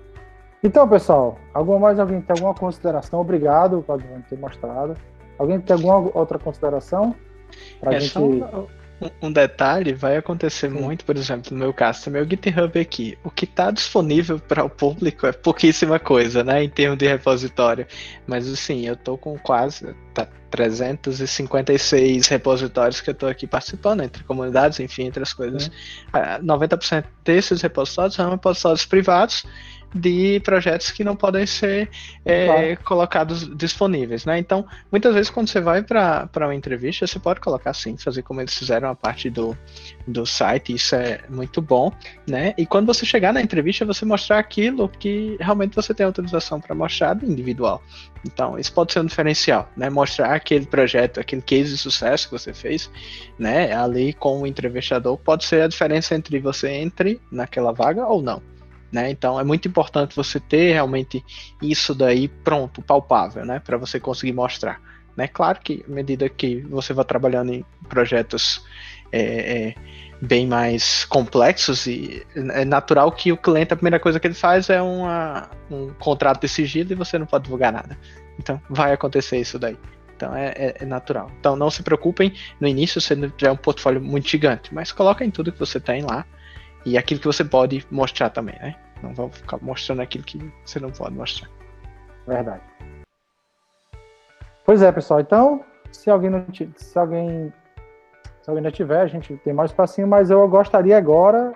Então, 0.62 0.88
pessoal, 0.88 1.38
alguma 1.54 1.80
mais 1.80 2.00
alguém 2.00 2.22
tem 2.22 2.34
alguma 2.36 2.54
consideração? 2.54 3.22
Obrigado 3.22 3.82
por 3.82 4.02
ter 4.30 4.38
mostrado. 4.38 4.96
Alguém 5.38 5.60
tem 5.62 5.74
alguma 5.74 6.12
outra 6.14 6.38
consideração? 6.38 7.16
Pra 7.80 7.94
é 7.94 8.00
gente... 8.00 8.12
só 8.12 8.68
um 9.22 9.32
detalhe, 9.32 9.94
vai 9.94 10.18
acontecer 10.18 10.70
Sim. 10.70 10.76
muito, 10.76 11.06
por 11.06 11.16
exemplo, 11.16 11.52
no 11.52 11.60
meu 11.60 11.74
caso, 11.74 12.04
tem 12.04 12.14
meu 12.14 12.28
GitHub 12.28 12.80
aqui. 12.80 13.18
O 13.24 13.32
que 13.32 13.46
está 13.46 13.72
disponível 13.72 14.40
para 14.48 14.64
o 14.64 14.70
público 14.70 15.26
é 15.26 15.32
pouquíssima 15.32 16.00
coisa, 16.00 16.44
né, 16.44 16.64
em 16.64 16.70
termos 16.70 16.98
de 16.98 17.08
repositório. 17.08 17.88
Mas 18.28 18.52
assim, 18.52 18.86
eu 18.86 18.96
tô 18.96 19.18
com 19.18 19.38
quase 19.38 19.96
tá 20.14 20.28
356 20.52 22.28
repositórios 22.28 23.02
que 23.02 23.10
eu 23.10 23.14
estou 23.14 23.30
aqui 23.30 23.46
participando, 23.46 24.02
entre 24.02 24.24
comunidades, 24.24 24.80
enfim, 24.80 25.04
entre 25.04 25.24
as 25.24 25.34
coisas. 25.34 25.64
Sim. 25.64 25.72
90% 26.44 27.06
desses 27.24 27.62
repositórios 27.62 28.16
são 28.16 28.32
repositórios 28.32 28.86
privados, 28.86 29.46
de 29.94 30.40
projetos 30.42 30.92
que 30.92 31.04
não 31.04 31.16
podem 31.16 31.46
ser 31.46 31.90
é, 32.24 32.46
claro. 32.46 32.78
colocados 32.84 33.58
disponíveis, 33.58 34.26
né? 34.26 34.38
Então, 34.38 34.66
muitas 34.92 35.14
vezes 35.14 35.30
quando 35.30 35.48
você 35.48 35.60
vai 35.60 35.82
para 35.82 36.30
uma 36.36 36.56
entrevista, 36.56 37.08
você 37.08 37.20
pode 37.20 37.40
colocar 37.40 37.72
assim, 37.72 37.98
fazer 37.98 38.22
como 38.22 38.42
eles 38.42 38.54
fizeram 38.54 38.90
a 38.90 38.96
parte 38.96 39.30
do, 39.30 39.58
do 40.08 40.26
site, 40.26 40.74
isso 40.74 40.96
é 40.96 41.22
muito 41.30 41.62
bom, 41.62 41.92
né? 42.28 42.54
E 42.58 42.66
quando 42.66 42.86
você 42.86 43.06
chegar 43.06 43.34
na 43.34 43.42
entrevista, 43.42 43.86
você 43.86 44.06
mostrar 44.06 44.40
aquilo 44.40 44.88
que 44.88 45.38
realmente 45.40 45.76
você 45.76 45.94
tem 45.94 46.06
autorização 46.06 46.62
para 46.62 46.76
mostrar 46.76 47.18
individual. 47.24 47.82
Então, 48.26 48.60
isso 48.60 48.74
pode 48.74 48.94
ser 48.94 49.00
um 49.00 49.06
diferencial, 49.06 49.70
né? 49.76 49.90
Mostrar 49.90 50.34
aquele 50.34 50.66
projeto, 50.66 51.20
aquele 51.20 51.42
case 51.42 51.72
de 51.72 51.78
sucesso 51.78 52.28
que 52.28 52.34
você 52.34 52.54
fez, 52.54 52.92
né? 53.38 53.74
Ali 53.74 54.14
com 54.14 54.42
o 54.42 54.48
entrevistador 54.48 55.18
pode 55.18 55.46
ser 55.46 55.64
a 55.64 55.68
diferença 55.68 56.14
entre 56.14 56.40
você 56.40 56.70
entre 56.70 57.20
naquela 57.32 57.72
vaga 57.72 58.06
ou 58.06 58.22
não. 58.22 58.42
Né? 58.92 59.12
Então 59.12 59.40
é 59.40 59.44
muito 59.44 59.68
importante 59.68 60.16
você 60.16 60.40
ter 60.40 60.74
realmente 60.74 61.24
isso 61.62 61.94
daí 61.94 62.28
pronto, 62.28 62.82
palpável, 62.82 63.46
né? 63.46 63.60
Para 63.60 63.78
você 63.78 64.00
conseguir 64.00 64.34
mostrar. 64.34 64.82
Né? 65.16 65.28
Claro 65.28 65.60
que 65.60 65.86
à 65.88 65.92
medida 65.92 66.28
que 66.28 66.62
você 66.62 66.94
vai 66.94 67.06
trabalhando 67.06 67.54
em 67.54 67.66
projetos 67.88 68.66
é, 69.12 69.22
é, 69.22 69.76
bem 70.22 70.48
mais 70.48 71.06
complexos 71.06 71.86
e 71.88 72.26
é 72.36 72.66
natural 72.66 73.12
que 73.12 73.32
o 73.32 73.38
cliente 73.38 73.74
a 73.74 73.76
primeira 73.76 74.00
coisa 74.00 74.20
que 74.20 74.28
ele 74.28 74.34
faz 74.34 74.70
é 74.70 74.82
uma, 74.82 75.50
um 75.70 75.90
contrato 75.94 76.42
de 76.42 76.48
sigilo 76.48 76.92
e 76.92 76.96
você 76.96 77.18
não 77.18 77.26
pode 77.26 77.44
divulgar 77.44 77.72
nada. 77.72 77.98
Então 78.40 78.62
vai 78.70 78.92
acontecer 78.92 79.38
isso 79.38 79.60
daí. 79.60 79.78
Então 80.16 80.36
é, 80.36 80.48
é, 80.56 80.76
é, 80.82 80.86
natural. 80.86 81.32
Então 81.40 81.56
não 81.56 81.70
se 81.70 81.84
preocupem 81.84 82.34
no 82.60 82.68
início 82.68 83.00
se 83.00 83.16
não 83.16 83.30
tiver 83.30 83.52
um 83.52 83.56
portfólio 83.56 84.02
muito 84.02 84.28
gigante, 84.28 84.74
mas 84.74 84.92
coloquem 84.92 85.30
tudo 85.30 85.52
que 85.52 85.60
você 85.60 85.80
tem 85.80 86.02
lá 86.02 86.26
e 86.86 86.98
aquilo 86.98 87.20
que 87.20 87.28
você 87.28 87.44
pode 87.44 87.86
mostrar 87.92 88.30
também, 88.30 88.56
né? 88.60 88.76
Não 89.02 89.14
vão 89.14 89.30
ficar 89.30 89.58
mostrando 89.62 90.02
aquilo 90.02 90.24
que 90.24 90.40
você 90.66 90.80
não 90.80 90.92
pode 90.92 91.16
mostrar. 91.16 91.50
Verdade. 92.28 92.62
Pois 94.66 94.82
é, 94.82 94.92
pessoal. 94.92 95.20
Então, 95.20 95.64
se 95.92 96.10
alguém 96.10 96.30
não 96.30 96.46
se 96.76 97.00
alguém 97.00 97.54
se 98.42 98.50
alguém 98.50 98.64
não 98.64 98.72
tiver, 98.72 99.02
a 99.02 99.08
gente 99.08 99.36
tem 99.38 99.54
mais 99.54 99.72
espacinho, 99.72 100.08
mas 100.08 100.30
eu 100.30 100.48
gostaria 100.48 100.98
agora 100.98 101.54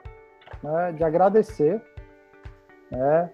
né, 0.62 0.92
de 0.94 1.04
agradecer, 1.04 1.82
né, 2.92 3.30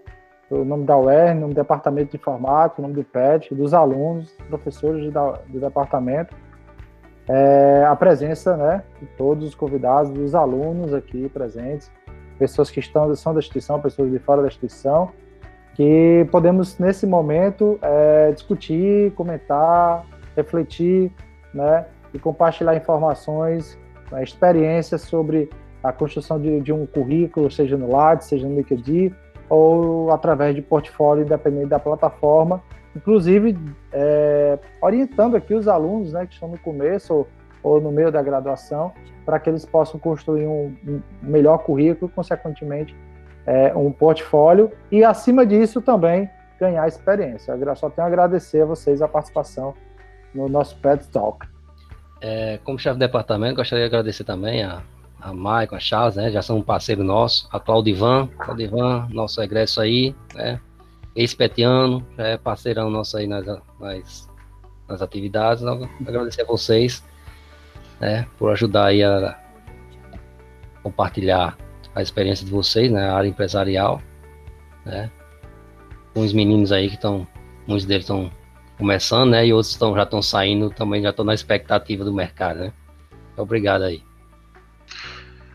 o 0.50 0.64
nome 0.64 0.86
da 0.86 0.98
UER, 0.98 1.36
o 1.36 1.40
nome 1.40 1.54
do 1.54 1.58
departamento 1.58 2.12
de 2.12 2.18
informática, 2.18 2.82
o 2.82 2.82
nome 2.82 2.96
do 2.96 3.04
PET, 3.04 3.54
dos 3.54 3.74
alunos, 3.74 4.32
professores 4.48 5.12
do 5.12 5.60
departamento, 5.60 6.36
é, 7.30 7.86
a 7.86 7.96
presença 7.96 8.58
né, 8.58 8.84
de 9.00 9.06
todos 9.06 9.48
os 9.48 9.54
convidados, 9.54 10.12
dos 10.12 10.34
alunos 10.34 10.96
aqui 10.96 11.30
presentes, 11.30 11.92
pessoas 12.40 12.72
que 12.72 12.80
estão 12.80 13.14
são 13.16 13.34
da 13.34 13.40
instituição, 13.40 13.80
pessoas 13.80 14.10
de 14.12 14.18
fora 14.18 14.42
da 14.42 14.48
instituição, 14.48 15.12
que 15.76 16.28
podemos 16.32 16.80
nesse 16.80 17.06
momento 17.06 17.78
é, 17.84 18.32
discutir, 18.32 19.12
comentar, 19.12 20.04
refletir, 20.36 21.12
né, 21.54 21.86
e 22.14 22.18
compartilhar 22.18 22.76
informações, 22.76 23.78
né, 24.12 24.24
experiências 24.24 25.02
sobre 25.02 25.52
a 25.84 25.94
construção 25.94 26.42
de, 26.42 26.60
de, 26.62 26.74
um 26.74 26.88
currículo, 26.88 27.52
seja 27.52 27.78
no 27.78 27.92
Lattes, 27.92 28.28
seja 28.28 28.48
no 28.48 28.56
LinkedIn, 28.56 29.14
ou 29.48 30.12
através 30.12 30.56
de 30.56 30.62
portfólio 30.64 31.24
independente 31.24 31.68
da 31.68 31.80
plataforma, 31.80 32.62
inclusive 32.96 33.58
é, 33.92 34.58
orientando 34.82 35.36
aqui 35.36 35.54
os 35.54 35.68
alunos 35.68 36.14
né, 36.14 36.26
que 36.26 36.34
estão 36.34 36.50
no 36.50 36.58
começo 36.58 37.14
ou, 37.14 37.28
ou 37.62 37.82
no 37.82 37.92
meio 37.92 38.12
da 38.12 38.22
graduação, 38.22 38.92
para 39.26 39.40
que 39.40 39.50
eles 39.50 39.66
possam 39.66 40.00
construir 40.00 40.48
um, 40.48 40.76
um 40.88 41.02
melhor 41.22 41.60
currículo, 41.60 42.10
consequentemente 42.10 42.96
é, 43.46 43.76
um 43.76 43.92
portfólio 43.92 44.72
e, 44.92 45.04
acima 45.04 45.46
disso, 45.46 45.82
também 45.82 46.30
ganhar 46.60 46.88
experiência. 46.88 47.52
Eu 47.54 47.76
só 47.76 47.90
tenho 47.90 48.06
a 48.06 48.08
agradecer 48.08 48.62
a 48.62 48.66
vocês 48.66 49.02
a 49.02 49.08
participação 49.08 49.74
no 50.34 50.48
nosso 50.48 50.78
Pet 50.78 51.08
Talk. 51.10 51.48
É, 52.22 52.60
como 52.64 52.78
chefe 52.78 52.96
de 52.96 53.00
departamento, 53.00 53.56
gostaria 53.56 53.86
de 53.86 53.88
agradecer 53.88 54.24
também 54.24 54.64
a, 54.64 54.82
a 55.22 55.34
Maicon, 55.34 55.76
a 55.76 55.80
Charles, 55.80 56.16
né, 56.16 56.30
já 56.30 56.42
são 56.42 56.58
um 56.58 56.62
parceiro 56.62 57.04
nosso, 57.04 57.48
a 57.52 57.60
Claudivan, 57.60 58.28
Claudivan, 58.38 59.08
nosso 59.12 59.42
egresso 59.42 59.80
aí, 59.80 60.14
né, 60.36 60.60
ex-petiano, 61.20 62.06
já 62.18 62.28
é 62.28 62.38
parceirão 62.38 62.90
nosso 62.90 63.18
aí 63.18 63.28
nas, 63.28 63.46
nas, 63.80 64.30
nas 64.88 65.02
atividades, 65.02 65.62
então, 65.62 65.90
agradecer 66.08 66.44
a 66.44 66.46
vocês, 66.46 67.04
né, 68.00 68.26
por 68.38 68.52
ajudar 68.52 68.86
aí 68.86 69.04
a 69.04 69.38
compartilhar 70.82 71.58
a 71.94 72.02
experiência 72.02 72.46
de 72.46 72.52
vocês, 72.52 72.90
né, 72.92 73.10
a 73.10 73.16
área 73.16 73.28
empresarial, 73.28 74.02
né, 74.86 75.12
com 76.14 76.22
os 76.22 76.32
meninos 76.32 76.72
aí 76.72 76.88
que 76.88 76.96
estão, 76.96 77.28
muitos 77.68 77.86
deles 77.86 78.04
estão 78.04 78.32
começando, 78.78 79.32
né? 79.32 79.46
E 79.46 79.54
outros 79.54 79.74
estão, 79.74 79.94
já 79.94 80.04
estão 80.04 80.22
saindo, 80.22 80.70
também 80.70 81.04
já 81.04 81.10
estão 81.10 81.26
na 81.26 81.34
expectativa 81.34 82.04
do 82.04 82.14
mercado, 82.14 82.60
né? 82.60 82.74
Obrigado 83.38 83.84
aí. 83.84 84.02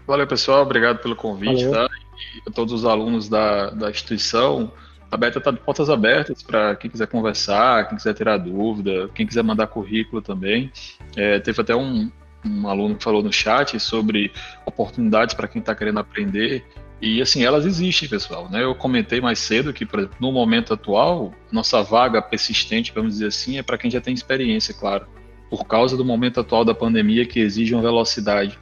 Valeu, 0.07 0.27
pessoal. 0.27 0.63
Obrigado 0.63 0.99
pelo 0.99 1.17
convite, 1.17 1.65
Valeu. 1.65 1.89
tá? 1.89 1.95
E 2.37 2.49
a 2.49 2.53
todos 2.53 2.73
os 2.75 2.85
alunos 2.85 3.29
da, 3.29 3.71
da 3.71 3.91
instituição. 3.91 4.71
A 5.15 5.17
Beta 5.17 5.39
está 5.39 5.53
de 5.53 5.61
portas 5.61 5.89
abertas 5.89 6.43
para 6.43 6.75
quem 6.75 6.91
quiser 6.91 7.07
conversar, 7.07 7.87
quem 7.89 7.97
quiser 7.97 8.15
tirar 8.15 8.37
dúvida, 8.37 9.09
quem 9.15 9.25
quiser 9.25 9.45
mandar 9.45 9.69
currículo 9.69 10.21
também. 10.21 10.73
É, 11.15 11.39
teve 11.39 11.61
até 11.61 11.73
um, 11.73 12.11
um 12.45 12.67
aluno 12.67 12.97
que 12.97 13.05
falou 13.05 13.23
no 13.23 13.33
chat 13.33 13.79
sobre 13.79 14.33
oportunidades 14.67 15.33
para 15.33 15.47
quem 15.47 15.61
está 15.61 15.73
querendo 15.73 16.01
aprender. 16.01 16.65
E 17.01 17.23
assim, 17.23 17.45
elas 17.45 17.65
existem, 17.65 18.09
pessoal. 18.09 18.51
Né? 18.51 18.65
Eu 18.65 18.75
comentei 18.75 19.21
mais 19.21 19.39
cedo 19.39 19.73
que, 19.73 19.87
por 19.87 20.01
exemplo, 20.01 20.17
no 20.19 20.33
momento 20.33 20.75
atual, 20.75 21.33
nossa 21.53 21.81
vaga 21.81 22.21
persistente, 22.21 22.91
vamos 22.93 23.13
dizer 23.13 23.29
assim, 23.29 23.57
é 23.57 23.63
para 23.63 23.79
quem 23.79 23.89
já 23.89 24.01
tem 24.01 24.13
experiência, 24.13 24.75
claro, 24.75 25.07
por 25.49 25.65
causa 25.65 25.97
do 25.97 26.05
momento 26.05 26.41
atual 26.41 26.65
da 26.65 26.75
pandemia 26.75 27.25
que 27.25 27.39
exige 27.39 27.73
uma 27.73 27.83
velocidade. 27.83 28.59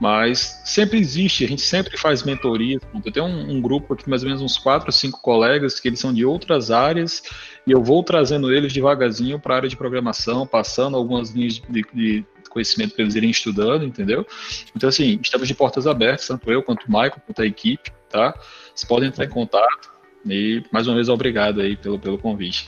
Mas 0.00 0.60
sempre 0.64 0.98
existe, 0.98 1.44
a 1.44 1.48
gente 1.48 1.62
sempre 1.62 1.96
faz 1.96 2.22
mentorias. 2.22 2.82
Eu 3.04 3.12
tenho 3.12 3.26
um, 3.26 3.52
um 3.52 3.60
grupo 3.60 3.94
aqui, 3.94 4.08
mais 4.08 4.22
ou 4.22 4.28
menos 4.28 4.42
uns 4.42 4.58
quatro, 4.58 4.90
cinco 4.90 5.20
colegas, 5.20 5.78
que 5.78 5.88
eles 5.88 6.00
são 6.00 6.12
de 6.12 6.24
outras 6.24 6.70
áreas, 6.70 7.22
e 7.66 7.70
eu 7.70 7.82
vou 7.82 8.02
trazendo 8.02 8.52
eles 8.52 8.72
devagarzinho 8.72 9.38
para 9.38 9.54
a 9.54 9.56
área 9.58 9.68
de 9.68 9.76
programação, 9.76 10.46
passando 10.46 10.96
algumas 10.96 11.30
linhas 11.30 11.60
de, 11.68 11.84
de 11.92 12.24
conhecimento 12.50 12.94
para 12.94 13.02
eles 13.02 13.14
irem 13.14 13.30
estudando, 13.30 13.84
entendeu? 13.84 14.26
Então, 14.74 14.88
assim, 14.88 15.18
estamos 15.22 15.48
de 15.48 15.54
portas 15.54 15.86
abertas, 15.86 16.26
tanto 16.26 16.50
eu 16.50 16.62
quanto 16.62 16.84
o 16.84 16.90
Michael, 16.90 17.22
quanto 17.26 17.42
a 17.42 17.46
equipe, 17.46 17.90
tá? 18.08 18.34
Vocês 18.74 18.88
podem 18.88 19.08
entrar 19.08 19.24
em 19.24 19.28
contato. 19.28 19.92
E, 20.26 20.62
mais 20.72 20.86
uma 20.86 20.94
vez, 20.94 21.08
obrigado 21.08 21.60
aí 21.60 21.76
pelo, 21.76 21.98
pelo 21.98 22.18
convite. 22.18 22.66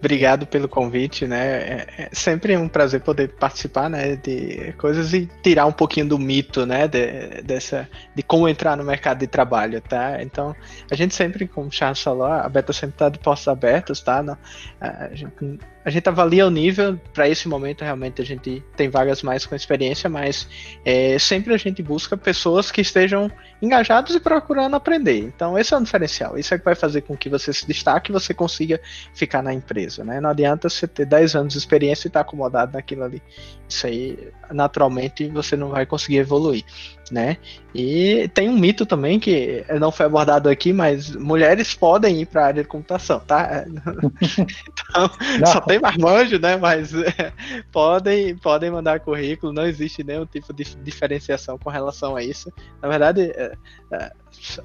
Obrigado 0.00 0.46
pelo 0.46 0.66
convite, 0.66 1.26
né? 1.26 1.46
É, 1.46 1.86
é, 1.98 2.08
sempre 2.10 2.56
um 2.56 2.66
prazer 2.66 3.02
poder 3.02 3.28
participar, 3.34 3.90
né, 3.90 4.16
de 4.16 4.72
coisas 4.78 5.12
e 5.12 5.28
tirar 5.42 5.66
um 5.66 5.72
pouquinho 5.72 6.08
do 6.08 6.18
mito, 6.18 6.64
né, 6.64 6.88
de, 6.88 7.42
dessa, 7.42 7.86
de 8.14 8.22
como 8.22 8.48
entrar 8.48 8.78
no 8.78 8.82
mercado 8.82 9.18
de 9.18 9.26
trabalho, 9.26 9.78
tá? 9.82 10.22
Então, 10.22 10.56
a 10.90 10.94
gente 10.94 11.14
sempre, 11.14 11.46
como 11.46 11.68
o 11.68 11.70
Charles 11.70 12.00
falou, 12.00 12.26
a 12.26 12.48
Beta 12.48 12.72
sempre 12.72 12.94
está 12.94 13.10
de 13.10 13.18
postos 13.18 13.48
abertos, 13.48 14.00
tá? 14.00 14.38
A, 14.80 15.14
gente, 15.14 15.60
a 15.84 15.90
gente 15.90 16.08
avalia 16.08 16.46
o 16.46 16.50
nível, 16.50 16.98
para 17.12 17.28
esse 17.28 17.48
momento 17.48 17.82
realmente 17.82 18.20
a 18.20 18.24
gente 18.24 18.62
tem 18.76 18.88
vagas 18.88 19.22
mais 19.22 19.46
com 19.46 19.54
experiência, 19.54 20.10
mas 20.10 20.46
é, 20.84 21.18
sempre 21.18 21.54
a 21.54 21.56
gente 21.56 21.82
busca 21.82 22.16
pessoas 22.16 22.70
que 22.70 22.82
estejam 22.82 23.30
engajados 23.62 24.14
e 24.14 24.20
procurando 24.20 24.76
aprender. 24.76 25.18
Então, 25.18 25.58
esse 25.58 25.72
é 25.72 25.76
o 25.76 25.82
diferencial. 25.82 26.38
Isso 26.38 26.52
é 26.52 26.58
que 26.58 26.64
vai 26.64 26.74
fazer 26.74 27.02
com 27.02 27.16
que 27.16 27.28
você 27.28 27.52
se 27.52 27.66
destaque 27.66 28.10
e 28.10 28.12
você 28.12 28.34
consiga 28.34 28.80
ficar 29.14 29.42
na 29.42 29.54
empresa, 29.54 30.04
né? 30.04 30.20
Não 30.20 30.30
adianta 30.30 30.68
você 30.68 30.86
ter 30.86 31.06
10 31.06 31.34
anos 31.34 31.52
de 31.54 31.58
experiência 31.58 32.06
e 32.06 32.08
estar 32.08 32.20
tá 32.20 32.26
acomodado 32.26 32.72
naquilo 32.72 33.04
ali. 33.04 33.22
Isso 33.68 33.86
aí, 33.86 34.18
naturalmente, 34.50 35.28
você 35.28 35.56
não 35.56 35.68
vai 35.68 35.86
conseguir 35.86 36.18
evoluir, 36.18 36.64
né? 37.10 37.36
E 37.74 38.28
tem 38.34 38.48
um 38.48 38.58
mito 38.58 38.84
também 38.84 39.20
que 39.20 39.64
não 39.78 39.92
foi 39.92 40.06
abordado 40.06 40.48
aqui, 40.48 40.72
mas 40.72 41.14
mulheres 41.14 41.74
podem 41.74 42.20
ir 42.20 42.26
para 42.26 42.42
a 42.42 42.46
área 42.46 42.62
de 42.62 42.68
computação, 42.68 43.20
tá? 43.20 43.64
então, 43.66 45.10
não. 45.38 45.46
só 45.46 45.60
tem 45.60 45.78
marmanjo, 45.78 46.38
né? 46.38 46.56
Mas 46.56 46.92
é, 46.94 47.32
podem, 47.70 48.36
podem 48.36 48.70
mandar 48.70 49.00
currículo, 49.00 49.52
não 49.52 49.66
existe 49.66 50.02
nenhum 50.02 50.26
tipo 50.26 50.52
de 50.52 50.64
diferenciação 50.82 51.58
com 51.58 51.70
relação 51.70 52.16
a 52.16 52.22
isso. 52.22 52.52
Na 52.82 52.88
verdade, 52.88 53.30
é, 53.36 53.52
é, 53.92 54.12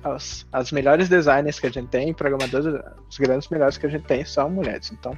as, 0.03 0.45
as 0.51 0.72
melhores 0.72 1.09
designers 1.09 1.59
que 1.59 1.67
a 1.67 1.72
gente 1.72 1.89
tem, 1.89 2.13
programadores, 2.13 2.81
os 3.09 3.17
grandes 3.17 3.49
melhores 3.49 3.77
que 3.77 3.85
a 3.85 3.89
gente 3.89 4.05
tem 4.05 4.26
são 4.26 4.49
mulheres. 4.49 4.91
Então, 4.91 5.17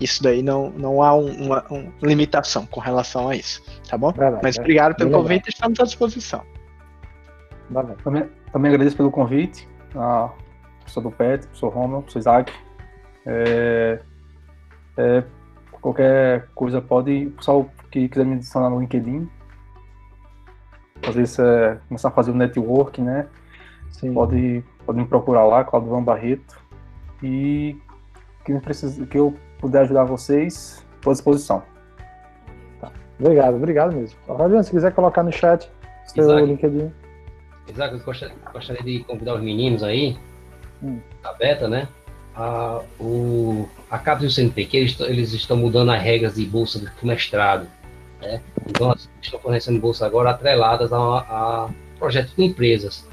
isso 0.00 0.22
daí 0.22 0.42
não, 0.42 0.70
não 0.70 1.02
há 1.02 1.14
um, 1.14 1.30
uma, 1.44 1.64
uma 1.68 1.92
limitação 2.02 2.64
com 2.66 2.80
relação 2.80 3.28
a 3.28 3.36
isso, 3.36 3.62
tá 3.88 3.98
bom? 3.98 4.12
Verdade, 4.12 4.40
Mas 4.42 4.56
obrigado 4.56 4.94
pelo 4.94 5.10
convite, 5.10 5.48
estamos 5.48 5.78
à 5.80 5.84
disposição. 5.84 6.42
Também, 8.02 8.28
também 8.52 8.72
agradeço 8.72 8.96
pelo 8.96 9.10
convite, 9.10 9.68
a 9.94 10.30
professor 10.80 11.00
do 11.00 11.10
PET, 11.10 11.46
professor 11.46 11.68
Romulo, 11.68 12.02
professor 12.02 12.18
Isaac. 12.18 12.52
É, 13.26 14.00
é, 14.96 15.24
qualquer 15.80 16.48
coisa 16.54 16.80
pode, 16.80 17.26
o 17.26 17.30
pessoal 17.32 17.70
que 17.90 18.08
quiser 18.08 18.24
me 18.24 18.34
adicionar 18.34 18.70
no 18.70 18.80
LinkedIn, 18.80 19.28
às 21.06 21.14
vezes 21.14 21.38
é, 21.38 21.78
começar 21.88 22.08
a 22.08 22.12
fazer 22.12 22.30
o 22.30 22.34
network, 22.34 23.00
né? 23.00 23.26
Sim. 23.90 24.12
Pode 24.12 24.64
Pode 24.88 25.00
me 25.00 25.04
procurar 25.06 25.44
lá, 25.44 25.62
Claudio 25.64 26.00
Barreto. 26.00 26.58
E 27.22 27.76
que, 28.42 28.54
me 28.54 28.58
precisa, 28.58 29.04
que 29.04 29.18
eu 29.18 29.34
puder 29.58 29.82
ajudar 29.82 30.04
vocês, 30.04 30.82
estou 30.94 31.10
à 31.10 31.12
disposição. 31.12 31.62
Tá. 32.80 32.90
Obrigado, 33.20 33.56
obrigado 33.56 33.94
mesmo. 33.94 34.18
Rodiano, 34.26 34.64
se 34.64 34.70
quiser 34.70 34.94
colocar 34.94 35.22
no 35.22 35.30
chat 35.30 35.70
seu 36.06 36.24
Isaac. 36.24 36.42
LinkedIn. 36.42 36.90
Isaac, 37.70 37.94
eu 37.94 38.00
gostaria, 38.00 38.34
gostaria 38.52 38.82
de 38.82 39.04
convidar 39.04 39.34
os 39.34 39.42
meninos 39.42 39.82
aí, 39.82 40.16
hum. 40.82 41.00
a 41.22 41.32
Beta, 41.32 41.68
né? 41.68 41.88
A, 42.34 42.80
o, 43.00 43.68
a 43.90 43.98
CAPES 43.98 44.22
e 44.22 44.26
o 44.26 44.30
CNP, 44.30 44.64
que 44.66 44.76
eles, 44.76 45.00
eles 45.00 45.32
estão 45.32 45.56
mudando 45.56 45.90
as 45.90 46.02
regras 46.02 46.34
de 46.36 46.44
bolsa 46.44 46.78
do 46.78 46.90
mestrado. 47.02 47.68
Né? 48.20 48.40
Então, 48.68 48.94
estão 49.20 49.40
fornecendo 49.40 49.80
bolsas 49.80 50.02
agora 50.02 50.30
atreladas 50.30 50.92
a, 50.92 50.98
a 50.98 51.70
projetos 51.98 52.32
com 52.34 52.42
empresas. 52.42 53.06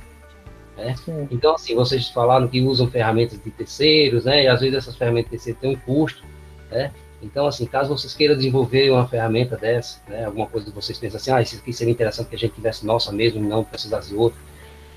Né? 0.78 0.96
Então, 1.32 1.56
assim, 1.56 1.74
vocês 1.76 2.10
falaram 2.10 2.48
que 2.48 2.62
usam 2.62 2.88
ferramentas 2.90 3.42
de 3.42 3.50
terceiros, 3.50 4.26
né? 4.26 4.44
E 4.44 4.48
às 4.48 4.62
vezes 4.62 4.78
essas 4.78 4.96
ferramentas 4.96 5.32
de 5.32 5.38
terceiros 5.38 5.62
têm 5.62 5.72
um 5.72 5.76
custo, 5.76 6.24
né? 6.70 6.92
Então, 7.26 7.48
assim, 7.48 7.66
caso 7.66 7.90
vocês 7.90 8.14
queiram 8.14 8.36
desenvolver 8.36 8.92
uma 8.92 9.08
ferramenta 9.08 9.58
dessa, 9.58 10.00
né? 10.08 10.26
Alguma 10.26 10.46
coisa 10.46 10.68
que 10.68 10.72
vocês 10.72 10.98
pensam 10.98 11.18
assim, 11.18 11.32
ah, 11.32 11.42
isso 11.42 11.56
aqui 11.56 11.74
seria 11.74 11.92
interessante 11.92 12.28
que 12.28 12.36
a 12.36 12.38
gente 12.38 12.54
tivesse 12.54 12.86
nossa 12.86 13.12
mesmo, 13.12 13.42
não 13.42 13.64
precisasse 13.64 14.10
de 14.10 14.16
outra. 14.16 14.40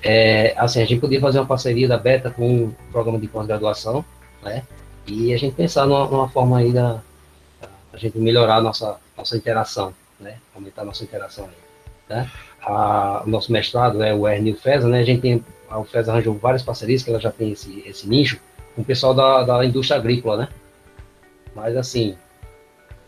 É, 0.03 0.53
assim, 0.55 0.81
a 0.81 0.85
gente 0.85 1.01
poderia 1.01 1.19
fazer 1.19 1.39
uma 1.39 1.47
parceria 1.47 1.87
da 1.87 1.97
Beta 1.97 2.29
com 2.29 2.47
um 2.47 2.75
programa 2.91 3.19
de 3.19 3.27
pós-graduação, 3.27 4.05
né? 4.43 4.63
E 5.07 5.33
a 5.33 5.37
gente 5.37 5.55
pensar 5.55 5.87
numa, 5.87 6.05
numa 6.05 6.29
forma 6.29 6.59
aí 6.59 6.71
da 6.71 7.01
a 7.91 7.97
gente 7.97 8.19
melhorar 8.19 8.57
a 8.57 8.61
nossa, 8.61 8.97
nossa 9.17 9.35
interação, 9.35 9.91
né? 10.19 10.37
Aumentar 10.53 10.83
a 10.83 10.85
nossa 10.85 11.03
interação 11.03 11.45
aí, 11.45 12.15
né? 12.15 12.31
A, 12.61 13.23
o 13.25 13.29
nosso 13.29 13.51
mestrado 13.51 14.03
é 14.03 14.13
o 14.13 14.27
Ernil 14.27 14.55
Feza, 14.55 14.87
né? 14.87 14.99
A 14.99 15.03
gente 15.03 15.21
tem 15.21 15.43
a 15.67 15.79
UFES 15.79 16.09
arranjou 16.09 16.35
várias 16.35 16.63
parcerias, 16.63 17.03
que 17.03 17.09
ela 17.09 17.19
já 17.19 17.31
tem 17.31 17.51
esse, 17.51 17.83
esse 17.85 18.07
nicho, 18.07 18.39
com 18.75 18.81
o 18.81 18.85
pessoal 18.85 19.13
da, 19.13 19.43
da 19.43 19.65
indústria 19.65 19.99
agrícola, 19.99 20.37
né? 20.37 20.49
Mas, 21.59 21.75
assim, 21.75 22.15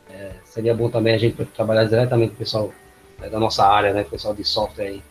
é, 0.09 0.31
seria 0.43 0.73
bom 0.75 0.89
também 0.89 1.13
a 1.13 1.17
gente 1.17 1.43
trabalhar 1.45 1.85
diretamente 1.85 2.29
com 2.29 2.35
o 2.35 2.39
pessoal 2.39 2.73
é, 3.21 3.29
da 3.29 3.39
nossa 3.39 3.65
área, 3.65 3.93
né? 3.93 4.01
O 4.01 4.05
pessoal 4.05 4.33
de 4.33 4.43
software 4.43 4.87
aí. 4.87 5.01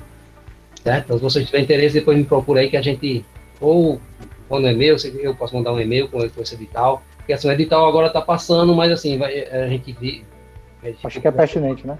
Certo? 0.82 1.04
Então, 1.04 1.16
se 1.18 1.22
vocês 1.22 1.46
tiverem 1.46 1.64
interesse, 1.64 1.94
depois 1.94 2.16
me 2.16 2.24
procura 2.24 2.60
aí 2.60 2.70
que 2.70 2.76
a 2.76 2.82
gente, 2.82 3.24
ou 3.60 4.00
quando 4.48 4.66
é 4.66 4.72
e-mail, 4.72 4.96
eu 5.20 5.34
posso 5.34 5.54
mandar 5.54 5.72
um 5.72 5.80
e-mail 5.80 6.08
com, 6.08 6.18
com 6.28 6.40
esse 6.40 6.54
edital, 6.54 7.02
porque 7.16 7.32
assim, 7.32 7.48
o 7.48 7.52
edital 7.52 7.86
agora 7.86 8.06
está 8.06 8.20
passando, 8.20 8.74
mas 8.74 8.90
assim, 8.90 9.18
vai, 9.18 9.40
a 9.44 9.68
gente... 9.68 10.24
A 10.82 10.86
gente 10.86 11.06
Acho 11.06 11.20
que 11.20 11.28
é 11.28 11.30
pertinente, 11.30 11.86
né? 11.86 11.98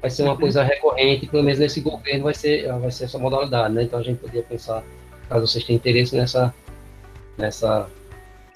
vai 0.00 0.10
ser 0.10 0.22
uma 0.22 0.36
coisa 0.36 0.62
recorrente, 0.62 1.26
pelo 1.26 1.42
menos 1.42 1.58
nesse 1.58 1.80
governo 1.80 2.24
vai 2.24 2.34
ser, 2.34 2.68
vai 2.78 2.90
ser 2.90 3.04
essa 3.04 3.18
modalidade, 3.18 3.74
né? 3.74 3.82
Então 3.82 3.98
a 3.98 4.02
gente 4.02 4.18
poderia 4.18 4.42
pensar, 4.42 4.82
caso 5.28 5.46
vocês 5.46 5.64
tenham 5.64 5.78
interesse 5.78 6.16
nessa, 6.16 6.54
nessa, 7.36 7.88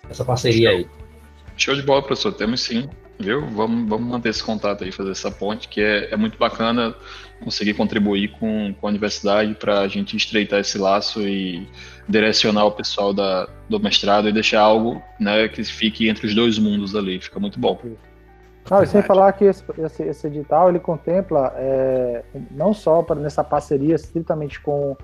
nessa 0.09 0.25
parceria 0.25 0.71
aí. 0.71 0.87
Show 1.57 1.75
de 1.75 1.83
bola, 1.83 2.03
professor, 2.03 2.33
temos 2.33 2.63
sim, 2.63 2.89
viu? 3.19 3.47
Vamos, 3.47 3.89
vamos 3.89 4.09
manter 4.09 4.31
esse 4.31 4.43
contato 4.43 4.85
aí, 4.85 4.93
fazer 4.93 5.11
essa 5.11 5.31
ponte, 5.31 5.69
que 5.69 5.81
é, 5.81 6.13
é 6.13 6.17
muito 6.17 6.39
bacana 6.39 6.95
conseguir 7.43 7.75
contribuir 7.75 8.29
com, 8.39 8.75
com 8.81 8.87
a 8.87 8.91
universidade 8.91 9.55
para 9.55 9.81
a 9.81 9.89
gente 9.89 10.17
estreitar 10.17 10.61
esse 10.61 10.79
laço 10.79 11.21
e 11.21 11.69
direcionar 12.09 12.65
o 12.65 12.73
pessoal 12.73 13.13
da, 13.13 13.49
do 13.69 13.81
mestrado 13.81 14.29
e 14.29 14.33
deixar 14.33 14.61
algo 14.61 15.03
né, 15.19 15.49
que 15.49 15.63
fique 15.65 16.09
entre 16.09 16.27
os 16.27 16.35
dois 16.35 16.59
mundos 16.59 16.95
ali, 16.95 17.21
fica 17.21 17.39
muito 17.39 17.59
bom. 17.59 17.79
Não, 18.71 18.83
e 18.83 18.87
sem 18.87 19.03
falar 19.03 19.33
que 19.33 19.45
esse, 19.45 19.65
esse, 19.79 20.03
esse 20.05 20.27
edital 20.29 20.69
ele 20.69 20.79
contempla 20.79 21.53
é, 21.57 22.23
não 22.51 22.73
só 22.73 23.03
para 23.03 23.17
nessa 23.21 23.43
parceria 23.43 23.97
estritamente 23.97 24.61
com, 24.61 24.97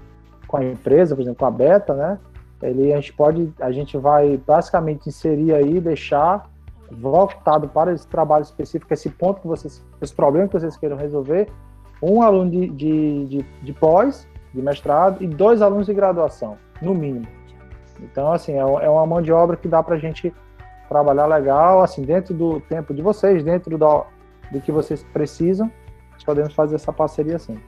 com 0.46 0.56
a 0.56 0.64
empresa, 0.64 1.14
por 1.14 1.22
exemplo, 1.22 1.38
com 1.38 1.46
a 1.46 1.50
Beta, 1.50 1.94
né? 1.94 2.18
Ele 2.62 2.92
a 2.92 2.96
gente 2.96 3.12
pode, 3.12 3.52
a 3.60 3.70
gente 3.70 3.96
vai 3.96 4.36
basicamente 4.36 5.08
inserir 5.08 5.54
aí, 5.54 5.80
deixar 5.80 6.48
voltado 6.90 7.68
para 7.68 7.92
esse 7.92 8.06
trabalho 8.06 8.42
específico, 8.42 8.92
esse 8.92 9.10
ponto 9.10 9.40
que 9.40 9.46
vocês, 9.46 9.84
esse 10.00 10.14
problema 10.14 10.48
que 10.48 10.58
vocês 10.58 10.76
queiram 10.76 10.96
resolver, 10.96 11.48
um 12.02 12.22
aluno 12.22 12.50
de, 12.50 12.68
de, 12.68 13.26
de, 13.26 13.42
de 13.62 13.72
pós, 13.72 14.26
de 14.54 14.62
mestrado, 14.62 15.22
e 15.22 15.26
dois 15.26 15.60
alunos 15.60 15.86
de 15.86 15.94
graduação, 15.94 16.56
no 16.80 16.94
mínimo. 16.94 17.26
Então, 18.00 18.32
assim, 18.32 18.52
é, 18.52 18.58
é 18.58 18.88
uma 18.88 19.06
mão 19.06 19.20
de 19.20 19.30
obra 19.32 19.56
que 19.56 19.68
dá 19.68 19.82
para 19.82 19.96
a 19.96 19.98
gente 19.98 20.32
trabalhar 20.88 21.26
legal, 21.26 21.82
assim, 21.82 22.02
dentro 22.02 22.32
do 22.32 22.60
tempo 22.60 22.94
de 22.94 23.02
vocês, 23.02 23.44
dentro 23.44 23.76
do, 23.76 24.04
do 24.50 24.60
que 24.60 24.72
vocês 24.72 25.04
precisam, 25.12 25.70
podemos 26.28 26.52
fazer 26.52 26.74
essa 26.74 26.92
parceria 26.92 27.36
assim. 27.36 27.58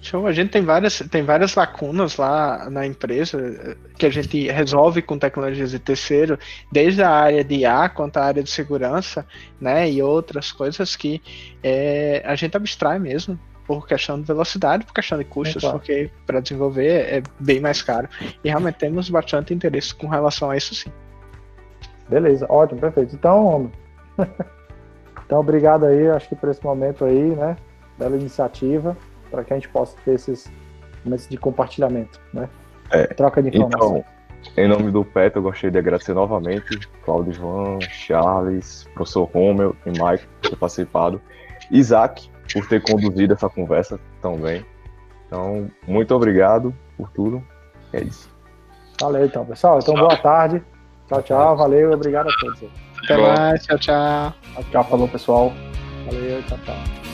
Show, 0.00 0.26
a 0.26 0.32
gente 0.32 0.50
tem 0.50 0.62
várias, 0.62 1.00
tem 1.10 1.24
várias 1.24 1.54
lacunas 1.56 2.16
lá 2.16 2.70
na 2.70 2.86
empresa 2.86 3.76
que 3.98 4.06
a 4.06 4.10
gente 4.10 4.48
resolve 4.48 5.02
com 5.02 5.18
tecnologias 5.18 5.72
de 5.72 5.78
terceiro, 5.78 6.38
desde 6.70 7.02
a 7.02 7.10
área 7.10 7.42
de 7.42 7.56
IA 7.56 7.88
quanto 7.88 8.16
a 8.18 8.24
área 8.24 8.42
de 8.42 8.50
segurança, 8.50 9.26
né, 9.60 9.90
e 9.90 10.00
outras 10.00 10.52
coisas 10.52 10.94
que 10.94 11.20
é, 11.62 12.22
a 12.24 12.36
gente 12.36 12.56
abstrai 12.56 12.98
mesmo 12.98 13.38
por 13.66 13.86
questão 13.88 14.20
de 14.20 14.26
velocidade, 14.26 14.84
por 14.84 14.94
questão 14.94 15.18
de 15.18 15.24
custos, 15.24 15.56
é 15.56 15.60
claro. 15.60 15.78
porque 15.78 16.10
para 16.24 16.38
desenvolver 16.38 17.14
é 17.14 17.22
bem 17.40 17.58
mais 17.58 17.82
caro. 17.82 18.08
E 18.44 18.48
realmente 18.48 18.76
temos 18.76 19.10
bastante 19.10 19.52
interesse 19.52 19.92
com 19.92 20.06
relação 20.06 20.50
a 20.50 20.56
isso 20.56 20.74
sim. 20.74 20.92
Beleza, 22.08 22.46
ótimo, 22.48 22.80
perfeito. 22.80 23.16
Então, 23.16 23.72
então 25.26 25.40
obrigado 25.40 25.86
aí, 25.86 26.08
acho 26.08 26.28
que 26.28 26.36
por 26.36 26.48
esse 26.48 26.62
momento 26.64 27.04
aí, 27.04 27.34
né? 27.34 27.56
Bela 27.98 28.16
iniciativa, 28.16 28.96
para 29.30 29.44
que 29.44 29.52
a 29.52 29.56
gente 29.56 29.68
possa 29.68 29.96
ter 30.04 30.14
esses 30.14 30.50
momentos 31.04 31.28
de 31.28 31.36
compartilhamento, 31.36 32.20
né? 32.32 32.48
É, 32.90 33.06
Troca 33.08 33.42
de 33.42 33.48
informação. 33.48 34.04
Então, 34.52 34.64
em 34.64 34.68
nome 34.68 34.90
do 34.90 35.04
PET, 35.04 35.36
eu 35.36 35.42
gostaria 35.42 35.70
de 35.72 35.78
agradecer 35.78 36.14
novamente 36.14 36.78
Claudio 37.04 37.32
Ivan, 37.32 37.78
Charles, 37.90 38.88
professor 38.94 39.24
Romeu 39.24 39.74
e 39.84 39.90
Mike 39.90 40.26
por 40.40 40.50
ter 40.50 40.56
participado, 40.56 41.20
Isaac 41.70 42.30
por 42.52 42.66
ter 42.68 42.80
conduzido 42.82 43.34
essa 43.34 43.48
conversa 43.48 43.98
tão 44.22 44.36
bem. 44.36 44.64
Então, 45.26 45.68
muito 45.86 46.14
obrigado 46.14 46.74
por 46.96 47.10
tudo. 47.10 47.42
É 47.92 48.02
isso. 48.02 48.30
Valeu, 49.00 49.26
então, 49.26 49.44
pessoal. 49.44 49.78
Então, 49.78 49.94
boa 49.94 50.16
tarde. 50.16 50.62
Tchau, 51.08 51.22
tchau. 51.22 51.56
Valeu. 51.56 51.92
Obrigado 51.92 52.28
a 52.28 52.32
todos. 52.40 52.64
Até 53.04 53.16
mais. 53.16 53.64
Tchau, 53.64 53.78
tchau. 53.78 54.34
Tchau, 54.70 54.84
falou, 54.84 55.08
pessoal. 55.08 55.52
Valeu. 56.06 56.42
Tchau, 56.44 56.58
tchau. 56.64 57.05